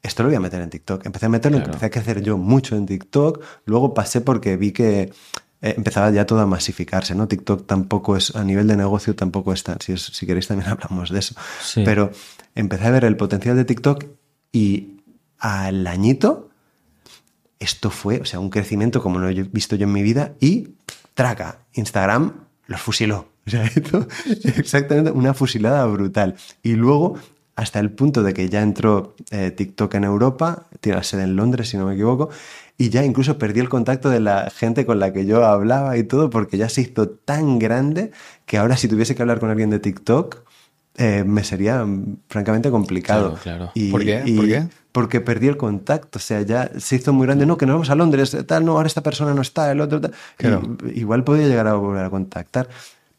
Esto 0.00 0.22
lo 0.22 0.28
voy 0.28 0.36
a 0.36 0.40
meter 0.40 0.62
en 0.62 0.70
TikTok. 0.70 1.04
Empecé 1.06 1.26
a 1.26 1.28
meterlo, 1.28 1.58
claro. 1.58 1.72
empecé 1.72 1.86
a 1.86 1.90
crecer 1.90 2.22
yo 2.22 2.38
mucho 2.38 2.76
en 2.76 2.86
TikTok, 2.86 3.42
luego 3.64 3.92
pasé 3.92 4.20
porque 4.20 4.56
vi 4.56 4.70
que 4.70 5.12
eh, 5.60 5.74
empezaba 5.76 6.08
ya 6.12 6.24
todo 6.24 6.38
a 6.38 6.46
masificarse, 6.46 7.16
¿no? 7.16 7.26
TikTok 7.26 7.66
tampoco 7.66 8.16
es, 8.16 8.36
a 8.36 8.44
nivel 8.44 8.68
de 8.68 8.76
negocio 8.76 9.16
tampoco 9.16 9.52
está, 9.52 9.76
si, 9.80 9.94
es, 9.94 10.02
si 10.02 10.24
queréis 10.24 10.46
también 10.46 10.70
hablamos 10.70 11.10
de 11.10 11.18
eso. 11.18 11.34
Sí. 11.60 11.82
Pero 11.84 12.12
empecé 12.54 12.86
a 12.86 12.90
ver 12.92 13.04
el 13.04 13.16
potencial 13.16 13.56
de 13.56 13.64
TikTok 13.64 14.04
y 14.52 15.00
al 15.40 15.84
añito 15.88 16.50
esto 17.58 17.90
fue, 17.90 18.20
o 18.20 18.24
sea, 18.24 18.38
un 18.38 18.50
crecimiento 18.50 19.02
como 19.02 19.18
no 19.18 19.28
he 19.28 19.34
visto 19.34 19.74
yo 19.74 19.88
en 19.88 19.92
mi 19.92 20.04
vida 20.04 20.34
y 20.38 20.76
traca, 21.14 21.58
Instagram 21.72 22.49
los 22.70 22.80
fusiló. 22.80 23.26
O 23.46 23.50
sea, 23.50 23.64
esto, 23.64 24.06
exactamente 24.44 25.10
una 25.10 25.34
fusilada 25.34 25.84
brutal. 25.86 26.36
Y 26.62 26.74
luego, 26.74 27.16
hasta 27.56 27.80
el 27.80 27.90
punto 27.90 28.22
de 28.22 28.32
que 28.32 28.48
ya 28.48 28.62
entró 28.62 29.16
eh, 29.32 29.50
TikTok 29.50 29.92
en 29.94 30.04
Europa, 30.04 30.66
tiene 30.80 30.98
la 30.98 31.02
sede 31.02 31.24
en 31.24 31.34
Londres, 31.34 31.70
si 31.70 31.76
no 31.76 31.86
me 31.86 31.94
equivoco, 31.94 32.28
y 32.78 32.90
ya 32.90 33.02
incluso 33.02 33.38
perdí 33.38 33.58
el 33.58 33.68
contacto 33.68 34.08
de 34.08 34.20
la 34.20 34.50
gente 34.54 34.86
con 34.86 35.00
la 35.00 35.12
que 35.12 35.26
yo 35.26 35.44
hablaba 35.44 35.96
y 35.96 36.04
todo, 36.04 36.30
porque 36.30 36.58
ya 36.58 36.68
se 36.68 36.82
hizo 36.82 37.08
tan 37.08 37.58
grande 37.58 38.12
que 38.46 38.56
ahora 38.58 38.76
si 38.76 38.86
tuviese 38.86 39.16
que 39.16 39.22
hablar 39.22 39.40
con 39.40 39.50
alguien 39.50 39.70
de 39.70 39.80
TikTok, 39.80 40.44
eh, 40.96 41.24
me 41.26 41.42
sería 41.42 41.84
francamente 42.28 42.70
complicado. 42.70 43.38
Claro, 43.42 43.42
claro. 43.42 43.72
Y, 43.74 43.90
¿Por 43.90 44.04
qué? 44.04 44.22
Y, 44.26 44.36
¿Por 44.36 44.46
qué? 44.46 44.68
Porque 44.92 45.20
perdí 45.20 45.46
el 45.48 45.56
contacto, 45.56 46.18
o 46.18 46.22
sea, 46.22 46.42
ya 46.42 46.70
se 46.78 46.96
hizo 46.96 47.12
muy 47.12 47.26
grande, 47.26 47.46
no, 47.46 47.56
que 47.56 47.66
nos 47.66 47.74
vamos 47.74 47.90
a 47.90 47.94
Londres, 47.94 48.36
tal, 48.46 48.64
no, 48.64 48.72
ahora 48.72 48.88
esta 48.88 49.02
persona 49.02 49.34
no 49.34 49.42
está, 49.42 49.70
el 49.70 49.80
otro, 49.80 50.00
tal. 50.00 50.12
Claro. 50.36 50.76
Igual 50.94 51.22
podía 51.22 51.46
llegar 51.46 51.68
a 51.68 51.74
volver 51.74 52.04
a 52.04 52.10
contactar. 52.10 52.68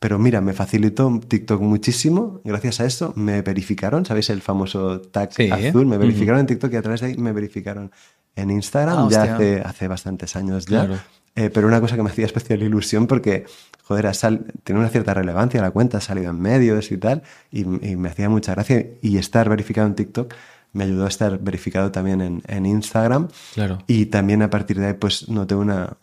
Pero 0.01 0.17
mira, 0.17 0.41
me 0.41 0.53
facilitó 0.53 1.21
TikTok 1.27 1.61
muchísimo. 1.61 2.41
Gracias 2.43 2.79
a 2.79 2.85
eso 2.85 3.13
me 3.15 3.43
verificaron, 3.43 4.03
¿sabéis? 4.03 4.31
El 4.31 4.41
famoso 4.41 4.99
tag 4.99 5.31
sí, 5.31 5.47
azul. 5.51 5.85
Me 5.85 5.99
verificaron 5.99 6.37
uh 6.37 6.37
-huh. 6.37 6.41
en 6.41 6.47
TikTok 6.47 6.73
y 6.73 6.75
a 6.75 6.81
través 6.81 7.01
de 7.01 7.07
ahí 7.07 7.17
me 7.17 7.31
verificaron 7.31 7.91
en 8.35 8.49
Instagram 8.49 8.97
ah, 8.97 9.07
ya 9.11 9.35
hace, 9.35 9.61
hace, 9.61 9.87
bastantes 9.87 10.35
años 10.35 10.65
ya. 10.65 10.87
Claro. 10.87 11.01
Eh, 11.35 11.51
pero 11.53 11.67
una 11.67 11.79
cosa 11.79 11.95
que 11.95 12.01
me 12.01 12.09
hacía 12.09 12.25
especial 12.25 12.63
ilusión 12.63 13.05
porque, 13.05 13.45
joder, 13.83 14.13
sal, 14.15 14.45
tiene 14.63 14.79
una 14.79 14.89
cierta 14.89 15.13
relevancia 15.13 15.61
la 15.61 15.69
cuenta, 15.69 15.99
ha 15.99 16.01
salido 16.01 16.31
en 16.31 16.41
medios 16.41 16.91
y 16.91 16.97
tal, 16.97 17.21
y, 17.51 17.61
y, 17.61 17.95
me 17.95 18.09
hacía 18.09 18.27
mucha 18.27 18.53
gracia. 18.53 18.83
Y 19.03 19.17
estar 19.17 19.49
verificado 19.49 19.87
en 19.87 19.93
TikTok 19.93 20.33
me 20.73 20.85
ayudó 20.85 21.05
a 21.05 21.09
estar 21.09 21.39
verificado 21.39 21.91
también 21.91 22.21
en, 22.21 22.41
en 22.47 22.65
Instagram. 22.65 23.27
Claro. 23.53 23.79
Y 23.87 24.07
también 24.07 24.41
a 24.41 24.49
partir 24.49 24.79
de 24.79 24.87
ahí, 24.87 24.93
pues 24.93 25.29
noté 25.29 25.55
una 25.55 25.93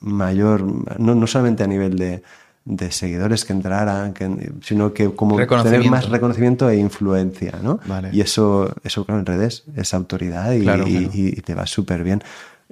mayor, 0.00 0.62
no, 0.98 1.14
no 1.14 1.26
solamente 1.26 1.62
a 1.62 1.66
nivel 1.66 1.96
de 1.98 2.22
de 2.68 2.92
seguidores 2.92 3.46
que 3.46 3.54
entraran, 3.54 4.12
que, 4.12 4.52
sino 4.60 4.92
que 4.92 5.10
como 5.14 5.38
tener 5.38 5.88
más 5.88 6.10
reconocimiento 6.10 6.68
e 6.68 6.76
influencia, 6.76 7.54
¿no? 7.62 7.80
Vale. 7.86 8.10
Y 8.12 8.20
eso, 8.20 8.74
eso 8.84 9.06
claro, 9.06 9.20
en 9.20 9.26
redes 9.26 9.64
es 9.74 9.94
autoridad 9.94 10.52
y, 10.52 10.60
claro, 10.60 10.86
y, 10.86 11.08
y 11.14 11.32
te 11.40 11.54
va 11.54 11.66
súper 11.66 12.04
bien. 12.04 12.22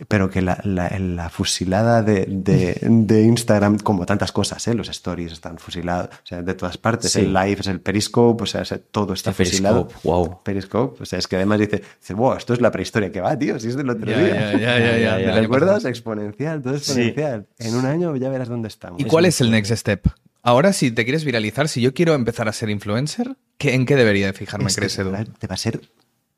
Pero 0.09 0.29
que 0.29 0.43
la, 0.43 0.61
la, 0.63 0.91
la 0.99 1.31
fusilada 1.31 2.03
de, 2.03 2.27
de, 2.29 2.79
de, 2.83 3.23
Instagram, 3.23 3.79
como 3.79 4.05
tantas 4.05 4.31
cosas, 4.31 4.69
¿eh? 4.69 4.75
los 4.75 4.91
stories 4.91 5.33
están 5.33 5.57
fusilados, 5.57 6.09
o 6.09 6.27
sea, 6.27 6.43
de 6.43 6.53
todas 6.53 6.77
partes, 6.77 7.13
sí. 7.13 7.21
el 7.21 7.33
live, 7.33 7.57
es 7.61 7.67
el 7.67 7.81
Periscope, 7.81 8.43
o 8.43 8.47
sea, 8.47 8.63
todo 8.91 9.15
está 9.15 9.31
el 9.31 9.37
fusilado. 9.37 9.89
Periscope, 9.89 10.09
wow. 10.09 10.43
Periscope, 10.43 11.03
o 11.03 11.07
sea, 11.07 11.19
es 11.19 11.27
que 11.27 11.37
además 11.37 11.61
dice, 11.61 11.83
dice, 11.99 12.13
wow, 12.13 12.35
esto 12.35 12.53
es 12.53 12.61
la 12.61 12.71
prehistoria 12.71 13.11
que 13.11 13.23
va, 13.23 13.39
tío, 13.39 13.59
si 13.59 13.69
es 13.69 13.77
del 13.77 13.89
otro 13.89 14.11
ya, 14.11 14.19
día. 14.19 14.35
Ya, 14.35 14.59
ya, 14.59 14.79
ya, 14.79 14.99
ya, 14.99 15.21
ya, 15.21 15.35
¿Te 15.35 15.41
acuerdas? 15.41 15.87
Exponencial, 15.87 16.61
todo 16.61 16.75
exponencial. 16.75 17.47
Sí. 17.59 17.69
En 17.69 17.77
un 17.77 17.87
año 17.87 18.15
ya 18.17 18.29
verás 18.29 18.49
dónde 18.49 18.69
estamos. 18.69 19.01
¿Y 19.01 19.05
cuál 19.05 19.25
es 19.25 19.41
el 19.41 19.51
next 19.51 19.73
step? 19.73 20.09
Ahora, 20.43 20.73
si 20.73 20.93
te 20.93 21.05
quieres 21.05 21.25
viralizar, 21.25 21.69
si 21.69 21.81
yo 21.81 21.93
quiero 21.93 22.15
empezar 22.15 22.49
a 22.49 22.53
ser 22.53 22.71
influencer, 22.71 23.37
¿qué, 23.59 23.75
¿en 23.75 23.85
qué 23.85 23.97
debería 23.97 24.27
de 24.27 24.33
fijarme, 24.33 24.69
es 24.69 24.77
crees, 24.77 24.97
Edu? 24.99 25.11
Te 25.39 25.47
va 25.49 25.55
a 25.55 25.59
ser 25.59 25.81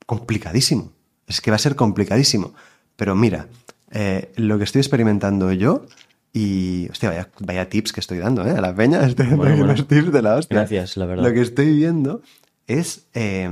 complicadísimo. 0.06 0.92
Es 1.26 1.42
que 1.42 1.50
va 1.50 1.56
a 1.56 1.58
ser 1.58 1.76
complicadísimo. 1.76 2.54
Pero 2.98 3.14
mira, 3.14 3.46
eh, 3.92 4.32
lo 4.34 4.58
que 4.58 4.64
estoy 4.64 4.80
experimentando 4.80 5.52
yo 5.52 5.86
y, 6.32 6.88
hostia, 6.90 7.10
vaya, 7.10 7.28
vaya, 7.38 7.68
tips 7.68 7.92
que 7.92 8.00
estoy 8.00 8.18
dando, 8.18 8.44
¿eh? 8.44 8.50
A 8.50 8.60
la 8.60 8.74
peña 8.74 9.00
estoy 9.06 9.26
dando 9.26 9.44
bueno, 9.44 9.64
bueno. 9.64 9.86
tips 9.86 10.12
de 10.12 10.20
la 10.20 10.34
hostia. 10.34 10.58
Gracias, 10.58 10.96
la 10.96 11.06
verdad. 11.06 11.22
Lo 11.22 11.32
que 11.32 11.40
estoy 11.40 11.76
viendo 11.76 12.22
es, 12.66 13.06
eh, 13.14 13.48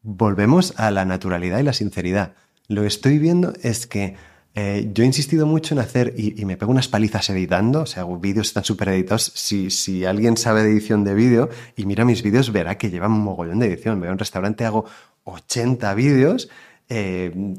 volvemos 0.00 0.72
a 0.78 0.90
la 0.90 1.04
naturalidad 1.04 1.58
y 1.58 1.62
la 1.62 1.74
sinceridad. 1.74 2.32
Lo 2.68 2.80
que 2.80 2.88
estoy 2.88 3.18
viendo 3.18 3.52
es 3.62 3.86
que 3.86 4.16
eh, 4.54 4.90
yo 4.94 5.04
he 5.04 5.06
insistido 5.06 5.46
mucho 5.46 5.74
en 5.74 5.80
hacer, 5.80 6.14
y, 6.16 6.40
y, 6.40 6.46
me 6.46 6.56
pego 6.56 6.72
unas 6.72 6.88
palizas 6.88 7.28
editando, 7.28 7.82
o 7.82 7.86
sea, 7.86 8.04
hago 8.04 8.18
vídeos 8.18 8.46
están 8.46 8.64
súper 8.64 8.88
editados. 8.88 9.30
Si, 9.34 9.68
si 9.68 10.06
alguien 10.06 10.38
sabe 10.38 10.62
de 10.62 10.70
edición 10.70 11.04
de 11.04 11.12
vídeo 11.12 11.50
y 11.76 11.84
mira 11.84 12.06
mis 12.06 12.22
vídeos, 12.22 12.50
verá 12.50 12.78
que 12.78 12.88
llevan 12.88 13.12
un 13.12 13.20
mogollón 13.20 13.58
de 13.58 13.66
edición. 13.66 14.00
Voy 14.00 14.08
a 14.08 14.12
un 14.12 14.18
restaurante, 14.18 14.64
hago 14.64 14.86
80 15.24 15.92
vídeos, 15.92 16.48
eh, 16.88 17.54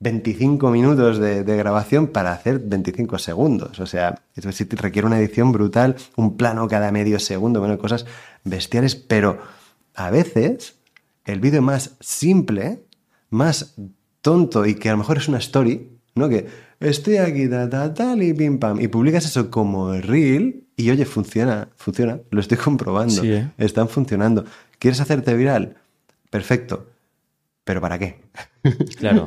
25 0.00 0.70
minutos 0.70 1.18
de, 1.18 1.44
de, 1.44 1.56
grabación 1.56 2.08
para 2.08 2.32
hacer 2.32 2.58
25 2.58 3.18
segundos. 3.18 3.78
O 3.80 3.86
sea, 3.86 4.22
esto 4.34 4.50
sí 4.52 4.64
requiere 4.70 5.06
una 5.06 5.18
edición 5.18 5.52
brutal, 5.52 5.96
un 6.16 6.36
plano 6.36 6.66
cada 6.68 6.90
medio 6.90 7.18
segundo, 7.18 7.60
bueno, 7.60 7.78
cosas 7.78 8.06
bestiales, 8.44 8.96
pero 8.96 9.38
a 9.94 10.10
veces 10.10 10.76
el 11.24 11.40
vídeo 11.40 11.62
más 11.62 11.96
simple, 12.00 12.82
más 13.30 13.76
tonto 14.20 14.66
y 14.66 14.74
que 14.74 14.88
a 14.88 14.92
lo 14.92 14.98
mejor 14.98 15.18
es 15.18 15.28
una 15.28 15.38
story, 15.38 15.90
¿no? 16.14 16.28
Que 16.28 16.46
estoy 16.80 17.16
aquí, 17.16 17.48
ta, 17.48 17.68
ta, 17.68 17.94
tal, 17.94 18.22
y 18.22 18.32
pim, 18.32 18.58
pam. 18.58 18.80
Y 18.80 18.88
publicas 18.88 19.24
eso 19.24 19.50
como 19.50 19.92
reel 19.92 20.64
y 20.76 20.90
oye, 20.90 21.04
funciona, 21.04 21.68
funciona. 21.76 22.20
Lo 22.30 22.40
estoy 22.40 22.58
comprobando. 22.58 23.22
Sí, 23.22 23.32
¿eh? 23.32 23.50
Están 23.58 23.88
funcionando. 23.88 24.44
¿Quieres 24.78 25.00
hacerte 25.00 25.34
viral? 25.34 25.76
Perfecto. 26.30 26.86
¿Pero 27.64 27.80
para 27.80 27.98
qué? 27.98 28.20
Claro. 28.98 29.26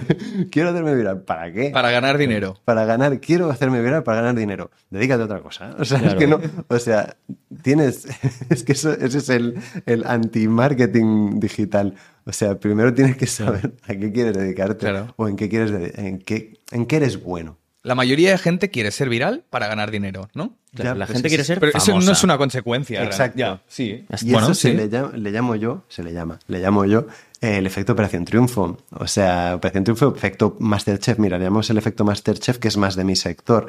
Quiero 0.49 0.69
hacerme 0.69 0.95
viral. 0.95 1.21
¿Para 1.23 1.51
qué? 1.51 1.69
Para 1.69 1.91
ganar 1.91 2.17
dinero. 2.17 2.57
Para 2.63 2.85
ganar, 2.85 3.19
quiero 3.19 3.49
hacerme 3.49 3.81
viral 3.81 4.03
para 4.03 4.21
ganar 4.21 4.35
dinero. 4.35 4.71
Dedícate 4.89 5.21
a 5.23 5.25
otra 5.25 5.41
cosa. 5.41 5.75
O 5.77 5.83
sea, 5.83 5.99
es 5.99 6.15
que 6.15 6.25
no. 6.27 6.39
O 6.69 6.79
sea, 6.79 7.17
tienes. 7.61 8.07
Es 8.49 8.63
que 8.63 8.71
eso, 8.71 8.93
ese 8.93 9.17
es 9.17 9.27
el, 9.29 9.55
el 9.85 10.05
anti-marketing 10.59 11.39
digital. 11.39 11.95
O 12.25 12.31
sea, 12.31 12.59
primero 12.59 12.93
tienes 12.93 13.17
que 13.17 13.27
saber 13.27 13.73
a 13.83 13.93
qué 13.95 14.11
quieres 14.11 14.33
dedicarte 14.37 14.77
Claro. 14.87 15.13
o 15.17 15.27
en 15.27 15.35
qué 15.35 15.49
quieres 15.49 15.97
en 15.97 16.19
qué, 16.19 16.59
en 16.71 16.85
qué 16.85 16.95
eres 16.97 17.21
bueno. 17.21 17.57
La 17.83 17.93
mayoría 17.93 18.31
de 18.31 18.37
gente 18.39 18.71
quiere 18.71 18.89
ser 18.89 19.09
viral 19.09 19.43
para 19.49 19.67
ganar 19.67 19.91
dinero, 19.91 20.27
¿no? 20.33 20.57
Claro, 20.73 20.91
Ya, 20.91 20.95
la 20.95 21.05
pues 21.05 21.13
gente 21.17 21.27
es- 21.27 21.31
quiere 21.31 21.43
ser 21.43 21.59
Pero 21.59 21.71
eso 21.77 21.85
famosa. 21.91 22.05
no 22.07 22.11
es 22.13 22.23
una 22.23 22.37
consecuencia. 22.37 23.03
Exacto. 23.03 23.37
Ya, 23.37 23.61
sí. 23.67 24.05
Y 24.21 24.31
Bueno, 24.31 24.47
eso 24.47 24.55
se 24.55 24.73
le, 24.73 24.89
llama- 24.89 25.11
le 25.15 25.31
llamo 25.31 25.55
yo, 25.55 25.83
se 25.87 26.01
le 26.03 26.11
llama, 26.13 26.39
le 26.47 26.59
llamo 26.59 26.85
yo 26.85 27.05
el 27.45 27.65
efecto 27.65 27.93
Operación 27.93 28.25
Triunfo. 28.25 28.77
O 28.91 29.07
sea, 29.07 29.55
Operación 29.55 29.83
Triunfo, 29.83 30.13
efecto 30.15 30.55
Masterchef. 30.59 31.19
Mira, 31.19 31.37
le 31.37 31.45
llamamos 31.45 31.69
el 31.69 31.77
efecto 31.77 32.03
Masterchef, 32.03 32.57
que 32.57 32.67
es 32.67 32.77
más 32.77 32.95
de 32.95 33.03
mi 33.03 33.15
sector. 33.15 33.67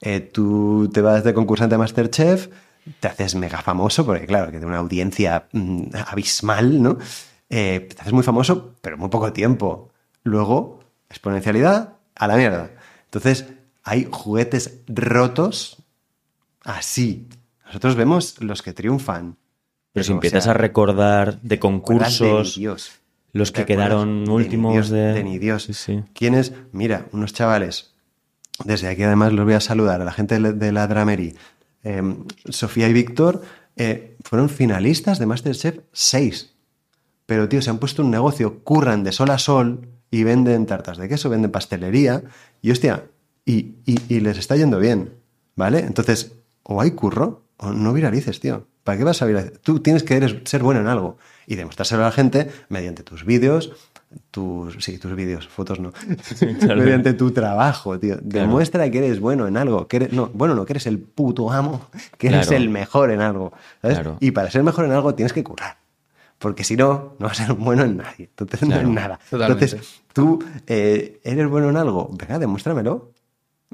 Eh, 0.00 0.20
tú 0.20 0.90
te 0.92 1.00
vas 1.00 1.24
de 1.24 1.32
concursante 1.34 1.74
a 1.74 1.78
Masterchef, 1.78 2.48
te 3.00 3.08
haces 3.08 3.34
mega 3.34 3.62
famoso, 3.62 4.04
porque 4.04 4.26
claro, 4.26 4.46
que 4.46 4.52
tiene 4.52 4.66
una 4.66 4.78
audiencia 4.78 5.46
mm, 5.52 5.84
abismal, 6.06 6.82
¿no? 6.82 6.98
Eh, 7.48 7.88
te 7.94 8.00
haces 8.00 8.12
muy 8.12 8.22
famoso, 8.22 8.74
pero 8.80 8.98
muy 8.98 9.08
poco 9.08 9.32
tiempo. 9.32 9.90
Luego, 10.22 10.80
exponencialidad 11.08 11.94
a 12.14 12.26
la 12.26 12.36
mierda. 12.36 12.70
Entonces, 13.04 13.46
hay 13.82 14.08
juguetes 14.10 14.80
rotos 14.88 15.82
así. 16.64 17.28
Nosotros 17.66 17.96
vemos 17.96 18.40
los 18.40 18.62
que 18.62 18.72
triunfan. 18.72 19.36
Pero 19.92 20.04
si 20.04 20.12
o 20.12 20.14
empiezas 20.14 20.44
sea, 20.44 20.52
a 20.52 20.56
recordar 20.56 21.40
de 21.42 21.58
concursos, 21.60 22.56
Dios. 22.56 23.00
Los 23.34 23.52
¿Te 23.52 23.60
que 23.60 23.66
quedaron 23.74 24.26
últimos 24.30 24.88
de... 24.88 25.12
de 25.12 25.24
ni 25.24 25.38
Dios. 25.38 25.64
Sí, 25.64 25.74
sí. 25.74 26.02
¿Quiénes? 26.14 26.52
Mira, 26.72 27.06
unos 27.12 27.34
chavales. 27.34 27.92
Desde 28.64 28.88
aquí 28.88 29.02
además 29.02 29.32
los 29.34 29.44
voy 29.44 29.54
a 29.54 29.60
saludar 29.60 30.00
a 30.00 30.04
la 30.04 30.12
gente 30.12 30.38
de 30.40 30.52
de 30.54 30.72
la 30.72 30.86
Dramery. 30.86 31.34
Eh, 31.82 32.02
Sofía 32.48 32.88
y 32.88 32.92
Víctor 32.94 33.42
eh, 33.76 34.16
fueron 34.24 34.48
finalistas 34.48 35.18
de 35.18 35.26
Masterchef 35.26 35.80
6. 35.92 36.54
Pero, 37.26 37.48
tío, 37.48 37.60
se 37.60 37.70
han 37.70 37.78
puesto 37.78 38.02
un 38.02 38.10
negocio, 38.10 38.60
curran 38.64 39.02
de 39.04 39.10
sol 39.12 39.30
a 39.30 39.38
sol 39.38 39.88
y 40.10 40.22
venden 40.24 40.66
tartas 40.66 40.96
de 40.98 41.08
queso, 41.08 41.28
venden 41.30 41.50
pastelería. 41.50 42.22
Y, 42.62 42.70
hostia, 42.70 43.04
y, 43.44 43.74
y- 43.84 43.98
y 44.08 44.20
les 44.20 44.38
está 44.38 44.56
yendo 44.56 44.78
bien, 44.78 45.14
¿vale? 45.56 45.80
Entonces, 45.80 46.32
o 46.62 46.80
hay 46.80 46.92
curro 46.92 47.42
o 47.56 47.72
no 47.72 47.92
viralices, 47.92 48.40
tío. 48.40 48.66
¿Para 48.84 48.98
qué 48.98 49.04
vas 49.04 49.20
a 49.22 49.26
viralizar? 49.26 49.58
Tú 49.58 49.80
tienes 49.80 50.02
que 50.02 50.16
eres- 50.16 50.36
ser 50.44 50.62
bueno 50.62 50.80
en 50.80 50.86
algo 50.86 51.16
y 51.46 51.56
demostrárselo 51.56 52.02
a 52.02 52.06
la 52.06 52.12
gente 52.12 52.50
mediante 52.68 53.02
tus 53.02 53.24
vídeos, 53.24 53.72
tus, 54.30 54.76
sí, 54.84 54.98
tus 54.98 55.14
vídeos, 55.16 55.48
fotos 55.48 55.80
no, 55.80 55.92
claro. 56.60 56.76
mediante 56.82 57.14
tu 57.14 57.32
trabajo, 57.32 57.98
tío. 57.98 58.16
Claro. 58.18 58.28
Demuestra 58.46 58.88
que 58.90 58.98
eres 58.98 59.18
bueno 59.20 59.48
en 59.48 59.56
algo, 59.56 59.88
que 59.88 59.96
eres, 59.96 60.12
no, 60.12 60.30
bueno, 60.34 60.54
no, 60.54 60.64
que 60.66 60.74
eres 60.74 60.86
el 60.86 60.98
puto 61.00 61.50
amo, 61.50 61.86
que 62.18 62.28
eres 62.28 62.46
Claro. 62.48 62.62
el 62.62 62.68
mejor 62.70 63.10
en 63.10 63.20
algo, 63.22 63.52
¿sabes? 63.82 64.00
Y 64.20 64.30
para 64.30 64.50
ser 64.50 64.62
mejor 64.62 64.84
en 64.84 64.92
algo 64.92 65.14
tienes 65.14 65.32
que 65.32 65.42
currar. 65.42 65.78
Porque 66.38 66.62
si 66.62 66.76
no, 66.76 67.14
no 67.18 67.26
vas 67.28 67.40
a 67.40 67.46
ser 67.46 67.54
bueno 67.54 67.84
en 67.84 67.96
nadie. 67.96 68.28
Entonces 68.36 68.68
no 68.68 68.76
en 68.76 68.92
nada. 68.92 69.18
Totalmente. 69.30 69.64
Entonces, 69.64 70.02
tú 70.12 70.44
eh, 70.66 71.20
eres 71.24 71.48
bueno 71.48 71.70
en 71.70 71.76
algo, 71.78 72.10
venga, 72.12 72.38
demuéstramelo. 72.38 73.12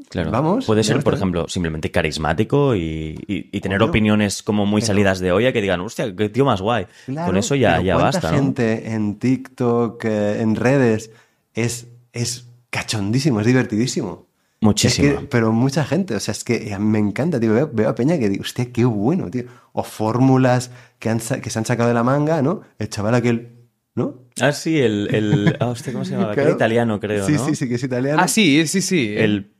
Claro. 0.08 0.30
Vamos, 0.30 0.64
Puede 0.66 0.82
ser, 0.82 1.02
por 1.04 1.14
ejemplo, 1.14 1.46
simplemente 1.48 1.90
carismático 1.90 2.74
y, 2.74 3.16
y- 3.28 3.48
y 3.52 3.60
tener 3.60 3.82
opiniones 3.82 4.42
como 4.42 4.66
muy 4.66 4.82
salidas 4.82 5.20
de 5.20 5.30
olla 5.30 5.52
que 5.52 5.60
digan, 5.60 5.80
hostia, 5.80 6.14
qué 6.16 6.28
tío 6.28 6.44
más 6.44 6.60
guay. 6.60 6.86
Claro, 7.06 7.26
Con 7.28 7.36
eso 7.36 7.54
ya, 7.54 7.72
pero 7.74 7.82
ya 7.82 7.94
¿cuánta 7.94 8.18
basta, 8.18 8.30
¿no? 8.32 8.36
gente 8.36 8.92
en 8.92 9.16
TikTok, 9.18 10.04
eh, 10.06 10.40
en 10.40 10.56
redes, 10.56 11.10
es, 11.54 11.86
es 12.12 12.46
cachondísimo, 12.70 13.40
es 13.40 13.46
divertidísimo. 13.46 14.26
Muchísimo. 14.62 15.08
Es 15.08 15.18
que- 15.20 15.26
pero 15.26 15.52
mucha 15.52 15.84
gente, 15.84 16.14
o 16.14 16.20
sea, 16.20 16.32
es 16.32 16.44
que 16.44 16.72
a 16.74 16.78
mí 16.78 16.86
me 16.86 16.98
encanta, 16.98 17.38
tío. 17.38 17.52
Veo, 17.54 17.70
veo 17.72 17.88
a 17.88 17.94
Peña 17.94 18.18
que 18.18 18.28
digo, 18.28 18.42
hostia, 18.42 18.72
qué 18.72 18.84
bueno, 18.84 19.30
tío. 19.30 19.44
O 19.72 19.82
fórmulas 19.84 20.70
que, 20.98 21.08
han, 21.10 21.18
que 21.20 21.50
se 21.50 21.58
han 21.58 21.64
sacado 21.66 21.88
de 21.88 21.94
la 21.94 22.02
manga, 22.02 22.42
¿no? 22.42 22.62
El 22.78 22.88
chaval 22.88 23.14
aquel, 23.14 23.48
¿no? 23.94 24.16
Ah, 24.40 24.52
sí, 24.52 24.78
el... 24.80 25.08
el 25.14 25.56
ah, 25.60 25.68
hostia, 25.68 25.92
¿cómo 25.92 26.04
se 26.04 26.12
llamaba? 26.12 26.34
Que 26.34 26.40
era 26.40 26.48
Claro. 26.48 26.56
italiano, 26.56 27.00
creo, 27.00 27.26
Sí, 27.26 27.32
¿no? 27.34 27.44
sí, 27.46 27.54
sí, 27.54 27.68
que 27.68 27.76
es 27.76 27.82
italiano. 27.84 28.20
Ah, 28.22 28.28
sí, 28.28 28.66
sí, 28.66 28.80
sí. 28.82 29.14
El... 29.16 29.52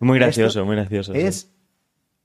Muy 0.00 0.18
gracioso, 0.18 0.60
esto 0.60 0.64
muy 0.66 0.76
gracioso. 0.76 1.12
sí. 1.12 1.18
Es 1.20 1.48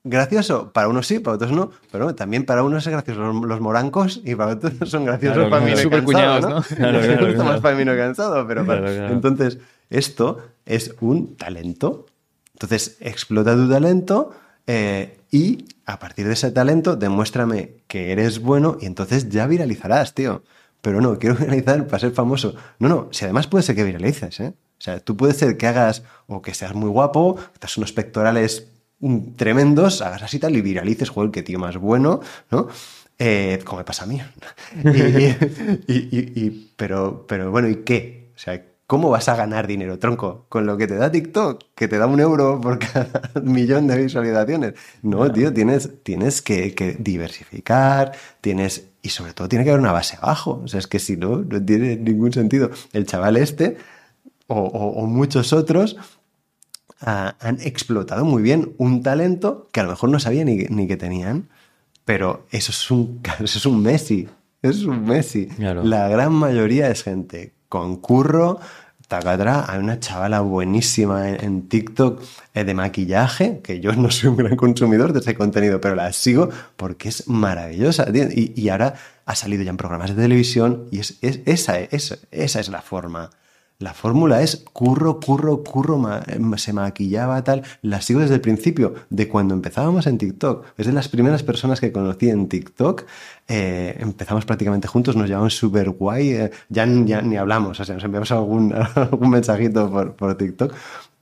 gracioso, 0.04 0.72
para 0.72 0.88
unos 0.88 1.06
sí, 1.08 1.20
para 1.20 1.36
otros 1.36 1.52
no, 1.52 1.72
pero 1.92 2.16
también 2.16 2.46
para 2.46 2.64
unos 2.64 2.86
es 2.88 2.92
gracioso 2.94 3.20
los, 3.22 3.36
los 3.46 3.60
morancos 3.60 4.22
y 4.24 4.36
para 4.36 4.54
otros 4.54 4.74
son 4.90 5.06
graciosos 5.06 5.36
Claro, 5.38 5.50
para 5.50 5.66
mí 5.66 5.72
no 5.72 5.78
Súper 5.78 6.04
cansado, 6.06 6.06
cuñados, 6.06 6.42
¿no? 6.42 6.50
¿no? 6.50 6.62
Claro, 6.78 7.00
gusta 7.00 7.34
claro. 7.34 7.44
más 7.44 7.60
para 7.62 7.76
mí 7.76 7.86
no 7.86 7.96
cansado, 7.96 8.48
pero 8.48 8.66
para- 8.66 8.80
Claro, 8.82 8.96
claro. 8.96 9.14
entonces 9.14 9.58
esto 9.90 10.38
es 10.66 10.96
un 11.02 11.36
talento. 11.36 12.06
Entonces 12.54 12.98
explota 13.02 13.56
tu 13.56 13.70
talento 13.70 14.32
eh, 14.66 15.20
y 15.32 15.66
a 15.86 16.00
partir 16.00 16.26
de 16.28 16.34
ese 16.34 16.52
talento 16.52 16.96
demuéstrame 16.96 17.74
que 17.88 18.12
eres 18.12 18.40
bueno 18.40 18.78
y 18.82 18.86
entonces 18.86 19.30
ya 19.30 19.46
viralizarás, 19.48 20.14
tío. 20.14 20.44
Pero 20.82 21.02
no, 21.02 21.20
quiero 21.20 21.36
viralizar 21.40 21.86
para 21.86 22.00
ser 22.00 22.12
famoso. 22.12 22.56
No, 22.80 22.88
no, 22.88 23.08
si 23.12 23.26
además 23.26 23.48
puede 23.48 23.64
ser 23.64 23.76
que 23.76 23.84
viralices, 23.84 24.40
¿eh? 24.40 24.54
O 24.78 24.82
sea, 24.82 25.00
tú 25.00 25.18
puedes 25.18 25.38
ser 25.38 25.58
que 25.58 25.68
hagas 25.68 26.04
o 26.28 26.42
que 26.42 26.54
seas 26.54 26.74
muy 26.76 26.90
guapo, 26.90 27.36
que 27.36 27.60
tengas 27.60 27.78
unos 27.78 27.92
pectorales 27.94 28.68
mm, 29.00 29.34
tremendos, 29.36 30.02
hagas 30.02 30.24
así 30.24 30.40
tal 30.40 30.56
y 30.56 30.62
viralices, 30.62 31.10
joder, 31.10 31.32
qué 31.32 31.44
tío 31.44 31.60
más 31.60 31.78
bueno, 31.78 32.22
¿no? 32.52 32.68
Eh, 33.20 33.60
como 33.66 33.80
me 33.80 33.84
pasa 33.86 34.04
a 34.04 34.08
mí. 34.08 34.22
Y- 34.84 35.94
y- 35.94 36.10
y- 36.12 36.32
y- 36.46 36.74
pero, 36.76 37.26
pero 37.28 37.50
bueno, 37.52 37.68
¿y 37.70 37.78
qué? 37.78 38.32
O 38.36 38.40
sea, 38.40 38.64
¿cómo 38.86 39.10
vas 39.10 39.28
a 39.30 39.36
ganar 39.36 39.66
dinero, 39.68 39.98
tronco? 40.00 40.46
¿Con 40.50 40.66
lo 40.68 40.78
que 40.78 40.86
te 40.88 40.96
da 40.96 41.12
TikTok? 41.12 41.64
Que 41.76 41.88
te 41.88 41.98
da 41.98 42.06
un 42.06 42.20
euro 42.20 42.62
por 42.62 42.78
cada 42.80 43.10
millón 43.44 43.88
de 43.88 43.98
visualizaciones. 43.98 44.74
No, 45.02 45.32
tío, 45.32 45.52
tienes, 45.54 46.04
tienes 46.04 46.42
que, 46.42 46.76
que 46.76 46.96
diversificar, 47.00 48.12
tienes... 48.42 48.90
Y 49.02 49.10
sobre 49.10 49.34
todo 49.34 49.48
tiene 49.48 49.64
que 49.64 49.72
haber 49.72 49.82
una 49.82 49.94
base 49.94 50.18
abajo. 50.22 50.62
O 50.64 50.68
sea, 50.68 50.80
es 50.80 50.88
que 50.88 51.00
si 51.00 51.16
no, 51.18 51.38
no 51.38 51.64
tiene 51.64 51.96
ningún 51.96 52.34
sentido. 52.34 52.70
El 52.94 53.06
chaval 53.06 53.38
este, 53.38 53.78
o, 54.48 54.56
o- 54.60 55.04
o 55.04 55.06
muchos 55.08 55.54
otros, 55.54 55.96
ah, 57.02 57.36
han 57.40 57.60
explotado 57.62 58.26
muy 58.26 58.42
bien 58.42 58.74
un 58.78 59.04
talento 59.04 59.70
que 59.72 59.80
a 59.80 59.84
lo 59.84 59.90
mejor 59.90 60.10
no 60.10 60.20
sabía 60.20 60.44
ni, 60.46 60.56
ni 60.70 60.88
que 60.88 60.98
tenían, 60.98 61.50
pero 62.06 62.46
eso 62.52 62.72
es 62.72 62.92
un, 62.92 63.22
eso 63.40 63.58
es 63.58 63.66
un 63.66 63.82
Messi, 63.82 64.28
es 64.62 64.84
un 64.84 65.06
Messi. 65.06 65.48
Claro. 65.48 65.84
La 65.84 66.08
gran 66.08 66.34
mayoría 66.34 66.90
es 66.90 67.04
gente 67.04 67.54
con 67.70 67.98
curro, 67.98 68.60
tacatra, 69.10 69.66
hay 69.72 69.80
una 69.80 70.00
chavala 70.02 70.42
buenísima 70.42 71.30
en, 71.30 71.44
en 71.44 71.70
TikTok 71.70 72.22
eh, 72.54 72.64
de 72.66 72.74
maquillaje, 72.74 73.62
que 73.64 73.80
yo 73.80 73.94
no 73.94 74.12
soy 74.12 74.30
un 74.30 74.36
gran 74.38 74.56
consumidor 74.58 75.14
de 75.14 75.20
ese 75.20 75.34
contenido, 75.36 75.80
pero 75.80 75.96
la 75.96 76.12
sigo 76.12 76.50
porque 76.76 77.08
es 77.10 77.28
maravillosa. 77.30 78.06
Y, 78.14 78.52
y 78.62 78.70
ahora 78.70 78.96
ha 79.26 79.36
salido 79.36 79.64
ya 79.64 79.70
en 79.70 79.78
programas 79.78 80.14
de 80.16 80.22
televisión 80.22 80.88
y 80.92 81.00
es, 81.00 81.18
es- 81.22 81.40
esa, 81.46 81.80
es, 81.80 82.20
esa 82.32 82.60
es 82.60 82.68
la 82.70 82.82
forma. 82.82 83.30
La 83.80 83.94
fórmula 83.94 84.42
es 84.42 84.64
curro, 84.74 85.20
curro, 85.20 85.64
curro, 85.64 86.02
em, 86.26 86.58
se 86.58 86.74
maquillaba 86.74 87.44
tal. 87.44 87.62
La 87.84 88.02
sigo 88.02 88.22
desde 88.22 88.34
el 88.34 88.42
principio, 88.42 88.96
de 89.12 89.28
cuando 89.28 89.54
empezábamos 89.54 90.08
en 90.08 90.18
TikTok. 90.18 90.66
Es 90.78 90.88
de 90.88 90.94
las 90.94 91.10
primeras 91.10 91.44
personas 91.44 91.80
que 91.80 91.92
conocí 91.92 92.28
en 92.30 92.50
TikTok. 92.50 93.04
Eh, 93.48 93.96
empezamos 94.00 94.46
prácticamente 94.46 94.88
juntos, 94.88 95.16
nos 95.16 95.28
llevamos 95.30 95.56
súper 95.56 95.92
guay. 95.92 96.30
eh, 96.32 96.52
ya, 96.70 96.88
ni- 96.88 97.38
hablamos, 97.38 97.80
o 97.80 97.86
sea, 97.86 97.94
nos 97.94 98.04
enviamos 98.04 98.32
algún, 98.32 98.74
algún 98.96 99.30
mensajito 99.30 99.92
por, 99.92 100.16
por 100.16 100.36
TikTok. 100.36 100.74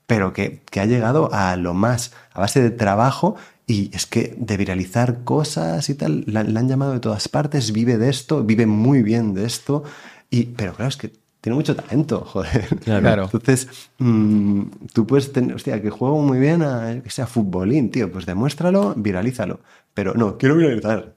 Pero 0.07 0.31
que, 0.31 0.61
que 0.71 0.79
ha 0.79 0.85
llegado 0.85 1.29
a 1.33 1.57
lo 1.57 1.73
más, 1.73 2.13
a 2.33 2.39
base 2.39 2.61
de 2.61 2.71
trabajo. 2.71 3.35
Y 3.67 3.89
es 3.93 4.05
que 4.05 4.33
de 4.37 4.55
viralizar 4.55 5.23
cosas 5.25 5.89
y 5.89 5.95
tal, 5.95 6.23
la, 6.27 6.43
la 6.43 6.59
han 6.61 6.69
llamado 6.69 6.93
de 6.93 6.99
todas 7.01 7.27
partes, 7.27 7.73
vive 7.73 7.97
de 7.97 8.09
esto, 8.09 8.43
vive 8.45 8.65
muy 8.65 9.01
bien 9.03 9.33
de 9.33 9.45
esto. 9.45 9.83
Y, 10.29 10.43
pero 10.55 10.73
claro, 10.73 10.89
es 10.89 10.97
que 10.97 11.11
tiene 11.45 11.55
mucho 11.57 11.75
talento, 11.75 12.21
joder. 12.25 12.65
Claro. 12.83 13.01
Claro. 13.01 13.23
Entonces, 13.25 13.67
mm, 13.99 14.61
tú 14.93 15.05
puedes 15.05 15.31
tener, 15.31 15.55
hostia, 15.55 15.79
que 15.79 15.91
juego 15.91 16.19
muy 16.23 16.39
bien 16.39 16.63
a, 16.63 16.99
que 17.03 17.09
sea 17.11 17.27
futbolín, 17.27 17.91
tío, 17.91 18.11
pues 18.11 18.25
demuéstralo, 18.25 18.95
viralízalo. 18.97 19.59
Pero 19.93 20.15
no, 20.15 20.39
quiero 20.39 20.55
viralizar. 20.55 21.13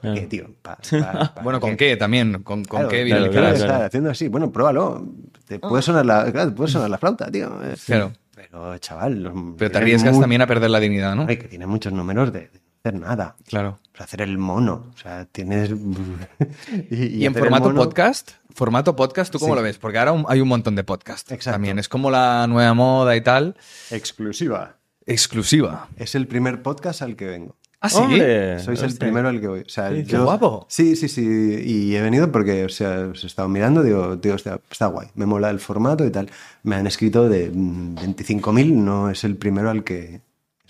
Claro. 0.00 0.14
¿Qué, 0.14 0.26
tío? 0.28 0.46
Pa- 0.62 0.78
pa- 0.90 1.32
pa- 1.34 1.42
Bueno, 1.42 1.58
¿con 1.58 1.76
qué 1.76 1.96
también? 1.96 2.42
¿Con, 2.44 2.64
con 2.64 2.78
Claro, 2.82 2.88
qué 2.90 3.02
viralizar? 3.02 3.56
claro. 3.56 3.84
haciendo 3.86 4.10
así. 4.10 4.28
Bueno, 4.28 4.52
pruébalo. 4.52 5.04
Te 5.48 5.58
puede 5.58 5.82
sonar 5.82 6.06
la, 6.06 6.30
claro, 6.30 6.50
te 6.50 6.56
puede 6.56 6.70
sonar 6.70 6.88
la 6.90 6.98
flauta, 6.98 7.28
tío. 7.30 7.58
Claro. 7.86 8.12
Pero, 8.36 8.78
chaval, 8.78 9.22
los- 9.22 9.34
Pero 9.58 9.70
te 9.70 9.78
arriesgas 9.78 10.20
también 10.20 10.42
a 10.42 10.46
perder 10.46 10.70
la 10.70 10.78
dignidad, 10.78 11.16
¿no? 11.16 11.26
Ay, 11.28 11.38
que 11.38 11.48
tiene 11.48 11.66
muchos 11.66 11.92
números 11.92 12.32
de, 12.32 12.50
hacer 12.86 13.00
nada. 13.00 13.34
Claro. 13.48 13.78
Para 13.92 14.04
hacer 14.04 14.20
el 14.20 14.36
mono. 14.36 14.86
O 14.94 14.98
sea, 14.98 15.24
tienes. 15.24 15.70
y, 16.90 17.06
¿Y, 17.22 17.24
en 17.26 17.34
formato 17.34 17.64
mono- 17.70 17.82
podcast? 17.82 18.32
¿Formato 18.54 18.94
podcast 18.94 19.32
tú 19.32 19.38
cómo 19.38 19.54
Sí. 19.54 19.56
lo 19.58 19.62
ves? 19.62 19.78
Porque 19.78 19.98
ahora 19.98 20.22
hay 20.28 20.40
un 20.42 20.48
montón 20.48 20.74
de 20.76 20.84
podcasts. 20.84 21.32
Exacto. 21.32 21.54
También 21.54 21.78
es 21.78 21.88
como 21.88 22.10
la 22.10 22.46
nueva 22.46 22.74
moda 22.74 23.16
y 23.16 23.22
tal. 23.22 23.56
Exclusiva. 23.90 24.76
Exclusiva. 25.06 25.88
Es 25.96 26.14
el 26.14 26.26
primer 26.26 26.62
podcast 26.62 27.00
al 27.02 27.16
que 27.16 27.24
vengo. 27.26 27.56
¿Ah, 27.80 27.88
sí? 27.88 27.96
¡Hombre! 27.98 28.58
Sois 28.60 28.82
el 28.82 28.96
primero 28.96 29.28
al 29.28 29.40
que 29.40 29.46
voy. 29.48 29.60
O 29.60 29.68
sea, 29.68 29.88
¿Qué 29.88 29.94
dices? 29.96 30.12
yo- 30.12 30.18
Qué 30.18 30.24
guapo. 30.24 30.66
Sí, 30.68 30.94
sí, 30.96 31.08
sí. 31.08 31.22
Y 31.64 31.94
he 31.96 32.00
venido 32.02 32.30
porque, 32.32 32.64
o 32.64 32.68
sea, 32.68 33.08
os 33.12 33.24
he 33.24 33.26
estado 33.26 33.48
mirando, 33.48 33.82
digo, 33.82 34.18
tío, 34.18 34.34
está, 34.34 34.60
está 34.70 34.86
guay. 34.86 35.08
Me 35.14 35.24
mola 35.26 35.48
el 35.50 35.58
formato 35.60 36.04
y 36.06 36.10
tal. 36.10 36.30
Me 36.62 36.76
han 36.76 36.86
escrito 36.86 37.28
de 37.30 37.50
mm, 37.50 37.94
25.000, 37.96 38.72
no 38.74 39.08
es 39.10 39.24
el 39.24 39.36
primero 39.36 39.70
al 39.70 39.84
que. 39.84 40.20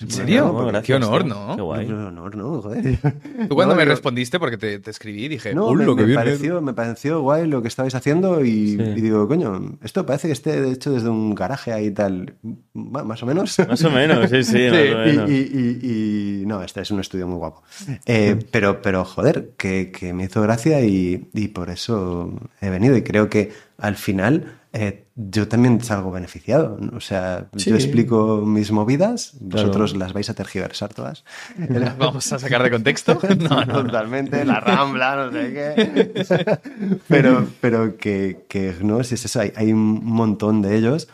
¿En 0.00 0.10
serio? 0.10 0.52
Bueno, 0.52 0.66
gracias, 0.68 0.86
Qué 0.86 0.94
honor. 1.06 1.24
¿no? 1.24 1.54
Qué 1.54 1.62
guay. 1.62 1.86
No, 1.86 2.10
no, 2.10 2.28
no, 2.28 2.60
joder. 2.62 2.98
Tú 3.48 3.54
cuando 3.54 3.74
No, 3.74 3.78
me 3.78 3.84
yo- 3.84 3.90
respondiste, 3.92 4.40
porque 4.40 4.56
te, 4.56 4.80
te 4.80 4.90
escribí, 4.90 5.28
dije, 5.28 5.54
No, 5.54 5.68
"Uy, 5.68 5.76
me, 5.76 5.84
lo 5.84 5.94
que 5.94 6.02
me 6.02 6.06
bien, 6.08 6.18
pareció, 6.18 6.60
me 6.60 6.72
pareció 6.74 7.20
guay 7.20 7.46
lo 7.46 7.62
que 7.62 7.68
estabais 7.68 7.94
haciendo 7.94 8.44
y, 8.44 8.70
Sí. 8.76 8.82
y 8.82 9.00
digo, 9.00 9.28
coño, 9.28 9.78
esto 9.84 10.04
parece 10.04 10.26
que 10.26 10.32
esté 10.32 10.68
hecho 10.68 10.90
desde 10.92 11.08
un 11.10 11.36
garaje 11.36 11.72
ahí 11.72 11.86
y 11.86 11.90
tal, 11.92 12.34
más 12.72 13.22
o 13.22 13.26
menos. 13.26 13.56
Más 13.68 13.84
o 13.84 13.90
menos, 13.92 14.30
sí, 14.30 14.42
sí, 14.42 14.52
más 14.68 14.72
o 14.72 14.82
Y, 14.82 15.12
menos. 15.12 15.30
y- 15.30 15.34
y- 15.34 16.40
y- 16.42 16.46
no, 16.46 16.60
este 16.64 16.80
es 16.80 16.90
un 16.90 16.98
estudio 16.98 17.28
muy 17.28 17.36
guapo. 17.36 17.62
Eh, 18.06 18.36
pero, 18.50 18.82
pero, 18.82 19.04
joder, 19.04 19.52
que, 19.56 19.92
que 19.92 20.12
me 20.12 20.24
hizo 20.24 20.42
gracia 20.42 20.80
y, 20.84 21.28
y 21.32 21.48
por 21.48 21.70
eso 21.70 22.32
he 22.60 22.68
venido. 22.68 22.96
Y 22.96 23.02
creo 23.02 23.28
que 23.30 23.52
al 23.78 23.94
final 23.94 24.54
eh, 24.76 25.04
yo 25.14 25.46
también 25.46 25.80
salgo 25.82 26.10
beneficiado. 26.10 26.76
¿no? 26.80 26.96
O 26.96 27.00
sea, 27.00 27.46
Sí. 27.56 27.70
yo 27.70 27.76
explico 27.76 28.42
mis 28.44 28.72
movidas, 28.72 29.34
Claro. 29.38 29.68
vosotros 29.68 29.96
las 29.96 30.12
vais 30.12 30.28
a 30.30 30.34
tergiversar 30.34 30.92
todas. 30.92 31.24
¿Las 31.56 31.96
vamos 31.98 32.32
a 32.32 32.38
sacar 32.40 32.62
de 32.62 32.70
contexto? 32.70 33.18
No, 33.38 33.64
no. 33.64 33.84
Totalmente, 33.84 34.44
la 34.44 34.58
rambla, 34.60 35.16
no 35.16 35.32
sé 35.32 35.52
qué. 35.52 36.98
pero, 37.08 37.46
pero 37.60 37.96
que, 37.96 38.44
que 38.48 38.74
no, 38.82 39.02
si 39.04 39.14
es 39.14 39.24
eso, 39.24 39.40
hay, 39.40 39.52
hay 39.54 39.72
un 39.72 40.04
montón 40.04 40.60
de 40.60 40.76
ellos. 40.76 41.08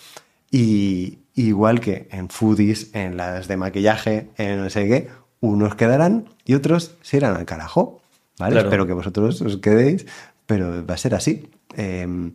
Y 0.51 1.19
igual 1.35 1.81
que 1.81 2.09
en 2.11 2.29
foodies, 2.29 2.95
en 2.95 3.17
las 3.17 3.47
de 3.47 3.57
maquillaje, 3.57 4.31
en 4.37 4.63
no 4.63 4.71
sé 4.71 4.89
qué, 4.89 5.09
unos 5.41 5.75
quedarán 5.75 6.25
y 6.45 6.55
otros 6.55 6.97
se 7.03 7.19
irán 7.19 7.37
al 7.37 7.45
carajo. 7.45 8.01
¿Vale? 8.39 8.53
Claro. 8.53 8.69
Espero 8.69 8.87
que 8.87 8.93
vosotros 8.95 9.43
os 9.43 9.59
quedéis, 9.59 10.07
pero 10.47 10.85
va 10.87 10.95
a 10.95 10.97
ser 10.97 11.15
así. 11.15 11.51
Eh, 11.77 12.33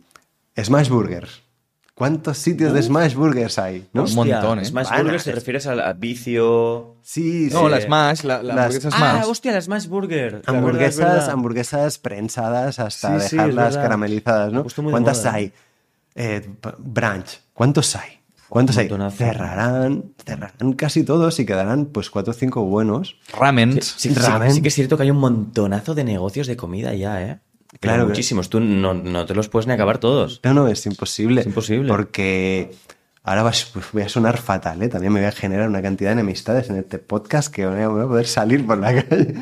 Smash 0.64 0.88
Burgers. 0.88 1.42
¿Cuántos 1.94 2.36
sitios 2.36 2.74
de 2.74 2.82
Smash 2.82 3.14
Burgers 3.14 3.58
hay? 3.58 3.88
¿no? 3.94 4.04
Un 4.04 4.14
montón, 4.14 4.58
¿eh? 4.58 4.64
Smash 4.66 4.90
Van 4.90 5.00
a- 5.00 5.02
Burger, 5.02 5.22
¿te 5.22 5.32
refieres 5.32 5.66
al 5.66 5.80
a 5.80 5.94
vicio? 5.94 6.96
Sí, 7.02 7.48
No, 7.50 7.64
sí. 7.64 7.68
la 7.70 7.80
Smash, 7.80 8.22
la, 8.24 8.42
la 8.42 8.54
Las- 8.54 8.66
hamburguesa 8.66 8.88
Ah, 8.92 9.12
Smash. 9.20 9.30
hostia, 9.30 9.52
la 9.52 9.60
Smash 9.62 9.86
Burger. 9.86 10.32
La 10.32 10.38
verdad, 10.38 10.42
es 10.42 10.48
Hamburguesas, 10.58 10.98
verdad. 10.98 11.30
hamburguesas 11.30 11.98
prensadas 11.98 12.78
hasta 12.80 13.18
Sí, 13.20 13.36
dejarlas 13.36 13.76
caramelizadas, 13.78 14.52
¿no? 14.52 14.62
Justo 14.64 14.82
muy 14.82 14.90
de 14.90 14.92
¿Cuántas 14.92 15.24
hay? 15.24 15.52
Eh, 16.14 16.46
brunch, 16.78 17.40
¿cuántos 17.54 17.96
hay? 17.96 18.20
¿Cuántos 18.50 18.76
hay? 18.76 18.88
Cerrarán, 19.16 20.12
cerrarán 20.24 20.72
casi 20.74 21.02
todos 21.02 21.38
y 21.40 21.46
quedarán 21.46 21.86
pues 21.86 22.10
cuatro 22.10 22.30
o 22.32 22.34
cinco 22.34 22.62
buenos. 22.64 23.16
Ramen. 23.36 23.72
Sí, 23.72 23.80
sí, 23.96 24.14
sí, 24.14 24.20
Ramen. 24.20 24.52
sí 24.52 24.62
que 24.62 24.68
es 24.68 24.74
cierto 24.74 24.96
que 24.96 25.02
hay 25.04 25.10
un 25.10 25.16
montonazo 25.18 25.94
de 25.94 26.04
negocios 26.04 26.46
de 26.46 26.56
comida 26.56 26.94
ya, 26.94 27.22
¿eh? 27.22 27.38
Pero 27.80 27.92
Claro 27.92 28.02
que- 28.04 28.08
muchísimos. 28.10 28.48
Tú 28.50 28.60
no, 28.60 28.94
no 28.94 29.26
te 29.26 29.34
los 29.34 29.48
puedes 29.48 29.66
ni 29.66 29.72
acabar 29.72 29.98
todos. 29.98 30.40
No, 30.44 30.54
no, 30.54 30.68
es 30.68 30.84
imposible. 30.86 31.40
Es 31.42 31.46
imposible. 31.46 31.88
Porque 31.88 32.70
ahora 33.22 33.42
vas- 33.42 33.72
voy 33.92 34.02
a 34.02 34.08
sonar 34.08 34.38
fatal, 34.38 34.82
¿eh? 34.82 34.88
También 34.88 35.12
me 35.12 35.20
voy 35.20 35.28
a 35.28 35.32
generar 35.32 35.68
una 35.68 35.82
cantidad 35.82 36.10
de 36.10 36.14
enemistades 36.20 36.70
en 36.70 36.76
este 36.76 36.98
podcast 36.98 37.52
que 37.52 37.62
no 37.62 37.90
voy 37.90 38.04
a 38.04 38.06
poder 38.08 38.26
salir 38.26 38.66
por 38.66 38.78
la 38.78 38.94
calle. 39.04 39.34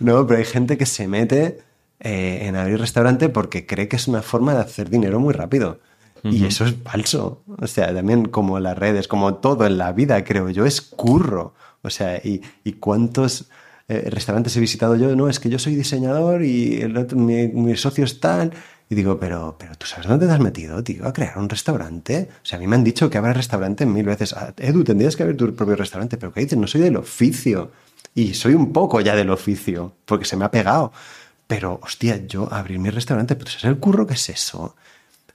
No, 0.00 0.26
pero 0.26 0.38
hay 0.38 0.44
gente 0.46 0.76
que 0.78 0.86
se 0.86 1.06
mete 1.08 1.58
eh, 2.00 2.40
en 2.42 2.56
abrir 2.56 2.78
restaurante 2.80 3.28
porque 3.28 3.66
cree 3.66 3.88
que 3.88 3.96
es 3.96 4.08
una 4.08 4.22
forma 4.22 4.54
de 4.54 4.60
hacer 4.60 4.90
dinero 4.90 5.20
muy 5.20 5.34
rápido. 5.34 5.80
Y 6.24 6.44
eso 6.44 6.64
es 6.66 6.76
falso. 6.84 7.42
O 7.60 7.66
sea, 7.66 7.92
también 7.92 8.26
como 8.26 8.60
las 8.60 8.78
redes, 8.78 9.08
como 9.08 9.34
todo 9.34 9.66
en 9.66 9.76
la 9.76 9.90
vida, 9.90 10.22
creo 10.22 10.50
yo, 10.50 10.64
es 10.66 10.80
curro. 10.80 11.52
O 11.82 11.90
sea, 11.90 12.18
y, 12.18 12.42
y 12.62 12.74
cuántos 12.74 13.50
eh, 13.92 14.08
restaurantes 14.10 14.56
he 14.56 14.60
visitado 14.60 14.96
yo, 14.96 15.14
no, 15.14 15.28
es 15.28 15.38
que 15.38 15.50
yo 15.50 15.58
soy 15.58 15.74
diseñador 15.74 16.44
y 16.44 16.82
mi 17.52 17.76
socio 17.76 18.04
es 18.04 18.20
tal. 18.20 18.52
Y 18.88 18.94
digo, 18.94 19.18
pero, 19.18 19.56
pero 19.58 19.74
tú 19.76 19.86
sabes 19.86 20.06
dónde 20.06 20.26
te 20.26 20.32
has 20.32 20.40
metido, 20.40 20.82
tío, 20.82 21.06
a 21.06 21.12
crear 21.12 21.36
un 21.38 21.48
restaurante. 21.48 22.28
O 22.42 22.46
sea, 22.46 22.58
a 22.58 22.60
mí 22.60 22.66
me 22.66 22.76
han 22.76 22.84
dicho 22.84 23.10
que 23.10 23.18
habrá 23.18 23.32
restaurante 23.32 23.84
mil 23.84 24.04
veces. 24.04 24.32
Ah, 24.32 24.54
Edu, 24.56 24.84
tendrías 24.84 25.16
que 25.16 25.22
abrir 25.22 25.36
tu 25.36 25.54
propio 25.54 25.76
restaurante, 25.76 26.16
pero 26.16 26.32
¿qué 26.32 26.40
dices? 26.40 26.58
No 26.58 26.66
soy 26.66 26.80
del 26.80 26.96
oficio. 26.96 27.70
Y 28.14 28.34
soy 28.34 28.54
un 28.54 28.72
poco 28.72 29.00
ya 29.00 29.14
del 29.14 29.30
oficio, 29.30 29.94
porque 30.04 30.24
se 30.24 30.36
me 30.36 30.44
ha 30.44 30.50
pegado. 30.50 30.92
Pero, 31.46 31.80
hostia, 31.82 32.26
yo 32.26 32.52
abrir 32.52 32.78
mi 32.78 32.90
restaurante, 32.90 33.34
pero 33.36 33.50
¿sabes 33.50 33.64
el 33.64 33.78
curro 33.78 34.06
que 34.06 34.14
es 34.14 34.28
eso? 34.28 34.74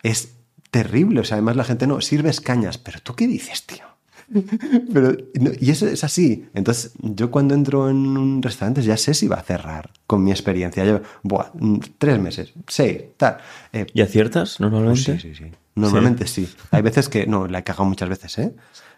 Es 0.03 0.29
terrible. 0.71 1.21
O 1.21 1.23
sea, 1.23 1.35
además 1.35 1.55
la 1.55 1.63
gente 1.63 1.87
no, 1.87 2.01
sirves 2.01 2.41
cañas. 2.41 2.77
Pero 2.77 2.99
tú 3.01 3.15
qué 3.15 3.27
dices, 3.27 3.63
tío. 3.65 3.85
Pero, 4.93 5.15
no, 5.39 5.51
y 5.59 5.71
eso 5.71 5.87
es 5.87 6.03
así. 6.03 6.47
Entonces, 6.53 6.91
yo 6.99 7.31
cuando 7.31 7.55
entro 7.55 7.89
en 7.89 8.17
un 8.17 8.41
restaurante 8.41 8.81
ya 8.81 8.97
sé 8.97 9.13
si 9.13 9.27
va 9.27 9.37
a 9.37 9.43
cerrar 9.43 9.91
con 10.05 10.23
mi 10.23 10.31
experiencia. 10.31 10.83
Yo, 10.85 11.01
buah, 11.23 11.51
mm, 11.53 11.79
tres 11.97 12.19
meses, 12.19 12.53
seis, 12.67 13.03
tal. 13.15 13.37
Eh, 13.73 13.85
¿Y 13.93 14.01
aciertas 14.01 14.59
normalmente? 14.59 15.11
Pues 15.13 15.21
sí, 15.21 15.33
sí, 15.33 15.45
sí. 15.45 15.51
Normalmente 15.75 16.27
sí. 16.27 16.49
Hay 16.71 16.81
veces 16.81 17.07
que, 17.07 17.27
no, 17.27 17.47
la 17.47 17.59
he 17.59 17.63
cagado 17.63 17.85
muchas 17.85 18.09
veces, 18.09 18.37
¿eh? 18.39 18.53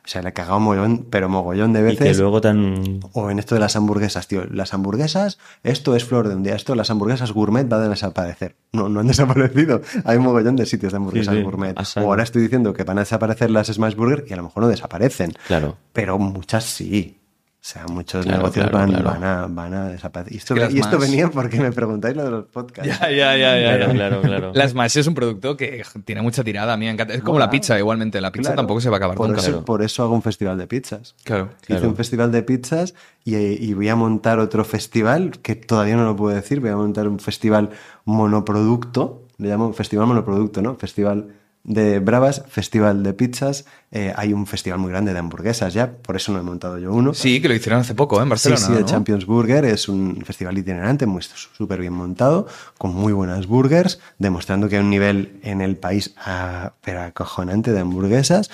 O 0.10 0.12
sea, 0.12 0.24
la 0.24 0.30
he 0.30 0.34
cagado 0.34 0.60
mogollón, 0.60 1.06
pero 1.12 1.30
mogollón 1.30 1.72
de 1.72 1.82
Y 1.82 1.84
veces. 1.84 2.18
que 2.18 2.24
luego 2.24 2.42
tan... 2.42 3.00
O 3.14 3.30
en 3.30 3.38
esto 3.38 3.54
de 3.54 3.62
las 3.62 3.76
hamburguesas, 3.76 4.28
tío. 4.28 4.44
Las 4.50 4.74
hamburguesas, 4.74 5.38
esto 5.62 5.96
es 5.96 6.04
flor 6.04 6.28
de 6.30 6.36
un 6.36 6.42
día. 6.42 6.56
Esto, 6.56 6.74
las 6.74 6.90
hamburguesas 6.90 7.32
gourmet 7.32 7.70
van 7.70 7.84
a 7.84 7.90
desaparecer. 7.90 8.56
No, 8.74 8.90
no 8.90 9.02
han 9.02 9.08
desaparecido. 9.14 9.84
Hay 10.06 10.18
un 10.18 10.24
mogollón 10.24 10.56
de 10.56 10.66
sitios 10.66 10.94
de 10.94 10.98
hamburguesas 10.98 11.36
sí, 11.36 11.44
gourmet. 11.44 11.78
O 11.98 12.00
ahora 12.00 12.24
estoy 12.24 12.42
diciendo 12.42 12.74
que 12.74 12.84
van 12.84 12.98
a 12.98 13.02
desaparecer 13.02 13.52
las 13.52 13.68
Smash 13.68 13.94
Burger 13.94 14.26
y 14.28 14.34
a 14.34 14.38
lo 14.38 14.42
mejor 14.42 14.64
no 14.64 14.70
desaparecen. 14.70 15.34
Claro. 15.46 15.78
Pero 15.94 16.18
muchas 16.18 16.64
sí. 16.64 17.19
O 17.62 17.66
sea, 17.72 17.86
muchos 17.88 18.24
Claro, 18.26 18.38
negocios 18.44 18.70
claro, 18.70 18.78
van, 18.78 18.90
claro. 19.02 19.20
Van, 19.20 19.24
a, 19.26 19.48
van 19.48 19.74
a 19.74 19.90
desaparecer. 19.90 20.34
Y 20.34 20.38
esto, 20.38 20.54
Es 20.54 20.60
que 20.60 20.66
las 20.68 20.74
y 20.74 20.80
esto 20.80 20.98
más- 20.98 21.10
venía 21.10 21.30
porque 21.30 21.60
me 21.60 21.74
preguntáis 21.74 22.16
lo 22.16 22.24
de 22.24 22.32
los 22.32 22.46
podcasts. 22.46 22.88
Ya, 23.00 23.12
ya, 23.12 23.36
ya, 23.36 23.60
ya. 23.60 23.76
Claro, 23.76 23.88
ya. 23.88 23.94
claro, 23.94 24.22
claro. 24.22 24.52
La 24.56 24.70
Smash 24.70 24.98
es 25.00 25.08
un 25.08 25.14
producto 25.14 25.58
que 25.58 25.84
tiene 26.06 26.22
mucha 26.22 26.42
tirada. 26.42 26.72
A 26.72 26.78
mí 26.78 26.86
me 26.86 26.92
encanta. 26.92 27.14
Es 27.14 27.22
como 27.22 27.38
la 27.38 27.50
pizza, 27.50 27.78
igualmente. 27.78 28.22
La 28.22 28.32
pizza 28.32 28.52
Claro. 28.52 28.56
tampoco 28.62 28.80
se 28.80 28.90
va 28.90 28.96
a 28.96 28.98
acabar 28.98 29.18
por 29.18 29.28
nunca. 29.28 29.42
Eso, 29.42 29.66
por 29.66 29.82
eso 29.84 30.04
hago 30.04 30.14
un 30.16 30.22
festival 30.22 30.58
de 30.58 30.68
pizzas. 30.68 31.16
Claro. 31.26 31.50
Hice 31.68 31.86
un 31.86 31.98
festival 31.98 32.32
de 32.32 32.44
pizzas 32.44 32.96
y, 33.26 33.36
y 33.36 33.74
voy 33.74 33.90
a 33.90 33.96
montar 33.98 34.40
otro 34.40 34.64
festival 34.64 35.32
que 35.42 35.56
todavía 35.56 35.98
no 35.98 36.06
lo 36.06 36.16
puedo 36.16 36.34
decir. 36.34 36.62
Voy 36.62 36.70
a 36.70 36.78
montar 36.78 37.10
un 37.10 37.20
festival 37.20 37.72
monoproducto. 38.06 39.24
Le 39.38 39.50
llamo 39.50 39.74
festival 39.74 40.08
monoproducto, 40.08 40.62
¿no? 40.62 40.76
Festival 40.76 41.28
de 41.64 42.00
bravas, 42.00 42.44
festival 42.48 43.04
de 43.04 43.14
pizzas. 43.14 43.66
Eh, 43.92 44.14
hay 44.16 44.34
un 44.34 44.48
festival 44.48 44.80
muy 44.80 44.92
grande 44.92 45.14
de 45.14 45.20
hamburguesas 45.20 45.74
ya, 45.74 45.92
por 45.92 46.16
eso 46.16 46.32
no 46.32 46.40
he 46.40 46.44
montado 46.44 46.78
yo 46.78 46.94
uno. 46.94 47.14
Sí, 47.14 47.42
que 47.42 47.48
lo 47.48 47.54
hicieron 47.54 47.82
hace 47.82 47.96
poco, 47.96 48.20
¿eh? 48.20 48.24
En 48.24 48.30
Barcelona. 48.30 48.60
Sí, 48.60 48.74
sí, 48.74 48.80
¿no? 48.80 48.86
Champions 48.86 49.26
Burger 49.26 49.66
es 49.66 49.90
un 49.90 50.22
festival 50.26 50.58
itinerante 50.58 51.06
muy 51.06 51.22
súper 51.22 51.80
bien 51.80 51.94
montado, 51.94 52.48
con 52.78 52.94
muy 52.94 53.14
buenas 53.14 53.48
burgers, 53.48 54.00
demostrando 54.18 54.70
que 54.70 54.78
hay 54.78 54.84
un 54.84 54.90
nivel 54.90 55.40
en 55.44 55.62
el 55.62 55.76
país 55.78 56.14
ah, 56.18 56.74
pero 56.82 57.02
acojonante 57.02 57.72
de 57.72 57.80
hamburguesas. 57.80 58.50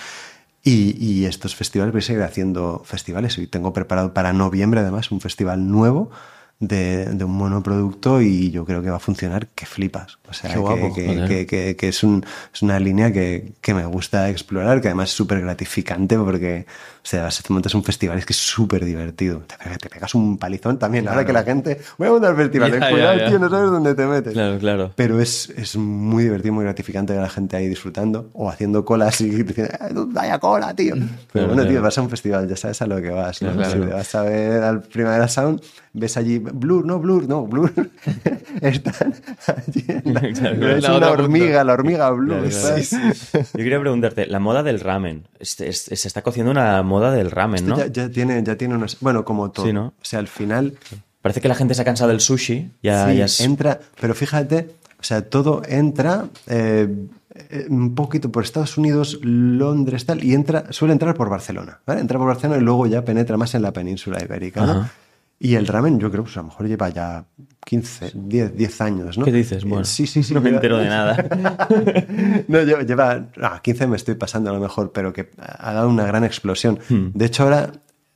Y, 0.63 0.97
y 0.99 1.25
estos 1.25 1.55
festivales 1.55 1.93
voy 1.93 1.99
a 1.99 2.01
seguir 2.01 2.23
haciendo 2.23 2.81
festivales. 2.85 3.37
Y 3.37 3.45
tengo 3.45 3.71
preparado 3.71 4.15
para 4.15 4.33
noviembre, 4.33 4.79
además, 4.79 5.11
un 5.11 5.21
festival 5.21 5.69
nuevo 5.69 6.09
de, 6.59 7.05
de 7.05 7.23
un 7.25 7.31
monoproducto 7.33 8.21
y 8.21 8.49
yo 8.49 8.63
creo 8.65 8.81
que 8.81 8.89
va 8.89 8.95
a 8.95 8.99
funcionar 8.99 9.47
que 9.47 9.65
flipas. 9.65 10.17
O 10.29 10.33
sea, 10.33 10.49
guapo, 10.57 10.93
que, 10.95 11.75
que- 11.75 11.87
es, 11.89 12.01
un- 12.03 12.25
es 12.53 12.61
una 12.61 12.79
línea 12.79 13.11
que, 13.11 13.53
que 13.61 13.73
me 13.73 13.85
gusta 13.85 14.29
explorar, 14.29 14.79
que 14.81 14.87
además 14.87 15.09
es 15.09 15.15
súper 15.15 15.41
gratificante 15.41 16.17
porque, 16.17 16.65
o 16.69 16.99
sea, 17.07 17.27
a 17.27 17.29
montas 17.49 17.75
un 17.75 17.83
festival, 17.83 18.17
es 18.17 18.25
que 18.25 18.33
es 18.33 18.39
súper 18.39 18.85
divertido. 18.85 19.39
Te, 19.39 19.55
pega- 19.57 19.77
te 19.77 19.89
pegas 19.89 20.15
un 20.15 20.37
palizón 20.37 20.79
también. 20.79 21.07
Ahora 21.09 21.25
que 21.25 21.33
la 21.33 21.43
gente, 21.43 21.79
voy 21.97 22.07
a 22.07 22.11
montar 22.11 22.31
Ya, 22.31 22.37
ya, 22.37 22.89
cuidado, 22.89 23.29
tío, 23.29 23.39
no 23.39 23.49
sabes 23.49 23.69
dónde 23.71 23.93
te 23.95 24.05
metes. 24.05 24.33
Claro, 24.33 24.57
claro. 24.57 24.91
Pero 24.95 25.19
es, 25.19 25.49
es 25.57 25.75
muy 25.75 26.23
divertido, 26.23 26.53
muy 26.53 26.63
gratificante 26.63 27.11
ver 27.13 27.19
a 27.19 27.23
la 27.23 27.29
gente 27.29 27.57
ahí 27.57 27.67
disfrutando 27.67 28.29
o 28.33 28.49
haciendo 28.49 28.85
colas 28.85 29.19
y 29.21 29.29
diciendo, 29.43 29.73
"Eh, 29.73 29.93
vaya 30.07 30.39
cola, 30.39 30.73
tío. 30.73 30.95
Pero 31.33 31.47
bueno, 31.47 31.67
tío, 31.67 31.81
vas 31.81 31.97
a 31.97 32.01
un 32.01 32.09
festival, 32.09 32.47
ya 32.47 32.55
sabes 32.55 32.81
a 32.81 32.87
lo 32.87 33.01
que 33.01 33.09
vas. 33.09 33.41
¿no? 33.41 33.51
Claro, 33.53 33.69
Si 33.71 33.75
claro. 33.75 33.89
te 33.89 33.93
vas 33.93 34.15
a 34.15 34.21
ver 34.23 34.63
al 34.63 34.81
Primavera 34.83 35.27
Sound, 35.27 35.61
ves 35.97 36.17
allí, 36.17 36.39
Blur, 36.39 36.85
no, 36.85 36.99
Blur, 36.99 37.27
no, 37.27 37.45
Blur. 37.47 37.71
Están 38.61 39.13
allí 39.47 39.85
en 39.87 40.13
la- 40.13 40.21
Claro, 40.33 40.79
la 40.79 40.97
una 40.97 41.09
hormiga, 41.09 41.63
la 41.63 41.73
hormiga 41.73 42.09
Blur. 42.11 42.47
Yo 42.49 43.37
quería 43.53 43.79
preguntarte, 43.79 44.27
la 44.27 44.39
moda 44.39 44.63
del 44.63 44.79
ramen. 44.79 45.27
Este- 45.39 45.69
es- 45.69 45.83
se 45.85 46.07
está 46.07 46.21
cociendo 46.21 46.51
una 46.51 46.81
moda 46.83 47.11
del 47.11 47.31
ramen, 47.31 47.67
¿no? 47.67 47.77
Ya, 47.77 47.87
ya 47.87 48.09
tiene, 48.09 48.43
ya 48.43 48.55
tiene 48.55 48.75
unos. 48.75 48.97
Bueno, 49.01 49.23
como 49.25 49.51
todo. 49.51 49.65
Sí, 49.65 49.73
¿no? 49.73 49.87
O 49.87 49.93
sea, 50.05 50.19
al 50.19 50.27
final. 50.27 50.73
Parece 51.21 51.41
que 51.41 51.47
la 51.47 51.55
gente 51.55 51.73
se 51.73 51.81
ha 51.81 51.85
cansado 51.85 52.09
del 52.11 52.19
sushi. 52.19 52.69
Ya, 52.83 53.09
sí, 53.09 53.17
ya 53.17 53.25
es- 53.25 53.41
entra. 53.41 53.79
Pero 53.99 54.13
fíjate, 54.13 54.75
o 54.99 55.03
sea, 55.03 55.23
todo 55.27 55.61
entra 55.67 56.25
eh, 56.47 56.87
eh, 57.49 57.65
un 57.69 57.95
poquito 57.95 58.31
por 58.31 58.43
Estados 58.43 58.77
Unidos, 58.77 59.19
Londres, 59.23 60.05
tal, 60.05 60.23
y 60.23 60.33
entra, 60.33 60.71
suele 60.71 60.93
entrar 60.93 61.15
por 61.15 61.29
Barcelona. 61.29 61.79
¿vale? 61.85 62.01
Entra 62.01 62.17
por 62.19 62.27
Barcelona 62.27 62.61
y 62.61 62.63
luego 62.63 62.85
ya 62.87 63.03
penetra 63.03 63.37
más 63.37 63.55
en 63.55 63.61
la 63.63 63.73
península 63.73 64.23
ibérica. 64.23 64.65
¿no? 64.65 64.89
Y 65.37 65.55
el 65.55 65.67
ramen, 65.67 65.99
yo 65.99 66.09
creo 66.09 66.23
que 66.23 66.27
pues, 66.27 66.37
a 66.37 66.41
lo 66.41 66.47
mejor 66.47 66.67
lleva 66.67 66.89
ya 66.89 67.25
15, 67.65 68.11
10, 68.15 68.55
10 68.55 68.81
años, 68.81 69.17
¿no? 69.17 69.25
¿Qué 69.25 69.31
dices? 69.33 69.63
Eh, 69.63 69.67
Bueno, 69.67 69.83
sí, 69.83 70.07
sí, 70.07 70.23
sí. 70.23 70.33
no 70.33 70.39
me 70.41 70.49
lleva- 70.49 70.55
entero 70.57 70.77
de 70.77 70.85
nada. 70.87 71.15
no, 72.47 72.61
lleva, 72.63 72.83
lleva 72.83 73.27
ah, 73.41 73.59
15 73.61 73.87
me 73.87 73.95
estoy 73.97 74.15
pasando 74.15 74.49
a 74.49 74.53
lo 74.53 74.59
mejor, 74.59 74.91
pero 74.91 75.11
que 75.13 75.29
ha 75.37 75.73
dado 75.73 75.89
una 75.89 76.05
gran 76.05 76.23
explosión. 76.23 76.79
Hmm. 76.89 77.07
De 77.13 77.25
hecho, 77.25 77.43
ahora, 77.43 77.71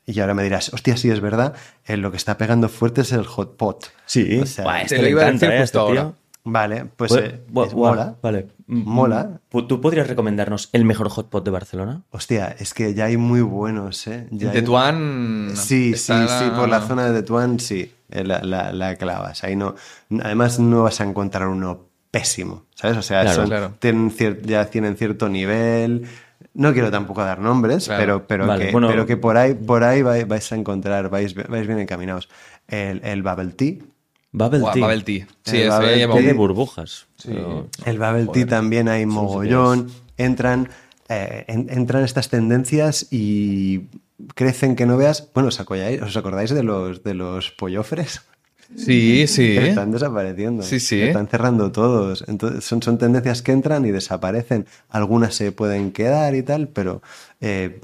y 0.05 0.19
ahora 0.19 0.33
me 0.33 0.43
dirás, 0.43 0.73
hostia, 0.73 0.95
sí 0.97 1.09
es 1.11 1.19
verdad, 1.19 1.53
eh, 1.85 1.97
lo 1.97 2.09
que 2.11 2.17
está 2.17 2.37
pegando 2.37 2.69
fuerte 2.69 3.01
es 3.01 3.11
el 3.11 3.25
hot 3.25 3.57
pot. 3.57 3.87
Sí, 4.05 4.39
O 4.41 4.45
sea, 4.45 4.63
Buah, 4.63 4.81
este 4.83 4.95
te 4.95 5.01
lo 5.03 5.07
iba 5.09 5.23
a 5.23 5.31
decir 5.31 5.49
¿eh? 5.51 5.59
justo 5.61 5.79
este 5.87 5.93
tío. 5.93 6.01
ahora. 6.01 6.13
Vale, 6.51 6.85
pues 6.95 7.11
Pues, 7.11 7.23
eh, 7.23 7.41
es- 7.67 7.73
mola. 7.73 8.15
Vale. 8.21 8.47
Mm, 8.67 8.83
Mola. 8.87 9.39
¿Tú 9.67 9.81
podrías 9.81 10.07
recomendarnos 10.07 10.69
el 10.73 10.85
mejor 10.85 11.09
hotpot 11.09 11.43
de 11.43 11.51
Barcelona? 11.51 12.03
Hostia, 12.11 12.55
es 12.59 12.73
que 12.73 12.93
ya 12.93 13.05
hay 13.05 13.17
muy 13.17 13.41
buenos, 13.41 14.05
¿eh? 14.07 14.27
Ya 14.31 14.49
En 14.49 14.55
hay- 14.55 14.61
Tetuán. 14.61 15.51
Sí, 15.55 15.95
sí, 15.95 16.13
sí, 16.27 16.45
por 16.55 16.69
la 16.69 16.81
zona 16.81 17.09
de 17.09 17.21
Tetuán, 17.21 17.59
sí, 17.59 17.91
eh, 18.11 18.23
la, 18.23 18.41
la- 18.43 18.71
la 18.71 18.95
clavas. 18.95 19.43
Ahí 19.43 19.55
no, 19.55 19.75
además 20.23 20.59
no 20.59 20.83
vas 20.83 21.01
a 21.01 21.03
encontrar 21.03 21.47
uno 21.47 21.85
pésimo, 22.11 22.65
¿sabes? 22.75 22.97
O 22.97 23.01
sea, 23.01 23.21
Claro, 23.21 23.35
son- 23.35 23.47
claro. 23.47 23.73
tienen 23.79 24.11
cier- 24.11 24.41
ya 24.45 24.65
tienen 24.65 24.95
cierto 24.97 25.29
nivel. 25.29 26.05
No 26.53 26.73
quiero 26.73 26.89
tampoco 26.91 27.23
dar 27.23 27.39
nombres, 27.39 27.85
Claro. 27.85 28.01
pero, 28.01 28.27
pero, 28.27 28.47
Vale, 28.47 28.65
que, 28.67 28.71
bueno. 28.71 28.87
pero 28.87 29.05
que 29.05 29.17
por 29.17 29.37
ahí, 29.37 29.53
por 29.53 29.83
ahí 29.83 30.01
vais, 30.01 30.27
vais 30.27 30.51
a 30.51 30.55
encontrar, 30.55 31.09
vais, 31.09 31.33
vais 31.35 31.67
bien 31.67 31.79
encaminados. 31.79 32.29
El, 32.67 33.01
el 33.03 33.21
Bubble 33.23 33.51
Tea. 33.53 33.75
Bubble 34.31 34.59
Tea. 34.73 34.83
Bubble 34.83 35.01
Tea. 35.03 35.27
Sí, 35.43 35.57
El 35.61 35.69
Bubble 35.69 35.87
Té 35.97 36.07
Tea. 36.13 36.21
de 36.21 36.33
burbujas. 36.33 37.07
Pero- 37.23 37.67
El 37.85 37.97
Bubble 37.99 38.27
Tea 38.33 38.45
también 38.47 38.87
hay 38.87 39.05
mogollón. 39.05 39.91
Entran, 40.17 40.69
eh, 41.07 41.45
en- 41.47 41.67
entran 41.69 42.03
estas 42.03 42.29
tendencias 42.29 43.07
y 43.11 43.87
crecen 44.35 44.75
que 44.75 44.85
no 44.85 44.97
veas. 44.97 45.29
Bueno, 45.33 45.49
¿os 45.49 45.59
acordáis, 45.59 46.01
os 46.01 46.15
acordáis 46.15 46.49
de 46.51 46.63
los, 46.63 47.03
de 47.03 47.13
los 47.13 47.51
pollofres? 47.51 48.21
Sí, 48.75 49.25
sí. 49.27 49.57
Están 49.57 49.91
desapareciendo. 49.91 50.63
Sí, 50.63 50.79
sí. 50.79 51.01
Están 51.01 51.27
cerrando 51.27 51.71
todos. 51.71 52.23
Entonces, 52.27 52.63
son, 52.63 52.81
son 52.81 52.97
tendencias 52.97 53.41
que 53.41 53.51
entran 53.51 53.85
y 53.85 53.91
desaparecen. 53.91 54.67
Algunas 54.89 55.33
se 55.35 55.51
pueden 55.51 55.91
quedar 55.91 56.35
y 56.35 56.43
tal, 56.43 56.67
pero 56.67 57.01
eh, 57.41 57.81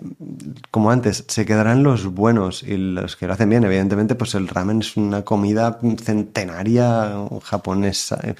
como 0.72 0.92
antes, 0.92 1.26
se 1.28 1.46
quedarán 1.46 1.84
los 1.84 2.06
buenos 2.06 2.64
y 2.64 2.78
los 2.78 3.16
que 3.16 3.28
lo 3.28 3.34
hacen 3.34 3.50
bien. 3.50 3.64
Evidentemente, 3.64 4.16
pues 4.16 4.36
el 4.36 4.48
ramen 4.48 4.80
es 4.82 4.96
una 4.96 5.24
comida 5.24 5.80
centenaria 6.04 7.28
japonesa, 7.44 8.20
eh, 8.24 8.36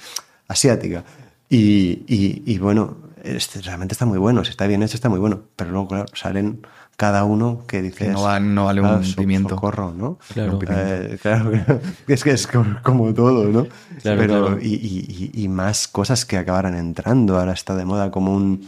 asiática. 0.48 1.04
Y, 1.48 2.04
y- 2.06 2.42
y 2.46 2.58
bueno, 2.58 2.96
este, 3.22 3.60
realmente 3.60 3.92
está 3.94 4.06
muy 4.06 4.18
bueno. 4.18 4.44
Si 4.44 4.50
está 4.50 4.66
bien 4.66 4.82
hecho, 4.82 4.96
está 4.96 5.08
muy 5.08 5.18
bueno. 5.18 5.42
Pero 5.56 5.70
luego, 5.72 5.88
claro, 5.88 6.06
salen 6.14 6.60
cada 6.96 7.24
uno 7.24 7.64
que 7.66 7.82
dice. 7.82 8.06
Que 8.06 8.10
no 8.12 8.22
va- 8.22 8.40
no 8.40 8.64
vale 8.66 8.80
un 8.80 9.02
pimiento. 9.14 9.50
Socorro, 9.50 9.92
¿no? 9.96 10.18
Claro. 10.32 10.58
Eh, 10.68 11.18
claro, 11.20 11.50
claro. 11.50 11.80
es 12.08 12.24
que 12.24 12.30
es 12.30 12.46
como, 12.82 13.12
todo, 13.14 13.44
¿no? 13.48 13.66
Claro, 14.02 14.20
Pero, 14.20 14.46
claro. 14.46 14.58
Y, 14.62 14.74
y- 14.74 15.30
y- 15.34 15.42
y 15.44 15.48
más 15.48 15.88
cosas 15.88 16.24
que 16.24 16.38
acabarán 16.38 16.74
entrando. 16.74 17.38
Ahora 17.38 17.52
está 17.52 17.74
de 17.76 17.84
moda 17.84 18.10
como 18.10 18.34
un, 18.34 18.66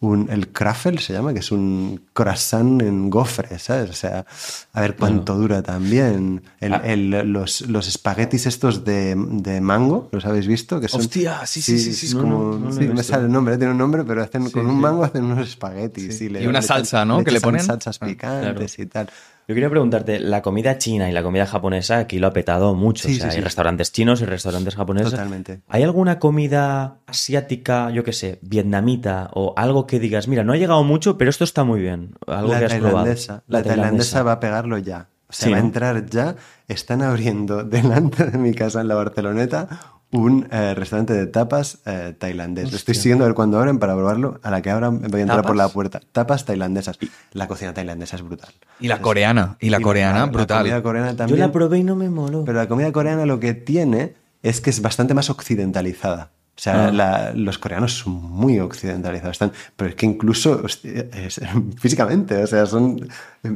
un 0.00 0.28
el 0.30 0.48
Kraffel 0.48 0.98
se 0.98 1.12
llama, 1.14 1.32
que 1.32 1.38
es 1.40 1.50
un 1.50 2.02
croissant 2.12 2.82
en 2.82 3.08
gofre, 3.08 3.58
¿sabes? 3.58 3.88
O 3.90 3.92
sea, 3.94 4.26
a 4.74 4.80
ver 4.80 4.94
cuánto 4.96 5.34
dura 5.36 5.62
también. 5.62 6.42
El- 6.60 6.74
Ah. 6.74 6.82
el- 6.84 7.10
los, 7.32 7.62
los 7.62 7.88
espaguetis 7.88 8.46
estos 8.46 8.84
de, 8.84 9.14
de 9.16 9.60
mango, 9.60 10.08
¿los 10.12 10.26
habéis 10.26 10.46
visto? 10.46 10.80
Que 10.80 10.88
son, 10.88 11.00
Hostia, 11.00 11.46
sí, 11.46 11.62
sí, 11.62 11.78
sí, 11.78 11.94
sí, 11.94 12.06
es 12.06 12.14
no, 12.14 12.20
como, 12.20 12.38
no, 12.52 12.58
no 12.58 12.66
lo 12.66 12.72
sí, 12.72 12.84
he 12.84 12.88
no 12.88 12.94
me 12.94 13.02
sale 13.02 13.24
el 13.24 13.32
nombre, 13.32 13.56
tiene 13.56 13.72
un 13.72 13.78
nombre, 13.78 14.04
pero 14.04 14.22
hacen 14.22 14.50
con 14.50 14.66
un 14.66 14.78
mango 14.78 15.02
hacen 15.04 15.24
unos 15.24 15.48
espaguetis. 15.48 16.18
Sí. 16.18 16.28
le- 16.28 16.42
Y 16.42 16.46
una 16.46 16.60
le 16.60 16.66
salsa, 16.66 17.02
echan- 17.02 17.08
¿no? 17.08 17.24
Que 17.24 17.30
le 17.30 17.40
ponen. 17.40 17.62
salsas 17.62 17.98
Ah, 18.00 18.06
picantes 18.06 18.78
y 18.78 18.86
tal. 18.86 19.08
Yo 19.48 19.54
quería 19.54 19.70
preguntarte, 19.70 20.18
la 20.18 20.42
comida 20.42 20.76
china 20.76 21.08
y 21.08 21.12
la 21.12 21.22
comida 21.22 21.46
japonesa 21.46 21.98
aquí 21.98 22.18
lo 22.18 22.26
ha 22.26 22.32
petado 22.32 22.74
mucho. 22.74 23.06
Sí, 23.06 23.14
o 23.14 23.18
sea, 23.18 23.30
sí, 23.30 23.36
hay 23.36 23.40
sí. 23.42 23.44
restaurantes 23.44 23.92
chinos 23.92 24.20
y 24.20 24.24
restaurantes 24.24 24.74
japoneses. 24.74 25.12
Totalmente. 25.12 25.60
¿Hay 25.68 25.84
alguna 25.84 26.18
comida 26.18 26.98
asiática, 27.06 27.90
yo 27.90 28.02
qué 28.02 28.12
sé, 28.12 28.40
vietnamita 28.42 29.30
o 29.34 29.54
algo 29.56 29.86
que 29.86 30.00
digas, 30.00 30.26
mira, 30.26 30.42
no 30.42 30.52
ha 30.52 30.56
llegado 30.56 30.82
mucho, 30.82 31.16
pero 31.16 31.30
esto 31.30 31.44
está 31.44 31.62
muy 31.62 31.80
bien? 31.80 32.14
Algo 32.26 32.52
la 32.52 32.58
que 32.58 32.64
has 32.64 32.72
tailandesa. 32.72 33.26
probado. 33.26 33.44
La, 33.46 33.62
tailandesa 33.62 34.22
va 34.24 34.32
a 34.32 34.40
pegarlo 34.40 34.78
ya. 34.78 35.10
O 35.28 35.32
sea, 35.32 35.50
va 35.50 35.56
a 35.58 35.60
entrar 35.60 36.06
ya. 36.06 36.34
Están 36.66 37.02
abriendo 37.02 37.62
delante 37.64 38.24
de 38.24 38.38
mi 38.38 38.52
casa 38.52 38.80
en 38.80 38.88
la 38.88 38.96
Barceloneta 38.96 39.95
un 40.12 40.46
eh, 40.50 40.74
restaurante 40.74 41.12
de 41.12 41.26
tapas 41.26 41.78
eh, 41.84 42.14
tailandés. 42.18 42.70
Lo 42.70 42.76
estoy 42.76 42.94
siguiendo 42.94 43.24
a 43.24 43.28
ver 43.28 43.34
cuándo 43.34 43.58
abren 43.58 43.78
para 43.78 43.94
probarlo. 43.94 44.40
A 44.42 44.50
la 44.50 44.62
que 44.62 44.70
abran 44.70 45.02
voy 45.02 45.20
a 45.20 45.22
entrar 45.22 45.42
por 45.44 45.56
la 45.56 45.68
puerta. 45.68 46.00
Tapas 46.12 46.44
tailandesas. 46.44 46.98
La 47.32 47.48
cocina 47.48 47.74
tailandesa 47.74 48.16
es 48.16 48.22
brutal. 48.22 48.50
Y 48.80 48.88
la 48.88 49.00
coreana. 49.00 49.56
Y 49.60 49.70
la 49.70 49.80
coreana, 49.80 50.20
La 50.20 50.26
brutal. 50.26 50.58
comida 50.60 50.82
coreana 50.82 51.10
Yo 51.10 51.16
también. 51.16 51.40
la 51.40 51.52
probé 51.52 51.78
y 51.78 51.84
no 51.84 51.96
me 51.96 52.08
moló. 52.08 52.44
Pero 52.44 52.58
la 52.58 52.68
comida 52.68 52.92
coreana 52.92 53.26
lo 53.26 53.40
que 53.40 53.54
tiene 53.54 54.14
es 54.42 54.60
que 54.60 54.70
es 54.70 54.80
bastante 54.80 55.12
más 55.14 55.28
occidentalizada. 55.28 56.30
O 56.56 56.58
sea, 56.58 56.86
Ah. 56.86 56.90
la- 56.90 57.32
los 57.34 57.58
coreanos 57.58 57.92
son 57.98 58.14
muy 58.14 58.58
occidentalizados, 58.60 59.32
están, 59.34 59.52
pero 59.76 59.90
es 59.90 59.94
que 59.94 60.06
incluso 60.06 60.58
hostia, 60.64 61.04
es- 61.12 61.38
físicamente, 61.78 62.34
o 62.42 62.46
sea, 62.46 62.64
son, 62.64 63.06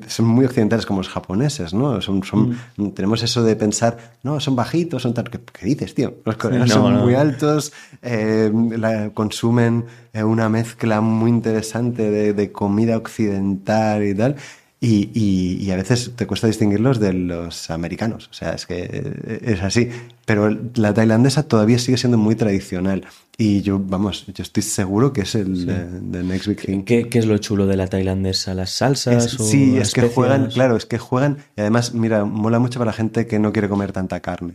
son 0.06 0.26
muy 0.26 0.44
occidentales 0.44 0.84
como 0.84 1.00
los 1.00 1.08
japoneses, 1.08 1.72
¿no? 1.72 2.00
Son, 2.02 2.22
son, 2.24 2.58
Mm. 2.76 2.90
Tenemos 2.90 3.22
eso 3.22 3.42
de 3.42 3.56
pensar, 3.56 3.96
no, 4.22 4.38
son 4.38 4.54
bajitos, 4.54 5.00
son 5.02 5.14
tal. 5.14 5.30
¿Qué, 5.30 5.40
qué 5.40 5.64
dices, 5.66 5.94
tío? 5.94 6.14
Los 6.26 6.36
coreanos 6.36 6.68
No, 6.68 6.74
son 6.74 6.94
no. 6.94 7.00
muy 7.04 7.14
altos, 7.14 7.72
eh, 8.02 8.52
la- 8.76 9.10
consumen 9.14 9.86
eh, 10.12 10.22
una 10.24 10.48
mezcla 10.50 11.00
muy 11.00 11.30
interesante 11.30 12.10
de, 12.10 12.34
de 12.34 12.52
comida 12.52 12.96
occidental 12.98 14.04
y 14.04 14.14
tal. 14.14 14.36
Y, 14.82 15.10
y- 15.12 15.58
y 15.62 15.70
a 15.72 15.76
veces 15.76 16.12
te 16.16 16.26
cuesta 16.26 16.46
distinguirlos 16.46 16.98
de 17.00 17.12
los 17.12 17.68
americanos. 17.70 18.28
O 18.30 18.32
sea, 18.34 18.52
es 18.54 18.64
que 18.64 18.88
eh, 18.90 19.40
es 19.42 19.62
así. 19.62 19.90
Pero 20.24 20.48
la 20.74 20.94
tailandesa 20.94 21.42
todavía 21.42 21.78
sigue 21.78 21.98
siendo 21.98 22.16
muy 22.16 22.34
tradicional. 22.34 23.04
Y 23.36 23.60
yo, 23.60 23.78
vamos, 23.78 24.24
yo 24.34 24.42
estoy 24.42 24.62
seguro 24.62 25.12
que 25.12 25.22
es 25.22 25.34
el 25.34 25.66
the 26.12 26.22
next 26.22 26.46
big 26.46 26.60
thing. 26.62 26.82
¿Qué, 26.84 27.08
qué 27.10 27.18
es 27.18 27.26
lo 27.26 27.36
chulo 27.38 27.66
de 27.66 27.76
la 27.76 27.88
tailandesa? 27.88 28.54
¿Las 28.54 28.70
salsas? 28.70 29.26
Es- 29.26 29.40
o 29.40 29.44
sí, 29.44 29.72
las 29.76 29.88
es 29.88 29.94
que 29.94 30.00
especias? 30.00 30.14
juegan, 30.14 30.46
claro, 30.46 30.76
es 30.76 30.86
que 30.86 30.96
juegan. 30.98 31.36
Y 31.56 31.60
además, 31.60 31.92
mira, 31.92 32.24
mola 32.24 32.58
mucho 32.58 32.78
para 32.78 32.90
la 32.90 32.96
gente 32.96 33.26
que 33.26 33.38
no 33.38 33.52
quiere 33.52 33.68
comer 33.68 33.92
tanta 33.92 34.20
carne. 34.20 34.54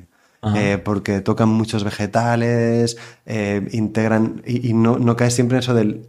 Eh, 0.55 0.78
porque 0.84 1.21
tocan 1.21 1.49
muchos 1.49 1.84
vegetales, 1.84 2.97
eh, 3.26 3.67
integran. 3.71 4.43
Y, 4.45 4.69
y 4.69 4.73
no, 4.73 4.99
no 4.99 5.15
caes 5.15 5.34
siempre 5.34 5.57
en 5.57 5.59
eso 5.63 5.73
del 5.73 6.01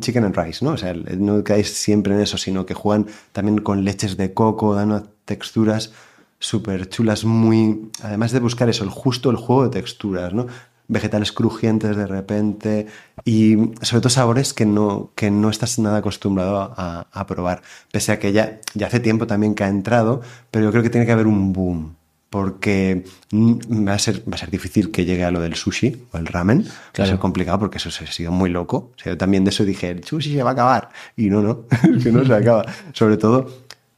chicken 0.00 0.24
and 0.24 0.36
rice, 0.36 0.64
¿no? 0.64 0.72
O 0.72 0.76
sea, 0.76 0.94
no 0.94 1.42
caes 1.44 1.72
siempre 1.72 2.14
en 2.14 2.20
eso, 2.20 2.36
sino 2.38 2.66
que 2.66 2.74
juegan 2.74 3.06
también 3.32 3.58
con 3.58 3.84
leches 3.84 4.16
de 4.16 4.34
coco, 4.34 4.74
dan 4.74 5.10
texturas 5.24 5.92
súper 6.38 6.88
chulas, 6.88 7.24
muy. 7.24 7.90
Además 8.02 8.32
de 8.32 8.40
buscar 8.40 8.68
eso, 8.68 8.84
el 8.84 8.90
justo 8.90 9.30
el 9.30 9.36
juego 9.36 9.64
de 9.64 9.80
texturas, 9.80 10.32
¿no? 10.32 10.46
Vegetales 10.90 11.32
crujientes 11.32 11.96
de 11.96 12.06
repente 12.06 12.86
y 13.24 13.56
sobre 13.82 14.00
todo 14.00 14.08
sabores 14.08 14.54
que 14.54 14.64
no, 14.64 15.10
que 15.14 15.30
no 15.30 15.50
estás 15.50 15.78
nada 15.78 15.98
acostumbrado 15.98 16.60
a, 16.76 17.06
a 17.12 17.26
probar. 17.26 17.62
Pese 17.92 18.12
a 18.12 18.18
que 18.18 18.32
ya, 18.32 18.60
ya 18.74 18.86
hace 18.86 18.98
tiempo 18.98 19.26
también 19.26 19.54
que 19.54 19.64
ha 19.64 19.68
entrado, 19.68 20.22
pero 20.50 20.64
yo 20.64 20.70
creo 20.70 20.82
que 20.82 20.90
tiene 20.90 21.04
que 21.04 21.12
haber 21.12 21.26
un 21.26 21.52
boom. 21.52 21.96
Porque 22.30 23.04
mm, 23.30 23.86
va 23.88 23.94
a, 23.94 23.98
ser, 23.98 24.20
va 24.30 24.34
a 24.34 24.38
ser 24.38 24.50
difícil 24.50 24.90
que 24.90 25.04
llegue 25.04 25.24
a 25.24 25.30
lo 25.30 25.40
del 25.40 25.54
sushi 25.54 26.04
o 26.12 26.18
el 26.18 26.26
ramen. 26.26 26.64
Va 26.66 26.70
a 26.70 26.92
Claro. 26.92 27.10
ser 27.12 27.18
complicado 27.18 27.58
porque 27.58 27.78
eso 27.78 27.90
se 27.90 28.04
ha 28.04 28.12
sido 28.12 28.30
muy 28.32 28.50
loco. 28.50 28.92
O 28.96 29.02
sea, 29.02 29.12
yo 29.12 29.18
también 29.18 29.44
de 29.44 29.50
eso 29.50 29.64
dije, 29.64 29.88
el 29.90 30.04
sushi 30.04 30.34
se 30.34 30.42
va 30.42 30.50
a 30.50 30.52
acabar. 30.52 30.90
Y 31.16 31.30
no, 31.30 31.40
no, 31.40 31.60
es 31.96 32.04
que 32.04 32.12
no 32.12 32.24
se 32.24 32.34
acaba. 32.34 32.66
Sobre 32.92 33.16
todo 33.16 33.50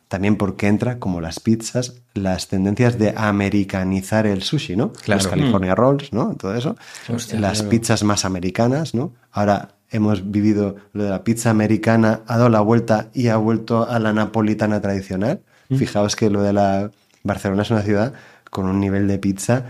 también 0.06 0.36
porque 0.36 0.66
entra, 0.66 0.98
como 0.98 1.20
las 1.20 1.38
pizzas, 1.40 1.94
las 2.14 2.48
tendencias 2.48 2.98
de 2.98 3.14
americanizar 3.16 4.26
el 4.26 4.42
sushi, 4.42 4.76
¿no? 4.76 4.92
Claro. 4.92 5.22
Los 5.22 5.28
California 5.28 5.74
Rolls, 5.74 6.12
¿no? 6.12 6.34
Todo 6.36 6.54
eso. 6.54 6.76
Hostia, 7.08 7.38
las 7.40 7.58
claro. 7.58 7.70
pizzas 7.70 8.02
más 8.04 8.24
americanas, 8.24 8.94
¿no? 8.94 9.12
Ahora 9.32 9.74
hemos 9.90 10.30
vivido 10.30 10.76
lo 10.92 11.02
de 11.04 11.10
la 11.10 11.24
pizza 11.24 11.50
americana, 11.50 12.20
ha 12.26 12.36
dado 12.38 12.48
la 12.48 12.60
vuelta 12.60 13.08
y 13.12 13.28
ha 13.28 13.36
vuelto 13.36 13.88
a 13.88 13.98
la 13.98 14.12
napolitana 14.12 14.80
tradicional. 14.80 15.42
Fijaos 15.76 16.16
que 16.16 16.30
lo 16.30 16.42
de 16.42 16.52
la 16.52 16.90
Barcelona 17.22 17.62
es 17.62 17.70
una 17.70 17.82
ciudad 17.82 18.12
con 18.50 18.66
un 18.66 18.80
nivel 18.80 19.06
de 19.08 19.18
pizza 19.18 19.64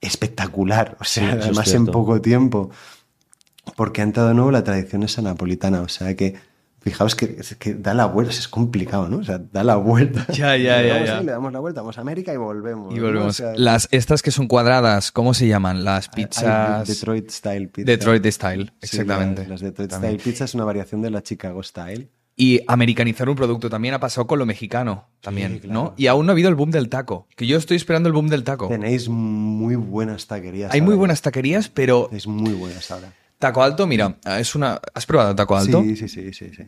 espectacular, 0.00 0.96
o 1.00 1.04
sea, 1.04 1.32
Sí, 1.32 1.38
además 1.42 1.72
en 1.74 1.86
poco 1.86 2.20
tiempo, 2.20 2.70
porque 3.76 4.00
ha 4.00 4.04
entrado 4.04 4.28
de 4.30 4.34
nuevo 4.34 4.50
la 4.50 4.64
tradición 4.64 5.02
esa 5.04 5.22
napolitana, 5.22 5.80
o 5.82 5.88
sea 5.88 6.14
que 6.16 6.34
fijaos 6.80 7.14
que, 7.14 7.36
que 7.60 7.74
da 7.74 7.94
la 7.94 8.06
vuelta, 8.06 8.32
es 8.32 8.48
complicado, 8.48 9.08
¿no? 9.08 9.18
O 9.18 9.22
sea, 9.24 9.38
da 9.38 9.62
la 9.62 9.76
vuelta. 9.76 10.26
Ya, 10.32 10.56
ya, 10.56 10.82
ya, 10.82 11.04
ya. 11.04 11.18
ahí, 11.18 11.24
le 11.24 11.30
damos 11.30 11.52
la 11.52 11.60
vuelta, 11.60 11.80
vamos 11.82 11.96
a 11.96 12.00
América 12.00 12.34
y 12.34 12.36
volvemos. 12.36 12.92
Y 12.92 12.96
¿no? 12.96 13.02
volvemos. 13.04 13.28
O 13.28 13.32
sea, 13.32 13.52
Las, 13.54 13.86
estas 13.92 14.20
que 14.22 14.32
son 14.32 14.48
cuadradas, 14.48 15.12
¿cómo 15.12 15.32
se 15.32 15.46
llaman? 15.46 15.84
Las 15.84 16.08
pizzas. 16.08 16.88
Detroit 16.88 17.30
Style 17.30 17.68
Pizza. 17.68 17.86
Detroit 17.86 18.26
Style, 18.26 18.64
Sí, 18.82 18.96
exactamente. 18.96 19.42
la- 19.44 19.48
las 19.50 19.60
Detroit 19.60 19.90
También. 19.90 20.14
Style 20.18 20.32
Pizza 20.32 20.44
es 20.44 20.54
una 20.54 20.64
variación 20.64 21.00
de 21.02 21.10
la 21.10 21.22
Chicago 21.22 21.62
Style. 21.62 22.10
Y 22.34 22.60
americanizar 22.66 23.28
un 23.28 23.36
producto 23.36 23.68
también 23.68 23.92
ha 23.94 24.00
pasado 24.00 24.26
con 24.26 24.38
lo 24.38 24.46
mexicano, 24.46 25.08
también, 25.20 25.58
claro. 25.58 25.72
¿no? 25.74 25.94
Y 25.98 26.06
aún 26.06 26.24
no 26.26 26.32
ha 26.32 26.34
habido 26.34 26.48
el 26.48 26.54
boom 26.54 26.70
del 26.70 26.88
taco, 26.88 27.28
que 27.36 27.46
yo 27.46 27.58
estoy 27.58 27.76
esperando 27.76 28.08
el 28.08 28.14
boom 28.14 28.28
del 28.28 28.42
taco. 28.42 28.68
Tenéis 28.68 29.08
muy 29.08 29.76
buenas 29.76 30.26
taquerías. 30.26 30.72
Hay 30.72 30.80
muy 30.80 30.92
ahora. 30.92 30.98
buenas 31.00 31.20
taquerías, 31.22 31.68
pero 31.68 32.06
Tenéis 32.06 32.26
muy 32.26 32.52
buenas 32.54 32.90
ahora. 32.90 33.12
Taco 33.38 33.62
Alto, 33.62 33.86
mira, 33.88 34.16
es 34.38 34.54
una. 34.54 34.80
¿Has 34.94 35.04
probado 35.04 35.34
Taco 35.34 35.56
Alto? 35.56 35.82
Sí, 35.82 35.96
sí, 35.96 36.08
sí, 36.08 36.32
sí, 36.32 36.50
sí. 36.56 36.62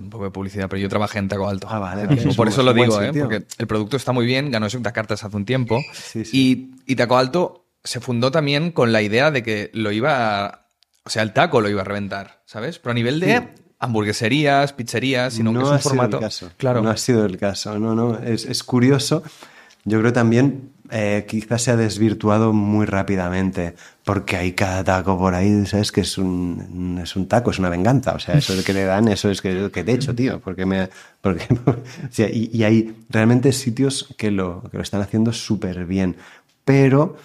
Un 0.00 0.08
poco 0.10 0.24
de 0.24 0.30
publicidad, 0.30 0.68
pero 0.70 0.80
yo 0.80 0.88
trabajé 0.88 1.18
en 1.18 1.28
Taco 1.28 1.46
Alto. 1.48 1.66
Ah, 1.70 1.78
vale. 1.78 2.06
Por 2.08 2.16
Es 2.18 2.24
un- 2.24 2.48
eso 2.48 2.60
es 2.62 2.64
lo 2.64 2.72
digo, 2.72 3.00
¿eh? 3.02 3.12
Porque 3.12 3.44
el 3.58 3.66
producto 3.66 3.96
está 3.98 4.12
muy 4.12 4.24
bien, 4.24 4.50
ganó 4.50 4.66
60 4.66 4.90
cartas 4.92 5.22
hace 5.22 5.36
un 5.36 5.44
tiempo. 5.44 5.80
Sí, 5.92 6.24
sí. 6.24 6.70
Y, 6.86 6.92
y 6.92 6.96
Taco 6.96 7.18
Alto 7.18 7.66
se 7.84 8.00
fundó 8.00 8.30
también 8.30 8.70
con 8.72 8.90
la 8.90 9.02
idea 9.02 9.30
de 9.30 9.42
que 9.42 9.70
lo 9.74 9.92
iba 9.92 10.46
a- 10.46 10.66
O 11.04 11.10
sea, 11.10 11.22
el 11.22 11.34
taco 11.34 11.60
lo 11.60 11.68
iba 11.68 11.82
a 11.82 11.84
reventar, 11.84 12.42
¿sabes? 12.46 12.78
Pero 12.78 12.92
a 12.92 12.94
nivel 12.94 13.20
de 13.20 13.50
hamburgueserías, 13.84 14.72
pizzerías, 14.72 15.34
sino 15.34 15.52
que 15.52 15.58
es 15.58 15.64
un 15.64 15.74
ha 15.74 15.78
sido 15.78 15.90
formato. 15.90 16.16
el 16.16 16.22
caso. 16.22 16.50
Claro. 16.56 16.82
No 16.82 16.90
ha 16.90 16.96
sido 16.96 17.24
el 17.24 17.38
caso. 17.38 17.78
No, 17.78 17.94
no. 17.94 18.18
Es, 18.18 18.44
es 18.44 18.62
curioso. 18.62 19.22
Yo 19.84 20.00
creo 20.00 20.12
también 20.12 20.70
eh, 20.90 21.24
quizás 21.28 21.62
se 21.62 21.70
ha 21.70 21.76
desvirtuado 21.76 22.52
muy 22.52 22.86
rápidamente 22.86 23.74
porque 24.04 24.36
hay 24.36 24.52
cada 24.52 24.84
taco 24.84 25.18
por 25.18 25.34
ahí, 25.34 25.64
¿sabes? 25.66 25.90
Que 25.90 26.02
es 26.02 26.18
un, 26.18 27.00
es 27.02 27.16
un 27.16 27.26
taco, 27.26 27.50
es 27.50 27.58
una 27.58 27.70
venganza. 27.70 28.12
O 28.12 28.18
sea, 28.18 28.36
eso 28.36 28.52
es 28.52 28.64
que 28.64 28.72
le 28.72 28.84
dan, 28.84 29.08
eso 29.08 29.30
es 29.30 29.40
que, 29.40 29.70
que 29.72 29.82
de 29.82 29.92
hecho, 29.92 30.14
tío. 30.14 30.40
Porque 30.40 30.66
me. 30.66 30.90
Porque, 31.20 31.46
o 31.66 31.76
sea, 32.10 32.28
y, 32.28 32.50
y 32.52 32.64
hay 32.64 32.94
realmente 33.08 33.52
sitios 33.52 34.14
que 34.18 34.30
lo, 34.30 34.62
que 34.70 34.76
lo 34.76 34.82
están 34.82 35.00
haciendo 35.00 35.32
súper 35.32 35.86
bien. 35.86 36.16
Pero 36.64 37.16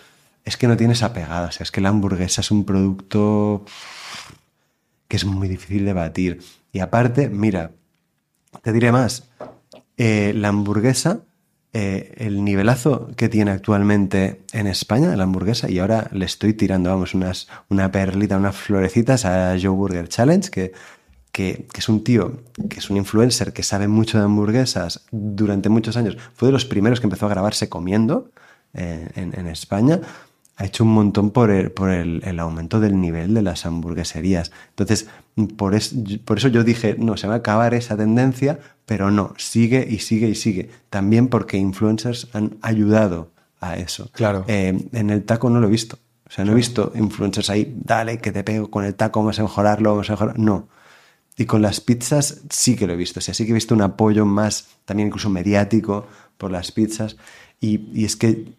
es 0.45 0.57
que 0.57 0.67
no 0.67 0.77
tiene 0.77 0.93
esa 0.93 1.13
pegada. 1.13 1.49
O 1.49 1.51
sea, 1.51 1.63
es 1.63 1.71
que 1.71 1.81
la 1.81 1.89
hamburguesa 1.89 2.41
es 2.41 2.51
un 2.51 2.65
producto 2.65 3.65
que 5.09 5.17
es 5.17 5.25
muy 5.25 5.49
difícil 5.49 5.83
de 5.83 5.91
batir. 5.91 6.39
Y 6.71 6.79
aparte, 6.79 7.27
mira, 7.29 7.71
te 8.61 8.71
diré 8.71 8.93
más. 8.93 9.27
Eh, 9.97 10.31
la 10.35 10.49
hamburguesa, 10.49 11.23
eh, 11.73 12.13
el 12.17 12.45
nivelazo 12.45 13.09
que 13.17 13.27
tiene 13.27 13.51
actualmente 13.51 14.43
en 14.53 14.67
España, 14.67 15.13
la 15.17 15.23
hamburguesa, 15.23 15.69
y 15.69 15.79
ahora 15.79 16.07
le 16.13 16.25
estoy 16.25 16.53
tirando, 16.53 16.91
vamos, 16.91 17.13
unas, 17.15 17.49
una 17.69 17.91
perlita, 17.91 18.37
unas 18.37 18.55
florecitas 18.55 19.25
a 19.25 19.57
Joe 19.59 19.71
Burger 19.71 20.07
Challenge, 20.07 20.49
que, 20.51 20.73
que, 21.31 21.67
es 21.75 21.89
un 21.89 22.03
tío, 22.03 22.43
que 22.69 22.77
es 22.77 22.89
un 22.91 22.97
influencer 22.97 23.51
que 23.51 23.63
sabe 23.63 23.87
mucho 23.87 24.19
de 24.19 24.25
hamburguesas 24.25 25.05
durante 25.11 25.69
muchos 25.69 25.97
años. 25.97 26.17
Fue 26.35 26.47
de 26.47 26.53
los 26.53 26.65
primeros 26.65 26.99
que 26.99 27.07
empezó 27.07 27.25
a 27.25 27.29
grabarse 27.29 27.67
comiendo 27.67 28.29
eh, 28.73 29.09
en 29.15 29.47
España 29.47 30.01
ha 30.59 30.65
hecho 30.65 30.83
un 30.83 30.91
montón 30.91 31.31
por, 31.31 31.51
el, 31.51 31.71
por 31.71 31.89
el, 31.89 32.21
el, 32.25 32.37
aumento 32.37 32.81
del 32.81 32.99
nivel 32.99 33.33
de 33.33 33.41
las 33.41 33.65
hamburgueserías. 33.65 34.51
Entonces, 34.71 35.07
por, 35.55 35.73
es, 35.73 35.95
por, 36.25 36.37
eso 36.37 36.49
yo 36.49 36.65
dije, 36.65 36.97
no, 36.99 37.15
se 37.15 37.27
va 37.27 37.35
a 37.35 37.37
acabar 37.37 37.73
esa 37.73 37.95
tendencia, 37.95 38.59
pero 38.85 39.09
no, 39.09 39.33
sigue 39.37 39.87
y 39.89 39.99
sigue 39.99 40.27
y 40.27 40.35
sigue. 40.35 40.69
También 40.89 41.29
porque 41.29 41.55
influencers 41.55 42.27
han 42.33 42.57
ayudado 42.61 43.31
a 43.61 43.77
eso. 43.77 44.09
Claro. 44.11 44.43
Eh, 44.49 44.89
en 44.91 45.09
el 45.09 45.23
taco 45.23 45.49
no 45.49 45.61
lo 45.61 45.67
he 45.67 45.71
visto. 45.71 45.97
O 46.27 46.31
sea, 46.31 46.43
no 46.43 46.49
claro. 46.49 46.51
he 46.51 46.55
visto 46.57 46.91
influencers 46.93 47.49
ahí, 47.49 47.73
dale, 47.77 48.17
que 48.17 48.33
te 48.33 48.43
pego 48.43 48.69
con 48.69 48.83
el 48.83 48.95
taco, 48.95 49.21
vamos 49.21 49.39
a 49.39 49.43
mejorarlo, 49.43 49.91
vamos 49.91 50.09
a 50.09 50.13
mejorar. 50.13 50.37
No. 50.37 50.67
Y 51.37 51.45
con 51.45 51.61
las 51.61 51.79
pizzas 51.79 52.41
sí 52.49 52.75
que 52.75 52.85
lo 52.85 52.91
he 52.91 52.97
visto. 52.97 53.19
O 53.19 53.21
sea, 53.21 53.33
sí 53.33 53.45
que 53.45 53.51
he 53.51 53.53
visto 53.53 53.73
un 53.73 53.81
apoyo 53.81 54.25
más, 54.25 54.67
también 54.83 55.07
incluso 55.07 55.29
mediático 55.29 56.05
por 56.37 56.51
las 56.51 56.73
pizzas. 56.73 57.15
Y, 57.61 57.89
y 57.93 58.03
es 58.03 58.17
que 58.17 58.58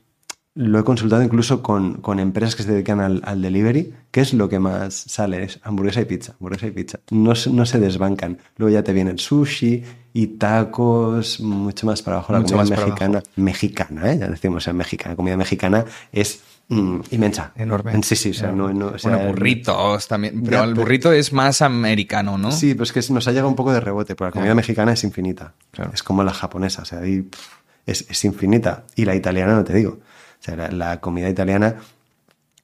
lo 0.61 0.79
he 0.79 0.85
consultado 0.85 1.23
incluso 1.23 1.63
con, 1.63 1.95
con 2.03 2.21
empresas 2.21 2.55
que 2.55 2.63
se 2.63 2.71
dedican 2.71 3.01
al, 3.01 3.23
al, 3.25 3.41
delivery, 3.41 3.95
que 4.11 4.21
es 4.21 4.35
lo 4.35 4.51
que 4.51 4.59
más 4.59 4.93
sale, 4.95 5.43
es 5.43 5.59
hamburguesa 5.63 6.03
y 6.03 6.05
pizza, 6.05 6.35
hamburguesa 6.35 6.67
y 6.67 6.71
pizza. 6.71 7.01
No, 7.11 7.33
no 7.51 7.67
se 7.67 7.81
desbancan. 7.81 8.39
Luego 8.59 8.75
ya 8.75 8.83
te 8.83 8.93
viene 8.93 9.11
el 9.11 9.19
sushi 9.19 9.83
y 10.13 10.27
tacos, 10.27 11.41
mucho 11.41 11.87
más 11.87 12.03
para 12.03 12.19
abajo. 12.19 12.35
La 12.35 12.41
mucho 12.41 12.57
comida 12.57 12.77
más 12.77 12.79
mexicana, 12.79 13.23
mexicana, 13.37 14.13
¿eh? 14.13 14.19
ya 14.19 14.29
decimos, 14.29 14.59
o 14.59 14.65
sea, 14.65 14.75
mexicana, 14.75 15.17
comida 15.17 15.39
mexicana 15.39 15.87
es 16.13 16.43
mm, 16.69 17.01
inmensa. 17.11 17.53
Enorme. 17.57 18.03
Sí, 18.03 18.15
sí, 18.15 18.31
o 18.31 18.35
sea, 18.35 18.53
no, 18.53 18.71
no, 18.71 18.89
o 18.89 18.99
sea, 18.99 19.17
bueno, 19.17 19.29
burritos 19.29 20.09
también, 20.09 20.43
pero 20.43 20.59
ya, 20.59 20.65
el 20.65 20.75
burrito 20.75 21.11
es 21.11 21.33
más 21.33 21.63
americano, 21.63 22.37
¿no? 22.37 22.53
Sí, 22.53 22.75
pues 22.75 22.93
que 22.93 23.01
nos 23.09 23.27
ha 23.27 23.31
llegado 23.31 23.49
un 23.49 23.57
poco 23.57 23.73
de 23.73 23.81
rebote, 23.81 24.15
porque 24.15 24.29
la 24.29 24.33
comida 24.33 24.47
claro. 24.49 24.57
mexicana 24.57 24.93
es 24.93 25.05
infinita. 25.05 25.55
Claro. 25.71 25.91
Es 25.95 26.03
como 26.03 26.23
la 26.23 26.35
japonesa, 26.35 26.83
o 26.83 26.85
sea, 26.85 26.99
ahí 26.99 27.23
pff, 27.23 27.49
es, 27.87 28.05
es 28.11 28.25
infinita. 28.27 28.85
Y 28.95 29.07
la 29.07 29.15
italiana 29.15 29.55
no 29.55 29.65
te 29.65 29.73
digo. 29.73 30.01
O 30.41 30.43
sea, 30.43 30.57
la, 30.57 30.69
la 30.71 31.01
comida 31.01 31.29
italiana 31.29 31.77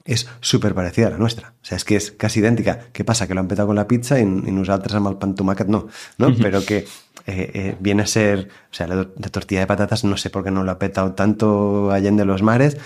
es 0.07 0.29
súper 0.41 0.75
parecida 0.75 1.09
a 1.09 1.11
la 1.11 1.19
nuestra. 1.19 1.55
O 1.63 1.65
sea, 1.65 1.77
es 1.77 1.85
que 1.85 1.97
es 1.97 2.13
casi 2.13 2.41
idèntica. 2.41 2.81
¿Qué 2.93 3.05
pasa? 3.05 3.27
Que 3.27 3.35
lo 3.35 3.41
han 3.41 3.49
petado 3.49 3.69
con 3.69 3.77
la 3.77 3.89
pizza 3.89 4.19
i, 4.19 4.23
i 4.23 4.55
nosaltres 4.55 4.95
amb 4.97 5.11
el 5.11 5.19
pan 5.21 5.35
tomàquet 5.37 5.69
no. 5.69 5.87
¿no? 6.19 6.31
Pero 6.41 6.65
que 6.65 6.87
eh, 7.27 7.51
eh, 7.55 7.77
viene 7.81 8.05
a 8.05 8.07
ser... 8.07 8.49
O 8.71 8.75
sea, 8.75 8.87
la, 8.87 8.95
la, 8.97 9.29
tortilla 9.29 9.61
de 9.61 9.67
patatas 9.67 10.05
no 10.05 10.17
sé 10.17 10.31
por 10.31 10.45
qué 10.45 10.51
no 10.51 10.65
lo 10.65 10.71
ha 10.71 10.79
petado 10.79 11.13
tanto 11.13 11.91
allende 11.91 12.25
los 12.25 12.43
mares, 12.43 12.79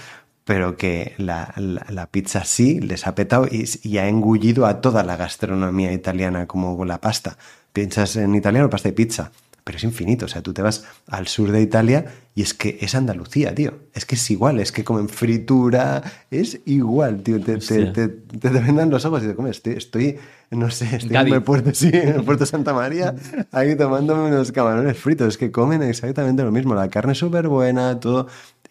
pero 0.44 0.76
que 0.76 1.14
la, 1.18 1.52
la, 1.56 1.86
la 1.90 2.06
pizza 2.06 2.44
sí 2.44 2.80
les 2.80 3.06
ha 3.06 3.14
petado 3.14 3.46
y, 3.46 3.68
y, 3.82 3.98
ha 3.98 4.08
engullido 4.08 4.66
a 4.66 4.80
toda 4.80 5.04
la 5.04 5.16
gastronomía 5.16 5.92
italiana, 5.92 6.46
como 6.46 6.84
la 6.84 7.00
pasta. 7.00 7.36
Piensas 7.72 8.16
en 8.16 8.34
italiano, 8.34 8.70
pasta 8.70 8.88
y 8.88 8.92
pizza 8.92 9.30
pero 9.64 9.78
es 9.78 9.84
infinito. 9.84 10.26
O 10.26 10.28
sea, 10.28 10.42
tú 10.42 10.52
te 10.52 10.62
vas 10.62 10.84
al 11.06 11.26
sur 11.26 11.50
de 11.50 11.60
Italia 11.60 12.06
y 12.34 12.42
es 12.42 12.54
que 12.54 12.78
es 12.80 12.94
Andalucía, 12.94 13.54
tío. 13.54 13.74
Es 13.94 14.04
que 14.04 14.14
es 14.14 14.30
igual, 14.30 14.60
es 14.60 14.72
que 14.72 14.84
comen 14.84 15.08
fritura, 15.08 16.02
es 16.30 16.60
igual, 16.66 17.22
tío. 17.22 17.40
Te, 17.40 17.58
te, 17.58 17.86
te, 17.86 18.08
te, 18.08 18.48
vendan 18.48 18.90
los 18.90 19.04
ojos 19.04 19.22
y 19.24 19.26
te 19.26 19.34
comes. 19.34 19.56
Estoy, 19.56 19.74
estoy 19.74 20.18
no 20.50 20.68
sé, 20.70 20.96
estoy 20.96 21.16
en 21.16 21.32
el 21.32 21.42
puerto, 21.42 21.70
sí, 21.72 21.90
en 21.92 22.16
el 22.16 22.24
puerto 22.24 22.44
Santa 22.44 22.72
María, 22.72 23.14
ahí 23.52 23.76
tomándome 23.76 24.28
unos 24.28 24.50
camarones 24.50 24.98
fritos. 24.98 25.28
Es 25.28 25.38
que 25.38 25.52
comen 25.52 25.82
exactamente 25.82 26.42
lo 26.42 26.50
mismo. 26.50 26.74
La 26.74 26.88
carne 26.88 27.12
es 27.12 27.18
súper 27.18 27.46
buena, 27.46 28.00
todo. 28.00 28.26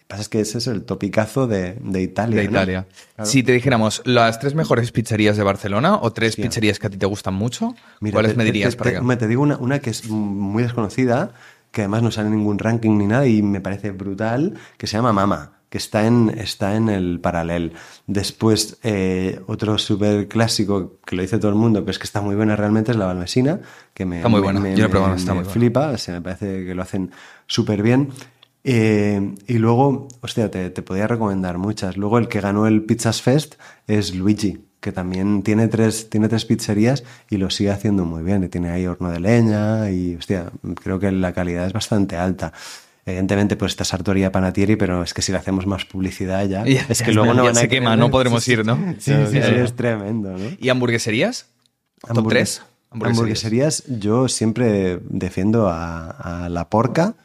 Pasa 0.10 0.24
es 0.24 0.30
que 0.30 0.40
ese 0.42 0.58
es 0.58 0.66
el 0.68 0.84
topicazo 0.84 1.46
de, 1.48 1.78
de 1.82 2.02
Italia. 2.02 2.36
De 2.38 2.44
¿no? 2.46 2.50
Italia. 2.52 2.88
Claro. 3.16 3.30
Si 3.30 3.44
te 3.44 3.52
dijéramos 3.54 4.02
las 4.06 4.40
tres 4.40 4.56
mejores 4.56 4.92
pizzerías 4.92 5.38
de 5.38 5.44
Barcelona 5.44 5.98
o 6.02 6.12
tres 6.12 6.32
Hostia. 6.32 6.46
pizzerías 6.46 6.80
que 6.80 6.88
a 6.88 6.90
ti 6.90 6.98
te 6.98 7.06
gustan 7.06 7.36
mucho, 7.36 7.76
Mira, 8.02 8.16
¿cuáles 8.16 8.32
te- 8.32 8.38
me 8.38 8.44
dirías 8.44 8.72
te, 8.74 8.78
para 8.78 8.92
te- 8.92 9.02
me- 9.02 9.16
te 9.18 9.28
digo 9.28 9.44
una, 9.44 9.58
una 9.58 9.80
que 9.80 9.92
es 9.92 10.10
muy 10.10 10.64
desconocida, 10.64 11.32
que 11.72 11.82
además 11.82 12.02
no 12.02 12.10
sale 12.12 12.28
en 12.30 12.38
ningún 12.38 12.58
ranking 12.58 12.98
ni 12.98 13.06
nada 13.06 13.28
y 13.28 13.44
me 13.44 13.62
parece 13.62 13.92
brutal, 13.92 14.56
que 14.78 14.88
se 14.88 14.98
llama 14.98 15.14
Mama, 15.14 15.52
que 15.70 15.78
está 15.78 16.08
en, 16.08 16.34
está 16.36 16.76
en 16.76 16.90
el 16.90 17.20
paralel. 17.20 17.74
Después, 18.08 18.78
eh, 18.82 19.40
otro 19.46 19.78
súper 19.78 20.28
clásico 20.28 20.98
que 21.06 21.16
lo 21.16 21.22
dice 21.22 21.38
todo 21.38 21.50
el 21.50 21.56
mundo, 21.58 21.82
pero 21.82 21.92
es 21.92 22.00
que 22.00 22.06
está 22.06 22.22
muy 22.22 22.34
buena 22.36 22.56
realmente, 22.56 22.90
es 22.92 22.98
la 22.98 23.06
Balmesina, 23.06 23.60
que 23.94 24.06
me, 24.06 24.18
Está 24.18 24.30
muy 24.30 24.40
me- 24.40 24.44
buena. 24.46 24.60
me- 24.60 24.76
Yo 24.76 24.86
la 24.86 24.90
probado, 24.90 25.14
me- 25.14 25.20
está 25.20 25.34
me 25.34 25.42
muy 25.42 25.44
buena. 25.44 25.54
flipa, 25.54 25.90
o 25.92 25.98
sea, 26.00 26.16
me 26.16 26.22
parece 26.22 26.66
que 26.66 26.74
lo 26.74 26.82
hacen 26.82 27.12
súper 27.46 27.84
bien. 27.84 28.10
Eh, 28.72 29.34
y 29.48 29.54
luego, 29.58 30.08
hostia, 30.22 30.52
te, 30.52 30.70
te 30.70 30.82
podía 30.84 31.08
recomendar 31.08 31.58
muchas. 31.58 31.98
Luego 31.98 32.20
el 32.20 32.28
que 32.28 32.40
ganó 32.40 32.68
el 32.68 32.84
Pizzas 32.84 33.22
Fest 33.24 33.56
es 33.88 34.14
Luigi, 34.14 34.60
que 34.80 34.92
también 34.92 35.42
tiene 35.42 35.68
tres, 35.70 36.10
tiene 36.12 36.30
tres 36.30 36.46
pizzerías 36.46 37.04
y 37.32 37.38
lo 37.38 37.50
sigue 37.50 37.72
haciendo 37.72 38.06
muy 38.06 38.22
bien. 38.22 38.44
Y 38.44 38.50
tiene 38.50 38.70
ahí 38.70 38.86
horno 38.86 39.10
de 39.10 39.20
leña 39.20 39.90
y, 39.90 40.16
hostia, 40.16 40.52
creo 40.84 41.00
que 41.00 41.12
la 41.12 41.34
calidad 41.34 41.66
es 41.66 41.74
bastante 41.74 42.16
alta. 42.16 42.54
Evidentemente, 43.08 43.56
pues 43.56 43.72
está 43.72 43.84
Sartoria 43.86 44.32
Panatieri, 44.32 44.76
pero 44.76 45.02
es 45.02 45.16
que 45.16 45.24
si 45.24 45.32
le 45.32 45.40
hacemos 45.40 45.66
más 45.66 45.86
publicidad 45.86 46.46
ya, 46.46 46.64
Ya, 46.66 46.86
es 46.90 47.00
ya 47.00 47.06
que 47.06 47.10
es- 47.12 47.16
luego 47.16 47.34
no 47.34 47.42
ya 47.44 47.50
van 47.50 47.58
a 47.58 47.62
se 47.62 47.68
quema, 47.70 47.90
querer- 47.92 48.00
no 48.00 48.12
podremos 48.12 48.44
Sí, 48.44 48.52
sí. 48.54 48.60
ir, 48.60 48.66
¿no? 48.68 48.76
Sí, 49.00 49.10
Ya, 49.12 49.26
sí, 49.26 49.40
ya, 49.40 49.48
sí, 49.48 49.56
ya. 49.56 49.64
es 49.64 49.76
tremendo, 49.76 50.30
¿no? 50.38 50.46
¿Y 50.60 50.70
hamburgueserías? 50.70 51.48
¿Top 52.02 52.18
Hamburgue- 52.18 52.30
3? 52.30 52.62
Hamburgueserías, 52.92 53.84
yo 53.88 54.28
siempre 54.28 55.00
defiendo 55.10 55.70
a, 55.70 56.10
a 56.12 56.50
La 56.50 56.70
Porca 56.70 57.16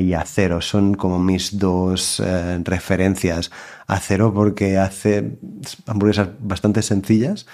y 0.00 0.12
a 0.12 0.24
Cero. 0.24 0.60
Son 0.60 0.94
como 0.94 1.18
mis 1.18 1.58
dos 1.58 2.20
eh, 2.20 2.60
referencias. 2.64 3.50
A 3.86 3.98
Cero 4.00 4.32
porque 4.34 4.76
hace 4.76 5.38
hamburguesas 5.86 6.28
bastante 6.40 6.82
sencillas 6.82 7.46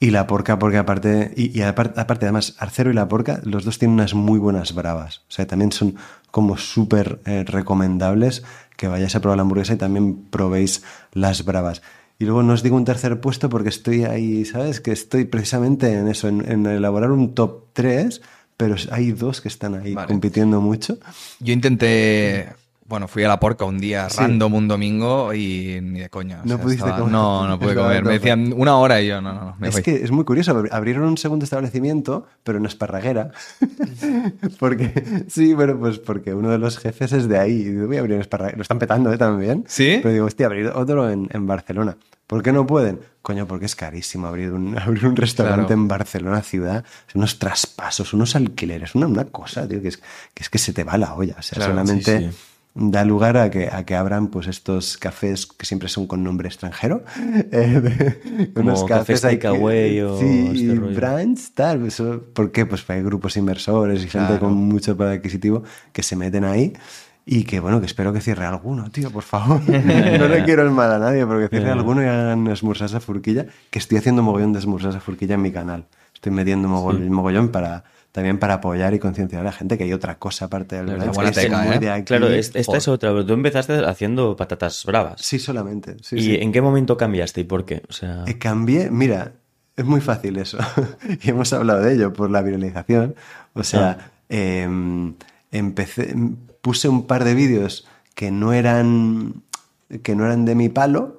y 0.00 0.10
La 0.10 0.26
Porca 0.26 0.58
porque 0.58 0.78
aparte, 0.78 1.32
y, 1.36 1.60
aparte, 1.62 2.26
además, 2.26 2.56
Arcero 2.58 2.90
y 2.90 2.94
La 2.94 3.08
Porca, 3.08 3.40
los 3.44 3.64
dos 3.64 3.78
tienen 3.78 3.94
unas 3.94 4.14
muy 4.14 4.38
buenas 4.38 4.74
bravas. 4.74 5.18
O 5.28 5.32
sea, 5.32 5.46
también 5.46 5.72
son 5.72 5.96
como 6.30 6.56
súper 6.56 7.20
eh, 7.24 7.44
recomendables 7.44 8.44
que 8.76 8.86
vayáis 8.86 9.16
a 9.16 9.20
probar 9.20 9.38
la 9.38 9.42
hamburguesa 9.42 9.74
y 9.74 9.76
también 9.76 10.24
probéis 10.30 10.84
las 11.12 11.44
bravas. 11.44 11.82
Y 12.20 12.24
luego 12.24 12.42
no 12.42 12.52
os 12.52 12.62
digo 12.62 12.76
un 12.76 12.84
tercer 12.84 13.20
puesto 13.20 13.48
porque 13.48 13.68
estoy 13.68 14.04
ahí, 14.04 14.44
¿sabes? 14.44 14.80
Que 14.80 14.92
estoy 14.92 15.24
precisamente 15.24 15.92
en 15.92 16.08
eso, 16.08 16.28
en, 16.28 16.48
en 16.50 16.66
elaborar 16.66 17.10
un 17.10 17.34
top 17.34 17.66
3, 17.72 18.20
pero 18.58 18.74
hay 18.90 19.12
dos 19.12 19.40
que 19.40 19.48
están 19.48 19.76
ahí 19.76 19.94
Vale. 19.94 20.08
compitiendo 20.08 20.60
mucho. 20.60 20.98
Yo 21.38 21.54
intenté. 21.54 22.52
Bueno, 22.88 23.06
fui 23.06 23.22
a 23.22 23.28
la 23.28 23.38
porca 23.38 23.66
un 23.66 23.78
día 23.78 24.08
Sí. 24.08 24.16
random, 24.18 24.54
un 24.54 24.66
domingo, 24.68 25.34
y 25.34 25.78
ni 25.82 26.00
de 26.00 26.08
coña. 26.08 26.38
o 26.40 26.42
No 26.44 26.54
sea, 26.56 26.58
pudiste 26.64 26.84
estaba- 26.84 26.98
comer. 27.00 27.12
No, 27.12 27.46
no 27.46 27.58
pude 27.58 27.74
comer. 27.74 28.02
Me 28.02 28.12
decían 28.12 28.54
una 28.56 28.78
hora 28.78 29.00
y 29.02 29.08
yo, 29.08 29.20
no, 29.20 29.34
no, 29.34 29.40
no. 29.44 29.56
Me 29.58 29.68
es 29.68 29.74
voy. 29.74 29.82
que 29.82 29.96
es 30.02 30.10
muy 30.10 30.24
curioso, 30.24 30.54
abri- 30.54 30.70
abrieron 30.72 31.04
un 31.04 31.18
segundo 31.18 31.44
establecimiento, 31.44 32.26
pero 32.44 32.56
en 32.56 32.64
Esparraguera. 32.66 33.30
porque, 34.58 35.24
sí, 35.28 35.54
bueno, 35.54 35.78
pues 35.78 35.98
porque 35.98 36.34
uno 36.34 36.50
de 36.50 36.58
los 36.58 36.78
jefes 36.78 37.12
es 37.12 37.28
de 37.28 37.38
ahí. 37.38 37.52
Y 37.52 37.64
digo, 37.64 37.86
voy 37.86 37.96
a 37.96 38.00
abrir 38.00 38.14
en 38.16 38.20
Esparraguera. 38.22 38.56
Lo 38.56 38.62
están 38.62 38.78
petando 38.78 39.12
¿eh? 39.12 39.18
también. 39.18 39.64
¿Sí? 39.68 39.98
Pero 40.02 40.12
digo, 40.14 40.26
hostia, 40.26 40.46
abrir 40.46 40.66
otro 40.68 41.10
en, 41.10 41.28
en 41.32 41.46
Barcelona. 41.46 41.96
¿Por 42.26 42.42
qué 42.42 42.52
no 42.52 42.66
pueden? 42.66 43.00
Coño, 43.22 43.46
porque 43.46 43.66
es 43.66 43.74
carísimo 43.76 44.26
abrir 44.26 44.52
un, 44.52 44.78
abrir 44.78 45.06
un 45.06 45.16
restaurante 45.16 45.66
Claro. 45.66 45.74
en 45.82 45.88
Barcelona 45.88 46.42
ciudad. 46.42 46.84
Son 47.06 47.20
unos 47.20 47.38
traspasos, 47.38 48.12
unos 48.12 48.36
alquileres, 48.36 48.94
una, 48.94 49.06
una 49.06 49.24
cosa, 49.24 49.66
tío, 49.68 49.80
que 49.82 49.88
es, 49.88 49.98
que 49.98 50.42
es 50.42 50.48
que 50.50 50.58
se 50.58 50.72
te 50.72 50.84
va 50.84 50.96
la 50.98 51.14
olla. 51.14 51.36
O 51.38 51.42
sea, 51.42 51.56
Claro, 51.56 51.72
solamente 51.72 52.18
sí, 52.18 52.24
sí. 52.30 52.36
Da 52.80 53.04
lugar 53.04 53.36
a 53.36 53.50
que, 53.50 53.68
a 53.70 53.84
que 53.84 53.96
abran 53.96 54.28
pues 54.28 54.46
estos 54.46 54.96
cafés 54.98 55.46
que 55.46 55.66
siempre 55.66 55.88
son 55.88 56.06
con 56.06 56.22
nombre 56.22 56.48
extranjero. 56.48 57.02
Eh, 57.50 57.80
de- 57.80 58.52
Como 58.52 58.86
cafés 58.86 59.24
ahí 59.24 59.36
takeaway 59.36 60.00
o 60.00 60.18
sí, 60.18 60.50
este 60.54 60.74
rollo. 60.74 61.34
tal. 61.54 61.86
Eso, 61.86 62.22
¿Por 62.32 62.52
qué? 62.52 62.66
Pues 62.66 62.88
hay 62.88 63.02
grupos 63.02 63.36
inversores 63.36 63.98
y 64.04 64.08
gente 64.08 64.26
Claro. 64.28 64.40
con 64.40 64.54
mucho 64.54 64.96
poder 64.96 65.18
adquisitivo 65.18 65.62
que 65.92 66.02
se 66.02 66.14
meten 66.16 66.44
ahí. 66.44 66.72
Y 67.30 67.44
que 67.44 67.60
bueno, 67.60 67.78
que 67.80 67.86
espero 67.86 68.12
que 68.12 68.20
cierre 68.22 68.46
alguno, 68.46 68.90
tío, 68.90 69.10
por 69.10 69.22
favor. 69.22 69.60
no 69.68 70.28
le 70.28 70.44
quiero 70.44 70.62
el 70.62 70.70
mal 70.70 70.90
a 70.92 70.98
nadie, 70.98 71.26
pero 71.26 71.40
que 71.40 71.48
cierre 71.48 71.70
alguno 71.70 72.02
y 72.02 72.06
hagan 72.06 72.46
esmursas 72.46 72.94
a 72.94 73.00
furquilla, 73.00 73.46
que 73.70 73.78
estoy 73.78 73.98
haendo 73.98 74.22
mogollón 74.22 74.54
de 74.54 74.60
esmursas 74.60 74.94
a 74.94 75.00
furquilla 75.00 75.34
en 75.34 75.42
mi 75.42 75.52
canal. 75.52 75.84
Estoy 76.14 76.32
metiendo 76.32 76.68
mogollón, 76.68 77.10
mogollón 77.12 77.48
para 77.50 77.84
también 78.12 78.38
para 78.38 78.54
apoyar 78.54 78.94
y 78.94 78.98
concienciar 78.98 79.42
a 79.42 79.44
la 79.44 79.52
gente 79.52 79.76
que 79.78 79.84
hay 79.84 79.92
otra 79.92 80.18
cosa 80.18 80.46
aparte 80.46 80.76
del 80.76 80.86
que 80.86 81.30
teca, 81.32 81.62
muy 81.62 81.76
¿eh? 81.76 81.78
de 81.78 81.90
aquí. 81.90 82.04
Claro, 82.04 82.28
es- 82.28 82.52
esta 82.54 82.76
es 82.76 82.88
otra. 82.88 83.10
pero 83.10 83.24
Tú 83.26 83.32
empezaste 83.34 83.84
haciendo 83.84 84.34
patatas 84.36 84.84
bravas. 84.86 85.20
Sí, 85.20 85.38
solamente. 85.38 85.96
Sí, 86.02 86.16
¿Y 86.16 86.22
sí. 86.22 86.34
en 86.40 86.52
qué 86.52 86.60
momento 86.62 86.96
cambiaste 86.96 87.42
y 87.42 87.44
por 87.44 87.64
qué? 87.64 87.82
O 87.88 87.92
sea, 87.92 88.24
Eh, 88.26 88.38
Cambié, 88.38 88.90
mira, 88.90 89.32
es 89.76 89.84
muy 89.84 90.00
fácil 90.00 90.36
eso. 90.38 90.58
y 91.22 91.30
hemos 91.30 91.52
hablado 91.52 91.82
de 91.82 91.94
ello 91.94 92.12
por 92.12 92.30
la 92.30 92.42
viralización. 92.42 93.14
O 93.54 93.62
sea, 93.62 94.10
em, 94.28 95.14
empecé, 95.52 96.14
puse 96.60 96.88
un 96.88 97.06
par 97.06 97.24
de 97.24 97.34
vídeos 97.34 97.86
que 98.14 98.30
no 98.30 98.52
eran 98.52 99.42
que 100.02 100.14
no 100.14 100.26
eran 100.26 100.44
de 100.44 100.54
mi 100.54 100.68
palo, 100.68 101.18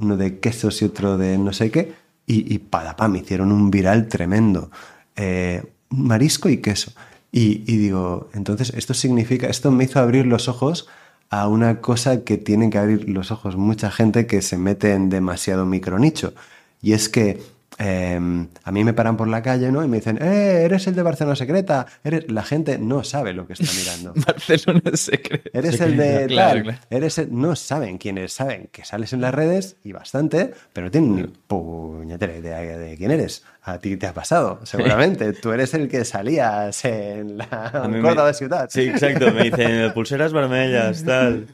uno 0.00 0.16
de 0.16 0.40
quesos 0.40 0.82
y 0.82 0.84
otro 0.86 1.18
de 1.18 1.38
no 1.38 1.52
sé 1.52 1.70
qué, 1.70 1.92
y, 2.26 2.52
y 2.52 2.58
padapam, 2.58 3.12
me 3.12 3.18
hicieron 3.18 3.52
un 3.52 3.70
viral 3.70 4.08
tremendo. 4.08 4.70
Eh, 5.14 5.62
marisco 5.90 6.48
y 6.48 6.58
queso. 6.58 6.92
Y, 7.30 7.62
y 7.72 7.76
digo, 7.76 8.30
entonces 8.34 8.72
esto 8.74 8.94
significa, 8.94 9.48
esto 9.48 9.70
me 9.70 9.84
hizo 9.84 10.00
abrir 10.00 10.26
los 10.26 10.48
ojos 10.48 10.88
a 11.30 11.46
una 11.46 11.80
cosa 11.82 12.24
que 12.24 12.38
tienen 12.38 12.70
que 12.70 12.78
abrir 12.78 13.08
los 13.08 13.30
ojos 13.30 13.56
mucha 13.56 13.90
gente 13.90 14.26
que 14.26 14.40
se 14.40 14.56
mete 14.56 14.94
en 14.94 15.10
demasiado 15.10 15.66
micronicho. 15.66 16.32
Y 16.80 16.92
es 16.94 17.08
que 17.10 17.38
eh, 17.80 18.18
a 18.64 18.72
mí 18.72 18.82
me 18.82 18.92
paran 18.94 19.16
por 19.16 19.28
la 19.28 19.42
calle, 19.42 19.70
¿no? 19.70 19.84
Y 19.84 19.88
me 19.88 19.98
dicen, 19.98 20.18
¡eh, 20.22 20.62
eres 20.64 20.86
el 20.86 20.94
de 20.96 21.02
Barcelona 21.02 21.36
Secreta! 21.36 21.86
Eres... 22.02 22.30
La 22.30 22.42
gente 22.42 22.78
no 22.78 23.04
sabe 23.04 23.34
lo 23.34 23.46
que 23.46 23.52
está 23.52 23.66
mirando. 23.78 24.14
Barcelona 24.26 24.80
es 24.92 25.00
secreto. 25.00 25.50
Eres 25.52 25.78
el 25.80 25.96
de 25.96 26.26
Claro, 26.28 26.54
tal, 26.54 26.62
claro. 26.62 26.78
eres 26.90 27.18
el- 27.18 27.28
no 27.38 27.54
saben 27.56 27.98
quién 27.98 28.16
eres, 28.18 28.32
saben 28.32 28.68
que 28.72 28.84
sales 28.84 29.12
en 29.12 29.20
las 29.20 29.34
redes 29.34 29.76
y 29.84 29.92
bastante, 29.92 30.52
pero 30.72 30.86
no 30.86 30.90
tienen 30.90 31.14
ni 31.16 31.22
puñetera 31.24 32.36
idea 32.36 32.58
de 32.58 32.96
quién 32.96 33.10
eres. 33.10 33.44
A 33.68 33.78
ti 33.78 33.96
te 33.98 34.06
ha 34.06 34.14
pasado, 34.14 34.60
seguramente. 34.64 35.32
Tú 35.34 35.52
eres 35.52 35.74
el 35.74 35.88
que 35.88 36.04
salías 36.04 36.84
en 36.84 37.36
la 37.38 37.86
me- 37.90 38.00
Córdoba 38.00 38.28
de 38.28 38.34
Ciudad. 38.34 38.68
Sí, 38.70 38.82
exacto. 38.82 39.30
Me 39.32 39.44
dicen 39.44 39.92
pulseras 39.92 40.32
vermellas, 40.32 41.04
tal. 41.04 41.46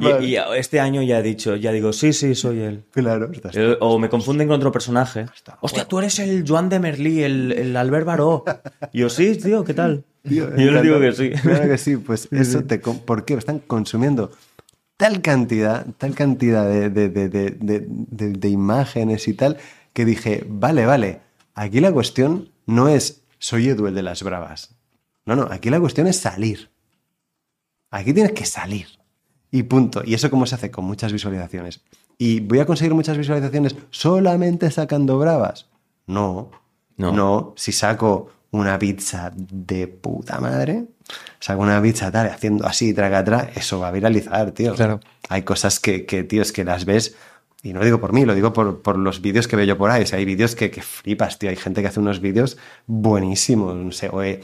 Y, 0.00 0.04
Vale. 0.04 0.26
y 0.26 0.36
este 0.56 0.80
año 0.80 1.00
ya 1.02 1.20
he 1.20 1.22
dicho, 1.22 1.54
ya 1.56 1.70
digo, 1.70 1.92
sí, 1.92 2.12
sí, 2.12 2.34
soy 2.34 2.60
él. 2.60 2.84
Claro, 2.90 3.30
Eh, 3.52 3.76
O 3.80 3.98
me 3.98 4.08
confunden 4.08 4.48
con 4.48 4.56
otro 4.56 4.72
personaje. 4.72 5.26
Hostia, 5.60 5.84
tú 5.86 5.98
eres 6.00 6.18
el 6.18 6.44
Joan 6.46 6.68
de 6.68 6.80
Merlí, 6.80 7.22
el, 7.22 7.52
el 7.52 7.76
Albert 7.76 8.06
Baró. 8.06 8.44
Y 8.92 9.00
yo, 9.00 9.08
sí, 9.08 9.36
tío, 9.36 9.62
¿qué 9.64 9.74
tal? 9.74 10.04
Tío, 10.26 10.48
yo 10.56 10.70
les 10.72 10.82
digo 10.82 10.98
que 11.00 11.12
sí. 11.12 11.30
Claro 11.30 11.68
que 11.68 11.78
sí, 11.78 11.96
pues 11.98 12.28
eso 12.32 12.64
te... 12.64 12.78
¿Por 12.78 13.24
qué? 13.24 13.34
Están 13.34 13.58
consumiendo 13.60 14.32
tal 14.96 15.20
cantidad, 15.20 15.86
tal 15.98 16.14
cantidad 16.14 16.66
de- 16.68 16.88
de- 16.90 17.08
de- 17.10 18.30
de 18.32 18.48
imágenes 18.48 19.28
y 19.28 19.34
tal, 19.34 19.56
que 19.92 20.04
dije, 20.04 20.44
vale, 20.48 20.86
vale, 20.86 21.20
aquí 21.54 21.80
la 21.80 21.92
cuestión 21.92 22.50
no 22.66 22.88
es 22.88 23.24
soy 23.38 23.68
Edu 23.68 23.86
el 23.86 23.94
de 23.94 24.02
las 24.02 24.22
bravas. 24.22 24.74
No, 25.26 25.36
no, 25.36 25.48
aquí 25.50 25.70
la 25.70 25.80
cuestión 25.80 26.06
es 26.06 26.16
salir. 26.16 26.70
Aquí 27.90 28.12
tienes 28.12 28.32
que 28.32 28.46
salir. 28.46 28.86
Y 29.50 29.64
punto. 29.64 30.02
Y 30.04 30.14
eso 30.14 30.30
cómo 30.30 30.46
se 30.46 30.54
hace 30.54 30.70
con 30.70 30.84
muchas 30.84 31.12
visualizaciones. 31.12 31.82
¿Y 32.18 32.40
voy 32.40 32.60
a 32.60 32.66
conseguir 32.66 32.94
muchas 32.94 33.18
visualizaciones 33.18 33.76
solamente 33.90 34.70
sacando 34.70 35.18
bravas? 35.18 35.68
No. 36.06 36.50
No. 36.96 37.12
No. 37.12 37.52
Si 37.56 37.72
saco 37.72 38.30
una 38.50 38.78
pizza 38.78 39.32
de 39.34 39.88
puta 39.88 40.40
madre, 40.40 40.86
saco 41.38 41.62
una 41.62 41.82
pizza 41.82 42.10
tal, 42.10 42.28
haciendo 42.28 42.66
así, 42.66 42.94
traga 42.94 43.18
atrás, 43.18 43.48
eso 43.56 43.80
va 43.80 43.88
a 43.88 43.92
viralizar, 43.92 44.52
tío. 44.52 44.74
Claro. 44.74 45.00
Hay 45.28 45.42
cosas 45.42 45.80
que, 45.80 46.06
que, 46.06 46.24
tío, 46.24 46.42
es 46.42 46.52
que 46.52 46.64
las 46.64 46.84
ves. 46.84 47.14
Y 47.64 47.72
no 47.72 47.80
lo 47.80 47.84
digo 47.86 47.98
por 47.98 48.12
mí, 48.12 48.24
lo 48.24 48.34
digo 48.34 48.52
por, 48.52 48.82
por 48.82 48.96
los 48.98 49.20
vídeos 49.20 49.48
que 49.48 49.56
veo 49.56 49.64
yo 49.64 49.76
por 49.78 49.90
ahí. 49.90 50.02
O 50.02 50.06
sea, 50.06 50.18
hay 50.20 50.24
vídeos 50.26 50.54
que, 50.54 50.70
que 50.70 50.82
flipas, 50.82 51.38
tío. 51.38 51.50
Hay 51.50 51.56
gente 51.56 51.80
que 51.82 51.88
hace 51.88 51.98
unos 51.98 52.20
vídeos 52.20 52.56
buenísimos. 52.86 53.74
No 53.74 53.90
sé, 53.90 54.08
o, 54.12 54.22
eh, 54.22 54.40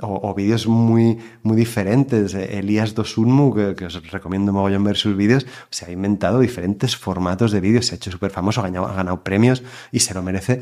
o, 0.00 0.30
o 0.30 0.34
vídeos 0.34 0.66
muy, 0.66 1.18
muy 1.42 1.54
diferentes. 1.56 2.32
Eh, 2.34 2.58
Elías 2.58 2.94
Dosunmu, 2.94 3.54
que, 3.54 3.74
que 3.76 3.84
os 3.86 4.10
recomiendo 4.10 4.52
mogollón 4.52 4.84
ver 4.84 4.96
sus 4.96 5.14
vídeos, 5.16 5.46
se 5.70 5.84
ha 5.84 5.90
inventado 5.92 6.40
diferentes 6.40 6.96
formatos 6.96 7.52
de 7.52 7.60
vídeos, 7.60 7.86
se 7.86 7.94
ha 7.94 7.96
hecho 7.96 8.10
súper 8.10 8.30
famoso, 8.30 8.60
ha 8.60 8.64
ganado, 8.64 8.86
ha 8.88 8.94
ganado 8.94 9.22
premios 9.22 9.62
y 9.92 10.00
se 10.00 10.14
lo 10.14 10.22
merece 10.22 10.60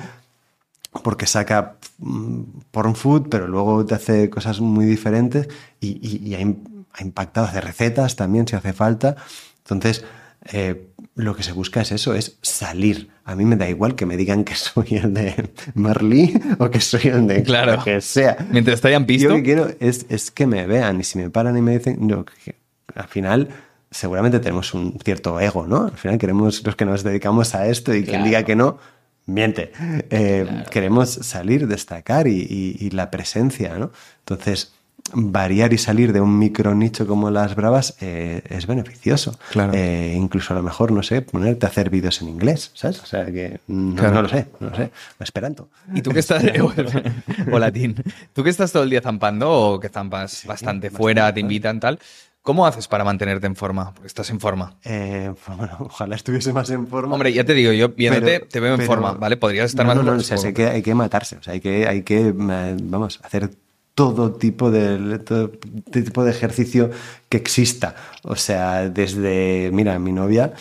porque 1.04 1.26
saca 1.26 1.76
mm, 1.98 2.40
porn 2.72 2.96
food, 2.96 3.28
pero 3.30 3.46
luego 3.46 3.86
te 3.86 3.94
hace 3.94 4.28
cosas 4.28 4.60
muy 4.60 4.84
diferentes 4.84 5.48
y, 5.80 6.00
y- 6.02 6.28
y 6.28 6.34
ha, 6.34 6.38
ha 6.38 7.02
impactado, 7.04 7.46
hace 7.46 7.60
recetas 7.60 8.16
también 8.16 8.48
si 8.48 8.56
hace 8.56 8.72
falta. 8.72 9.14
Entonces, 9.58 10.04
eh, 10.52 10.89
lo 11.16 11.34
que 11.36 11.42
se 11.42 11.52
busca 11.52 11.80
es 11.82 11.92
eso, 11.92 12.14
es 12.14 12.38
salir. 12.42 13.10
A 13.24 13.34
mí 13.36 13.44
me 13.44 13.56
da 13.56 13.68
igual 13.68 13.94
que 13.94 14.06
me 14.06 14.16
digan 14.16 14.44
que 14.44 14.54
soy 14.56 14.96
el 14.96 15.12
de 15.14 15.50
Marley 15.74 16.40
o 16.58 16.70
que 16.70 16.80
soy 16.80 17.02
el 17.10 17.26
de 17.26 17.42
Claro. 17.42 17.76
lo 17.76 17.84
que 17.84 18.00
sea. 18.00 18.36
Mientras 18.50 18.80
te 18.80 18.88
hayan 18.88 19.06
visto. 19.06 19.24
Yo 19.24 19.30
lo 19.30 19.36
que 19.36 19.42
quiero 19.42 19.68
es, 19.80 20.06
es 20.08 20.30
que 20.30 20.46
me 20.46 20.66
vean 20.66 21.00
y 21.00 21.04
si 21.04 21.18
me 21.18 21.28
paran 21.30 21.56
y 21.56 21.62
me 21.62 21.76
dicen, 21.78 21.98
no, 22.06 22.24
que- 22.24 22.56
al 22.94 23.08
final 23.08 23.48
seguramente 23.90 24.38
tenemos 24.40 24.72
un 24.74 24.98
cierto 25.04 25.38
ego, 25.40 25.66
¿no? 25.66 25.84
Al 25.86 25.96
final 25.96 26.18
queremos 26.18 26.64
los 26.64 26.76
que 26.76 26.84
nos 26.84 27.02
dedicamos 27.02 27.54
a 27.54 27.66
esto 27.66 27.92
y 27.94 27.98
quien 28.02 28.08
Claro. 28.16 28.24
diga 28.24 28.42
que 28.44 28.56
no, 28.56 28.78
miente. 29.26 29.72
Eh, 30.10 30.64
Queremos 30.70 31.10
salir, 31.10 31.66
destacar 31.68 32.26
y, 32.26 32.38
y- 32.40 32.76
y 32.86 32.90
la 32.90 33.10
presencia, 33.10 33.76
¿no? 33.78 33.90
Entonces, 34.20 34.72
variar 35.12 35.72
y 35.72 35.78
salir 35.78 36.12
de 36.12 36.20
un 36.20 36.38
micro 36.38 36.74
nicho 36.74 37.06
como 37.06 37.30
las 37.30 37.54
bravas 37.54 37.96
eh, 38.00 38.42
es 38.48 38.66
beneficioso. 38.66 39.38
Claro. 39.50 39.72
Eh, 39.74 40.14
incluso 40.16 40.52
a 40.54 40.56
lo 40.56 40.62
mejor, 40.62 40.92
no 40.92 41.02
sé, 41.02 41.22
ponerte 41.22 41.66
a 41.66 41.68
hacer 41.68 41.90
vídeos 41.90 42.22
en 42.22 42.28
inglés, 42.28 42.70
¿sabes? 42.74 43.02
O 43.02 43.06
sea 43.06 43.26
que 43.26 43.60
no, 43.66 43.96
Claro. 43.96 44.14
no 44.14 44.22
lo 44.22 44.28
sé, 44.28 44.46
no 44.60 44.70
lo 44.70 44.76
sé. 44.76 44.90
Esperanto. 45.18 45.68
¿Y 45.94 46.02
tú 46.02 46.10
que 46.10 46.20
estás, 46.20 46.42
o 47.52 47.58
latín, 47.58 47.94
tú 48.32 48.42
que 48.44 48.50
estás 48.50 48.72
todo 48.72 48.82
el 48.84 48.90
día 48.90 49.00
zampando 49.02 49.50
o 49.50 49.80
que 49.80 49.88
zampas 49.88 50.44
bastante 50.46 50.90
fuera, 50.90 51.32
te 51.34 51.40
invitan 51.40 51.80
tal, 51.80 51.98
¿cómo 52.42 52.66
haces 52.66 52.86
para 52.88 53.04
mantenerte 53.04 53.46
en 53.46 53.56
forma? 53.56 53.92
Porque 53.92 54.06
estás 54.06 54.30
en 54.30 54.38
forma. 54.40 54.76
Eh, 54.84 55.32
pues 55.44 55.58
bueno, 55.58 55.76
ojalá 55.80 56.14
estuviese 56.14 56.52
más 56.52 56.70
en 56.70 56.86
forma. 56.86 57.14
Hombre, 57.14 57.32
ya 57.32 57.44
te 57.44 57.54
digo, 57.54 57.72
yo 57.72 57.88
viéndote 57.90 58.24
Pero- 58.40 58.46
te 58.48 58.60
veo 58.60 58.72
en 58.74 58.78
pero- 58.78 58.86
forma, 58.86 59.12
¿vale? 59.12 59.36
Podrías 59.36 59.66
estar 59.70 59.84
no, 59.84 59.88
más 59.88 59.96
no, 59.96 60.00
en 60.02 60.06
no, 60.06 60.22
forma, 60.22 60.34
o 60.34 60.38
sea, 60.38 60.48
hay 60.48 60.54
que, 60.54 60.66
hay 60.66 60.82
que 60.82 60.94
matarse, 60.94 61.36
o 61.36 61.42
sea, 61.42 61.52
hay 61.54 61.60
que, 61.60 61.88
hay 61.88 62.02
que, 62.02 62.32
vamos, 62.34 63.20
hacer 63.22 63.50
todo 63.94 64.32
tipo 64.32 64.70
de 64.70 65.18
todo 65.20 65.50
tipo 65.90 66.24
de 66.24 66.30
ejercicio 66.30 66.90
que 67.28 67.36
exista. 67.36 67.94
O 68.22 68.36
sea, 68.36 68.88
desde, 68.88 69.70
mira, 69.72 69.98
mi 69.98 70.12
novia 70.12 70.54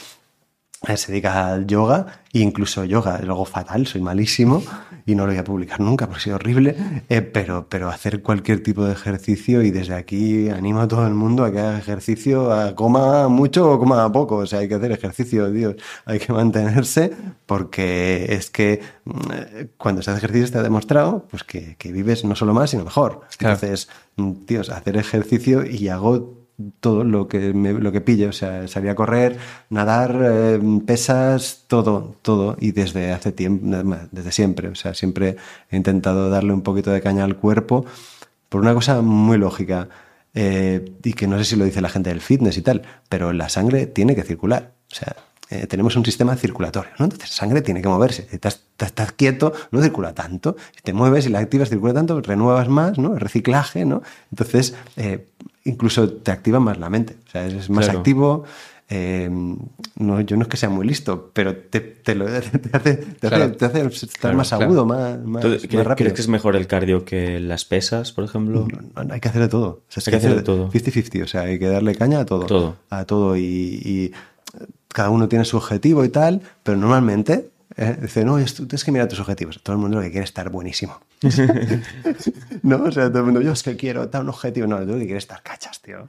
se 0.95 1.11
dedica 1.11 1.47
al 1.47 1.67
yoga 1.67 2.23
e 2.31 2.39
incluso 2.39 2.85
yoga, 2.85 3.19
luego 3.23 3.45
fatal, 3.45 3.85
soy 3.85 4.01
malísimo 4.01 4.63
y 5.05 5.15
no 5.15 5.25
lo 5.25 5.31
voy 5.31 5.39
a 5.39 5.43
publicar 5.43 5.79
nunca 5.79 6.07
porque 6.07 6.21
soy 6.21 6.33
horrible, 6.33 6.75
eh, 7.09 7.21
pero, 7.21 7.67
pero 7.67 7.89
hacer 7.89 8.21
cualquier 8.21 8.63
tipo 8.63 8.85
de 8.85 8.93
ejercicio 8.93 9.61
y 9.61 9.71
desde 9.71 9.95
aquí 9.95 10.49
animo 10.49 10.81
a 10.81 10.87
todo 10.87 11.05
el 11.05 11.13
mundo 11.13 11.43
a 11.43 11.51
que 11.51 11.59
haga 11.59 11.77
ejercicio, 11.77 12.53
a 12.53 12.75
coma 12.75 13.27
mucho 13.27 13.71
o 13.71 13.79
coma 13.79 14.09
poco, 14.11 14.37
o 14.37 14.45
sea, 14.45 14.59
hay 14.59 14.69
que 14.69 14.75
hacer 14.75 14.91
ejercicio, 14.91 15.51
Dios, 15.51 15.75
hay 16.05 16.19
que 16.19 16.31
mantenerse 16.31 17.11
porque 17.45 18.27
es 18.29 18.49
que 18.49 18.81
mm, 19.05 19.11
eh, 19.33 19.67
cuando 19.77 20.01
se 20.01 20.11
hace 20.11 20.19
ejercicio 20.19 20.45
está 20.45 20.63
demostrado 20.63 21.25
pues 21.29 21.43
que, 21.43 21.75
que 21.77 21.91
vives 21.91 22.23
no 22.23 22.35
solo 22.35 22.53
más, 22.53 22.69
sino 22.69 22.85
mejor. 22.85 23.21
Claro. 23.37 23.55
Entonces, 23.55 23.89
tíos, 24.45 24.69
hacer 24.69 24.97
ejercicio 24.97 25.65
y 25.65 25.89
hago 25.89 26.38
todo 26.79 27.03
lo 27.03 27.27
que 27.27 27.53
me, 27.53 27.73
lo 27.73 27.91
que 27.91 28.01
pille, 28.01 28.27
o 28.27 28.31
sea, 28.33 28.67
salir 28.67 28.89
a 28.89 28.95
correr, 28.95 29.37
nadar, 29.69 30.19
eh, 30.23 30.59
pesas, 30.85 31.63
todo, 31.67 32.15
todo, 32.21 32.57
y 32.59 32.71
desde 32.71 33.11
hace 33.11 33.31
tiempo, 33.31 33.65
desde 34.11 34.31
siempre, 34.31 34.67
o 34.69 34.75
sea, 34.75 34.93
siempre 34.93 35.37
he 35.71 35.77
intentado 35.77 36.29
darle 36.29 36.53
un 36.53 36.61
poquito 36.61 36.91
de 36.91 37.01
caña 37.01 37.23
al 37.23 37.37
cuerpo 37.37 37.85
por 38.49 38.61
una 38.61 38.73
cosa 38.73 39.01
muy 39.01 39.37
lógica 39.37 39.89
eh, 40.33 40.93
y 41.03 41.13
que 41.13 41.27
no 41.27 41.37
sé 41.37 41.45
si 41.45 41.55
lo 41.55 41.65
dice 41.65 41.81
la 41.81 41.89
gente 41.89 42.09
del 42.09 42.21
fitness 42.21 42.57
y 42.57 42.61
tal, 42.61 42.81
pero 43.07 43.33
la 43.33 43.49
sangre 43.49 43.87
tiene 43.87 44.15
que 44.15 44.23
circular, 44.23 44.71
o 44.91 44.95
sea, 44.95 45.15
eh, 45.51 45.65
tenemos 45.65 45.95
un 45.95 46.05
sistema 46.05 46.35
circulatorio, 46.35 46.91
¿no? 46.99 47.05
Entonces 47.05 47.29
la 47.31 47.35
sangre 47.35 47.61
tiene 47.63 47.81
que 47.81 47.87
moverse. 47.87 48.27
Estás, 48.31 48.61
estás- 48.77 49.11
quieto, 49.13 49.51
no 49.71 49.81
circula 49.81 50.13
tanto. 50.13 50.55
Si 50.75 50.81
te 50.83 50.93
mueves 50.93 51.25
y 51.25 51.29
la 51.29 51.39
activas, 51.39 51.69
circula 51.69 51.91
tanto, 51.91 52.21
renuevas 52.21 52.69
más, 52.69 52.99
¿no? 52.99 53.15
Reciclaje, 53.15 53.83
¿no? 53.83 54.03
Entonces, 54.31 54.75
incluso 55.65 56.09
te 56.09 56.31
activa 56.31 56.59
más 56.59 56.77
la 56.77 56.89
mente. 56.89 57.15
O 57.27 57.29
sea, 57.31 57.45
es 57.45 57.69
más 57.69 57.85
Claro. 57.85 57.99
activo, 57.99 58.43
eh, 58.91 59.29
no, 59.97 60.21
yo 60.21 60.35
no 60.35 60.41
es 60.43 60.47
que 60.47 60.57
sea 60.57 60.69
muy 60.69 60.87
listo, 60.87 61.29
pero 61.33 61.55
te, 61.55 61.79
te 61.79 62.15
lo, 62.15 62.25
te, 62.25 62.37
hace, 62.73 62.95
te 62.95 63.27
Claro. 63.27 63.55
hace, 63.61 63.85
estar 63.87 64.09
Claro, 64.19 64.37
más 64.37 64.51
agudo, 64.53 64.85
más, 64.85 65.19
más, 65.23 65.41
¿Tú 65.43 65.49
más 65.49 65.61
¿Crees, 65.67 65.85
rápido. 65.85 65.95
crees 65.95 66.13
que 66.13 66.21
es 66.21 66.27
mejor 66.27 66.55
el 66.55 66.65
cardio 66.65 67.05
que 67.05 67.39
las 67.39 67.65
pesas, 67.65 68.11
por 68.13 68.23
ejemplo? 68.23 68.67
No, 68.95 69.03
no, 69.03 69.13
hay 69.13 69.19
que 69.19 69.27
hacer 69.29 69.41
de 69.43 69.47
todo. 69.49 69.67
O 69.67 69.91
sea, 69.91 70.01
es 70.01 70.07
Hay 70.07 70.11
que 70.13 70.17
hacer 70.17 70.35
de 70.35 70.41
todo. 70.43 70.71
50-50, 70.71 71.23
o 71.23 71.27
sea, 71.27 71.41
hay 71.41 71.59
que 71.59 71.67
darle 71.67 71.93
caña 71.95 72.21
a 72.21 72.25
todo. 72.25 72.45
Todo. 72.47 72.75
A 72.89 73.05
todo 73.05 73.37
y, 73.37 73.43
y 73.43 74.11
cada 74.87 75.11
uno 75.11 75.27
tiene 75.29 75.45
su 75.45 75.57
objetivo 75.57 76.03
y 76.03 76.09
tal, 76.09 76.41
pero 76.63 76.75
normalmente 76.77 77.51
eh, 77.79 77.97
dice, 78.01 78.25
no, 78.25 78.37
es- 78.37 78.53
tú 78.53 78.67
tienes 78.67 78.83
que 78.83 78.91
mirar 78.91 79.07
tus 79.07 79.19
objetivos. 79.19 79.59
Todo 79.63 79.75
el 79.75 79.81
mundo 79.81 79.97
lo 79.97 80.03
que 80.03 80.11
quiere 80.11 80.23
es 80.25 80.29
estar 80.29 80.49
buenísimo. 80.49 80.99
no, 82.63 82.83
o 82.83 82.91
sea, 82.91 83.09
todo 83.09 83.19
el 83.19 83.25
mundo, 83.25 83.41
yo 83.41 83.51
es 83.53 83.63
que 83.63 83.75
quiero 83.75 84.05
dar 84.07 84.21
un 84.21 84.29
objetivo. 84.29 84.67
No, 84.67 84.79
tú 84.79 84.85
lo 84.87 84.99
que 84.99 85.05
quieres 85.05 85.23
es 85.23 85.29
estar 85.29 85.41
cachas, 85.43 85.81
tío. 85.81 86.05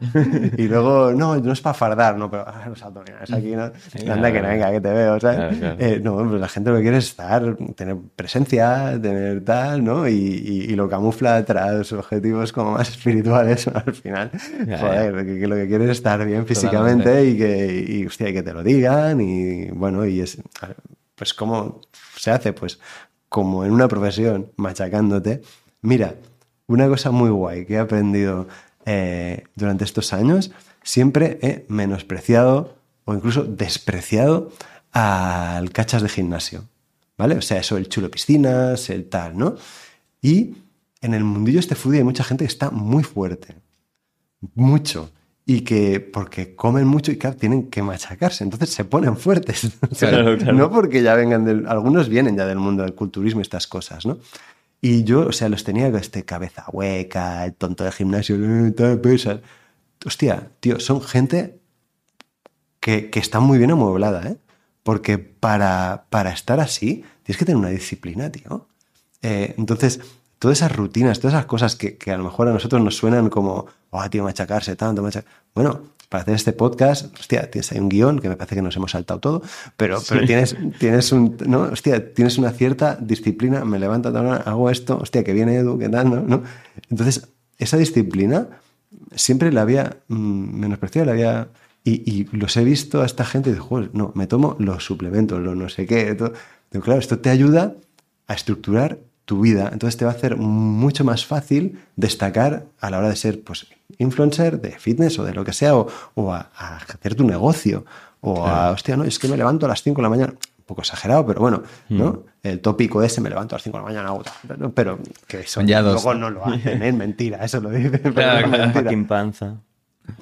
y 0.57 0.69
luego, 0.69 1.13
no, 1.13 1.37
no 1.37 1.53
es 1.53 1.61
para 1.61 1.75
fardar, 1.75 2.17
no, 2.17 2.31
pero 2.31 2.45
ah, 2.47 2.67
los 2.69 2.83
abdominales 2.83 3.33
aquí, 3.33 3.53
no. 3.57 3.71
Anda 4.13 4.33
que 4.33 4.41
no, 4.43 4.49
venga, 4.49 4.71
que 4.71 4.81
te 4.81 4.91
veo, 4.91 5.21
¿sabes? 5.21 5.37
Claro, 5.39 5.57
claro. 5.59 5.77
Eh, 5.79 6.01
no, 6.03 6.17
pues 6.29 6.41
la 6.41 6.49
gente 6.49 6.71
lo 6.71 6.77
que 6.77 6.83
quiere 6.83 6.99
es 6.99 7.07
estar, 7.07 7.57
tener 7.77 7.97
presencia, 8.17 8.99
tener 9.01 9.45
tal, 9.45 9.85
¿no? 9.85 10.09
Y, 10.09 10.13
y- 10.15 10.61
y 10.71 10.77
lo 10.77 10.89
camufla 10.89 11.45
tras 11.45 11.93
objetivos 11.93 12.53
como 12.53 12.73
más 12.73 12.89
espirituales 12.97 13.67
al 13.69 13.95
final. 13.95 14.31
Joder, 14.79 15.27
que, 15.27 15.39
que 15.41 15.47
lo 15.47 15.57
que 15.57 15.67
quiere 15.69 15.85
es 15.85 15.91
estar 15.93 16.25
bien 16.25 16.47
físicamente 16.47 17.25
y 17.27 17.37
que, 17.39 17.85
y, 17.89 18.07
hostia, 18.07 18.29
y 18.29 18.33
que 18.35 18.43
te 18.43 18.53
lo 18.53 18.63
digan 18.63 19.21
y 19.21 19.71
bueno, 19.71 20.05
y 20.07 20.21
es, 20.21 20.39
pues 21.21 21.35
cómo 21.35 21.83
se 22.17 22.31
hace, 22.31 22.55
pues 22.55 22.79
como 23.29 23.67
en 23.67 23.73
una 23.73 23.89
profesión, 23.89 24.53
machacándote. 24.57 25.43
Mira, 25.83 26.15
una 26.67 26.89
cosa 26.89 27.11
muy 27.11 27.29
guay 27.29 27.67
que 27.67 27.75
he 27.75 27.79
aprendido 27.79 28.49
eh, 28.87 29.45
durante 29.55 29.85
estos 29.85 30.15
años, 30.15 30.51
siempre 30.83 31.39
he 31.43 31.67
menospreciado 31.69 32.79
o 33.05 33.13
incluso 33.13 33.45
despreciado 33.45 34.51
al 34.93 35.73
cachas 35.73 36.01
de 36.01 36.09
gimnasio, 36.09 36.65
¿vale? 37.19 37.35
O 37.35 37.43
sea, 37.43 37.59
eso, 37.59 37.77
el 37.77 37.91
chulo 37.91 38.11
piscinas, 38.11 38.89
el 38.89 39.07
tal, 39.11 39.37
¿no? 39.37 39.57
Y 40.23 40.55
en 41.03 41.13
el 41.13 41.23
mundillo 41.23 41.61
este 41.61 41.75
foodie 41.75 41.99
hay 41.99 42.05
mucha 42.05 42.25
gente 42.25 42.47
que 42.47 42.51
está 42.51 42.71
muy 42.71 43.03
fuerte, 43.05 43.57
mucho, 44.55 45.11
y 45.53 45.63
que 45.63 45.99
porque 45.99 46.55
comen 46.55 46.87
mucho 46.87 47.11
y 47.11 47.19
claro, 47.19 47.35
tienen 47.35 47.71
que 47.71 47.83
machacarse, 47.83 48.45
entonces 48.45 48.71
se 48.71 48.85
ponen 48.85 49.17
fuertes. 49.17 49.69
O 49.91 49.93
sea, 49.97 50.11
Claro, 50.11 50.39
claro. 50.39 50.53
No 50.57 50.71
porque 50.71 51.03
ya 51.03 51.17
vengan 51.17 51.45
del, 51.45 51.67
algunos 51.67 52.09
vienen 52.09 52.37
ya 52.37 52.47
del 52.47 52.59
mundo 52.59 52.85
del 52.85 52.95
culturismo 52.95 53.41
y 53.41 53.43
estas 53.43 53.67
cosas, 53.67 54.07
¿no? 54.07 54.19
Y 54.81 55.03
yo, 55.03 55.27
o 55.27 55.33
sea, 55.33 55.49
los 55.49 55.65
tenía 55.65 55.91
con 55.91 55.99
este 55.99 56.25
cabeza 56.25 56.67
hueca, 56.71 57.45
el 57.45 57.55
tonto 57.55 57.83
de 57.83 57.91
gimnasio, 57.91 58.37
eh, 58.37 58.97
pesas. 59.03 59.41
Hostia, 60.07 60.53
tío, 60.61 60.79
son 60.79 61.03
gente 61.03 61.59
que, 62.79 63.11
que 63.11 63.19
está 63.19 63.41
muy 63.41 63.59
bien 63.59 63.73
amueblada, 63.73 64.25
¿eh? 64.29 64.37
Porque 64.85 65.19
para, 65.19 66.07
para 66.11 66.31
estar 66.31 66.61
así 66.61 67.05
tienes 67.25 67.39
que 67.39 67.45
tener 67.45 67.57
una 67.57 67.71
disciplina, 67.71 68.31
tío. 68.31 68.69
Eh, 69.23 69.57
entonces, 69.59 69.99
todas 70.41 70.59
esas 70.59 70.75
rutinas, 70.75 71.21
todas 71.21 71.35
esas 71.35 71.45
cosas 71.45 71.77
que, 71.77 71.97
que 71.99 72.11
a 72.11 72.17
lo 72.17 72.25
mejor 72.25 72.49
a 72.49 72.53
nosotros 72.53 72.83
nos 72.83 72.97
suenan 72.97 73.29
como, 73.29 73.67
oh, 73.91 74.11
tío, 74.11 74.25
machacarse 74.25 74.75
tanto, 74.75 75.03
machacar. 75.03 75.31
Bueno, 75.55 75.83
para 76.09 76.23
hacer 76.23 76.35
este 76.35 76.55
podcast, 76.55 77.15
hostia, 77.21 77.51
tienes 77.51 77.71
ahí 77.71 77.79
un 77.79 77.91
guion 77.91 78.19
que 78.19 78.31
me 78.31 78.37
parece 78.37 78.57
que 78.57 78.63
nos 78.63 78.75
hemos 78.75 78.91
saltado 78.91 79.21
todo, 79.21 79.43
pero, 79.77 80.01
pero 80.09 80.27
tienes, 80.27 80.57
tienes 80.79 81.13
un, 81.13 81.37
¿no? 81.47 81.65
Hostia, 81.65 82.15
tienes 82.15 82.39
una 82.39 82.53
cierta 82.53 82.97
disciplina, 82.97 83.67
me 83.67 83.79
levanto, 83.79 84.09
ahora 84.09 84.37
hago 84.39 84.71
esto, 84.71 84.99
hostia, 84.99 85.23
que 85.23 85.35
viene 85.35 85.57
Edu, 85.57 85.79
¿qué 85.79 85.91
tal? 85.91 86.09
¿no? 86.09 86.23
¿no? 86.23 86.43
Entonces, 86.89 87.29
esa 87.59 87.77
disciplina 87.77 88.49
siempre 89.15 89.53
la 89.53 89.61
había 89.61 89.99
mm, 90.09 90.59
menospreciado, 90.59 91.07
la 91.07 91.13
había... 91.13 91.49
Y, 91.83 92.11
y 92.11 92.25
los 92.37 92.57
he 92.57 92.65
visto 92.65 93.03
a 93.03 93.07
esta 93.07 93.25
gente 93.25 93.49
y 93.49 93.53
digo, 93.55 93.65
"Joder, 93.65 93.91
no, 93.95 94.13
me 94.15 94.27
tomo 94.27 94.55
los 94.59 94.85
suplementos, 94.85 95.41
los 95.41 95.57
no 95.57 95.69
sé 95.71 95.87
qué. 95.87 96.15
todo". 96.15 96.35
Digo, 96.71 96.85
claro, 96.85 97.01
esto 97.01 97.19
te 97.21 97.31
ayuda 97.31 97.75
a 98.27 98.35
estructurar 98.35 98.99
tu 99.31 99.43
vida. 99.43 99.71
Entonces 99.73 99.97
te 99.97 100.05
va 100.05 100.11
a 100.11 100.15
hacer 100.15 100.37
mucho 100.37 101.05
más 101.05 101.25
fácil 101.25 101.79
destacar 101.95 102.65
a 102.81 102.91
la 102.91 102.99
hora 102.99 103.09
de 103.09 103.15
ser 103.15 103.45
pues, 103.45 103.69
influencer 103.99 104.61
de 104.61 104.73
fitness 104.73 105.21
o 105.21 105.25
de 105.25 105.33
lo 105.33 105.45
que 105.45 105.53
sea, 105.53 105.77
o, 105.77 105.87
o 106.17 106.33
a, 106.33 106.51
a 106.57 106.79
hacer 106.79 107.15
tu 107.15 107.25
negocio. 107.25 107.85
O 108.23 108.45
a, 108.45 108.73
hostia, 108.73 108.97
no, 108.97 109.05
es 109.05 109.21
que 109.21 109.29
me 109.29 109.37
levanto 109.37 109.67
a 109.67 109.69
las 109.69 109.85
5 109.85 109.99
de 109.99 110.03
la 110.03 110.09
mañana. 110.09 110.33
Un 110.33 110.65
poco 110.67 110.81
exagerado, 110.81 111.25
pero 111.25 111.41
bueno, 111.41 111.63
¿no? 111.89 112.25
El 112.43 112.59
tópico 112.59 113.05
ese, 113.05 113.21
me 113.21 113.29
levanto 113.29 113.55
a 113.55 113.59
las 113.59 113.63
5 113.63 113.77
de 113.77 113.83
la 113.83 113.89
mañana, 113.89 114.09
hago 114.09 114.25
tal, 114.25 114.59
¿no? 114.59 114.73
pero 114.73 114.99
que 115.29 115.41
eso 115.41 115.63
luego 115.63 116.15
no 116.15 116.31
lo 116.31 116.45
hacen, 116.45 116.83
es 116.91 116.95
mentira, 116.95 117.45
eso 117.45 117.61
lo 117.61 117.71
dice. 117.71 117.99
pero 117.99 118.15
Claro, 118.15 119.07
panza. 119.07 119.59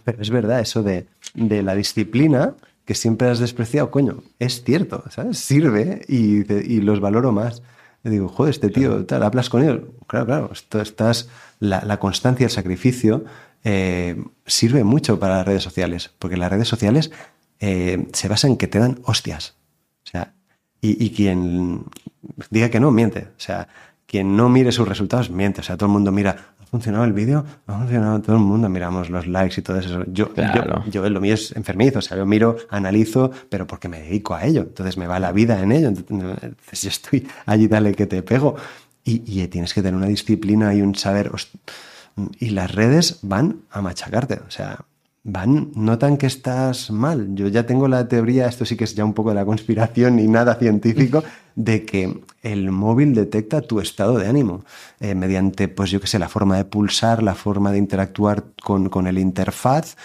Pero 0.05 0.21
es 0.21 0.29
verdad, 0.29 0.61
eso 0.61 0.83
de, 0.83 1.07
de 1.33 1.63
la 1.63 1.75
disciplina 1.75 2.53
que 2.85 2.95
siempre 2.95 3.31
has 3.31 3.39
despreciado, 3.39 3.91
coño, 3.91 4.23
es 4.39 4.65
cierto, 4.65 5.03
¿sabes? 5.09 5.39
Sirve 5.39 6.05
y, 6.09 6.51
y 6.53 6.83
los 6.83 7.01
valoro 7.01 7.33
más. 7.33 7.63
Y 8.09 8.11
digo, 8.11 8.29
joder, 8.29 8.51
este 8.51 8.71
tío, 8.71 9.05
tal, 9.07 9.23
hablas 9.23 9.49
con 9.49 9.63
él. 9.63 9.87
Claro, 10.07 10.27
claro, 10.27 10.51
esto 10.53 10.81
estás, 10.81 11.29
la, 11.61 11.83
la 11.85 11.99
constancia, 11.99 12.45
el 12.45 12.51
sacrificio 12.51 13.25
eh, 13.65 14.23
sirve 14.47 14.85
mucho 14.85 15.19
para 15.19 15.39
las 15.39 15.47
redes 15.47 15.63
sociales, 15.63 16.11
porque 16.19 16.37
las 16.37 16.51
redes 16.51 16.69
sociales 16.69 17.11
eh, 17.61 18.07
se 18.13 18.29
basan 18.29 18.53
en 18.53 18.57
que 18.57 18.69
te 18.69 18.79
dan 18.79 19.01
hostias. 19.05 19.57
O 20.05 20.11
sea, 20.11 20.35
y, 20.81 21.05
y 21.05 21.11
quien 21.11 21.85
diga 22.51 22.71
que 22.71 22.81
no, 22.81 22.91
miente. 22.91 23.29
O 23.37 23.41
sea, 23.41 23.69
quien 24.07 24.37
no 24.37 24.49
mire 24.49 24.73
sus 24.73 24.89
resultados, 24.89 25.31
miente. 25.31 25.61
O 25.61 25.65
sea, 25.65 25.77
todo 25.77 25.87
el 25.87 25.93
mundo 25.93 26.13
mira, 26.13 26.55
¿ha 26.58 26.58
funcionado 26.69 27.05
el 27.05 27.13
vídeo? 27.13 27.45
¿Ha 27.67 27.79
funcionado? 27.79 28.21
Todo 28.21 28.37
el 28.37 28.43
mundo 28.43 28.69
miramos 28.69 29.11
los 29.11 29.27
likes 29.27 29.61
y 29.61 29.63
todo 29.63 29.79
eso. 29.79 30.05
Yo, 30.07 30.33
Claro. 30.33 30.85
yo, 30.87 31.03
yo 31.05 31.11
lo 31.11 31.21
mío 31.21 31.35
es 31.35 31.55
enfermizo. 31.57 31.99
O 31.99 32.03
sea, 32.03 32.17
yo 32.17 32.27
miro, 32.27 32.57
analizo, 32.71 33.31
pero 33.51 33.67
porque 33.67 33.89
me 33.89 34.01
dedico 34.01 34.35
a 34.35 34.45
ello. 34.45 34.63
Entonces 34.63 34.97
me 34.97 35.07
va 35.07 35.19
la 35.19 35.33
vida 35.33 35.61
en 35.63 35.73
ello. 35.73 35.89
Entonces 35.89 36.83
yo 36.83 36.89
estoy 36.89 37.27
allí, 37.47 37.67
dale 37.69 37.95
que 37.95 38.07
te 38.07 38.23
pego. 38.23 38.57
Y, 39.05 39.23
y 39.27 39.47
tienes 39.49 39.73
que 39.75 39.81
tener 39.83 39.95
una 39.97 40.07
disciplina 40.07 40.75
y 40.75 40.83
un 40.83 40.95
saber. 40.95 41.31
Y 42.39 42.51
las 42.51 42.75
redes 42.75 43.21
van 43.23 43.61
a 43.71 43.81
machacarte. 43.81 44.41
O 44.47 44.51
sea, 44.51 44.81
van, 45.25 45.71
notan 45.75 46.17
que 46.17 46.27
estás 46.27 46.91
mal. 46.91 47.35
Yo 47.35 47.49
ya 47.49 47.67
tengo 47.67 47.89
la 47.89 48.09
teoría, 48.09 48.47
esto 48.47 48.65
sí 48.65 48.77
que 48.77 48.85
es 48.85 48.95
ya 48.95 49.05
un 49.05 49.15
poco 49.15 49.31
de 49.31 49.35
la 49.35 49.45
conspiración 49.45 50.19
y 50.19 50.29
nada 50.29 50.55
científico, 50.55 51.23
de 51.55 51.85
que 51.85 52.23
el 52.43 52.71
móvil 52.71 53.15
detecta 53.15 53.61
tu 53.61 53.81
estado 53.81 54.17
de 54.17 54.29
ánimo 54.29 54.65
eh, 55.01 55.15
mediante, 55.15 55.69
pues 55.69 55.91
yo 55.91 56.01
qué 56.01 56.07
sé, 56.07 56.19
la 56.19 56.29
forma 56.29 56.57
de 56.57 56.65
pulsar, 56.65 57.23
la 57.23 57.35
forma 57.35 57.73
de 57.73 57.79
interactuar 57.79 58.45
con, 58.63 58.89
con 58.89 59.07
el 59.07 59.19
interfaz, 59.19 59.97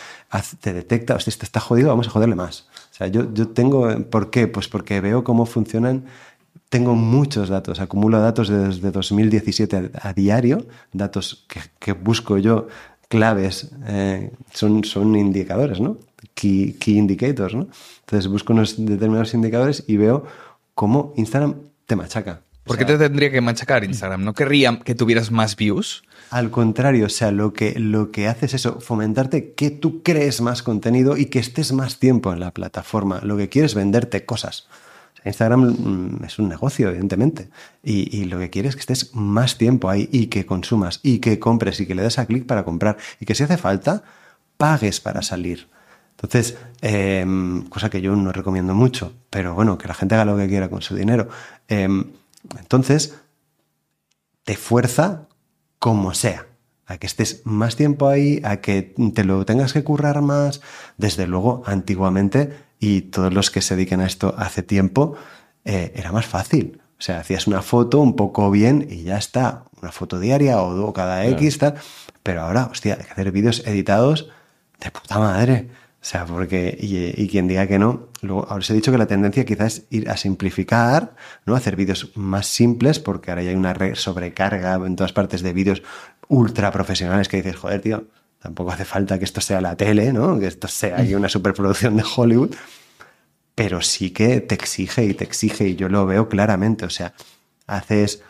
te 0.60 0.74
detecta, 0.74 1.16
hostia, 1.16 1.30
este 1.30 1.46
está 1.46 1.60
jodido, 1.60 1.90
vamos 1.90 2.08
a 2.08 2.12
joderle 2.12 2.36
más. 2.36 2.68
O 2.92 2.96
sea, 2.96 3.08
yo, 3.08 3.32
yo 3.34 3.50
tengo, 3.50 3.88
¿por 4.10 4.30
qué? 4.30 4.48
Pues 4.48 4.68
porque 4.68 5.00
veo 5.00 5.24
cómo 5.24 5.46
funcionan 5.46 6.06
tengo 6.70 6.96
muchos 6.96 7.50
datos, 7.50 7.80
acumulo 7.80 8.20
datos 8.20 8.50
desde 8.50 8.90
2017 8.90 9.92
a, 9.94 10.10
a 10.10 10.14
diario, 10.14 10.66
datos 10.92 11.46
que, 11.48 11.62
que 11.78 11.94
busco 11.94 12.40
yo, 12.40 12.68
claves, 13.14 13.70
eh, 13.86 14.32
son, 14.52 14.84
son 14.84 15.16
indicadores, 15.16 15.80
¿no? 15.80 15.98
Key, 16.34 16.74
key 16.80 16.98
indicators, 16.98 17.54
¿no? 17.54 17.68
Entonces 18.00 18.28
busco 18.28 18.54
unos 18.54 18.84
determinados 18.84 19.36
indicadores 19.36 19.84
y 19.88 19.98
veo 19.98 20.26
cómo 20.74 21.14
Instagram 21.16 21.56
te 21.86 21.96
machaca. 21.96 22.42
¿Por 22.64 22.78
qué 22.78 22.86
te 22.86 22.98
tendría 22.98 23.30
que 23.30 23.40
machacar 23.40 23.84
Instagram? 23.84 24.24
¿No 24.24 24.34
querría 24.34 24.80
que 24.80 24.96
tuvieras 24.96 25.32
más 25.32 25.56
views? 25.56 26.04
Al 26.32 26.50
contrario, 26.50 27.06
o 27.06 27.10
sea, 27.10 27.32
lo 27.32 27.54
que, 27.54 27.78
lo 27.78 28.10
que 28.10 28.28
hace 28.28 28.48
es 28.48 28.56
eso, 28.56 28.80
fomentarte 28.80 29.54
que 29.54 29.70
tú 29.70 30.02
crees 30.02 30.42
más 30.42 30.64
contenido 30.64 31.16
y 31.18 31.28
que 31.28 31.40
estés 31.40 31.72
más 31.74 32.00
tiempo 32.00 32.34
en 32.34 32.40
la 32.40 32.52
plataforma. 32.52 33.20
Lo 33.22 33.38
que 33.38 33.50
quieres 33.50 33.72
es 33.72 33.76
venderte 33.76 34.26
cosas. 34.26 34.68
Instagram 35.26 35.62
mm, 35.62 36.24
es 36.26 36.40
un 36.40 36.50
negocio, 36.50 36.90
evidentemente. 36.90 37.50
Y, 37.84 38.26
lo 38.26 38.40
que 38.40 38.50
quieres 38.50 38.72
es 38.72 38.76
que 38.76 38.82
estés 38.82 39.16
más 39.16 39.58
tiempo 39.58 39.90
ahí 39.90 40.10
y 40.12 40.28
que 40.28 40.46
consumas 40.46 41.00
y 41.04 41.20
que 41.20 41.40
compres 41.40 41.80
y 41.80 41.86
que 41.86 41.96
le 41.96 42.04
des 42.04 42.20
a 42.20 42.26
clic 42.26 42.46
para 42.46 42.64
comprar. 42.64 42.98
Y 43.20 43.26
que 43.26 43.36
si 43.36 43.44
hace 43.44 43.58
falta, 43.58 44.04
pagues 44.58 45.00
para 45.00 45.22
salir. 45.22 45.68
Entonces, 46.12 46.58
eh, 46.82 47.26
cosa 47.70 47.90
que 47.90 48.02
yo 48.02 48.16
no 48.16 48.32
recomiendo 48.32 48.74
mucho, 48.74 49.14
pero 49.30 49.56
bueno, 49.56 49.78
que 49.78 49.88
la 49.88 49.94
gente 49.94 50.16
haga 50.16 50.26
lo 50.26 50.38
que 50.38 50.48
quiera 50.48 50.70
con 50.70 50.82
su 50.82 50.96
dinero. 50.96 51.28
Eh, 51.68 51.88
entonces, 52.60 53.16
te 54.44 54.56
fuerza 54.56 55.28
como 55.80 56.14
sea, 56.14 56.48
a 56.86 56.98
que 56.98 57.08
estés 57.08 57.42
más 57.46 57.76
tiempo 57.76 58.08
ahí, 58.08 58.42
a 58.44 58.58
que 58.58 58.94
te 59.14 59.24
lo 59.24 59.46
tengas 59.46 59.74
que 59.74 59.84
currar 59.84 60.22
más. 60.22 60.62
Desde 60.98 61.28
luego, 61.28 61.64
antiguamente, 61.66 62.54
y 62.86 63.02
todos 63.02 63.34
los 63.34 63.50
que 63.52 63.62
se 63.62 63.76
dediquen 63.76 64.02
a 64.02 64.06
esto 64.06 64.34
hace 64.38 64.64
tiempo, 64.64 65.16
eh, 65.66 65.92
era 65.96 66.12
más 66.12 66.26
fácil. 66.26 66.82
O 67.00 67.02
sea, 67.06 67.20
hacías 67.20 67.48
una 67.48 67.62
foto 67.62 68.00
un 68.00 68.16
poco 68.16 68.50
bien 68.52 68.88
y 68.90 69.04
ya 69.04 69.18
está. 69.18 69.64
Una 69.82 69.92
foto 69.92 70.20
diaria 70.20 70.62
o 70.62 70.74
do- 70.74 70.94
cada 70.94 71.26
X, 71.28 71.58
tal. 71.58 71.76
Pero 72.24 72.42
ahora, 72.42 72.70
hostia, 72.72 72.96
hay 73.00 73.06
que 73.06 73.12
hacer 73.12 73.32
vídeos 73.32 73.64
editados 73.66 74.30
de 74.80 74.90
puta 74.92 75.20
madre. 75.20 75.68
O 76.02 76.06
sea, 76.06 76.26
porque, 76.26 76.78
y, 76.80 77.22
y 77.22 77.28
quien 77.30 77.48
diga 77.48 77.66
que 77.68 77.80
no, 77.80 78.08
luego, 78.22 78.44
ahora 78.44 78.58
os 78.60 78.70
he 78.70 78.74
dicho 78.74 78.92
que 78.92 78.98
la 78.98 79.06
tendencia 79.06 79.46
quizás 79.46 79.78
es 79.78 79.86
ir 79.90 80.10
a 80.10 80.18
simplificar, 80.18 81.16
¿no? 81.46 81.56
Hacer 81.56 81.76
vídeos 81.78 82.12
más 82.16 82.46
simples, 82.48 83.00
porque 83.00 83.32
ahora 83.32 83.44
ya 83.44 83.50
hay 83.52 83.56
una 83.56 83.74
re- 83.74 83.96
sobrecarga 83.96 84.74
en 84.86 84.96
todas 84.98 85.14
partes 85.14 85.42
de 85.42 85.54
vídeos 85.54 85.82
ultra 86.28 86.72
profesionales 86.72 87.28
que 87.30 87.38
dices, 87.38 87.56
joder, 87.56 87.80
tío, 87.82 88.04
Tampoco 88.44 88.72
hace 88.72 88.84
falta 88.84 89.18
que 89.18 89.24
esto 89.24 89.40
sea 89.40 89.62
la 89.62 89.78
tele, 89.78 90.12
¿no? 90.12 90.38
Que 90.38 90.48
esto 90.48 90.68
sea 90.68 90.98
ahí 90.98 91.16
una 91.16 91.30
superproducción 91.30 91.96
de 91.96 92.04
Hollywood. 92.04 92.54
Pero 93.56 93.82
sí 93.82 94.12
que 94.12 94.42
te 94.42 94.54
exige 94.54 95.06
y 95.06 95.14
te 95.14 95.24
exige, 95.24 95.70
y 95.70 95.76
yo 95.78 95.88
lo 95.88 96.06
veo 96.06 96.28
claramente. 96.28 96.84
O 96.84 96.90
sea, 96.90 97.14
haces 97.68 98.22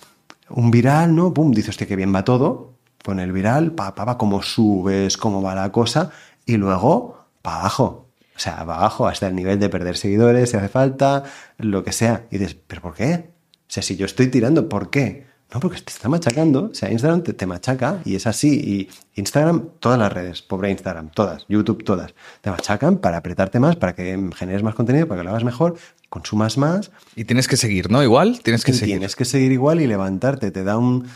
un 0.49 0.69
viral, 0.69 1.15
¿no? 1.15 1.33
Pum, 1.33 1.51
dices, 1.51 1.69
hostia, 1.69 1.87
que 1.87 1.95
bien 1.95 2.13
va 2.13 2.23
todo. 2.23 2.75
Con 3.03 3.19
el 3.19 3.31
viral, 3.31 3.71
pa, 3.71 3.95
pa, 3.95 4.15
cómo 4.19 4.43
subes, 4.43 5.17
cómo 5.17 5.41
va 5.41 5.55
la 5.55 5.71
cosa. 5.71 6.11
Y 6.45 6.57
luego, 6.57 7.25
para 7.41 7.61
abajo. 7.61 8.11
O 8.35 8.39
sea, 8.39 8.57
para 8.57 8.75
abajo, 8.75 9.07
hasta 9.07 9.25
el 9.25 9.35
nivel 9.35 9.59
de 9.59 9.69
perder 9.69 9.97
seguidores, 9.97 10.51
si 10.51 10.57
hace 10.57 10.69
falta, 10.69 11.23
lo 11.57 11.83
que 11.83 11.91
sea. 11.91 12.27
Y 12.29 12.37
dices, 12.37 12.55
¿pero 12.67 12.83
por 12.83 12.93
qué? 12.93 13.31
O 13.51 13.65
sea, 13.67 13.81
si 13.81 13.95
yo 13.95 14.05
estoy 14.05 14.27
tirando, 14.27 14.69
¿por 14.69 14.91
qué? 14.91 15.25
No, 15.53 15.59
porque 15.59 15.79
te 15.81 15.91
está 15.91 16.09
machacando. 16.09 16.69
O 16.71 16.73
sea, 16.73 16.91
Instagram 16.91 17.21
te, 17.21 17.33
te, 17.33 17.45
machaca 17.45 17.99
y 18.05 18.15
es 18.15 18.25
así. 18.25 18.59
Y 18.59 18.89
Instagram, 19.19 19.69
todas 19.79 19.99
las 19.99 20.11
redes, 20.11 20.41
pobre 20.41 20.71
Instagram, 20.71 21.11
todas, 21.11 21.45
YouTube, 21.47 21.83
todas, 21.83 22.15
te 22.41 22.49
machacan 22.49 22.97
para 22.97 23.17
apretarte 23.17 23.59
más, 23.59 23.75
para 23.75 23.93
que 23.93 24.29
generes 24.35 24.63
más 24.63 24.73
contenido, 24.73 25.07
para 25.07 25.21
que 25.21 25.25
lo 25.25 25.29
hagas 25.29 25.43
mejor, 25.43 25.75
consumas 26.09 26.57
más. 26.57 26.91
Y 27.15 27.25
tienes 27.25 27.47
que 27.47 27.57
seguir, 27.57 27.91
¿no? 27.91 28.01
Igual, 28.01 28.41
tienes 28.41 28.65
que 28.65 28.71
y 28.71 28.73
seguir. 28.73 28.95
Tienes 28.95 29.15
que 29.15 29.25
seguir 29.25 29.51
igual 29.51 29.79
y 29.79 29.87
levantarte. 29.87 30.49
Te 30.49 30.63
da 30.63 30.77
un. 30.77 31.07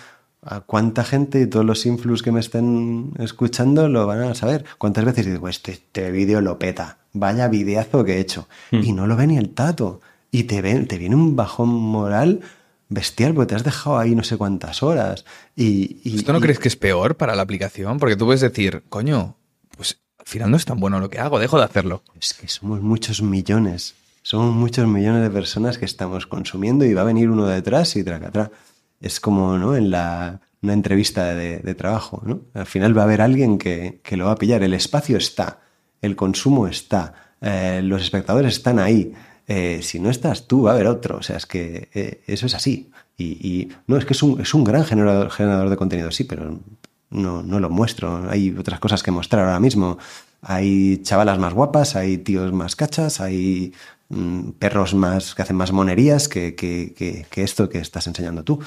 ¿A 0.44 0.62
cuánta 0.62 1.04
gente 1.04 1.42
y 1.42 1.48
todos 1.48 1.66
los 1.66 1.86
influx 1.86 2.22
que 2.22 2.32
me 2.32 2.40
estén 2.40 3.12
escuchando 3.18 3.90
lo 3.90 4.06
van 4.06 4.22
a 4.22 4.36
saber? 4.36 4.64
¿Cuántas 4.78 5.04
veces 5.04 5.26
digo, 5.26 5.50
este, 5.50 5.74
este 5.74 6.12
vídeo 6.12 6.40
lo 6.42 6.60
peta? 6.60 7.00
Vaya 7.12 7.50
videazo 7.50 8.06
que 8.06 8.14
he 8.14 8.20
hecho. 8.20 8.48
Hmm. 8.72 8.82
Y 8.84 8.94
no 8.94 9.08
lo 9.08 9.18
ve 9.18 9.28
ni 9.28 9.38
el 9.38 9.50
tato. 9.50 10.00
Y 10.32 10.44
te, 10.44 10.62
te 10.62 10.98
viene 10.98 11.16
un 11.16 11.36
bajón 11.36 11.70
moral 11.70 12.42
bestial 12.90 13.34
porque 13.34 13.50
te 13.50 13.56
has 13.56 13.64
dejado 13.64 13.98
ahí 13.98 14.16
no 14.16 14.24
sé 14.24 14.38
cuántas 14.38 14.84
horas. 14.84 15.26
Y, 15.56 16.00
y 16.04 16.18
¿Esto 16.18 16.34
no 16.34 16.40
y- 16.40 16.42
crees 16.42 16.60
que 16.60 16.68
es 16.68 16.76
peor 16.76 17.18
para 17.18 17.36
la 17.36 17.42
aplicación? 17.44 18.00
Porque 18.00 18.16
tú 18.16 18.26
puedes 18.26 18.42
decir, 18.42 18.84
coño, 18.90 19.36
pues 19.76 20.00
al 20.20 20.26
final 20.26 20.52
no 20.52 20.58
es 20.58 20.66
tan 20.66 20.80
bueno 20.80 21.00
lo 21.00 21.10
que 21.10 21.20
hago, 21.20 21.40
dejo 21.40 21.58
de 21.58 21.66
hacerlo. 21.66 22.04
Es 22.20 22.34
que 22.34 22.48
somos 22.48 22.82
muchos 22.82 23.22
millones. 23.22 23.96
Somos 24.22 24.54
muchos 24.54 24.88
millones 24.88 25.22
de 25.24 25.30
personas 25.30 25.78
que 25.78 25.86
estamos 25.86 26.28
consumiendo 26.28 26.84
y 26.84 26.94
va 26.94 27.02
a 27.02 27.06
venir 27.06 27.30
uno 27.30 27.46
detrás 27.48 27.96
y 27.96 28.04
traca 28.04 28.28
atrás. 28.28 28.50
Es 29.00 29.20
como 29.22 29.58
¿no? 29.58 29.76
en 29.78 29.90
la, 29.90 30.42
una 30.62 30.74
entrevista 30.74 31.34
de, 31.34 31.60
de 31.60 31.76
trabajo. 31.76 32.22
¿no? 32.26 32.42
Al 32.54 32.66
final 32.66 32.98
va 32.98 33.04
a 33.04 33.06
haber 33.06 33.22
alguien 33.22 33.58
que, 33.58 34.02
que 34.04 34.18
lo 34.18 34.26
va 34.26 34.32
a 34.34 34.38
pillar. 34.38 34.64
El 34.64 34.74
espacio 34.74 35.18
está, 35.18 35.60
el 36.02 36.16
consumo 36.18 36.68
está, 36.68 37.14
eh, 37.40 37.80
los 37.84 38.02
espectadores 38.02 38.56
están 38.58 38.80
ahí. 38.80 39.14
Eh, 39.48 39.80
si 39.82 40.00
no 40.00 40.10
estás 40.10 40.48
tú, 40.48 40.64
va 40.64 40.72
a 40.72 40.74
haber 40.76 40.88
otro. 40.88 41.18
O 41.18 41.24
sea, 41.24 41.38
es 41.38 41.46
que 41.46 41.90
eh, 41.94 42.22
eso 42.28 42.46
es 42.46 42.54
así. 42.54 42.92
Y, 43.18 43.26
y, 43.26 43.70
no, 43.88 43.98
es 43.98 44.06
que 44.06 44.14
es 44.14 44.22
un, 44.22 44.40
es 44.42 44.54
un 44.54 44.64
gran 44.64 44.84
generador, 44.84 45.32
generador 45.32 45.70
de 45.70 45.78
contenido, 45.78 46.12
sí, 46.12 46.26
pero 46.26 46.60
no, 47.10 47.44
no 47.44 47.60
lo 47.60 47.70
muestro. 47.70 48.30
Hay 48.30 48.56
otras 48.58 48.80
cosas 48.80 49.04
que 49.04 49.12
mostrar 49.12 49.46
ahora 49.46 49.60
mismo. 49.60 49.98
Hay 50.42 51.02
chavalas 51.04 51.40
más 51.40 51.54
guapas, 51.54 51.96
hay 51.96 52.20
tíos 52.20 52.54
más 52.54 52.76
cachas, 52.76 53.22
hay 53.22 53.74
mm, 54.10 54.52
perros 54.60 54.94
más 54.94 55.34
que 55.34 55.42
hacen 55.42 55.56
más 55.56 55.72
monerías 55.72 56.28
que, 56.28 56.56
que, 56.56 56.94
que, 56.96 57.26
que 57.30 57.44
esto 57.44 57.70
que 57.70 57.80
estás 57.80 58.08
enseñando 58.08 58.44
tú. 58.44 58.60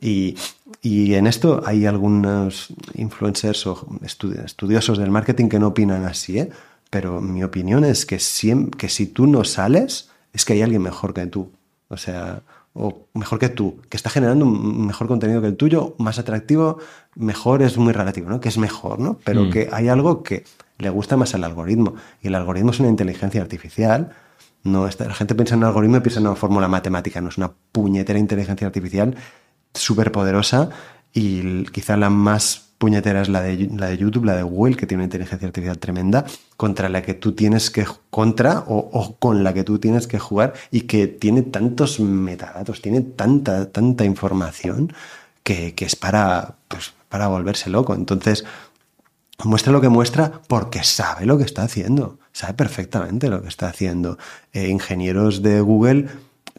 Y, 0.00 0.36
y, 0.80 1.14
en 1.14 1.26
esto 1.26 1.62
hay 1.64 1.86
algunos 1.86 2.68
influencers 2.94 3.66
o 3.66 3.86
estudi 4.02 4.36
estudiosos 4.44 4.98
del 4.98 5.10
marketing 5.10 5.48
que 5.48 5.60
no 5.60 5.68
opinan 5.68 6.04
así, 6.04 6.40
¿eh? 6.40 6.50
pero 6.90 7.20
mi 7.20 7.44
opinión 7.44 7.84
es 7.84 8.04
que, 8.04 8.18
si, 8.18 8.68
que 8.70 8.88
si 8.88 9.06
tú 9.06 9.26
no 9.26 9.44
sales, 9.44 10.10
es 10.32 10.44
que 10.44 10.54
hay 10.54 10.62
alguien 10.62 10.82
mejor 10.82 11.14
que 11.14 11.26
tú. 11.26 11.50
O 11.88 11.96
sea, 11.96 12.42
o 12.74 13.06
mejor 13.14 13.38
que 13.38 13.50
tú, 13.50 13.80
que 13.88 13.96
está 13.96 14.08
generando 14.08 14.46
un 14.46 14.86
mejor 14.86 15.06
contenido 15.06 15.42
que 15.42 15.48
el 15.48 15.56
tuyo, 15.56 15.94
más 15.98 16.18
atractivo, 16.18 16.78
mejor 17.14 17.62
es 17.62 17.76
muy 17.76 17.92
relativo, 17.92 18.30
¿no? 18.30 18.40
Que 18.40 18.48
es 18.48 18.56
mejor, 18.56 18.98
¿no? 18.98 19.18
Pero 19.24 19.44
mm. 19.44 19.50
que 19.50 19.68
hay 19.70 19.88
algo 19.88 20.22
que 20.22 20.44
le 20.78 20.88
gusta 20.90 21.16
más 21.16 21.34
al 21.34 21.44
algoritmo. 21.44 21.94
Y 22.22 22.28
el 22.28 22.34
algoritmo 22.34 22.70
es 22.70 22.80
una 22.80 22.88
inteligencia 22.88 23.42
artificial. 23.42 24.12
No, 24.64 24.86
está, 24.86 25.06
la 25.06 25.14
gente 25.14 25.34
piensa 25.34 25.54
en 25.54 25.60
un 25.60 25.64
algoritmo 25.64 25.98
y 25.98 26.00
piensa 26.00 26.20
en 26.20 26.26
una 26.26 26.36
fórmula 26.36 26.68
matemática, 26.68 27.20
no 27.20 27.28
es 27.28 27.36
una 27.36 27.52
puñetera 27.72 28.18
inteligencia 28.18 28.66
artificial 28.66 29.16
súper 29.74 30.12
poderosa 30.12 30.70
y 31.12 31.64
quizá 31.64 31.96
la 31.96 32.10
más 32.10 32.71
puñetera 32.82 33.22
es 33.22 33.28
la 33.28 33.42
de, 33.42 33.70
la 33.76 33.86
de 33.86 33.96
YouTube, 33.96 34.24
la 34.24 34.34
de 34.34 34.42
Google, 34.42 34.74
que 34.74 34.86
tiene 34.86 35.02
una 35.02 35.04
inteligencia 35.04 35.46
artificial 35.46 35.78
tremenda, 35.78 36.24
contra 36.56 36.88
la 36.88 37.00
que 37.02 37.14
tú 37.14 37.30
tienes 37.30 37.70
que, 37.70 37.86
contra 38.10 38.64
o, 38.66 39.14
con 39.20 39.44
la 39.44 39.54
que 39.54 39.62
tú 39.62 39.78
tienes 39.78 40.08
que 40.08 40.18
jugar 40.18 40.54
y 40.72 40.80
que 40.80 41.06
tiene 41.06 41.42
tantos 41.42 42.00
metadatos, 42.00 42.82
tiene 42.82 43.02
tanta, 43.02 43.70
tanta 43.70 44.04
información 44.04 44.92
que, 45.44 45.76
que 45.76 45.84
es 45.84 45.94
para, 45.94 46.56
pues, 46.66 46.92
para 47.08 47.28
volverse 47.28 47.70
loco. 47.70 47.94
Entonces, 47.94 48.44
muestra 49.44 49.72
lo 49.72 49.80
que 49.80 49.88
muestra 49.88 50.42
porque 50.48 50.82
sabe 50.82 51.24
lo 51.24 51.38
que 51.38 51.44
está 51.44 51.62
haciendo, 51.62 52.18
sabe 52.32 52.54
perfectamente 52.54 53.28
lo 53.28 53.42
que 53.42 53.48
está 53.48 53.68
haciendo. 53.68 54.18
Eh, 54.52 54.66
ingenieros 54.70 55.40
de 55.40 55.60
Google 55.60 56.08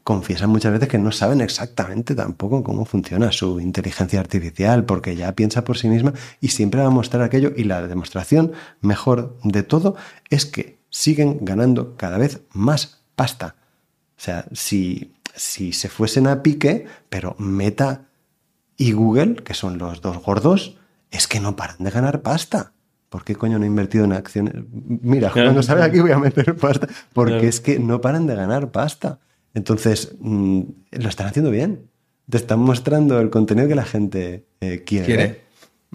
confiesan 0.03 0.49
muchas 0.49 0.73
veces 0.73 0.89
que 0.89 0.97
no 0.97 1.11
saben 1.11 1.41
exactamente 1.41 2.13
tampoco 2.13 2.63
cómo 2.63 2.85
funciona 2.85 3.31
su 3.31 3.59
inteligencia 3.59 4.19
artificial, 4.19 4.85
porque 4.85 5.15
ya 5.15 5.33
piensa 5.33 5.63
por 5.63 5.77
sí 5.77 5.87
misma 5.87 6.13
y 6.41 6.49
siempre 6.49 6.81
va 6.81 6.87
a 6.87 6.91
mostrar 6.91 7.23
aquello. 7.23 7.53
Y 7.55 7.63
la 7.63 7.85
demostración 7.87 8.51
mejor 8.81 9.37
de 9.43 9.63
todo 9.63 9.95
es 10.29 10.45
que 10.45 10.79
siguen 10.89 11.39
ganando 11.41 11.95
cada 11.95 12.17
vez 12.17 12.41
más 12.51 13.01
pasta. 13.15 13.55
O 14.17 14.21
sea, 14.21 14.45
si, 14.53 15.13
si 15.33 15.73
se 15.73 15.89
fuesen 15.89 16.27
a 16.27 16.43
pique, 16.43 16.85
pero 17.09 17.35
Meta 17.39 18.05
y 18.77 18.91
Google, 18.91 19.35
que 19.35 19.53
son 19.53 19.77
los 19.77 20.01
dos 20.01 20.21
gordos, 20.21 20.77
es 21.11 21.27
que 21.27 21.39
no 21.39 21.55
paran 21.55 21.77
de 21.79 21.91
ganar 21.91 22.21
pasta. 22.21 22.73
¿Por 23.09 23.23
qué 23.23 23.35
coño 23.35 23.59
no 23.59 23.63
he 23.63 23.67
invertido 23.67 24.05
en 24.05 24.13
acciones? 24.13 24.55
Mira, 24.71 25.31
cuando 25.31 25.61
salga 25.61 25.85
aquí 25.85 25.99
voy 25.99 26.11
a 26.11 26.17
meter 26.17 26.55
pasta, 26.57 26.87
porque 27.13 27.47
es 27.47 27.61
que 27.61 27.79
no 27.79 28.01
paran 28.01 28.27
de 28.27 28.35
ganar 28.35 28.71
pasta. 28.71 29.19
Entonces, 29.53 30.15
mmm, 30.19 30.61
lo 30.91 31.09
están 31.09 31.27
haciendo 31.27 31.51
bien. 31.51 31.89
Te 32.29 32.37
están 32.37 32.59
mostrando 32.59 33.19
el 33.19 33.29
contenido 33.29 33.67
que 33.67 33.75
la 33.75 33.85
gente 33.85 34.45
eh, 34.61 34.83
quiere. 34.85 35.05
¿Quiere? 35.05 35.41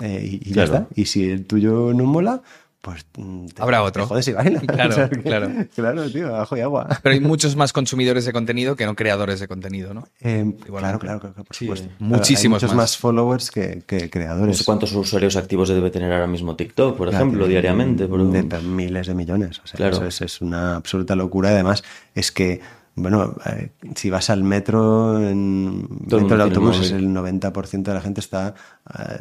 Eh, 0.03 0.29
y, 0.43 0.51
y 0.51 0.53
claro. 0.53 0.73
ya 0.73 0.79
está. 0.79 0.89
Y 0.95 1.07
si 1.07 1.29
el 1.29 1.47
tuyo 1.47 1.93
no 1.95 2.05
mola, 2.05 2.43
pues 2.81 3.05
te, 3.07 3.61
habrá 3.61 3.83
otro. 3.83 4.05
Te 4.05 4.09
jodes 4.09 4.29
y 4.29 4.33
baila. 4.33 4.61
Claro, 4.61 4.91
o 4.91 4.93
sea 4.93 5.09
que, 5.11 5.21
claro. 5.21 5.51
Claro, 5.75 6.11
tío, 6.11 6.37
ajo 6.37 6.57
y 6.57 6.61
agua. 6.61 6.87
Pero 7.03 7.13
hay 7.13 7.21
muchos 7.21 7.57
más 7.57 7.73
consumidores 7.73 8.25
de 8.25 8.33
contenido 8.33 8.77
que 8.77 8.87
no 8.87 8.95
creadores 8.95 9.41
de 9.41 9.49
contenido, 9.49 9.95
¿no? 9.95 10.07
Eh, 10.21 10.55
claro, 10.65 10.99
claro, 10.99 11.21
claro, 11.21 11.35
por 11.35 11.57
sí, 11.57 11.65
supuesto. 11.67 11.89
Muchísimos 11.99 12.63
hay 12.63 12.67
muchos 12.67 12.77
más. 12.77 12.93
más 12.93 12.97
followers 12.97 13.51
que, 13.51 13.83
que, 13.85 14.09
creadores. 14.09 14.47
No 14.47 14.55
sé 14.55 14.65
cuántos 14.65 14.93
usuarios 14.93 15.35
activos 15.37 15.69
debe 15.69 15.91
tener 15.91 16.13
ahora 16.13 16.29
mismo 16.29 16.55
TikTok, 16.55 16.97
por 16.97 17.09
ejemplo, 17.09 17.49
diariamente. 17.49 18.07
Por... 18.07 18.31
De, 18.31 18.43
de, 18.43 18.61
miles 18.61 19.09
de 19.09 19.15
millones. 19.15 19.61
O 19.65 19.67
sea, 19.67 19.77
claro. 19.77 19.97
eso 19.97 20.07
es, 20.07 20.21
es 20.21 20.41
una 20.41 20.77
absoluta 20.77 21.17
locura. 21.17 21.51
Además, 21.51 21.83
es 22.15 22.31
que 22.31 22.61
bueno, 23.01 23.35
eh, 23.47 23.71
si 23.95 24.11
vas 24.11 24.31
al 24.31 24.43
metro, 24.45 25.19
en 25.23 25.87
dentro 26.01 26.29
del 26.29 26.41
autobús, 26.43 26.81
es 26.81 26.93
el 26.93 27.09
90% 27.09 27.83
de 27.83 27.95
la 27.95 28.01
gente 28.01 28.21
está 28.21 28.55
eh, 28.99 29.21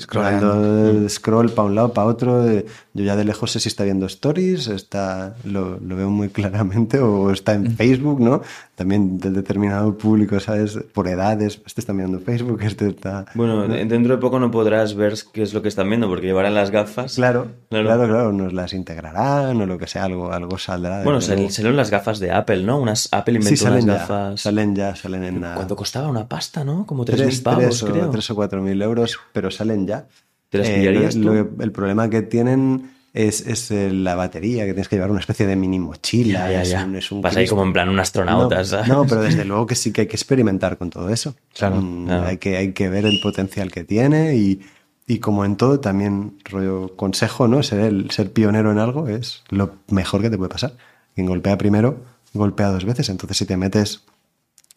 scrollando 0.00 1.08
scroll 1.08 1.50
para 1.50 1.68
un 1.68 1.74
lado, 1.74 1.92
para 1.92 2.06
otro. 2.06 2.46
eh, 2.48 2.66
Yo 2.94 3.04
ya 3.04 3.16
de 3.16 3.24
lejos 3.24 3.50
sé 3.52 3.60
si 3.60 3.68
está 3.68 3.84
viendo 3.84 4.06
stories, 4.06 4.68
está, 4.68 5.34
lo, 5.44 5.78
lo 5.80 5.96
veo 5.96 6.10
muy 6.10 6.28
claramente, 6.36 6.98
o 7.00 7.30
está 7.30 7.54
en 7.54 7.76
Facebook, 7.76 8.20
¿no? 8.20 8.42
También 8.74 9.18
del 9.18 9.32
determinado 9.34 9.96
público, 9.96 10.38
¿sabes? 10.40 10.78
Por 10.92 11.08
edades, 11.08 11.60
este 11.66 11.80
está 11.80 11.92
mirando 11.92 12.20
Facebook, 12.20 12.60
este 12.62 12.88
está... 12.88 13.26
Bueno, 13.34 13.66
¿no? 13.66 13.74
dentro 13.74 14.16
de 14.16 14.20
poco 14.20 14.38
no 14.38 14.50
podrás 14.50 14.94
ver 14.94 15.14
qué 15.32 15.42
es 15.42 15.54
lo 15.54 15.62
que 15.62 15.68
están 15.68 15.88
viendo, 15.88 16.08
porque 16.08 16.26
llevarán 16.26 16.54
las 16.54 16.70
gafas. 16.70 17.14
Claro, 17.14 17.48
claro, 17.70 17.86
claro, 17.86 18.06
claro, 18.06 18.32
nos 18.32 18.52
las 18.52 18.72
integrarán 18.74 19.60
o 19.60 19.66
lo 19.66 19.78
que 19.78 19.86
sea, 19.86 20.04
algo, 20.04 20.32
algo 20.32 20.58
saldrá. 20.58 21.02
Bueno, 21.04 21.20
salieron 21.20 21.76
las 21.76 21.90
gafas 21.90 22.18
de 22.18 22.32
Apple, 22.32 22.62
¿no? 22.64 22.78
Unas 22.78 23.08
Apple 23.18 23.34
inventó 23.34 23.50
sí, 23.50 23.56
salen 23.56 23.84
unas 23.84 23.86
ya, 23.86 24.00
gafas. 24.02 24.40
Salen 24.40 24.74
ya, 24.76 24.96
salen 24.96 25.24
en 25.24 25.40
nada. 25.40 25.54
¿Cuánto 25.56 25.76
costaba 25.76 26.08
una 26.08 26.28
pasta, 26.28 26.64
no? 26.64 26.86
Como 26.86 27.04
3.000 27.04 27.26
Tres, 27.28 27.40
pavos, 27.40 27.82
o, 27.82 27.86
creo. 27.86 28.10
tres 28.10 28.30
o 28.30 28.34
cuatro 28.34 28.62
mil 28.62 28.80
euros, 28.82 29.18
pero 29.32 29.50
salen 29.50 29.86
ya. 29.86 30.06
¿Te 30.48 30.58
las 30.58 30.68
Eh, 30.68 30.74
pillarías 30.76 31.14
lo- 31.16 31.30
tú? 31.30 31.34
lo 31.36 31.56
que- 31.56 31.64
el 31.64 31.72
problema 31.72 32.08
que 32.10 32.22
tienen 32.22 32.90
es, 33.12 33.46
es, 33.46 33.70
eh, 33.70 33.90
la 33.90 34.14
batería, 34.14 34.64
que 34.66 34.72
tienes 34.72 34.88
que 34.88 34.96
llevar 34.96 35.10
una 35.10 35.20
especie 35.20 35.46
de 35.46 35.56
mini 35.56 35.78
mochila. 35.78 36.46
Ya, 36.46 36.52
ya, 36.52 36.62
es 36.62 36.70
ya. 36.70 36.84
un- 36.84 36.96
es 36.96 37.10
un 37.10 37.22
Vas 37.22 37.36
ahí 37.36 37.46
como 37.48 37.62
en 37.64 37.72
plan 37.72 37.88
un 37.88 37.98
astronauta, 37.98 38.58
no, 38.58 38.64
¿sabes? 38.64 38.88
no, 38.88 39.06
pero 39.06 39.22
desde 39.22 39.44
luego 39.46 39.66
que 39.66 39.74
sí 39.74 39.90
que 39.92 40.02
hay 40.02 40.06
que 40.06 40.16
experimentar 40.16 40.76
con 40.76 40.90
todo 40.90 41.08
eso. 41.08 41.34
Claro, 41.56 41.76
Mm, 41.80 42.06
claro. 42.06 42.26
Hay, 42.26 42.36
que, 42.38 42.56
hay 42.58 42.72
que 42.72 42.88
ver 42.90 43.06
el 43.06 43.18
potencial 43.20 43.72
que 43.72 43.84
tiene 43.84 44.36
y, 44.36 44.60
y 45.06 45.18
como 45.18 45.44
en 45.46 45.56
todo, 45.56 45.80
también 45.80 46.36
rollo 46.44 46.94
consejo, 46.94 47.48
¿no? 47.48 47.62
Ser, 47.62 47.80
el, 47.80 48.10
ser 48.10 48.32
pionero 48.32 48.70
en 48.70 48.78
algo 48.78 49.08
es 49.08 49.42
lo 49.48 49.76
mejor 49.88 50.20
que 50.20 50.28
te 50.30 50.36
puede 50.36 50.50
pasar. 50.50 50.74
Quien 51.14 51.26
golpea 51.26 51.56
primero, 51.56 52.04
golpea 52.36 52.68
dos 52.68 52.84
veces. 52.84 53.08
Entonces, 53.08 53.36
si 53.36 53.46
te 53.46 53.56
metes 53.56 54.04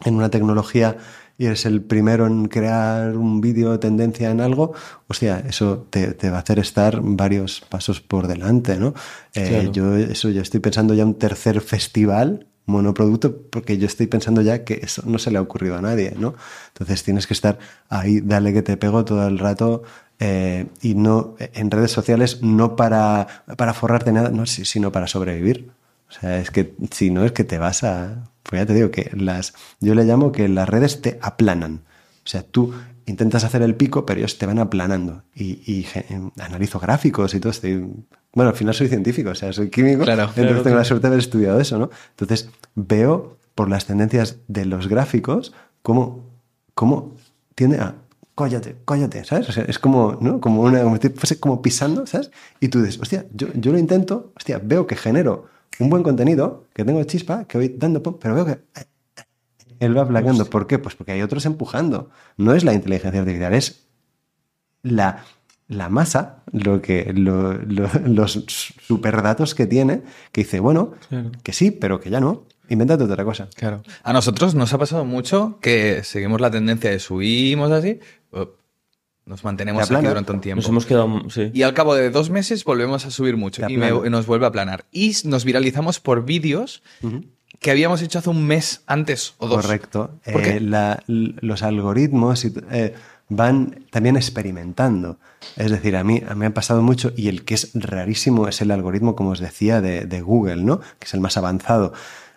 en 0.06 0.15
una 0.15 0.30
tecnología 0.30 0.98
y 1.38 1.45
eres 1.45 1.65
el 1.65 1.81
primero 1.81 2.27
en 2.27 2.48
crear 2.48 3.15
un 3.15 3.41
vídeo 3.41 3.80
tendencia 3.80 4.30
en 4.30 4.41
algo, 4.41 4.73
hostia, 5.07 5.40
eso 5.48 5.88
te, 5.90 6.14
te 6.14 6.30
va 6.30 6.38
a 6.38 6.41
hacer 6.41 6.60
estar 6.60 6.99
varios 7.02 7.61
pasos 7.61 8.02
por 8.02 8.27
delante, 8.27 8.77
¿no? 8.77 8.94
Eh, 9.34 9.48
Claro. 9.49 9.72
Yo 9.72 9.95
eso 9.95 10.30
yo 10.30 10.41
estoy 10.41 10.60
pensando 10.60 10.94
ya 10.94 11.06
un 11.06 11.15
tercer 11.15 11.61
festival 11.61 12.48
monoproducto 12.65 13.36
porque 13.49 13.77
yo 13.77 13.88
estoy 13.88 14.07
pensando 14.07 14.41
ya 14.41 14.64
que 14.64 14.80
eso 14.84 15.02
no 15.06 15.18
se 15.18 15.31
le 15.31 15.38
ha 15.38 15.41
ocurrido 15.41 15.76
a 15.76 15.81
nadie, 15.81 16.14
¿no? 16.18 16.36
Entonces 16.69 17.03
tienes 17.03 17.26
que 17.27 17.34
estar 17.34 17.57
ahí, 17.90 18.22
dale 18.22 18.53
que 18.53 18.61
te 18.61 18.77
pego 18.77 19.03
todo 19.06 19.27
el 19.27 19.40
rato 19.40 19.84
eh, 20.19 20.68
y 20.81 20.95
no 20.95 21.36
en 21.40 21.72
redes 21.72 21.91
sociales 21.91 22.41
no 22.41 22.76
para, 22.76 23.27
para 23.57 23.73
forrarte 23.73 24.11
nada, 24.11 24.30
no, 24.30 24.45
sino 24.45 24.91
para 24.91 25.07
sobrevivir. 25.07 25.72
O 26.10 26.11
sea, 26.11 26.40
es 26.40 26.52
que 26.52 26.73
si 26.91 27.11
no 27.11 27.26
es 27.26 27.31
que 27.31 27.44
te 27.44 27.57
vas 27.57 27.84
a... 27.84 28.31
Pues 28.44 28.61
ya 28.61 28.65
te 28.65 28.73
digo 28.73 28.91
que 28.91 29.11
las... 29.14 29.53
Yo 29.80 29.94
le 29.95 30.06
llamo 30.06 30.31
que 30.31 30.48
las 30.49 30.68
redes 30.68 31.02
te 31.02 31.19
aplanan. 31.22 31.84
O 32.26 32.30
sea, 32.30 32.44
tú 32.44 32.73
intentas 33.06 33.44
hacer 33.44 33.61
el 33.61 33.76
pico, 33.76 34.06
pero 34.06 34.19
ellos 34.19 34.38
te 34.38 34.45
van 34.45 34.60
aplanando. 34.60 35.23
Y, 35.36 35.86
analizo 36.40 36.80
gráficos 36.80 37.34
y 37.34 37.40
todo. 37.40 37.52
Estoy, 37.52 37.86
bueno, 38.34 38.49
al 38.49 38.56
final 38.56 38.73
soy 38.73 38.88
científico, 38.88 39.31
o 39.31 39.36
sea, 39.36 39.53
soy 39.53 39.69
químico. 39.69 40.03
entonces 40.03 40.64
tengo 40.64 40.77
la 40.77 40.84
suerte 40.84 41.03
de 41.03 41.07
haber 41.07 41.19
estudiado 41.19 41.60
eso, 41.60 41.77
¿no? 41.77 41.90
Entonces 42.11 42.49
veo 42.76 43.38
por 43.56 43.69
las 43.69 43.86
tendencias 43.86 44.38
de 44.48 44.65
los 44.65 44.88
gráficos 44.88 45.53
cómo, 45.81 46.26
cómo 46.73 47.15
tiende 47.56 47.80
a 47.80 47.95
cóllate, 48.36 48.77
cóllate, 48.86 49.26
¿sabes? 49.26 49.49
O 49.49 49.52
sea, 49.52 49.65
es 49.65 49.80
como, 49.80 50.18
¿no? 50.22 50.40
Como 50.40 50.61
una, 50.61 50.81
como, 50.84 50.98
como 51.40 51.61
pisando, 51.61 52.07
¿sabes? 52.07 52.31
Y 52.61 52.69
tú 52.69 52.81
dices, 52.81 53.02
hostia, 53.02 53.26
yo, 53.34 53.48
yo 53.53 53.73
lo 53.73 53.77
intento, 53.77 54.31
hostia, 54.38 54.61
veo 54.64 54.88
que 54.88 54.95
genero 54.95 55.48
un 55.80 55.90
buen 55.90 56.04
contenido, 56.04 56.66
que 56.74 56.84
tengo 56.84 57.04
chispa, 57.04 57.46
que 57.46 57.58
voy 57.58 57.76
dando, 57.78 58.02
pero 58.20 58.36
veo 58.36 58.46
que 58.46 58.60
él 59.80 59.98
va 59.98 60.08
plagando. 60.08 60.46
¿Por 60.46 60.68
qué? 60.68 60.80
Pues 60.80 60.96
porque 60.96 61.14
hay 61.14 61.22
otros 61.22 61.46
empujando. 61.46 62.10
No 62.38 62.54
es 62.54 62.64
la 62.64 62.74
inteligencia 62.74 63.22
artificial, 63.22 63.54
es 63.54 63.88
la, 64.82 65.24
la 65.68 65.90
masa, 65.90 66.44
lo 66.52 66.82
que, 66.82 67.14
los 67.14 68.32
superdatos 68.82 69.56
que 69.56 69.68
tiene, 69.68 70.02
que 70.32 70.41
dice, 70.41 70.60
bueno, 70.60 70.94
que 71.44 71.54
sí, 71.54 71.72
pero 71.72 72.00
que 72.00 72.10
ya 72.10 72.20
no. 72.20 72.46
Invéntate 72.68 73.04
otra 73.04 73.26
cosa. 73.26 73.50
Claro. 73.56 73.82
A 74.04 74.14
nosotros 74.14 74.54
nos 74.54 74.74
ha 74.74 74.78
pasado 74.78 75.04
mucho 75.04 75.58
que 75.60 76.04
seguimos 76.04 76.40
la 76.40 76.52
tendencia 76.52 76.91
de 76.91 77.00
subimos 77.00 77.72
así, 77.72 78.00
nos 79.30 79.44
mantenemos 79.44 79.90
aquí 79.90 80.06
durante 80.06 80.32
un 80.32 80.42
tiempo. 80.42 80.60
Nos 80.60 80.70
hemos 80.70 80.86
quedado. 80.88 81.22
Y 81.54 81.62
al 81.62 81.76
cabo 81.76 81.94
de 81.94 82.10
dos 82.10 82.32
meses 82.32 82.64
volvemos 82.64 83.06
a 83.06 83.12
subir 83.12 83.38
mucho 83.38 83.62
y, 83.70 83.78
nos 83.78 84.26
vuelve 84.26 84.48
a 84.48 84.52
planar. 84.52 84.86
Y 84.92 85.16
nos 85.26 85.46
viralizamos 85.46 86.00
por 86.00 86.26
vídeos 86.26 86.82
que 87.60 87.72
habíamos 87.72 88.02
hecho 88.02 88.20
hace 88.20 88.30
un 88.32 88.46
mes 88.48 88.82
antes 88.88 89.36
o 89.38 89.48
dos. 89.48 89.64
Correcto. 89.64 90.20
Eh, 90.26 90.60
los 91.08 91.62
algoritmos 91.62 92.44
eh, 92.46 92.96
van 93.30 93.86
también 93.92 94.18
experimentando. 94.18 95.20
Es 95.56 95.70
decir, 95.70 95.96
a 95.96 96.04
mí, 96.04 96.24
a 96.28 96.34
mí 96.34 96.40
me 96.40 96.46
ha 96.48 96.54
pasado 96.54 96.82
mucho 96.82 97.14
y 97.16 97.28
el 97.28 97.46
que 97.46 97.54
es 97.54 97.70
rarísimo 97.76 98.48
es 98.48 98.62
el 98.62 98.72
algoritmo, 98.72 99.16
como 99.16 99.30
os 99.30 99.40
decía, 99.40 99.80
de, 99.80 100.06
de 100.06 100.22
Google, 100.22 100.64
¿no? 100.64 100.80
Que 100.80 101.06
es 101.06 101.14
el 101.14 101.20
más 101.20 101.38
avanzado. 101.38 101.94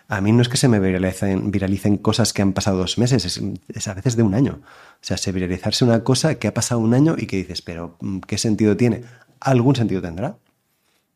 A 0.07 0.21
mí 0.21 0.31
no 0.31 0.41
es 0.41 0.49
que 0.49 0.57
se 0.57 0.67
me 0.67 0.79
viralicen, 0.79 1.51
viralicen 1.51 1.97
cosas 1.97 2.33
que 2.33 2.41
han 2.41 2.53
pasado 2.53 2.77
dos 2.77 2.97
meses, 2.97 3.25
es, 3.25 3.87
a 3.87 3.93
veces 3.93 4.15
de 4.15 4.23
un 4.23 4.33
año. 4.33 4.59
O 4.61 4.97
sea, 5.01 5.17
se 5.17 5.31
viralizarse 5.31 5.85
una 5.85 6.03
cosa 6.03 6.35
que 6.35 6.47
ha 6.47 6.53
pasado 6.53 6.81
un 6.81 6.93
año 6.93 7.15
y 7.17 7.27
que 7.27 7.37
dices, 7.37 7.61
pero 7.61 7.97
mm, 8.01 8.19
¿qué 8.19 8.37
sentido 8.37 8.77
tiene? 8.77 9.03
¿Algún 9.39 9.75
sentido 9.75 10.01
tendrá? 10.01 10.37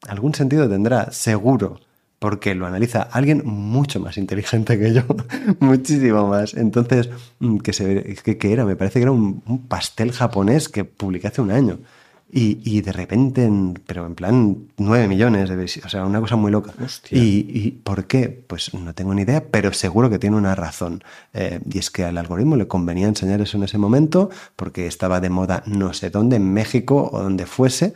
Algún 0.07 0.33
sentido 0.33 0.69
tendrá, 0.69 1.11
seguro 1.11 1.79
porque 2.19 2.55
lo 2.55 2.65
analiza 2.65 3.03
alguien 3.03 3.43
mucho 3.45 3.99
más 3.99 4.17
inteligente 4.17 4.79
que 4.79 4.93
yo, 4.93 5.03
muchísimo 5.59 6.27
más. 6.27 6.53
Entonces, 6.55 7.09
mm, 7.39 7.57
que 7.57 7.73
se 7.73 8.15
que, 8.15 8.51
era, 8.51 8.65
me 8.65 8.75
parece 8.75 8.99
que 8.99 9.03
era 9.03 9.11
un, 9.11 9.41
pastel 9.67 10.11
japonés 10.11 10.69
que 10.69 10.83
publiqué 10.83 11.27
hace 11.27 11.41
un 11.41 11.51
año. 11.51 11.79
Y, 12.29 12.81
de 12.81 12.91
repente, 12.91 13.49
pero 13.85 14.05
en 14.05 14.13
plan 14.13 14.57
9 14.75 15.07
millones 15.07 15.47
de 15.47 15.55
visitas, 15.55 15.87
o 15.87 15.89
sea, 15.89 16.05
una 16.05 16.19
cosa 16.19 16.35
muy 16.35 16.51
loca. 16.51 16.73
Y, 17.09 17.71
por 17.71 18.05
qué? 18.05 18.27
Pues 18.27 18.73
no 18.73 18.93
tengo 18.93 19.13
ni 19.13 19.21
idea, 19.21 19.45
pero 19.49 19.71
seguro 19.71 20.09
que 20.09 20.19
tiene 20.19 20.35
una 20.35 20.53
razón. 20.53 21.03
Eh, 21.33 21.61
y 21.71 21.79
es 21.79 21.89
que 21.89 22.03
al 22.03 22.17
algoritmo 22.17 22.57
le 22.57 22.67
convenía 22.67 23.07
enseñar 23.07 23.39
eso 23.39 23.57
en 23.57 23.63
ese 23.63 23.77
momento, 23.77 24.29
porque 24.57 24.87
estaba 24.87 25.21
de 25.21 25.29
moda 25.29 25.63
no 25.65 25.93
sé 25.93 26.09
dónde, 26.09 26.35
en 26.35 26.53
México 26.53 27.09
o 27.11 27.23
donde 27.23 27.45
fuese, 27.45 27.93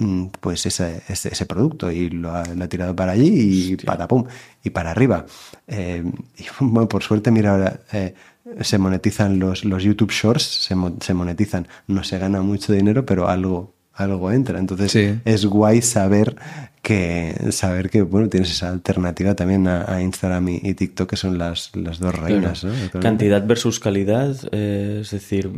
Mm, 0.00 0.26
pues 0.40 0.64
ese, 0.64 1.02
ese, 1.08 1.44
producto 1.46 1.90
y 1.90 2.08
lo 2.08 2.30
ha, 2.30 2.44
tirado 2.68 2.94
para 2.94 3.12
allí 3.12 3.72
y 3.72 3.76
para 3.76 4.06
pum 4.06 4.24
y 4.62 4.70
para 4.70 4.92
arriba. 4.92 5.26
Eh, 5.66 6.04
y 6.36 6.44
bueno, 6.60 6.88
por 6.88 7.02
suerte, 7.02 7.32
mira, 7.32 7.52
ahora 7.52 7.80
eh, 7.92 8.14
se 8.60 8.78
monetizan 8.78 9.38
los, 9.38 9.64
los 9.64 9.82
YouTube 9.82 10.10
Shorts, 10.10 10.42
se, 10.42 10.74
se, 11.00 11.14
monetizan. 11.14 11.68
No 11.86 12.04
se 12.04 12.18
gana 12.18 12.42
mucho 12.42 12.72
dinero, 12.72 13.04
pero 13.06 13.28
algo, 13.28 13.74
algo 13.94 14.30
entra. 14.32 14.58
Entonces 14.58 15.20
es 15.24 15.46
guay 15.46 15.82
saber 15.82 16.36
que, 16.82 17.36
saber 17.50 17.90
que 17.90 18.02
bueno, 18.02 18.28
tienes 18.28 18.50
esa 18.50 18.70
alternativa 18.70 19.34
también 19.34 19.68
a, 19.68 20.00
Instagram 20.00 20.48
y, 20.48 20.74
TikTok, 20.74 21.10
que 21.10 21.16
son 21.16 21.38
las, 21.38 21.70
las 21.74 21.98
dos 21.98 22.14
reinas. 22.14 22.66
Cantidad 23.00 23.46
versus 23.46 23.80
calidad, 23.80 24.36
eh, 24.52 25.00
es 25.02 25.10
decir, 25.10 25.50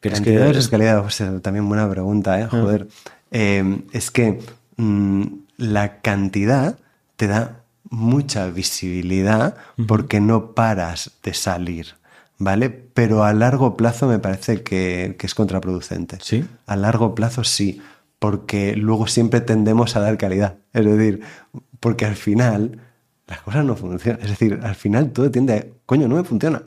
¿crees 0.00 0.20
Cantidad 0.20 0.46
versus 0.46 0.68
calidad, 0.68 1.04
también 1.42 1.68
buena 1.68 1.90
pregunta, 1.90 2.40
¿eh? 2.40 2.44
Ah. 2.44 2.48
Joder. 2.50 2.88
Eh, 3.30 3.82
es 3.92 4.10
que 4.10 4.38
mm, 4.76 5.22
la 5.56 6.00
cantidad 6.00 6.78
te 7.16 7.26
da 7.26 7.62
mucha 7.90 8.46
visibilidad 8.48 9.56
porque 9.86 10.20
no 10.20 10.52
paras 10.52 11.12
de 11.22 11.34
salir, 11.34 11.94
¿vale? 12.38 12.70
Pero 12.70 13.24
a 13.24 13.32
largo 13.32 13.76
plazo 13.76 14.06
me 14.06 14.18
parece 14.18 14.62
que, 14.62 15.16
es 15.20 15.34
contraproducente. 15.34 16.18
¿Sí? 16.22 16.44
A 16.66 16.76
largo 16.76 17.14
plazo 17.14 17.44
sí, 17.44 17.82
porque 18.18 18.74
luego 18.76 19.06
siempre 19.06 19.40
tendemos 19.40 19.96
a 19.96 20.00
dar 20.00 20.16
calidad. 20.16 20.58
Es 20.72 20.84
decir, 20.84 21.20
porque 21.80 22.06
al 22.06 22.16
final 22.16 22.80
las 23.26 23.40
cosas 23.42 23.64
no 23.64 23.76
funcionan. 23.76 24.22
Es 24.22 24.30
decir, 24.30 24.60
al 24.62 24.74
final 24.74 25.10
todo 25.10 25.30
tiende 25.30 25.54
a, 25.54 25.66
coño, 25.86 26.08
no 26.08 26.16
me 26.16 26.24
funciona. 26.24 26.62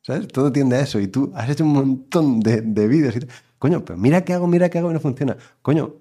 ¿Sabes? 0.00 0.26
Todo 0.28 0.50
tiende 0.50 0.76
a 0.76 0.80
eso. 0.80 0.98
Y 0.98 1.06
tú 1.06 1.32
has 1.34 1.48
hecho 1.48 1.64
un 1.64 1.72
montón 1.72 2.40
de, 2.40 2.60
de 2.60 2.88
vídeos 2.88 3.14
y 3.16 3.20
Coño, 3.62 3.84
pero 3.84 3.96
mira 3.96 4.24
qué 4.24 4.32
hago, 4.32 4.48
mira 4.48 4.68
qué 4.70 4.78
hago 4.78 4.90
y 4.90 4.94
no 4.94 4.98
funciona. 4.98 5.36
Coño, 5.62 5.94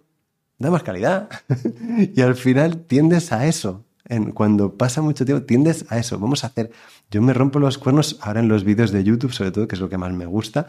da 0.57 0.71
más 0.71 0.81
calidad. 0.81 1.29
y 2.15 2.19
al 2.21 2.33
final 2.33 2.85
tiendes 2.87 3.31
a 3.31 3.45
eso. 3.45 3.85
En, 4.11 4.31
cuando 4.31 4.73
pasa 4.73 5.01
mucho 5.01 5.25
tiempo, 5.25 5.45
tiendes 5.45 5.85
a 5.89 5.97
eso. 5.97 6.19
Vamos 6.19 6.43
a 6.43 6.47
hacer. 6.47 6.71
Yo 7.09 7.21
me 7.21 7.33
rompo 7.33 7.59
los 7.59 7.77
cuernos 7.77 8.17
ahora 8.21 8.41
en 8.41 8.49
los 8.49 8.65
vídeos 8.65 8.91
de 8.91 9.03
YouTube, 9.03 9.31
sobre 9.31 9.51
todo, 9.51 9.67
que 9.67 9.75
es 9.75 9.81
lo 9.81 9.87
que 9.87 9.97
más 9.97 10.11
me 10.11 10.25
gusta, 10.25 10.67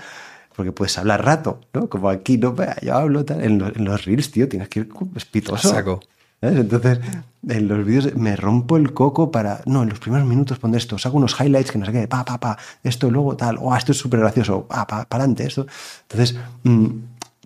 porque 0.55 0.71
puedes 0.71 0.97
hablar 0.97 1.25
rato, 1.25 1.61
¿no? 1.73 1.89
Como 1.89 2.09
aquí, 2.09 2.39
no, 2.39 2.55
yo 2.81 2.95
hablo 2.95 3.25
tal. 3.25 3.43
En, 3.43 3.59
los, 3.59 4.05
reels, 4.05 4.31
tío, 4.31 4.49
tienes 4.49 4.69
que 4.69 4.81
ir 4.81 4.89
espitoso. 5.17 5.69
Saco. 5.69 6.01
Entonces, 6.41 7.01
en 7.49 7.69
los 7.69 7.85
vídeos 7.85 8.15
me 8.15 8.37
rompo 8.37 8.77
el 8.77 8.93
coco 8.93 9.31
para. 9.31 9.63
No, 9.67 9.83
en 9.83 9.89
los 9.89 9.99
primeros 9.99 10.27
minutos 10.27 10.59
pondré 10.59 10.79
esto, 10.79 10.97
os 10.97 11.07
hago 11.07 11.17
unos 11.19 11.37
highlights 11.41 11.73
que 11.73 11.79
no 11.79 11.87
sé 11.87 11.93
qué, 11.93 12.09
pa, 12.09 12.25
pa, 12.25 12.39
pa, 12.39 12.59
esto, 12.85 13.11
luego 13.11 13.37
tal, 13.37 13.59
o 13.59 13.63
oh, 13.63 13.77
esto 13.77 13.93
es 13.93 13.99
súper 13.99 14.21
gracioso, 14.21 14.67
pa, 14.67 14.87
pa, 14.87 15.05
para 15.05 15.25
adelante, 15.25 15.45
esto. 15.47 15.67
Entonces, 16.03 16.37
mm, 16.63 16.87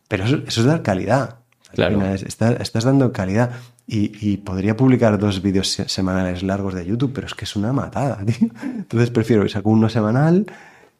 pero 0.08 0.24
eso, 0.24 0.42
es 0.46 0.64
dar 0.64 0.82
calidad. 0.82 1.36
Claro. 1.72 2.02
estás, 2.06 2.84
dando 2.84 3.12
calidad. 3.12 3.50
Y, 3.88 4.38
podría 4.38 4.76
publicar 4.76 5.16
dos 5.16 5.40
vídeos 5.42 5.70
semanales 5.86 6.42
largos 6.42 6.74
de 6.74 6.84
YouTube, 6.84 7.12
pero 7.14 7.28
es 7.28 7.34
que 7.34 7.44
es 7.44 7.54
una 7.54 7.72
matada, 7.72 8.24
tío. 8.26 8.48
Entonces 8.62 9.10
prefiero 9.10 9.48
saco 9.48 9.70
uno 9.70 9.88
semanal 9.88 10.46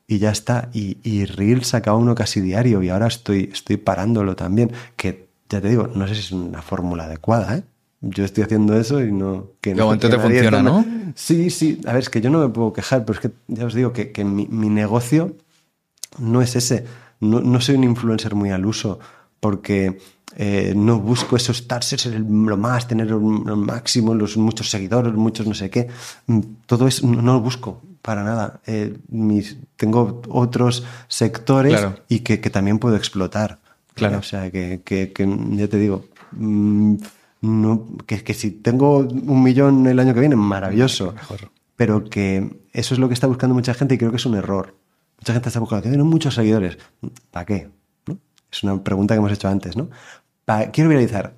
y 0.07 0.19
ya 0.19 0.31
está. 0.31 0.69
Y, 0.73 0.99
y 1.03 1.25
Reel 1.25 1.65
saca 1.65 1.95
uno 1.95 2.15
casi 2.15 2.41
diario 2.41 2.83
y 2.83 2.91
ahora 2.91 3.09
estoy, 3.09 3.51
estoy 3.53 3.77
parándolo 3.77 4.37
también. 4.37 4.71
Que 4.95 5.27
ya 5.49 5.61
te 5.61 5.69
digo, 5.69 5.91
no 5.95 6.07
sé 6.07 6.15
si 6.15 6.21
es 6.21 6.33
una 6.33 6.63
fórmula 6.63 7.05
adecuada, 7.05 7.57
¿eh? 7.57 7.65
yo 8.01 8.25
estoy 8.25 8.45
haciendo 8.45 8.77
eso 8.77 9.03
y 9.03 9.13
no... 9.13 9.51
Que 9.61 9.75
no 9.75 9.85
momento 9.85 10.09
te 10.09 10.19
funciona, 10.19 10.63
¿no? 10.63 10.85
Sí, 11.15 11.51
sí. 11.51 11.81
A 11.87 11.93
ver, 11.93 12.03
es 12.03 12.11
que 12.11 12.21
yo 12.21 12.31
no 12.31 12.41
me 12.41 12.49
puedo 12.49 12.73
quejar, 12.73 13.05
pero 13.05 13.19
es 13.19 13.21
que 13.21 13.31
ya 13.49 13.67
os 13.67 13.75
digo 13.75 13.93
que, 13.93 14.25
mi, 14.25 14.47
negocio 14.47 15.37
no 16.19 16.43
es 16.43 16.57
ese. 16.57 16.85
No, 17.21 17.61
soy 17.61 17.77
un 17.77 17.85
influencer 17.85 18.35
muy 18.35 18.51
al 18.51 18.67
uso 18.67 18.99
porque 19.41 19.99
eh, 20.39 20.75
no 20.77 21.01
busco 21.01 21.35
eso, 21.37 21.53
estar, 21.53 21.83
ser 21.83 22.21
lo 22.21 22.57
más, 22.59 22.87
tener 22.87 23.11
lo 23.11 23.21
máximo, 23.21 24.15
los 24.15 24.37
muchos 24.37 24.71
seguidores, 24.71 25.15
muchos 25.15 25.47
no 25.47 25.55
sé 25.55 25.71
qué. 25.71 25.89
Mm, 26.27 26.41
todo 26.67 26.87
eso 26.87 27.07
no, 27.07 27.23
lo 27.23 27.41
busco 27.41 27.81
para 28.03 28.23
nada. 28.23 28.61
Eh, 28.67 28.97
mis, 29.09 29.57
tengo 29.77 30.21
otros 30.29 30.85
sectores 31.09 31.87
y 32.09 32.21
que, 32.21 32.39
también 32.51 32.79
puedo 32.79 32.97
explotar. 32.97 33.59
Claro. 33.95 34.19
O 34.19 34.23
sea, 34.23 34.51
que, 34.51 34.83
que 34.85 35.13
ya 35.53 35.69
te 35.69 35.79
digo... 35.79 36.05
Mm, 36.33 36.97
no, 37.41 37.87
que, 38.07 38.23
que 38.25 38.35
si 38.35 38.51
tengo 38.51 38.99
un 38.99 39.43
millón 39.43 39.87
el 39.87 39.99
año 39.99 40.15
que 40.15 40.21
viene, 40.21 40.37
maravilloso. 40.37 41.13
Mejor. 41.13 41.51
Pero 41.77 42.05
que 42.05 42.61
eso 42.73 42.95
es 42.95 43.01
lo 43.01 43.09
que 43.09 43.15
está 43.15 43.27
buscando 43.27 43.55
mucha 43.55 43.75
gente 43.75 43.95
y 43.95 43.99
creo 43.99 44.11
que 44.11 44.17
es 44.17 44.27
un 44.27 44.35
error. 44.35 44.75
Mucha 45.19 45.33
gente 45.33 45.49
está 45.49 45.61
buscando 45.61 45.83
que 45.83 45.91
tienen 45.91 46.07
muchos 46.07 46.35
seguidores. 46.35 46.79
¿Para 47.31 47.47
qué? 47.47 47.71
Es 48.51 48.63
una 48.63 48.83
pregunta 48.83 49.15
que 49.15 49.19
hemos 49.19 49.33
hecho 49.33 49.49
antes, 49.49 49.77
¿no? 49.77 49.91
Quiero 50.73 50.91
viralizar. 50.91 51.35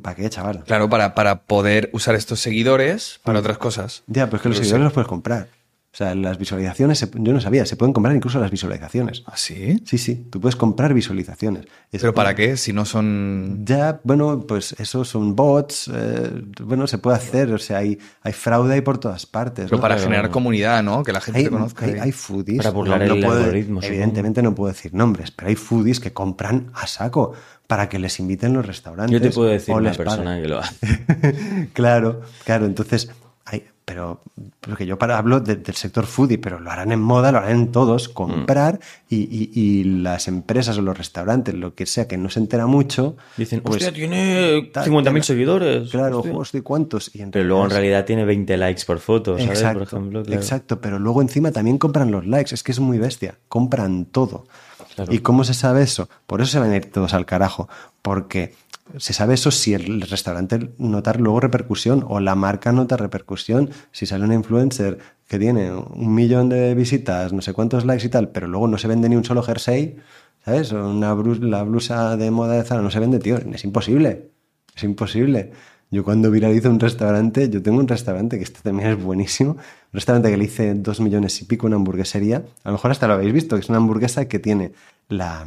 ¿Para 0.00 0.14
qué, 0.14 0.30
chaval? 0.30 0.62
Claro, 0.64 0.88
para, 0.88 1.14
para 1.14 1.42
poder 1.42 1.90
usar 1.92 2.14
estos 2.14 2.40
seguidores 2.40 3.20
para 3.24 3.40
otras 3.40 3.58
cosas. 3.58 4.04
Ya, 4.06 4.26
pero 4.26 4.36
es 4.36 4.42
que 4.42 4.48
los 4.48 4.58
seguidores 4.58 4.84
los 4.84 4.92
puedes 4.92 5.08
comprar. 5.08 5.48
O 5.92 5.94
sea, 5.94 6.14
las 6.14 6.38
visualizaciones, 6.38 7.06
yo 7.12 7.32
no 7.34 7.40
sabía, 7.42 7.66
se 7.66 7.76
pueden 7.76 7.92
comprar 7.92 8.16
incluso 8.16 8.40
las 8.40 8.50
visualizaciones. 8.50 9.22
¿Ah, 9.26 9.34
sí? 9.36 9.82
Sí, 9.84 9.98
sí, 9.98 10.26
tú 10.30 10.40
puedes 10.40 10.56
comprar 10.56 10.94
visualizaciones. 10.94 11.66
Es- 11.90 12.00
¿Pero 12.00 12.14
para 12.14 12.34
qué? 12.34 12.56
Si 12.56 12.72
no 12.72 12.86
son... 12.86 13.60
Ya, 13.66 14.00
bueno, 14.02 14.40
pues 14.48 14.72
eso 14.78 15.04
son 15.04 15.36
bots, 15.36 15.90
eh, 15.94 16.30
bueno, 16.62 16.86
se 16.86 16.96
puede 16.96 17.18
hacer, 17.18 17.52
o 17.52 17.58
sea, 17.58 17.76
hay, 17.78 17.98
hay 18.22 18.32
fraude 18.32 18.72
ahí 18.72 18.80
por 18.80 18.96
todas 18.96 19.26
partes. 19.26 19.66
Pero 19.66 19.76
¿no? 19.76 19.82
para 19.82 19.96
Pero- 19.96 20.06
generar 20.08 20.30
comunidad, 20.30 20.82
¿no? 20.82 21.02
Que 21.02 21.12
la 21.12 21.20
gente 21.20 21.40
hay, 21.40 21.44
te 21.44 21.50
conozca. 21.50 21.84
hay, 21.84 22.12
foodies. 22.12 22.56
Para 22.56 22.70
burlar 22.70 23.02
el 23.02 23.20
puedo- 23.20 23.36
algoritmo, 23.36 23.82
supongo. 23.82 23.92
Evidentemente 23.94 24.42
no 24.42 24.54
puedo 24.54 24.72
decir 24.72 24.94
nombres, 24.94 25.30
pero 25.30 25.48
hay 25.50 25.56
foodies 25.56 26.00
que 26.00 26.14
compran 26.14 26.70
a 26.72 26.86
saco 26.86 27.34
para 27.66 27.90
que 27.90 27.98
les 27.98 28.18
inviten 28.18 28.54
los 28.54 28.64
restaurantes. 28.64 29.12
Yo 29.12 29.20
te 29.20 29.30
puedo 29.30 29.50
decir 29.50 29.74
o 29.74 29.76
una 29.76 29.92
persona 29.92 30.40
que 30.40 30.48
lo 30.48 30.58
hace. 30.58 31.68
claro, 31.74 32.22
claro, 32.46 32.64
entonces, 32.64 33.10
hay, 33.44 33.64
pero 33.92 34.22
porque 34.60 34.86
yo 34.86 34.96
para, 34.96 35.18
hablo 35.18 35.40
de- 35.40 35.56
del 35.56 35.74
sector 35.74 36.06
foodie, 36.06 36.38
pero 36.38 36.58
lo 36.58 36.70
harán 36.70 36.92
en 36.92 37.00
moda, 37.00 37.30
lo 37.30 37.38
harán 37.38 37.50
en 37.50 37.72
todos, 37.72 38.08
comprar 38.08 38.80
y, 39.10 39.16
y- 39.30 39.50
y 39.52 39.84
las 39.84 40.28
empresas 40.28 40.78
o 40.78 40.82
los 40.82 40.96
restaurantes, 40.96 41.54
lo 41.54 41.74
que 41.74 41.84
sea, 41.84 42.08
que 42.08 42.16
no 42.16 42.30
se 42.30 42.40
entera 42.40 42.66
mucho, 42.66 43.16
Dicen, 43.36 43.60
pues, 43.60 43.76
hostia, 43.76 43.92
tiene 43.92 44.70
tal, 44.72 44.86
50.000 44.86 45.04
tal. 45.12 45.24
seguidores. 45.24 45.90
Claro, 45.90 46.20
hostia". 46.20 46.34
hostia, 46.34 46.62
¿cuántos? 46.62 47.14
Y 47.14 47.18
Pero 47.26 47.44
luego 47.44 47.64
en 47.64 47.70
realidad- 47.70 47.82
realidad 47.82 48.04
tiene 48.06 48.24
20 48.24 48.56
likes 48.56 48.84
por 48.86 48.98
foto, 48.98 49.32
¿sabes? 49.38 49.58
Exacto, 49.58 49.78
por 49.80 49.88
ejemplo, 49.88 50.22
claro. 50.22 50.40
exacto, 50.40 50.80
pero 50.80 50.98
luego 50.98 51.20
encima 51.20 51.52
también 51.52 51.76
compran 51.76 52.10
los 52.10 52.26
likes, 52.26 52.54
es 52.54 52.62
que 52.62 52.72
es 52.72 52.80
muy 52.80 52.96
bestia, 52.96 53.34
compran 53.50 54.06
todo. 54.06 54.46
Claro. 54.94 55.12
¿Y 55.12 55.18
cómo 55.20 55.44
se 55.44 55.52
sabe 55.54 55.82
eso? 55.82 56.08
Por 56.26 56.40
eso 56.40 56.50
se 56.52 56.58
van 56.58 56.70
a 56.70 56.76
ir 56.76 56.90
todos 56.90 57.12
al 57.14 57.24
carajo, 57.26 57.68
porque 58.02 58.54
se 58.98 59.12
sabe 59.12 59.34
eso 59.34 59.50
si 59.50 59.74
el 59.74 60.02
restaurante 60.02 60.72
nota 60.78 61.12
luego 61.14 61.40
repercusión 61.40 62.04
o 62.08 62.20
la 62.20 62.34
marca 62.34 62.72
nota 62.72 62.96
repercusión, 62.96 63.70
si 63.90 64.06
sale 64.06 64.24
una 64.24 64.34
influencer 64.34 64.98
que 65.28 65.38
tiene 65.38 65.72
un 65.72 66.14
millón 66.14 66.48
de 66.48 66.74
visitas, 66.74 67.32
no 67.32 67.40
sé 67.42 67.52
cuántos 67.52 67.84
likes 67.84 68.06
y 68.06 68.10
tal, 68.10 68.28
pero 68.28 68.46
luego 68.48 68.68
no 68.68 68.78
se 68.78 68.88
vende 68.88 69.08
ni 69.08 69.16
un 69.16 69.24
solo 69.24 69.42
jersey, 69.42 69.96
¿sabes? 70.44 70.72
Una 70.72 71.14
blusa, 71.14 71.44
la 71.44 71.62
blusa 71.62 72.16
de 72.16 72.30
moda 72.30 72.54
de 72.54 72.64
Zara 72.64 72.82
no 72.82 72.90
se 72.90 73.00
vende, 73.00 73.18
tío, 73.18 73.38
es 73.38 73.64
imposible, 73.64 74.30
es 74.74 74.82
imposible. 74.84 75.52
Yo 75.90 76.04
cuando 76.04 76.30
viralizo 76.30 76.70
un 76.70 76.80
restaurante, 76.80 77.50
yo 77.50 77.62
tengo 77.62 77.78
un 77.78 77.86
restaurante 77.86 78.38
que 78.38 78.44
este 78.44 78.60
también 78.62 78.90
es 78.90 79.02
buenísimo, 79.02 79.52
un 79.52 79.58
restaurante 79.92 80.30
que 80.30 80.36
le 80.38 80.44
hice 80.44 80.74
dos 80.74 81.00
millones 81.00 81.40
y 81.40 81.44
pico, 81.44 81.66
una 81.66 81.76
hamburguesería, 81.76 82.44
a 82.64 82.68
lo 82.68 82.72
mejor 82.72 82.90
hasta 82.90 83.06
lo 83.06 83.14
habéis 83.14 83.32
visto, 83.32 83.56
que 83.56 83.60
es 83.60 83.68
una 83.68 83.78
hamburguesa 83.78 84.26
que 84.26 84.38
tiene 84.38 84.72
la, 85.08 85.46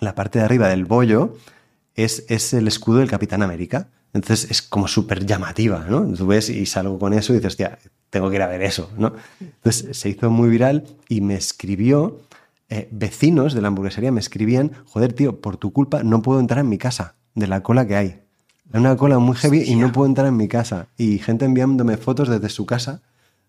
la 0.00 0.14
parte 0.14 0.40
de 0.40 0.44
arriba 0.44 0.68
del 0.68 0.84
bollo, 0.84 1.36
es, 1.94 2.24
es 2.28 2.52
el 2.54 2.68
escudo 2.68 2.98
del 2.98 3.10
Capitán 3.10 3.42
América. 3.42 3.88
Entonces 4.14 4.50
es 4.50 4.60
como 4.60 4.88
súper 4.88 5.24
llamativa, 5.24 5.86
¿no? 5.88 6.04
Tú 6.12 6.26
ves 6.26 6.50
y 6.50 6.66
salgo 6.66 6.98
con 6.98 7.14
eso 7.14 7.32
y 7.32 7.36
dices, 7.36 7.52
hostia, 7.52 7.78
tengo 8.10 8.28
que 8.28 8.36
ir 8.36 8.42
a 8.42 8.46
ver 8.46 8.62
eso, 8.62 8.90
¿no? 8.98 9.14
Entonces 9.40 9.96
se 9.96 10.10
hizo 10.10 10.28
muy 10.28 10.50
viral 10.50 10.84
y 11.08 11.22
me 11.22 11.34
escribió, 11.34 12.20
eh, 12.68 12.88
vecinos 12.90 13.54
de 13.54 13.62
la 13.62 13.68
hamburguesería 13.68 14.12
me 14.12 14.20
escribían, 14.20 14.72
joder, 14.86 15.14
tío, 15.14 15.40
por 15.40 15.56
tu 15.56 15.72
culpa 15.72 16.02
no 16.02 16.20
puedo 16.20 16.40
entrar 16.40 16.60
en 16.60 16.68
mi 16.68 16.76
casa, 16.76 17.14
de 17.34 17.46
la 17.46 17.62
cola 17.62 17.86
que 17.86 17.96
hay. 17.96 18.20
Hay 18.72 18.80
una 18.80 18.96
cola 18.96 19.18
muy 19.18 19.36
heavy 19.36 19.62
y 19.62 19.76
no 19.76 19.92
puedo 19.92 20.06
entrar 20.06 20.26
en 20.26 20.36
mi 20.36 20.48
casa. 20.48 20.88
Y 20.96 21.18
gente 21.18 21.44
enviándome 21.44 21.96
fotos 21.96 22.28
desde 22.28 22.48
su 22.48 22.64
casa 22.66 23.02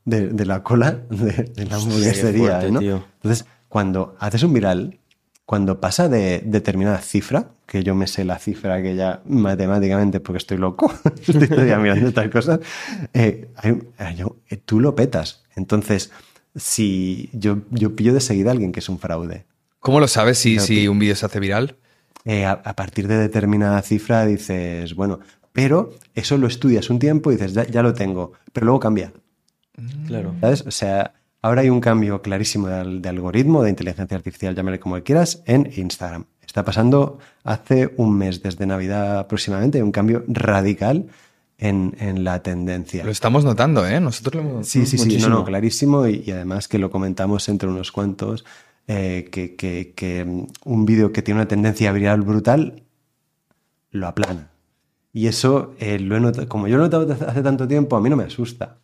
de, 0.05 0.29
de 0.29 0.45
la 0.45 0.63
cola 0.63 1.01
de, 1.09 1.43
de 1.43 1.65
la 1.65 1.77
Hostia, 1.77 1.91
hamburguesería, 1.91 2.49
fuerte, 2.51 2.71
¿no? 2.71 2.79
tío. 2.79 3.05
Entonces, 3.21 3.45
cuando 3.69 4.15
haces 4.19 4.43
un 4.43 4.53
viral, 4.53 4.99
cuando 5.45 5.79
pasa 5.81 6.07
de 6.09 6.41
determinada 6.45 6.99
cifra, 6.99 7.49
que 7.65 7.83
yo 7.83 7.95
me 7.95 8.07
sé 8.07 8.23
la 8.23 8.39
cifra 8.39 8.81
que 8.81 8.95
ya 8.95 9.21
matemáticamente 9.25 10.19
porque 10.19 10.37
estoy 10.37 10.57
loco, 10.57 10.93
estoy 11.27 11.47
todavía 11.47 11.77
mirando 11.79 12.07
estas 12.07 12.29
cosas, 12.29 12.59
eh, 13.13 13.49
hay- 13.57 13.79
hay- 13.97 14.15
yo- 14.15 14.37
eh, 14.49 14.57
tú 14.57 14.79
lo 14.79 14.95
petas. 14.95 15.43
Entonces, 15.55 16.11
si 16.55 17.29
yo, 17.33 17.59
yo 17.71 17.95
pillo 17.95 18.13
de 18.13 18.21
seguida 18.21 18.49
a 18.49 18.53
alguien 18.53 18.71
que 18.71 18.79
es 18.79 18.89
un 18.89 18.99
fraude, 18.99 19.45
¿Cómo 19.79 19.99
lo 19.99 20.07
sabes 20.07 20.37
si, 20.37 20.59
si 20.59 20.87
un 20.87 20.97
vídeo 20.97 21.15
se 21.15 21.25
hace 21.25 21.41
viral? 21.41 21.75
eh, 22.23 22.45
a, 22.45 22.53
a 22.53 22.73
partir 22.77 23.09
de 23.09 23.17
determinada 23.17 23.81
cifra 23.81 24.25
dices, 24.25 24.95
bueno, 24.95 25.19
pero 25.51 25.89
eso 26.15 26.37
lo 26.37 26.47
estudias 26.47 26.89
un 26.89 26.99
tiempo 26.99 27.31
y 27.31 27.35
dices, 27.35 27.53
ya, 27.53 27.67
ya 27.67 27.83
lo 27.83 27.93
tengo, 27.93 28.31
pero 28.53 28.65
luego 28.65 28.79
cambia. 28.79 29.11
Claro. 30.07 30.33
¿Sabes? 30.39 30.61
O 30.65 30.71
sea, 30.71 31.13
ahora 31.43 31.61
hay 31.61 31.69
un 31.69 31.79
cambio 31.79 32.21
clarísimo 32.23 32.67
de, 32.67 32.73
al- 32.75 33.01
de 33.03 33.09
algoritmo, 33.09 33.61
de 33.61 33.69
inteligencia 33.69 34.17
artificial, 34.17 34.55
llámale 34.55 34.79
como 34.79 34.99
quieras, 35.03 35.43
en 35.45 35.71
Instagram. 35.77 36.25
Está 36.43 36.65
pasando 36.65 37.19
hace 37.43 37.93
un 37.97 38.17
mes, 38.17 38.41
desde 38.41 38.65
Navidad 38.65 39.19
aproximadamente, 39.19 39.77
hay 39.77 39.81
un 39.83 39.91
cambio 39.91 40.23
radical 40.27 41.05
en, 41.57 41.95
en 41.99 42.23
la 42.23 42.41
tendencia. 42.43 43.03
Lo 43.05 43.11
estamos 43.11 43.45
notando, 43.45 43.85
¿eh? 43.87 43.99
Nosotros 43.99 44.35
lo 44.43 44.49
hemos... 44.49 44.67
Sí, 44.67 44.85
sí, 44.85 44.97
sí, 44.97 44.97
no, 44.97 45.03
Muchísimo. 45.05 45.29
no, 45.35 45.45
clarísimo 45.45 46.07
y, 46.07 46.23
y 46.25 46.31
además 46.31 46.67
que 46.67 46.79
lo 46.79 46.89
comentamos 46.91 47.47
entre 47.49 47.69
unos 47.69 47.91
cuantos, 47.91 48.43
eh, 48.87 49.29
que, 49.31 49.55
que- 49.55 49.93
que, 49.95 50.25
mm, 50.25 50.47
un 50.65 50.85
vídeo 50.85 51.11
que 51.11 51.21
tiene 51.21 51.39
una 51.41 51.47
tendencia 51.47 51.91
viral 51.91 52.21
brutal 52.21 52.83
lo 53.91 54.07
aplana. 54.07 54.49
Y 55.13 55.27
eso 55.27 55.75
eh, 55.79 55.99
lo 55.99 56.17
he 56.17 56.19
notado, 56.19 56.47
como 56.49 56.67
yo 56.67 56.77
lo 56.77 56.85
he 56.85 56.89
notado 56.89 57.27
hace 57.29 57.41
tanto 57.43 57.67
tiempo, 57.67 57.95
a 57.95 58.01
mí 58.01 58.09
no 58.09 58.15
me 58.15 58.23
asusta. 58.23 58.77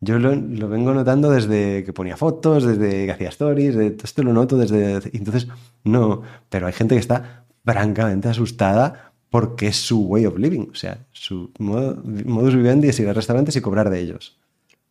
Yo 0.00 0.18
lo, 0.18 0.34
lo 0.34 0.68
vengo 0.68 0.92
notando 0.92 1.30
desde 1.30 1.82
que 1.84 1.92
ponía 1.92 2.16
fotos, 2.16 2.64
desde 2.64 3.06
que 3.06 3.12
hacía 3.12 3.28
stories, 3.30 3.74
de, 3.74 3.96
esto 4.02 4.22
lo 4.22 4.32
noto 4.32 4.58
desde... 4.58 4.94
Entonces, 5.16 5.48
no, 5.84 6.22
pero 6.50 6.66
hay 6.66 6.72
gente 6.74 6.94
que 6.94 7.00
está 7.00 7.44
francamente 7.64 8.28
asustada 8.28 9.12
porque 9.30 9.68
es 9.68 9.76
su 9.76 10.02
way 10.06 10.26
of 10.26 10.36
living, 10.38 10.68
o 10.70 10.74
sea, 10.74 10.98
su 11.12 11.50
modo- 11.58 12.00
modus 12.04 12.54
vivendi 12.54 12.88
es 12.88 13.00
ir 13.00 13.08
a 13.08 13.12
restaurantes 13.14 13.56
y 13.56 13.60
cobrar 13.60 13.88
de 13.90 14.00
ellos. 14.00 14.36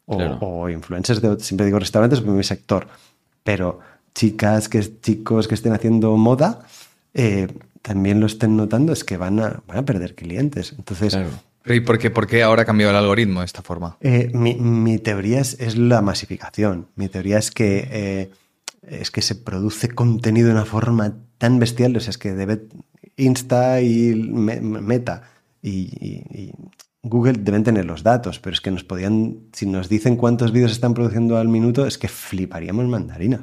O, 0.05 0.17
Claro. 0.17 0.37
o 0.41 0.67
influencers, 0.69 1.21
de, 1.21 1.39
siempre 1.39 1.65
digo 1.65 1.79
restaurantes 1.79 2.19
por 2.19 2.33
mi 2.33 2.43
sector, 2.43 2.87
pero 3.43 3.79
chicas, 4.15 4.67
que, 4.67 4.81
chicos 4.99 5.47
que 5.47 5.53
estén 5.55 5.73
haciendo 5.73 6.17
moda, 6.17 6.65
eh, 7.13 7.47
también 7.81 8.19
lo 8.19 8.25
estén 8.25 8.57
notando, 8.57 8.91
es 8.93 9.03
que 9.03 9.15
van 9.17 9.39
a, 9.39 9.61
van 9.67 9.77
a 9.77 9.85
perder 9.85 10.15
clientes. 10.15 10.73
Entonces, 10.77 11.13
Claro. 11.13 11.29
¿Y 11.65 11.79
por 11.81 11.97
qué, 11.97 12.09
por 12.09 12.27
qué 12.27 12.43
ahora 12.43 12.63
ha 12.63 12.65
cambiado 12.65 12.91
el 12.91 12.97
algoritmo 12.97 13.39
de 13.41 13.45
esta 13.45 13.61
forma? 13.61 13.97
eh, 14.01 14.31
mi, 14.33 14.97
teoría 14.99 15.39
es, 15.39 15.77
la 15.77 16.01
masificación. 16.01 16.87
Mi 16.95 17.09
teoría 17.09 17.37
es 17.37 17.51
que, 17.51 17.87
eh, 17.91 18.31
es 18.87 19.11
que 19.11 19.21
se 19.21 19.35
produce 19.35 19.89
contenido 19.89 20.47
de 20.47 20.53
una 20.53 20.65
forma 20.65 21.13
tan 21.37 21.59
bestial. 21.59 21.95
O 21.95 21.99
sea, 21.99 22.11
es 22.11 22.17
que 22.17 22.33
debe 22.33 22.67
Insta 23.17 23.81
y 23.81 24.15
Me- 24.15 24.61
Meta 24.61 25.23
y, 25.61 26.51
Google 27.05 27.33
deben 27.33 27.65
tener 27.65 27.83
los 27.83 28.01
datos, 28.01 28.39
pero 28.39 28.53
es 28.53 28.61
que 28.61 28.71
nos 28.71 28.85
podían, 28.85 29.39
si 29.51 29.65
nos 29.65 29.89
dicen 29.89 30.15
cuántos 30.15 30.53
vídeos 30.53 30.71
están 30.71 30.93
produciendo 30.93 31.37
al 31.37 31.49
minuto, 31.49 31.85
es 31.85 31.97
que 31.97 32.07
fliparíamos 32.07 32.87
mandarinas. 32.87 33.41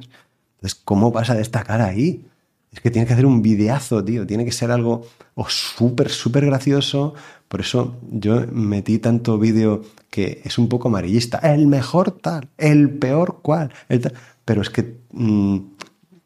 Entonces, 0.56 0.80
¿cómo 0.82 1.12
vas 1.12 1.28
a 1.28 1.34
destacar 1.34 1.82
ahí? 1.82 2.24
Es 2.72 2.80
que 2.80 2.90
tiene 2.90 3.06
que 3.06 3.12
hacer 3.12 3.26
un 3.26 3.42
videazo, 3.42 4.02
tío. 4.02 4.26
Tiene 4.26 4.46
que 4.46 4.52
ser 4.52 4.70
algo 4.70 5.06
o 5.34 5.46
súper, 5.48 6.08
súper 6.08 6.46
gracioso. 6.46 7.14
Por 7.50 7.60
eso 7.60 7.96
yo 8.12 8.44
metí 8.52 9.00
tanto 9.00 9.36
vídeo 9.36 9.82
que 10.08 10.40
es 10.44 10.56
un 10.56 10.68
poco 10.68 10.86
amarillista. 10.86 11.38
El 11.38 11.66
mejor 11.66 12.12
tal, 12.12 12.48
el 12.56 12.90
peor 12.90 13.40
cual. 13.42 13.72
el 13.88 14.00
tal. 14.00 14.12
Pero 14.44 14.62
es 14.62 14.70
que 14.70 14.98
mm, 15.10 15.58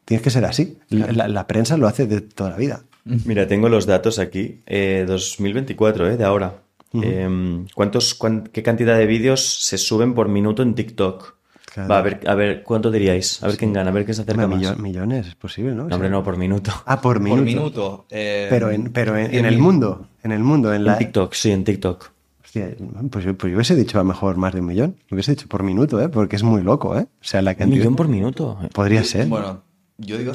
tienes 0.05 0.21
que 0.23 0.29
ser 0.29 0.45
así. 0.45 0.77
La, 0.89 1.11
la- 1.11 1.27
la 1.27 1.47
prensa 1.47 1.77
lo 1.77 1.87
hace 1.87 2.05
de 2.05 2.21
toda 2.21 2.51
la 2.51 2.57
vida. 2.57 2.83
Mira, 3.25 3.47
tengo 3.47 3.69
los 3.69 3.87
datos 3.87 4.19
aquí. 4.19 4.61
Eh, 4.67 5.05
2024, 5.07 6.11
¿eh? 6.11 6.17
De 6.17 6.23
ahora. 6.23 6.61
Eh, 6.93 7.65
¿cuántos, 7.73 8.13
cuán- 8.13 8.47
¿Qué 8.53 8.61
cantidad 8.63 8.95
de 8.97 9.05
vídeos 9.07 9.65
se 9.65 9.77
suben 9.79 10.13
por 10.13 10.29
minuto 10.29 10.61
en 10.63 10.75
TikTok? 10.75 11.33
Claro. 11.73 11.89
Va, 11.89 11.97
a 11.97 12.01
ver, 12.03 12.21
a 12.25 12.35
ver, 12.35 12.63
¿cuánto 12.63 12.89
diríais? 12.89 13.43
A 13.43 13.47
ver 13.47 13.57
quién 13.57 13.73
gana, 13.73 13.89
a 13.89 13.93
ver 13.93 14.05
quién 14.05 14.15
se 14.15 14.21
acerca 14.21 14.45
Hombre, 14.45 14.59
más. 14.59 14.77
millo- 14.77 14.81
millones, 14.81 15.27
es 15.27 15.35
posible, 15.35 15.71
¿no? 15.75 15.81
O 15.81 15.83
No, 15.85 15.89
sea, 15.89 15.95
hombre, 15.97 16.09
no, 16.09 16.23
por 16.23 16.37
minuto. 16.37 16.71
Ah, 16.85 17.01
por 17.01 17.19
minuto. 17.19 17.35
Por 17.41 17.45
minuto. 17.45 18.05
eh, 18.11 18.47
Pero 18.49 18.69
en, 18.71 18.93
pero 18.93 19.17
en, 19.17 19.25
en 19.25 19.43
100.000. 19.43 19.47
el 19.47 19.57
mundo. 19.57 20.07
En 20.25 20.31
el 20.31 20.43
mundo. 20.43 20.73
En, 20.73 20.83
la, 20.83 20.93
En 20.93 20.99
TikTok, 20.99 21.33
sí, 21.33 21.51
en 21.51 21.63
TikTok. 21.63 22.09
Hostia, 22.43 22.75
pues, 23.11 23.23
yo, 23.25 23.37
pues 23.37 23.51
yo 23.51 23.57
hubiese 23.57 23.75
dicho 23.75 23.97
a 23.99 24.01
lo 24.01 24.05
mejor 24.05 24.37
más 24.37 24.53
de 24.53 24.59
un 24.61 24.65
millón. 24.67 24.95
Lo 25.09 25.15
hubiese 25.15 25.31
dicho 25.35 25.47
por 25.47 25.61
minuto, 25.63 26.01
¿eh? 26.01 26.09
Porque 26.09 26.35
es 26.35 26.43
muy 26.43 26.61
loco, 26.63 26.97
¿eh? 26.97 27.03
O 27.03 27.23
sea, 27.23 27.41
la 27.41 27.51
Un 27.51 27.57
cantidad. 27.57 27.77
millón 27.79 27.95
por 27.95 28.07
minuto. 28.07 28.57
Podría 28.73 29.03
ser. 29.03 29.27
Bueno, 29.27 29.61
yo 29.97 30.17
digo... 30.17 30.31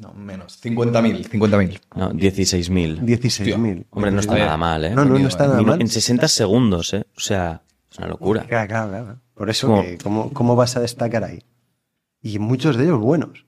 No, 0.00 0.12
menos. 0.14 0.60
50.000. 0.62 1.28
50.000. 1.28 1.80
No, 1.96 2.12
16.000. 2.12 3.00
16.000. 3.00 3.86
Hombre, 3.90 4.10
no 4.12 4.20
está 4.20 4.36
nada 4.38 4.56
mal, 4.56 4.84
¿eh? 4.84 4.90
No, 4.94 5.04
no, 5.04 5.18
no 5.18 5.26
está 5.28 5.46
nada 5.48 5.60
Minu- 5.60 5.66
mal. 5.66 5.80
En 5.80 5.88
60 5.88 6.28
segundos, 6.28 6.94
¿eh? 6.94 7.04
O 7.16 7.20
sea, 7.20 7.62
es 7.90 7.98
una 7.98 8.06
locura. 8.08 8.44
Claro, 8.44 8.68
claro, 8.68 8.88
claro. 8.90 9.20
Por 9.34 9.50
eso, 9.50 9.66
Como- 9.66 9.82
que, 9.82 9.98
¿cómo, 9.98 10.32
¿cómo 10.32 10.54
vas 10.56 10.76
a 10.76 10.80
destacar 10.80 11.24
ahí? 11.24 11.42
Y 12.22 12.38
muchos 12.38 12.76
de 12.76 12.84
ellos 12.84 13.00
buenos. 13.00 13.44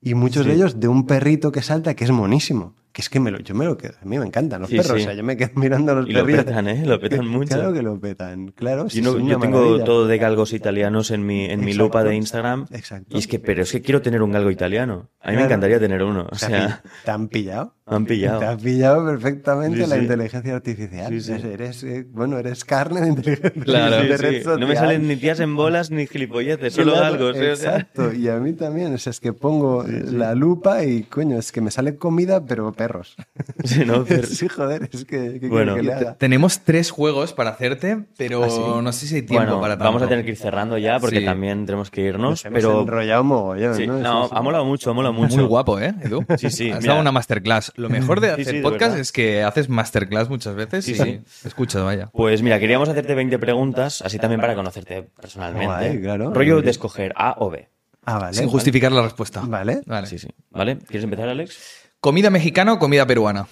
Y 0.00 0.14
muchos 0.14 0.44
Sí. 0.44 0.50
de 0.50 0.54
ellos 0.54 0.80
de 0.80 0.88
un 0.88 1.06
perrito 1.06 1.52
que 1.52 1.60
salta 1.60 1.94
que 1.94 2.04
es 2.04 2.10
monísimo. 2.12 2.74
Que 2.98 3.02
es 3.02 3.10
que 3.10 3.20
me 3.20 3.30
lo, 3.30 3.38
yo 3.38 3.54
me 3.54 3.64
lo 3.64 3.78
quedo. 3.78 3.92
A 4.02 4.04
mí 4.04 4.18
me 4.18 4.26
encantan 4.26 4.60
los 4.60 4.70
Sí, 4.70 4.76
perros. 4.76 4.96
sí. 4.96 5.02
O 5.02 5.04
sea, 5.04 5.14
yo 5.14 5.22
me 5.22 5.36
quedo 5.36 5.50
mirando 5.54 5.92
a 5.92 5.94
los 5.94 6.08
Y 6.08 6.12
lo 6.14 6.22
perrillos. 6.24 6.46
petan, 6.46 6.66
¿eh? 6.66 6.82
Lo 6.84 6.98
petan 6.98 7.28
mucho. 7.28 7.54
Claro 7.54 7.72
que 7.72 7.80
lo 7.82 8.00
petan. 8.00 8.48
Claro, 8.48 8.88
Yo, 8.88 9.02
no- 9.02 9.20
yo 9.24 9.38
tengo 9.38 9.58
maravilla. 9.60 9.84
todo 9.84 10.08
de 10.08 10.18
galgos 10.18 10.52
italianos 10.52 11.12
en 11.12 11.24
mi, 11.24 11.44
en 11.44 11.60
mi 11.60 11.66
Exacto. 11.66 11.84
lupa 11.84 12.02
de 12.02 12.16
Instagram. 12.16 12.66
Exacto. 12.72 13.16
Y 13.16 13.20
es 13.20 13.28
que, 13.28 13.38
pero 13.38 13.62
es 13.62 13.70
que 13.70 13.82
quiero 13.82 14.02
tener 14.02 14.20
un 14.20 14.32
galgo 14.32 14.50
italiano. 14.50 15.10
A 15.20 15.30
mí 15.30 15.36
me 15.36 15.44
encantaría 15.44 15.78
tener 15.78 16.02
uno. 16.02 16.22
O 16.28 16.36
¿Te, 16.36 16.46
ha 16.46 16.48
sea, 16.48 16.82
¿te 17.04 17.10
han 17.12 17.28
pillado? 17.28 17.76
me 17.86 17.94
han 17.96 18.04
pillado. 18.04 18.40
Te 18.40 18.46
has 18.46 18.60
pillado 18.62 19.06
perfectamente 19.06 19.84
Sí, 19.84 19.90
la 19.90 19.98
inteligencia 19.98 20.56
artificial. 20.56 21.08
Sí, 21.12 21.20
sí. 21.20 21.32
Eres, 21.32 21.84
eh, 21.84 22.04
bueno, 22.10 22.36
eres 22.38 22.64
carne 22.64 23.02
de 23.02 23.08
inteligencia 23.10 23.62
Claro, 23.62 24.16
sí. 24.16 24.42
No 24.58 24.66
me 24.66 24.74
salen 24.74 25.06
ni 25.06 25.14
tías 25.14 25.38
en 25.38 25.54
bolas 25.54 25.92
ni 25.92 26.08
gilipolleces, 26.08 26.72
solo 26.74 26.94
Claro, 26.94 27.06
algo. 27.06 27.32
¿sí? 27.32 27.46
O 27.46 27.54
sea, 27.56 27.76
Exacto, 27.76 28.12
y 28.12 28.26
a 28.28 28.38
mí 28.38 28.54
también. 28.54 28.92
O 28.92 28.98
sea, 28.98 29.10
es 29.12 29.20
que 29.20 29.32
pongo 29.32 29.84
la 29.86 30.34
lupa 30.34 30.84
y, 30.84 31.04
coño, 31.04 31.38
es 31.38 31.52
que 31.52 31.60
me 31.60 31.70
sale 31.70 31.96
comida, 31.96 32.44
pero 32.44 32.72
perros. 32.88 33.16
sí, 33.64 33.84
¿no? 33.84 34.04
Pero- 34.08 34.26
Sí, 34.26 34.48
joder, 34.48 34.88
es 34.92 35.04
que, 35.04 35.38
¿qué 35.40 35.48
Bueno. 35.48 35.74
quiere 35.74 35.88
que 35.88 35.94
le 35.94 36.06
haga? 36.06 36.14
Tenemos 36.18 36.60
tres 36.60 36.90
juegos 36.90 37.32
para 37.32 37.50
hacerte, 37.50 38.04
pero 38.16 38.44
¿Ah, 38.44 38.50
sí? 38.50 38.60
no 38.82 38.92
sé 38.92 39.06
si 39.06 39.14
hay 39.16 39.22
tiempo 39.22 39.44
bueno, 39.46 39.60
para 39.60 39.76
vamos 39.76 39.96
a 39.96 40.06
tanto. 40.06 40.08
tener 40.10 40.24
que 40.24 40.30
ir 40.32 40.36
cerrando 40.36 40.78
ya 40.78 40.98
porque 40.98 41.20
Sí. 41.20 41.24
también 41.24 41.66
tenemos 41.66 41.90
que 41.90 42.00
irnos. 42.02 42.30
Nos 42.30 42.44
hemos 42.44 42.56
Pero 42.60 42.80
enrollado 42.82 43.24
mogollón, 43.24 43.74
sí, 43.74 43.86
¿no? 43.86 43.98
no, 43.98 44.22
Sí, 44.24 44.28
sí. 44.30 44.34
ha 44.36 44.42
molado 44.42 44.64
mucho, 44.64 44.90
ha 44.90 44.94
molado 44.94 45.12
mucho. 45.14 45.36
Muy 45.36 45.44
guapo, 45.44 45.78
¿eh, 45.80 45.94
Edu? 46.02 46.24
Sí, 46.38 46.50
sí, 46.50 46.70
Has 46.70 46.80
mira. 46.80 46.92
dado 46.92 47.00
una 47.02 47.12
masterclass. 47.12 47.72
Lo 47.76 47.88
mejor 47.88 48.20
de 48.20 48.30
hacer 48.32 48.54
de 48.54 48.62
podcast 48.62 48.80
verdad. 48.92 49.00
es 49.00 49.12
que 49.12 49.42
haces 49.42 49.68
masterclass 49.68 50.28
muchas 50.28 50.54
veces 50.54 50.84
Sí, 50.84 50.92
y 50.92 50.94
sí. 50.94 51.20
escuchas, 51.44 51.82
vaya. 51.84 52.10
Pues 52.12 52.42
mira, 52.42 52.58
queríamos 52.58 52.88
hacerte 52.88 53.14
20 53.14 53.38
preguntas, 53.38 54.02
así 54.02 54.18
también 54.18 54.40
para 54.40 54.54
conocerte 54.54 55.02
personalmente. 55.20 56.00
Claro. 56.00 56.32
Rollo 56.32 56.62
de 56.62 56.70
escoger 56.70 57.12
A 57.16 57.34
o 57.38 57.50
B. 57.50 57.68
Ah, 58.04 58.18
vale. 58.18 58.34
Sin 58.34 58.48
justificar 58.48 58.90
la 58.90 59.02
respuesta. 59.02 59.42
Vale. 59.44 59.82
Vale. 59.84 60.06
Sí, 60.06 60.18
sí. 60.18 60.28
¿Vale? 60.50 60.78
¿Quieres 60.78 61.04
empezar, 61.04 61.28
Alex? 61.28 61.87
¿Comida 62.00 62.30
mexicana 62.30 62.74
o 62.74 62.78
comida 62.78 63.06
peruana? 63.06 63.48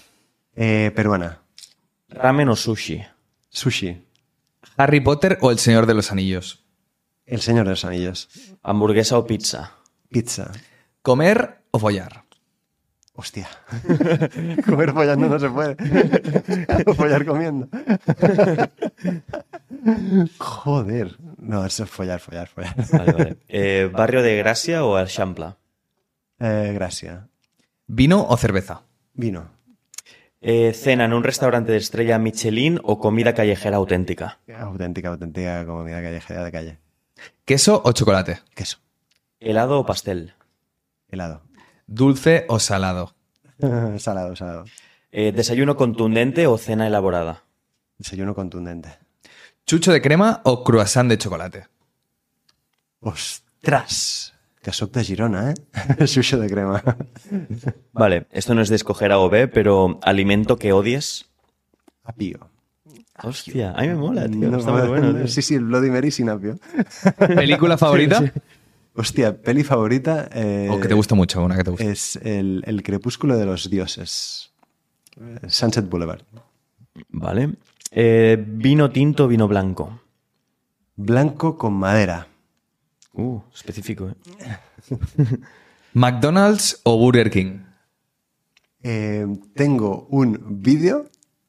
Eh, 0.55 0.93
peruana. 0.94 1.43
Ramen 2.09 2.48
o 2.48 2.56
sushi. 2.56 3.02
Sushi. 3.48 4.05
¿Harry 4.77 5.01
Potter 5.01 5.39
o 5.40 5.51
El 5.51 5.59
Señor 5.59 5.86
de 5.86 5.94
los 5.94 6.12
Anillos? 6.12 6.64
El 7.24 7.40
Señor 7.40 7.64
de 7.64 7.70
los 7.70 7.85
Anillos. 7.85 8.28
Hamburguesa 8.62 9.18
o 9.18 9.27
pizza. 9.27 9.73
Pizza. 10.09 10.52
¿Comer 11.02 11.62
o 11.73 11.78
follar? 11.78 12.24
Hostia. 13.14 13.48
Comer 14.66 14.93
follando 14.93 15.28
no 15.28 15.39
se 15.40 15.51
puede. 15.51 15.74
follar 16.94 17.27
comiendo. 17.27 17.68
Joder. 20.39 21.16
No, 21.39 21.64
eso 21.64 21.85
es 21.85 21.90
follar, 21.90 22.20
follar, 22.20 22.48
follar. 22.48 22.74
Vale, 22.93 23.12
vale. 23.12 23.36
Eh, 23.48 23.90
¿Barrio 23.93 24.23
de 24.23 24.36
Gracia 24.36 24.85
o 24.85 24.97
Alchampla? 24.97 25.56
Eh, 26.39 26.73
gracias. 26.74 27.24
¿Vino 27.86 28.26
o 28.28 28.36
cerveza? 28.36 28.82
Vino. 29.14 29.50
Eh, 30.40 30.72
¿Cena 30.74 31.06
en 31.06 31.12
un 31.12 31.24
restaurante 31.24 31.72
de 31.72 31.78
estrella 31.78 32.18
Michelin 32.18 32.80
o 32.82 32.98
comida 32.98 33.34
callejera 33.34 33.76
auténtica? 33.76 34.38
Auténtica, 34.58 35.08
auténtica 35.08 35.64
comida 35.64 36.02
callejera 36.02 36.44
de 36.44 36.52
calle. 36.52 36.78
¿Queso 37.44 37.82
o 37.84 37.92
chocolate? 37.92 38.40
Queso. 38.54 38.78
¿Helado 39.40 39.80
o 39.80 39.86
pastel? 39.86 40.34
Helado. 41.08 41.42
¿Dulce 41.86 42.44
o 42.48 42.58
salado? 42.58 43.14
salado, 43.98 44.36
salado. 44.36 44.64
Eh, 45.12 45.32
¿Desayuno 45.32 45.76
contundente 45.76 46.46
o 46.46 46.58
cena 46.58 46.86
elaborada? 46.86 47.44
Desayuno 47.98 48.34
contundente. 48.34 48.98
¿Chucho 49.64 49.92
de 49.92 50.02
crema 50.02 50.42
o 50.44 50.62
croissant 50.62 51.08
de 51.08 51.18
chocolate? 51.18 51.66
¡Ostras! 53.00 54.35
Que 54.66 54.86
de 54.86 55.05
Girona, 55.05 55.52
¿eh? 55.52 55.55
Sushi 56.09 56.36
de 56.36 56.48
crema. 56.48 56.82
Vale, 57.93 58.26
esto 58.32 58.52
no 58.52 58.62
es 58.62 58.68
de 58.68 58.74
escoger 58.74 59.12
A 59.12 59.20
o 59.20 59.30
B, 59.30 59.47
pero 59.47 60.01
¿alimento 60.02 60.56
que 60.59 60.72
odies? 60.72 61.26
Apio. 62.02 62.51
Hostia, 63.22 63.70
a 63.76 63.82
mí 63.82 63.88
me 63.88 63.94
mola, 63.94 64.28
tío. 64.28 64.51
No, 64.51 64.59
Está 64.59 64.72
muy 64.72 64.88
bueno, 64.88 65.14
tío. 65.14 65.28
Sí, 65.28 65.40
sí, 65.40 65.55
el 65.55 65.64
Bloody 65.66 65.90
Mary 65.90 66.10
sin 66.10 66.30
apio. 66.30 66.59
¿Película 67.18 67.78
favorita? 67.78 68.32
Hostia, 68.94 69.40
peli 69.40 69.62
favorita. 69.62 70.28
eh, 70.32 70.68
¿O 70.68 70.80
que 70.80 70.88
te 70.88 70.94
gusta 70.94 71.14
mucho? 71.14 71.44
Una 71.44 71.56
que 71.56 71.62
te 71.62 71.70
gusta. 71.70 71.84
Es 71.84 72.16
el, 72.16 72.64
el 72.66 72.82
crepúsculo 72.82 73.36
de 73.36 73.47
los 73.47 73.70
dioses. 73.70 74.51
Sunset 75.47 75.88
Boulevard. 75.88 76.22
Vale. 77.10 77.55
Eh, 77.93 78.43
¿Vino 78.44 78.90
tinto 78.90 79.26
o 79.26 79.28
vino 79.28 79.47
blanco? 79.47 80.01
Blanco 80.97 81.56
con 81.56 81.74
madera. 81.74 82.26
Uh, 83.16 83.40
específico, 83.55 84.10
¿eh? 84.10 84.14
¿McDonald's 85.94 86.80
o 86.84 86.98
Burger 86.98 87.30
King? 87.30 87.60
Eh, 88.82 89.26
tengo 89.55 90.06
un 90.10 90.60
vídeo 90.62 91.09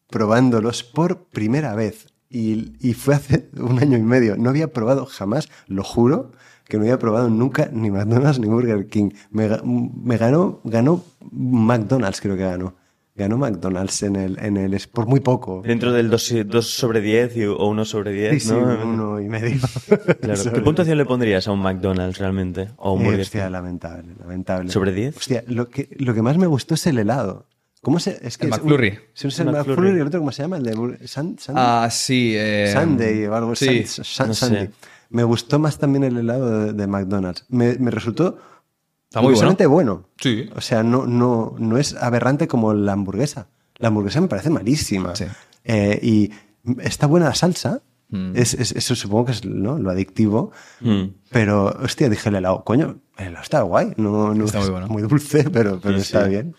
probándolos 0.10 0.84
por 0.84 1.26
primera 1.26 1.76
vez. 1.76 2.08
Y, 2.30 2.74
y 2.80 2.94
fue 2.94 3.16
hace 3.16 3.50
un 3.58 3.80
año 3.80 3.98
y 3.98 4.02
medio. 4.02 4.38
No 4.38 4.50
había 4.50 4.72
probado 4.72 5.06
jamás, 5.06 5.50
lo 5.68 5.84
juro, 5.84 6.32
que 6.64 6.78
no 6.78 6.84
había 6.84 7.00
probado 7.00 7.30
nunca 7.30 7.70
ni 7.72 7.92
McDonald's 7.92 8.40
ni 8.40 8.48
Burger 8.48 8.88
King. 8.88 9.12
Me, 9.30 9.50
me 9.66 10.18
ganó, 10.18 10.62
ganó 10.64 11.04
McDonald's, 11.32 12.22
creo 12.22 12.38
que 12.38 12.44
ganó. 12.44 12.76
Ganó 13.18 13.38
McDonald's 13.38 14.04
en 14.04 14.16
el, 14.16 14.38
en 14.40 14.58
el 14.58 14.80
por 14.94 15.08
muy 15.08 15.20
poco. 15.20 15.64
Dentro 15.66 15.92
del 15.92 16.10
2 16.10 16.46
sobre 16.62 17.02
10 17.02 17.36
y- 17.38 17.46
o 17.46 17.66
1 17.68 17.84
sobre 17.86 18.12
10, 18.12 18.34
Sí, 18.44 18.50
sí, 18.50 18.54
¿no? 18.54 18.60
uno 18.86 19.20
y 19.20 19.28
medio. 19.28 19.58
Claro. 20.22 20.54
¿Qué 20.54 20.62
puntuación 20.62 20.98
le 20.98 21.06
pondrías 21.06 21.48
a 21.48 21.52
un 21.52 21.60
McDonald's 21.62 22.20
realmente? 22.20 22.70
¿O 22.78 22.90
a 22.90 22.94
un 22.94 23.06
Eh, 23.08 23.20
hostia, 23.22 23.50
lamentable, 23.50 24.14
lamentable. 24.20 24.70
¿Sobre 24.72 24.92
10? 24.94 25.18
Hostia, 25.18 25.44
lo 25.48 25.68
que, 25.70 25.90
lo 25.98 26.14
que 26.14 26.22
más 26.22 26.38
me 26.38 26.46
gustó 26.48 26.76
es 26.76 26.86
el 26.88 27.00
helado. 27.00 27.48
¿Cómo 27.82 28.00
se...? 28.00 28.20
Es 28.22 28.38
que 28.38 28.48
El 28.48 28.54
es 28.54 28.58
un- 28.60 28.64
McFlurry. 28.66 29.00
sí, 29.14 29.28
es 29.28 29.40
el 29.40 29.48
El 29.48 29.54
McFlurry. 29.54 29.90
El 30.00 30.08
otro, 30.08 30.20
¿cómo 30.20 30.32
se 30.32 30.42
llama? 30.44 30.58
El 30.58 30.64
de... 30.64 30.74
Bur- 30.76 31.00
Sun- 31.08 31.38
Sunday. 31.40 31.64
Ah, 31.66 31.88
sí. 31.92 32.34
eh, 32.36 32.72
Sunday 32.74 33.26
o 33.26 33.36
algo 33.36 33.56
Sí. 33.56 33.84
Sun- 33.86 34.04
Sun- 34.04 34.28
no 34.28 34.34
sé. 34.34 34.46
Sunday. 34.48 34.70
Me 35.10 35.24
gustó 35.24 35.58
más 35.58 35.78
también 35.80 36.04
el 36.04 36.18
helado 36.18 36.66
de, 36.66 36.74
de 36.74 36.88
McDonald's. 36.88 37.46
Me, 37.50 37.76
me 37.80 37.92
resultó 37.92 38.38
Está 39.10 39.22
muy 39.22 39.28
curiosamente 39.28 39.66
bueno. 39.68 40.10
Sí. 40.20 40.50
O 40.56 40.62
sea, 40.62 40.84
no, 40.84 41.06
no, 41.06 41.56
no 41.58 41.78
es 41.78 41.96
aberrante 41.96 42.48
como 42.48 42.74
la 42.74 42.94
hamburguesa. 42.94 43.48
La 43.78 43.88
hamburguesa 43.90 44.20
me 44.22 44.28
parece 44.28 44.50
malísima. 44.50 45.16
Sí. 45.16 45.26
Eh, 45.64 46.00
y 46.02 46.32
está 46.82 47.08
buena 47.08 47.28
la 47.28 47.36
salsa. 47.36 47.82
Mm. 48.10 48.34
Es, 48.36 48.54
es- 48.54 48.72
eso 48.74 48.96
supongo 48.96 49.26
que 49.26 49.32
es 49.34 49.46
¿no? 49.46 49.78
lo 49.80 49.90
adictivo. 49.92 50.52
Mm. 50.82 51.04
Pero, 51.30 51.68
hostia, 51.82 52.10
dije 52.10 52.30
el 52.30 52.36
helado. 52.36 52.64
Coño, 52.64 53.00
el 53.18 53.28
helado 53.28 53.44
está 53.44 53.62
guay. 53.62 53.94
No, 53.98 54.34
no 54.34 54.46
Está 54.46 54.60
es 54.60 54.64
muy 54.66 54.72
bueno. 54.72 54.88
muy 54.88 55.02
dulce, 55.04 55.50
pero, 55.50 55.80
pero 55.82 55.96
Sí, 55.96 56.02
está 56.02 56.24
sí. 56.26 56.30
bien. 56.30 56.56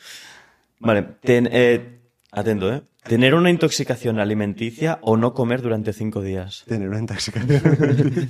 Vale, 0.80 1.02
ten- 1.22 1.48
eh, 1.50 2.00
atento, 2.32 2.72
¿eh? 2.72 2.82
¿Tener 3.08 3.34
una 3.34 3.50
intoxicación 3.50 4.20
alimenticia 4.20 4.98
o 5.00 5.16
no 5.16 5.32
comer 5.32 5.62
durante 5.62 5.92
5 5.92 6.20
días? 6.20 6.64
Tener 6.66 6.88
una 6.88 6.98
intoxicación. 6.98 7.62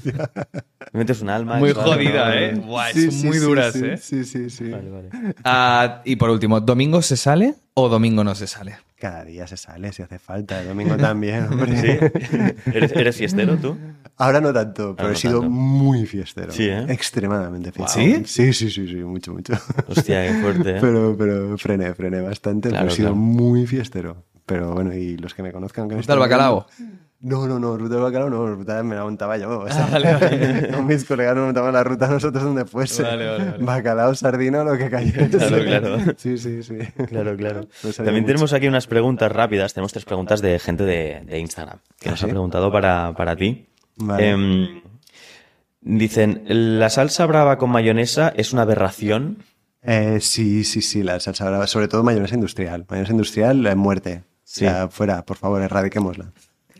Me 0.92 1.00
metes 1.00 1.20
un 1.20 1.30
alma. 1.30 1.56
Muy 1.56 1.72
jodida, 1.72 2.34
¿eh? 2.36 2.54
Sí, 2.92 3.02
son 3.10 3.12
sí, 3.12 3.26
muy 3.26 3.38
duras, 3.38 3.74
sí, 3.74 3.84
¿eh? 3.84 3.96
Sí, 3.96 4.24
sí, 4.24 4.48
sí. 4.48 4.70
Vale, 4.70 4.90
vale. 4.90 5.08
Ah, 5.44 6.00
y 6.04 6.16
por 6.16 6.30
último, 6.30 6.60
¿domingo 6.60 7.02
se 7.02 7.16
sale 7.16 7.54
o 7.74 7.88
domingo 7.88 8.22
no 8.22 8.34
se 8.34 8.46
sale? 8.46 8.76
Cada 8.98 9.24
día 9.24 9.46
se 9.46 9.56
sale 9.56 9.92
si 9.92 10.02
hace 10.02 10.18
falta. 10.18 10.60
El 10.60 10.68
domingo 10.68 10.96
también, 10.96 11.44
hombre. 11.44 11.76
¿Sí? 11.76 11.88
¿Eres, 12.72 12.92
eres 12.92 13.16
fiestero 13.16 13.56
tú? 13.56 13.76
Ahora 14.16 14.40
no 14.40 14.52
tanto, 14.52 14.94
pero 14.96 15.08
no 15.08 15.14
he 15.14 15.16
sido 15.16 15.40
tanto. 15.40 15.50
muy 15.54 16.06
fiestero. 16.06 16.50
Sí, 16.52 16.64
¿eh? 16.68 16.84
Extremadamente 16.88 17.70
fiestero. 17.72 18.24
¿Sí? 18.24 18.24
Sí, 18.26 18.52
sí, 18.52 18.70
sí, 18.70 18.88
sí, 18.88 18.96
mucho, 18.96 19.32
mucho. 19.34 19.52
Hostia, 19.88 20.26
qué 20.26 20.40
fuerte, 20.40 20.70
¿eh? 20.76 20.78
Pero, 20.80 21.16
pero 21.16 21.56
frené, 21.58 21.94
frené 21.94 22.20
bastante, 22.20 22.70
Claro, 22.70 22.84
pero 22.86 22.92
he 22.92 22.96
sido 22.96 23.08
claro. 23.10 23.20
muy 23.20 23.66
fiestero. 23.66 24.24
Pero 24.48 24.72
bueno, 24.72 24.92
y 24.94 25.16
los 25.18 25.32
que 25.34 25.42
me 25.44 25.52
conozcan... 25.52 25.88
Que 25.88 25.94
me 25.94 26.00
¿Ruta 26.00 26.14
del 26.14 26.20
bacalao? 26.20 26.66
viendo- 26.78 26.96
No, 27.20 27.46
no, 27.46 27.58
no, 27.58 27.76
ruta 27.76 27.94
del 27.96 28.02
bacalao 28.04 28.30
no, 28.30 28.46
ruta 28.54 28.82
me 28.82 28.94
la 28.94 29.04
montaba 29.04 29.36
yo. 29.36 29.60
o 29.60 29.68
sea, 29.68 29.84
Ah, 29.84 29.88
vale, 29.92 30.14
vale. 30.14 30.82
Mis 30.86 31.04
colegas 31.04 31.36
nos 31.36 31.44
montaban 31.46 31.72
la 31.74 31.84
ruta 31.84 32.08
nosotros 32.08 32.42
donde 32.44 32.64
fuese. 32.64 33.02
Vale, 33.02 33.28
vale, 33.28 33.44
vale. 33.50 33.64
Bacalao, 33.64 34.14
sardina, 34.14 34.64
lo 34.64 34.78
que 34.78 34.88
cayese. 34.88 35.28
Claro, 35.28 35.62
claro. 35.64 35.96
Sí, 36.16 36.38
sí, 36.38 36.62
sí. 36.62 36.78
Claro, 37.08 37.36
claro. 37.36 37.66
Pues 37.82 37.96
También 37.96 38.16
mucho. 38.22 38.26
tenemos 38.26 38.52
aquí 38.54 38.66
unas 38.68 38.86
preguntas 38.86 39.30
rápidas. 39.30 39.74
Tenemos 39.74 39.92
tres 39.92 40.04
preguntas 40.06 40.40
de 40.40 40.58
gente 40.58 40.84
de, 40.84 41.20
de 41.26 41.38
Instagram 41.38 41.78
que 42.00 42.08
¿Ah, 42.08 42.12
nos 42.12 42.22
ha 42.22 42.26
sí? 42.26 42.30
preguntado 42.30 42.72
para, 42.72 43.12
para 43.14 43.36
ti. 43.36 43.66
Vale. 43.96 44.30
Em, 44.30 44.80
dicen, 45.80 46.44
¿la 46.46 46.88
salsa 46.90 47.26
brava 47.26 47.58
con 47.58 47.70
mayonesa 47.70 48.32
es 48.36 48.52
una 48.52 48.62
aberración? 48.62 49.42
Eh, 49.82 50.18
sí, 50.20 50.64
sí, 50.64 50.82
sí, 50.82 51.02
la 51.02 51.20
salsa 51.20 51.46
brava, 51.48 51.66
sobre 51.66 51.88
todo 51.88 52.02
mayonesa 52.02 52.34
industrial. 52.34 52.84
Mayonesa 52.88 53.12
industrial, 53.12 53.66
eh, 53.66 53.74
muerte. 53.74 54.22
Sí. 54.50 54.64
O 54.64 54.70
sea, 54.70 54.88
fuera, 54.88 55.24
por 55.26 55.36
favor, 55.36 55.60
erradiquémosla. 55.60 56.32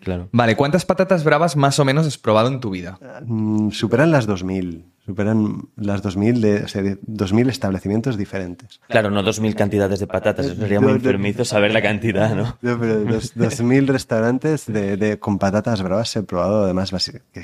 Claro. 0.02 0.28
Vale, 0.32 0.56
¿cuántas 0.56 0.86
patatas 0.86 1.22
bravas 1.22 1.54
más 1.54 1.78
o 1.78 1.84
menos 1.84 2.06
has 2.06 2.16
probado 2.16 2.48
en 2.48 2.60
tu 2.60 2.70
vida? 2.70 2.98
Mm, 3.26 3.70
superan 3.72 4.10
las 4.10 4.26
2000. 4.26 4.86
Superan 5.04 5.68
las 5.76 6.00
2000 6.02 6.40
de, 6.40 6.64
o 6.64 6.68
sea, 6.68 6.82
de 6.82 6.98
2000 7.02 7.48
establecimientos 7.50 8.16
diferentes. 8.16 8.80
Claro, 8.88 9.10
no 9.10 9.22
dos 9.22 9.40
mil 9.40 9.54
cantidades 9.54 10.00
de 10.00 10.06
patatas. 10.06 10.46
Eso 10.46 10.54
sería 10.56 10.80
muy 10.80 10.92
enfermizo 10.92 11.44
saber 11.44 11.72
la 11.72 11.82
cantidad, 11.82 12.34
¿no? 12.34 12.56
No, 12.62 12.78
pero 12.78 13.00
dos, 13.04 13.32
2000 13.34 13.86
restaurantes 13.88 14.66
de, 14.66 14.96
de- 14.96 15.18
con 15.18 15.38
patatas 15.38 15.82
bravas 15.82 16.14
he 16.16 16.22
probado, 16.22 16.64
además, 16.64 16.92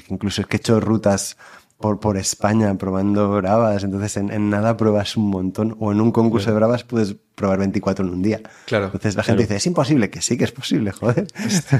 incluso 0.08 0.40
es 0.42 0.46
que 0.46 0.56
he 0.56 0.60
hecho 0.60 0.78
rutas 0.80 1.36
por, 1.78 2.00
por 2.00 2.16
España 2.16 2.74
probando 2.76 3.30
bravas, 3.30 3.84
entonces 3.84 4.16
en, 4.16 4.30
en 4.32 4.48
nada 4.50 4.76
pruebas 4.76 5.16
un 5.16 5.28
montón, 5.28 5.76
o 5.80 5.92
en 5.92 6.00
un 6.00 6.12
concurso 6.12 6.50
de 6.50 6.56
bravas 6.56 6.84
puedes 6.84 7.16
probar 7.34 7.58
24 7.58 8.04
en 8.06 8.12
un 8.12 8.22
día. 8.22 8.40
Claro, 8.66 8.86
Entonces 8.86 9.16
la 9.16 9.22
gente 9.22 9.42
dice, 9.42 9.56
es 9.56 9.66
imposible, 9.66 10.08
que 10.08 10.22
sí 10.22 10.38
que 10.38 10.44
es 10.44 10.52
posible, 10.52 10.92
joder. 10.92 11.26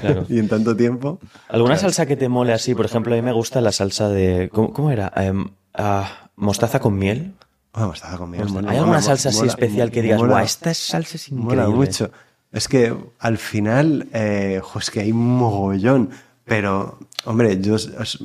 Claro. 0.00 0.26
y 0.28 0.38
en 0.38 0.48
tanto 0.48 0.76
tiempo... 0.76 1.20
¿Alguna 1.48 1.76
salsa 1.76 2.06
que 2.06 2.16
te 2.16 2.28
mole 2.28 2.52
así? 2.52 2.74
Por 2.74 2.84
ejemplo, 2.86 3.14
a 3.14 3.16
mí 3.16 3.22
me 3.22 3.32
gusta 3.32 3.60
la 3.60 3.72
salsa 3.72 4.08
de... 4.08 4.50
¿Cómo, 4.52 4.72
cómo 4.72 4.90
era? 4.90 5.12
Em, 5.16 5.46
ah, 5.74 6.28
¿Mostaza 6.36 6.80
con 6.80 6.98
miel? 6.98 7.34
Vamos, 7.72 7.96
estaba 7.96 8.18
conmigo. 8.18 8.44
Hostia, 8.44 8.60
mola, 8.60 8.70
¿Hay 8.72 8.76
alguna 8.78 8.98
mola, 8.98 9.02
salsa 9.06 9.28
así 9.30 9.38
mola, 9.38 9.50
especial 9.50 9.90
que 9.90 10.02
digas, 10.02 10.18
mola, 10.18 10.32
guau, 10.34 10.44
esta 10.44 10.74
salsa 10.74 11.16
es 11.16 11.28
increíble? 11.28 11.56
Mola 11.64 11.68
mucho. 11.76 12.10
Es 12.52 12.68
que 12.68 12.94
al 13.18 13.38
final, 13.38 14.08
eh, 14.12 14.60
jo, 14.62 14.78
es 14.78 14.90
que 14.90 15.00
hay 15.00 15.12
un 15.12 15.36
mogollón. 15.36 16.10
Pero, 16.44 16.98
hombre, 17.24 17.60
yo 17.60 17.74
os, 17.74 17.86
os- 17.98 18.22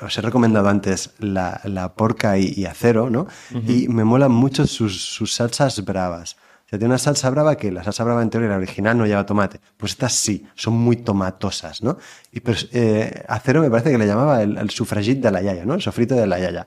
os 0.00 0.16
he 0.18 0.20
recomendado 0.20 0.68
antes 0.68 1.10
la, 1.18 1.60
la 1.64 1.94
porca 1.94 2.38
y, 2.38 2.52
y 2.56 2.66
acero, 2.66 3.10
¿no? 3.10 3.26
Y 3.66 3.88
me 3.88 4.04
molan 4.04 4.32
mucho 4.32 4.66
sus, 4.66 5.02
sus 5.02 5.34
salsas 5.34 5.84
bravas. 5.84 6.36
O 6.66 6.68
sea, 6.68 6.78
tiene 6.78 6.92
una 6.92 6.98
salsa 6.98 7.28
brava 7.30 7.56
que 7.56 7.70
la 7.70 7.84
salsa 7.84 8.02
brava 8.02 8.22
en 8.22 8.30
teoría, 8.30 8.48
la 8.48 8.56
original, 8.56 8.96
no 8.96 9.06
lleva 9.06 9.26
tomate. 9.26 9.60
Pues 9.76 9.92
estas 9.92 10.14
sí, 10.14 10.46
son 10.54 10.74
muy 10.74 10.96
tomatosas, 10.96 11.82
¿no? 11.82 11.98
Y 12.32 12.40
pues, 12.40 12.68
eh, 12.72 13.24
acero 13.28 13.60
me 13.60 13.70
parece 13.70 13.90
que 13.90 13.98
le 13.98 14.06
llamaba 14.06 14.42
el, 14.42 14.56
el 14.56 14.70
sufragit 14.70 15.20
de 15.20 15.30
la 15.30 15.42
yaya, 15.42 15.64
¿no? 15.66 15.74
El 15.74 15.82
sofrito 15.82 16.14
de 16.14 16.26
la 16.26 16.38
yaya 16.38 16.66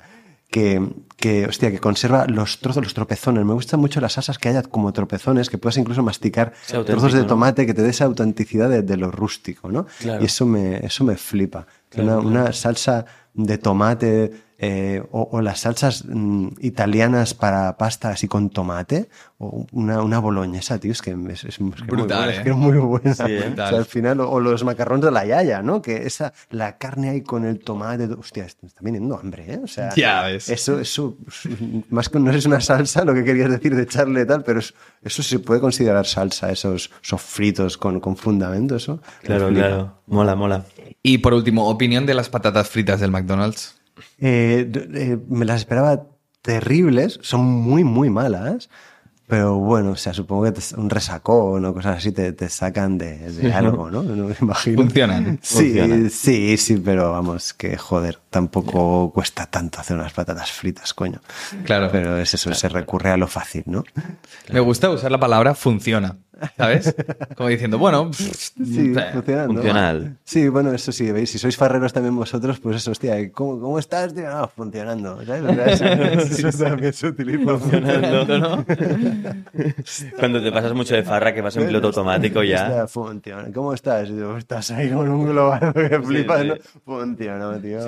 que, 0.55 0.81
que, 1.17 1.45
hostia, 1.47 1.71
que 1.71 1.79
conserva 1.79 2.27
los 2.27 2.59
trozos, 2.59 2.83
los 2.83 2.93
tropezones. 2.93 3.43
Me 3.43 3.53
gustan 3.53 3.79
mucho 3.79 3.99
las 3.99 4.13
salsas 4.13 4.37
que 4.37 4.49
haya 4.49 4.63
como 4.63 4.93
tropezones, 4.93 5.49
que 5.49 5.57
puedas 5.57 5.77
incluso 5.77 6.01
masticar 6.03 6.53
trozos 6.85 7.13
de 7.13 7.21
¿no? 7.21 7.27
tomate, 7.27 7.65
que 7.65 7.73
te 7.73 7.81
dé 7.81 7.89
esa 7.89 8.05
autenticidad 8.05 8.69
de, 8.69 8.81
de 8.81 8.97
lo 8.97 9.11
rústico, 9.11 9.71
¿no? 9.71 9.85
Claro. 9.99 10.21
Y 10.21 10.25
eso 10.25 10.45
me, 10.45 10.77
eso 10.77 11.03
me 11.03 11.17
flipa. 11.17 11.67
Una, 11.97 12.17
una 12.19 12.53
salsa 12.53 13.05
de 13.33 13.57
tomate 13.57 14.31
eh, 14.57 15.03
o, 15.11 15.27
o 15.31 15.41
las 15.41 15.59
salsas 15.61 16.05
mm, 16.07 16.47
italianas 16.61 17.33
para 17.33 17.75
pasta 17.77 18.09
así 18.09 18.27
con 18.27 18.49
tomate 18.49 19.09
o 19.37 19.65
una, 19.73 20.01
una 20.01 20.19
boloñesa, 20.19 20.79
tío, 20.79 20.93
es 20.93 21.01
que 21.01 21.11
es, 21.29 21.43
es- 21.43 21.43
es 21.43 21.57
que 21.57 21.63
muy 21.63 21.73
Brutal, 21.87 22.17
buena, 22.19 22.31
¿eh? 22.33 22.37
es 22.37 22.43
que 22.43 22.49
es 22.51 22.55
muy 22.55 22.77
buena. 22.77 23.13
Sí, 23.13 23.23
¿eh? 23.27 23.49
O 23.51 23.55
sea, 23.55 23.67
al 23.67 23.85
final, 23.85 24.21
o, 24.21 24.29
o 24.31 24.39
los 24.39 24.63
macarrones 24.63 25.03
de 25.03 25.11
la 25.11 25.25
yaya, 25.25 25.61
¿no? 25.61 25.81
Que 25.81 26.05
esa, 26.07 26.31
la 26.51 26.77
carne 26.77 27.09
ahí 27.09 27.21
con 27.21 27.43
el 27.45 27.59
tomate, 27.59 28.05
hostia, 28.05 28.45
está 28.45 28.65
viniendo 28.81 29.17
hambre, 29.17 29.45
¿eh? 29.55 29.59
O 29.63 29.67
sea, 29.67 29.93
Ya 29.95 30.23
ves. 30.23 30.47
eso, 30.49 30.79
eso, 30.79 31.17
más 31.89 32.07
que 32.09 32.19
no 32.19 32.31
es 32.31 32.45
una 32.45 32.61
salsa, 32.61 33.03
lo 33.03 33.13
que 33.13 33.23
querías 33.25 33.49
decir 33.51 33.75
de 33.75 33.83
echarle 33.83 34.25
tal, 34.25 34.43
pero 34.43 34.59
es- 34.59 34.73
eso 35.03 35.21
se 35.21 35.39
puede 35.39 35.59
considerar 35.59 36.05
salsa, 36.05 36.49
esos 36.51 36.91
sofritos 37.01 37.77
con, 37.77 37.99
con 37.99 38.15
fundamento, 38.15 38.75
eso. 38.77 39.01
Claro, 39.21 39.49
claro. 39.49 39.99
Mola, 40.07 40.35
mola. 40.35 40.63
Y 41.03 41.17
por 41.17 41.33
último, 41.33 41.67
opinión 41.67 42.05
de 42.05 42.13
las 42.13 42.29
patatas 42.29 42.69
fritas 42.69 42.99
del 43.01 43.11
McDonald's. 43.11 43.75
Eh, 44.19 44.69
eh, 44.93 45.17
me 45.29 45.45
las 45.45 45.59
esperaba 45.61 46.03
terribles, 46.41 47.19
son 47.21 47.45
muy, 47.45 47.83
muy 47.83 48.09
malas. 48.09 48.69
Pero 49.27 49.55
bueno, 49.55 49.89
o 49.93 49.95
sea, 49.95 50.13
supongo 50.13 50.43
que 50.43 50.51
te- 50.51 50.75
un 50.79 50.87
resacón 50.87 51.65
o 51.65 51.73
cosas 51.73 51.97
así 51.97 52.11
te, 52.11 52.31
te 52.33 52.47
sacan 52.47 52.99
de, 52.99 53.31
de 53.31 53.51
algo, 53.51 53.89
¿no? 53.89 54.03
No 54.03 54.27
me 54.27 54.35
imagino. 54.39 54.77
Funcionan. 54.83 55.39
Sí, 55.41 55.55
Funcionan. 55.73 56.09
sí, 56.11 56.57
sí, 56.57 56.77
pero 56.77 57.11
vamos, 57.11 57.55
que 57.55 57.75
joder, 57.75 58.19
tampoco 58.29 59.11
cuesta 59.11 59.47
tanto 59.47 59.79
hacer 59.79 59.97
unas 59.97 60.13
patatas 60.13 60.51
fritas, 60.51 60.93
coño. 60.93 61.21
Claro. 61.63 61.89
Pero 61.91 62.19
es 62.19 62.35
eso, 62.35 62.53
se 62.53 62.69
recurre 62.69 63.09
a 63.09 63.17
lo 63.17 63.25
fácil, 63.25 63.63
¿no? 63.65 63.83
Me 64.51 64.59
gusta 64.59 64.91
usar 64.91 65.09
la 65.11 65.19
palabra 65.19 65.55
funciona, 65.55 66.17
¿sabes? 66.57 66.95
Como 67.35 67.49
diciendo, 67.49 67.77
bueno, 67.77 68.11
Sí, 68.65 68.93
funcionando. 69.13 69.53
Funcional. 69.53 70.17
Sí, 70.23 70.47
bueno, 70.49 70.71
eso 70.71 70.91
sí, 70.91 71.11
veis, 71.11 71.29
si 71.29 71.37
sois 71.39 71.57
farreros 71.57 71.93
también 71.93 72.15
vosotros, 72.15 72.59
pues 72.59 72.77
eso, 72.77 72.91
hostia, 72.91 73.31
¿cómo, 73.31 73.59
cómo 73.59 73.79
estás? 73.79 74.13
Tío? 74.13 74.29
No, 74.29 74.47
funcionando, 74.47 75.23
¿sabes? 75.25 75.43
O 75.43 75.53
sea, 75.53 75.65
eso, 75.67 76.47
eso 76.47 76.63
también 76.63 76.93
se 76.93 77.07
utiliza. 77.07 77.57
funcionando, 77.57 78.39
¿no? 78.39 78.65
Cuando 80.19 80.41
te 80.41 80.51
pasas 80.51 80.73
mucho 80.73 80.95
de 80.95 81.03
farra, 81.03 81.33
que 81.33 81.41
vas 81.41 81.55
en 81.57 81.67
piloto 81.67 81.87
automático 81.87 82.43
ya. 82.43 82.87
Funciona. 82.87 83.51
¿Cómo 83.53 83.73
estás? 83.73 84.09
Estás 84.09 84.71
ahí 84.71 84.89
con 84.89 85.09
un 85.09 85.25
global 85.25 85.73
que 85.73 85.99
flipas, 86.01 86.41
sí. 86.41 86.47
¿no? 86.47 86.55
Funciona, 86.83 87.61
tío. 87.61 87.79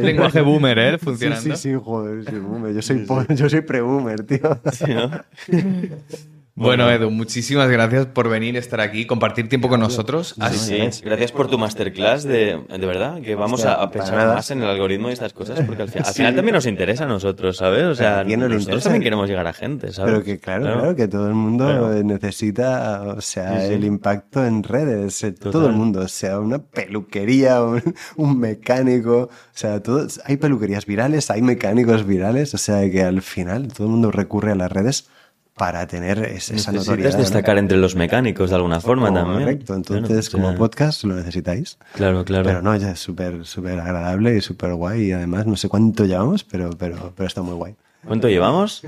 Lenguaje 0.00 0.40
boomer, 0.40 0.78
¿eh? 0.78 0.98
Funcionando. 0.98 1.56
sí, 1.56 1.70
sí, 1.70 1.74
joder, 1.82 2.24
sí, 2.24 2.36
boomer. 2.36 2.74
Yo 2.74 2.82
soy, 2.82 3.06
yo 3.34 3.48
soy 3.48 3.60
pre-boomer, 3.60 4.22
tío. 4.24 4.60
Sí, 4.72 4.94
¿no? 4.94 5.10
Bueno, 6.60 6.90
Edu, 6.90 7.10
muchísimas 7.10 7.68
gracias 7.70 8.04
por 8.06 8.28
venir, 8.28 8.56
estar 8.56 8.80
aquí, 8.80 9.06
compartir 9.06 9.48
tiempo 9.48 9.68
con 9.68 9.80
nosotros. 9.80 10.34
Sí, 10.36 10.40
Así- 10.42 10.90
sí. 10.92 11.02
Gracias 11.04 11.32
por 11.32 11.48
tu 11.48 11.58
masterclass 11.58 12.22
de, 12.24 12.60
de 12.68 12.86
verdad, 12.86 13.20
que 13.22 13.34
vamos 13.34 13.64
a, 13.64 13.90
pensar 13.90 14.16
más 14.28 14.50
en 14.50 14.62
el 14.62 14.68
algoritmo 14.68 15.08
y 15.08 15.12
estas 15.14 15.32
cosas, 15.32 15.60
porque 15.66 15.82
al, 15.82 15.88
fi- 15.88 15.98
al 16.04 16.04
final 16.14 16.34
también 16.36 16.54
nos 16.54 16.66
interesa 16.66 17.04
a 17.04 17.06
nosotros, 17.08 17.56
¿sabes? 17.56 17.84
O 17.84 17.94
sea, 17.94 18.20
¿A 18.20 18.24
quién 18.24 18.40
no 18.40 18.46
le 18.48 18.54
nosotros 18.56 18.62
interesa? 18.76 18.84
también 18.90 19.02
queremos 19.02 19.28
llegar 19.28 19.46
a 19.46 19.52
gente, 19.54 19.90
¿sabes? 19.92 20.12
Pero 20.12 20.22
que 20.24 20.38
claro, 20.38 20.64
claro, 20.64 20.94
que 20.96 21.08
todo 21.08 21.28
el 21.28 21.34
mundo 21.34 21.64
Claro. 21.66 22.02
necesita, 22.04 23.02
o 23.16 23.20
sea, 23.22 23.60
Sí, 23.62 23.68
sí. 23.68 23.72
el 23.74 23.84
impacto 23.84 24.44
en 24.44 24.62
redes, 24.62 25.24
eh, 25.24 25.32
todo 25.32 25.66
el 25.66 25.72
mundo, 25.72 26.00
o 26.00 26.08
sea, 26.08 26.38
una 26.40 26.58
peluquería, 26.58 27.62
un, 27.62 27.82
un 28.16 28.38
mecánico, 28.38 29.22
o 29.22 29.30
sea, 29.54 29.82
todo, 29.82 30.06
hay 30.26 30.36
peluquerías 30.36 30.84
virales, 30.84 31.30
hay 31.30 31.40
mecánicos 31.42 32.06
virales, 32.06 32.52
o 32.54 32.58
sea, 32.58 32.88
que 32.90 33.02
al 33.02 33.22
final 33.22 33.68
todo 33.72 33.86
el 33.86 33.92
mundo 33.92 34.10
recurre 34.10 34.52
a 34.52 34.54
las 34.54 34.70
redes 34.70 35.08
para 35.60 35.86
tener 35.86 36.18
es- 36.20 36.50
esa 36.50 36.72
Necesitas 36.72 36.74
notoriedad. 36.74 37.12
¿no? 37.12 37.18
destacar 37.18 37.58
entre 37.58 37.76
los 37.76 37.94
mecánicos 37.94 38.48
de 38.48 38.56
alguna 38.56 38.80
forma 38.80 39.12
también. 39.12 39.40
Correcto, 39.40 39.74
entonces 39.74 40.06
Claro, 40.08 40.18
o 40.18 40.22
sea, 40.22 40.40
como 40.52 40.58
podcast 40.58 41.04
lo 41.04 41.14
necesitáis. 41.16 41.76
Claro, 41.94 42.24
claro. 42.24 42.44
Pero 42.46 42.62
no, 42.62 42.74
ya 42.76 42.92
es 42.92 42.98
súper, 42.98 43.44
súper 43.44 43.78
agradable 43.78 44.34
y 44.38 44.40
súper 44.40 44.72
guay 44.72 45.02
y 45.08 45.12
además 45.12 45.44
no 45.46 45.56
sé 45.56 45.68
cuánto 45.68 46.06
llevamos, 46.06 46.44
pero, 46.44 46.70
pero, 46.78 47.12
pero 47.14 47.26
está 47.26 47.42
muy 47.42 47.54
guay. 47.56 47.76
¿Cuánto 48.06 48.28
llevamos? 48.28 48.80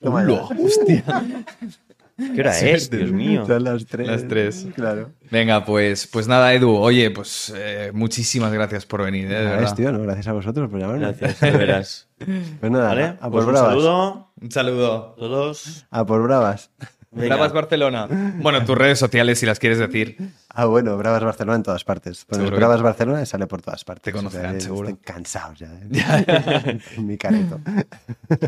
Toma 0.00 0.26
ya. 0.28 0.42
Hostia. 0.42 1.04
¿Qué 2.18 2.40
hora 2.40 2.58
es? 2.60 2.90
Dios 2.90 3.12
mío. 3.12 3.46
Son 3.46 3.62
las 3.64 3.86
tres. 3.86 4.06
Las 4.08 4.26
tres. 4.28 4.66
Claro. 4.74 5.12
Venga, 5.30 5.64
pues, 5.64 6.06
pues 6.08 6.26
nada, 6.28 6.52
Edu. 6.52 6.74
Oye, 6.76 7.10
pues 7.12 7.52
eh, 7.56 7.92
muchísimas 7.94 8.52
gracias 8.52 8.84
por 8.84 9.02
venir, 9.04 9.30
¿eh? 9.30 9.44
Nada, 9.44 9.62
es, 9.64 9.74
tío, 9.74 9.92
no, 9.92 10.00
gracias 10.02 10.26
a 10.28 10.32
vosotros 10.32 10.68
por 10.68 10.80
llamarme. 10.80 11.00
Gracias, 11.06 11.40
de 11.40 11.50
veras. 11.52 12.08
Pues 12.60 12.72
nada, 12.72 12.88
¿Vale? 12.88 13.04
a 13.04 13.30
por 13.30 13.44
Pues 13.44 13.46
un 13.46 13.54
saludo 13.56 14.32
Un 14.40 14.50
saludo. 14.50 15.14
a 15.16 15.20
todos. 15.20 15.86
A 15.90 16.04
por 16.04 16.20
bravas. 16.24 16.70
Venga. 17.12 17.36
Bravas 17.36 17.52
Barcelona. 17.54 18.06
Bueno, 18.42 18.64
tus 18.66 18.76
redes 18.76 18.98
sociales, 18.98 19.38
si 19.38 19.46
las 19.46 19.58
quieres 19.60 19.78
decir. 19.78 20.16
Ah, 20.48 20.64
bueno, 20.66 20.96
Bravas 20.98 21.22
Barcelona 21.24 21.56
en 21.56 21.62
todas 21.62 21.84
partes. 21.84 22.24
Pones 22.26 22.50
que- 22.50 22.56
Bravas 22.56 22.82
Barcelona 22.82 23.22
y 23.22 23.26
sale 23.26 23.46
por 23.46 23.62
todas 23.62 23.84
partes. 23.84 24.02
Te 24.02 24.12
conocerán, 24.12 24.56
O 24.56 24.58
sea, 24.58 24.60
seguro. 24.60 24.88
Estoy 24.88 25.02
cansado 25.04 25.54
ya. 25.54 25.68
¿eh? 25.72 26.78
Mi 26.98 27.16
careto. 27.16 27.60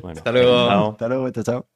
Bueno, 0.02 0.18
Hasta 0.18 0.32
luego. 0.32 0.68
chao. 0.68 0.90
Hasta 0.92 1.08
luego, 1.08 1.30
chao, 1.30 1.44
chao. 1.44 1.66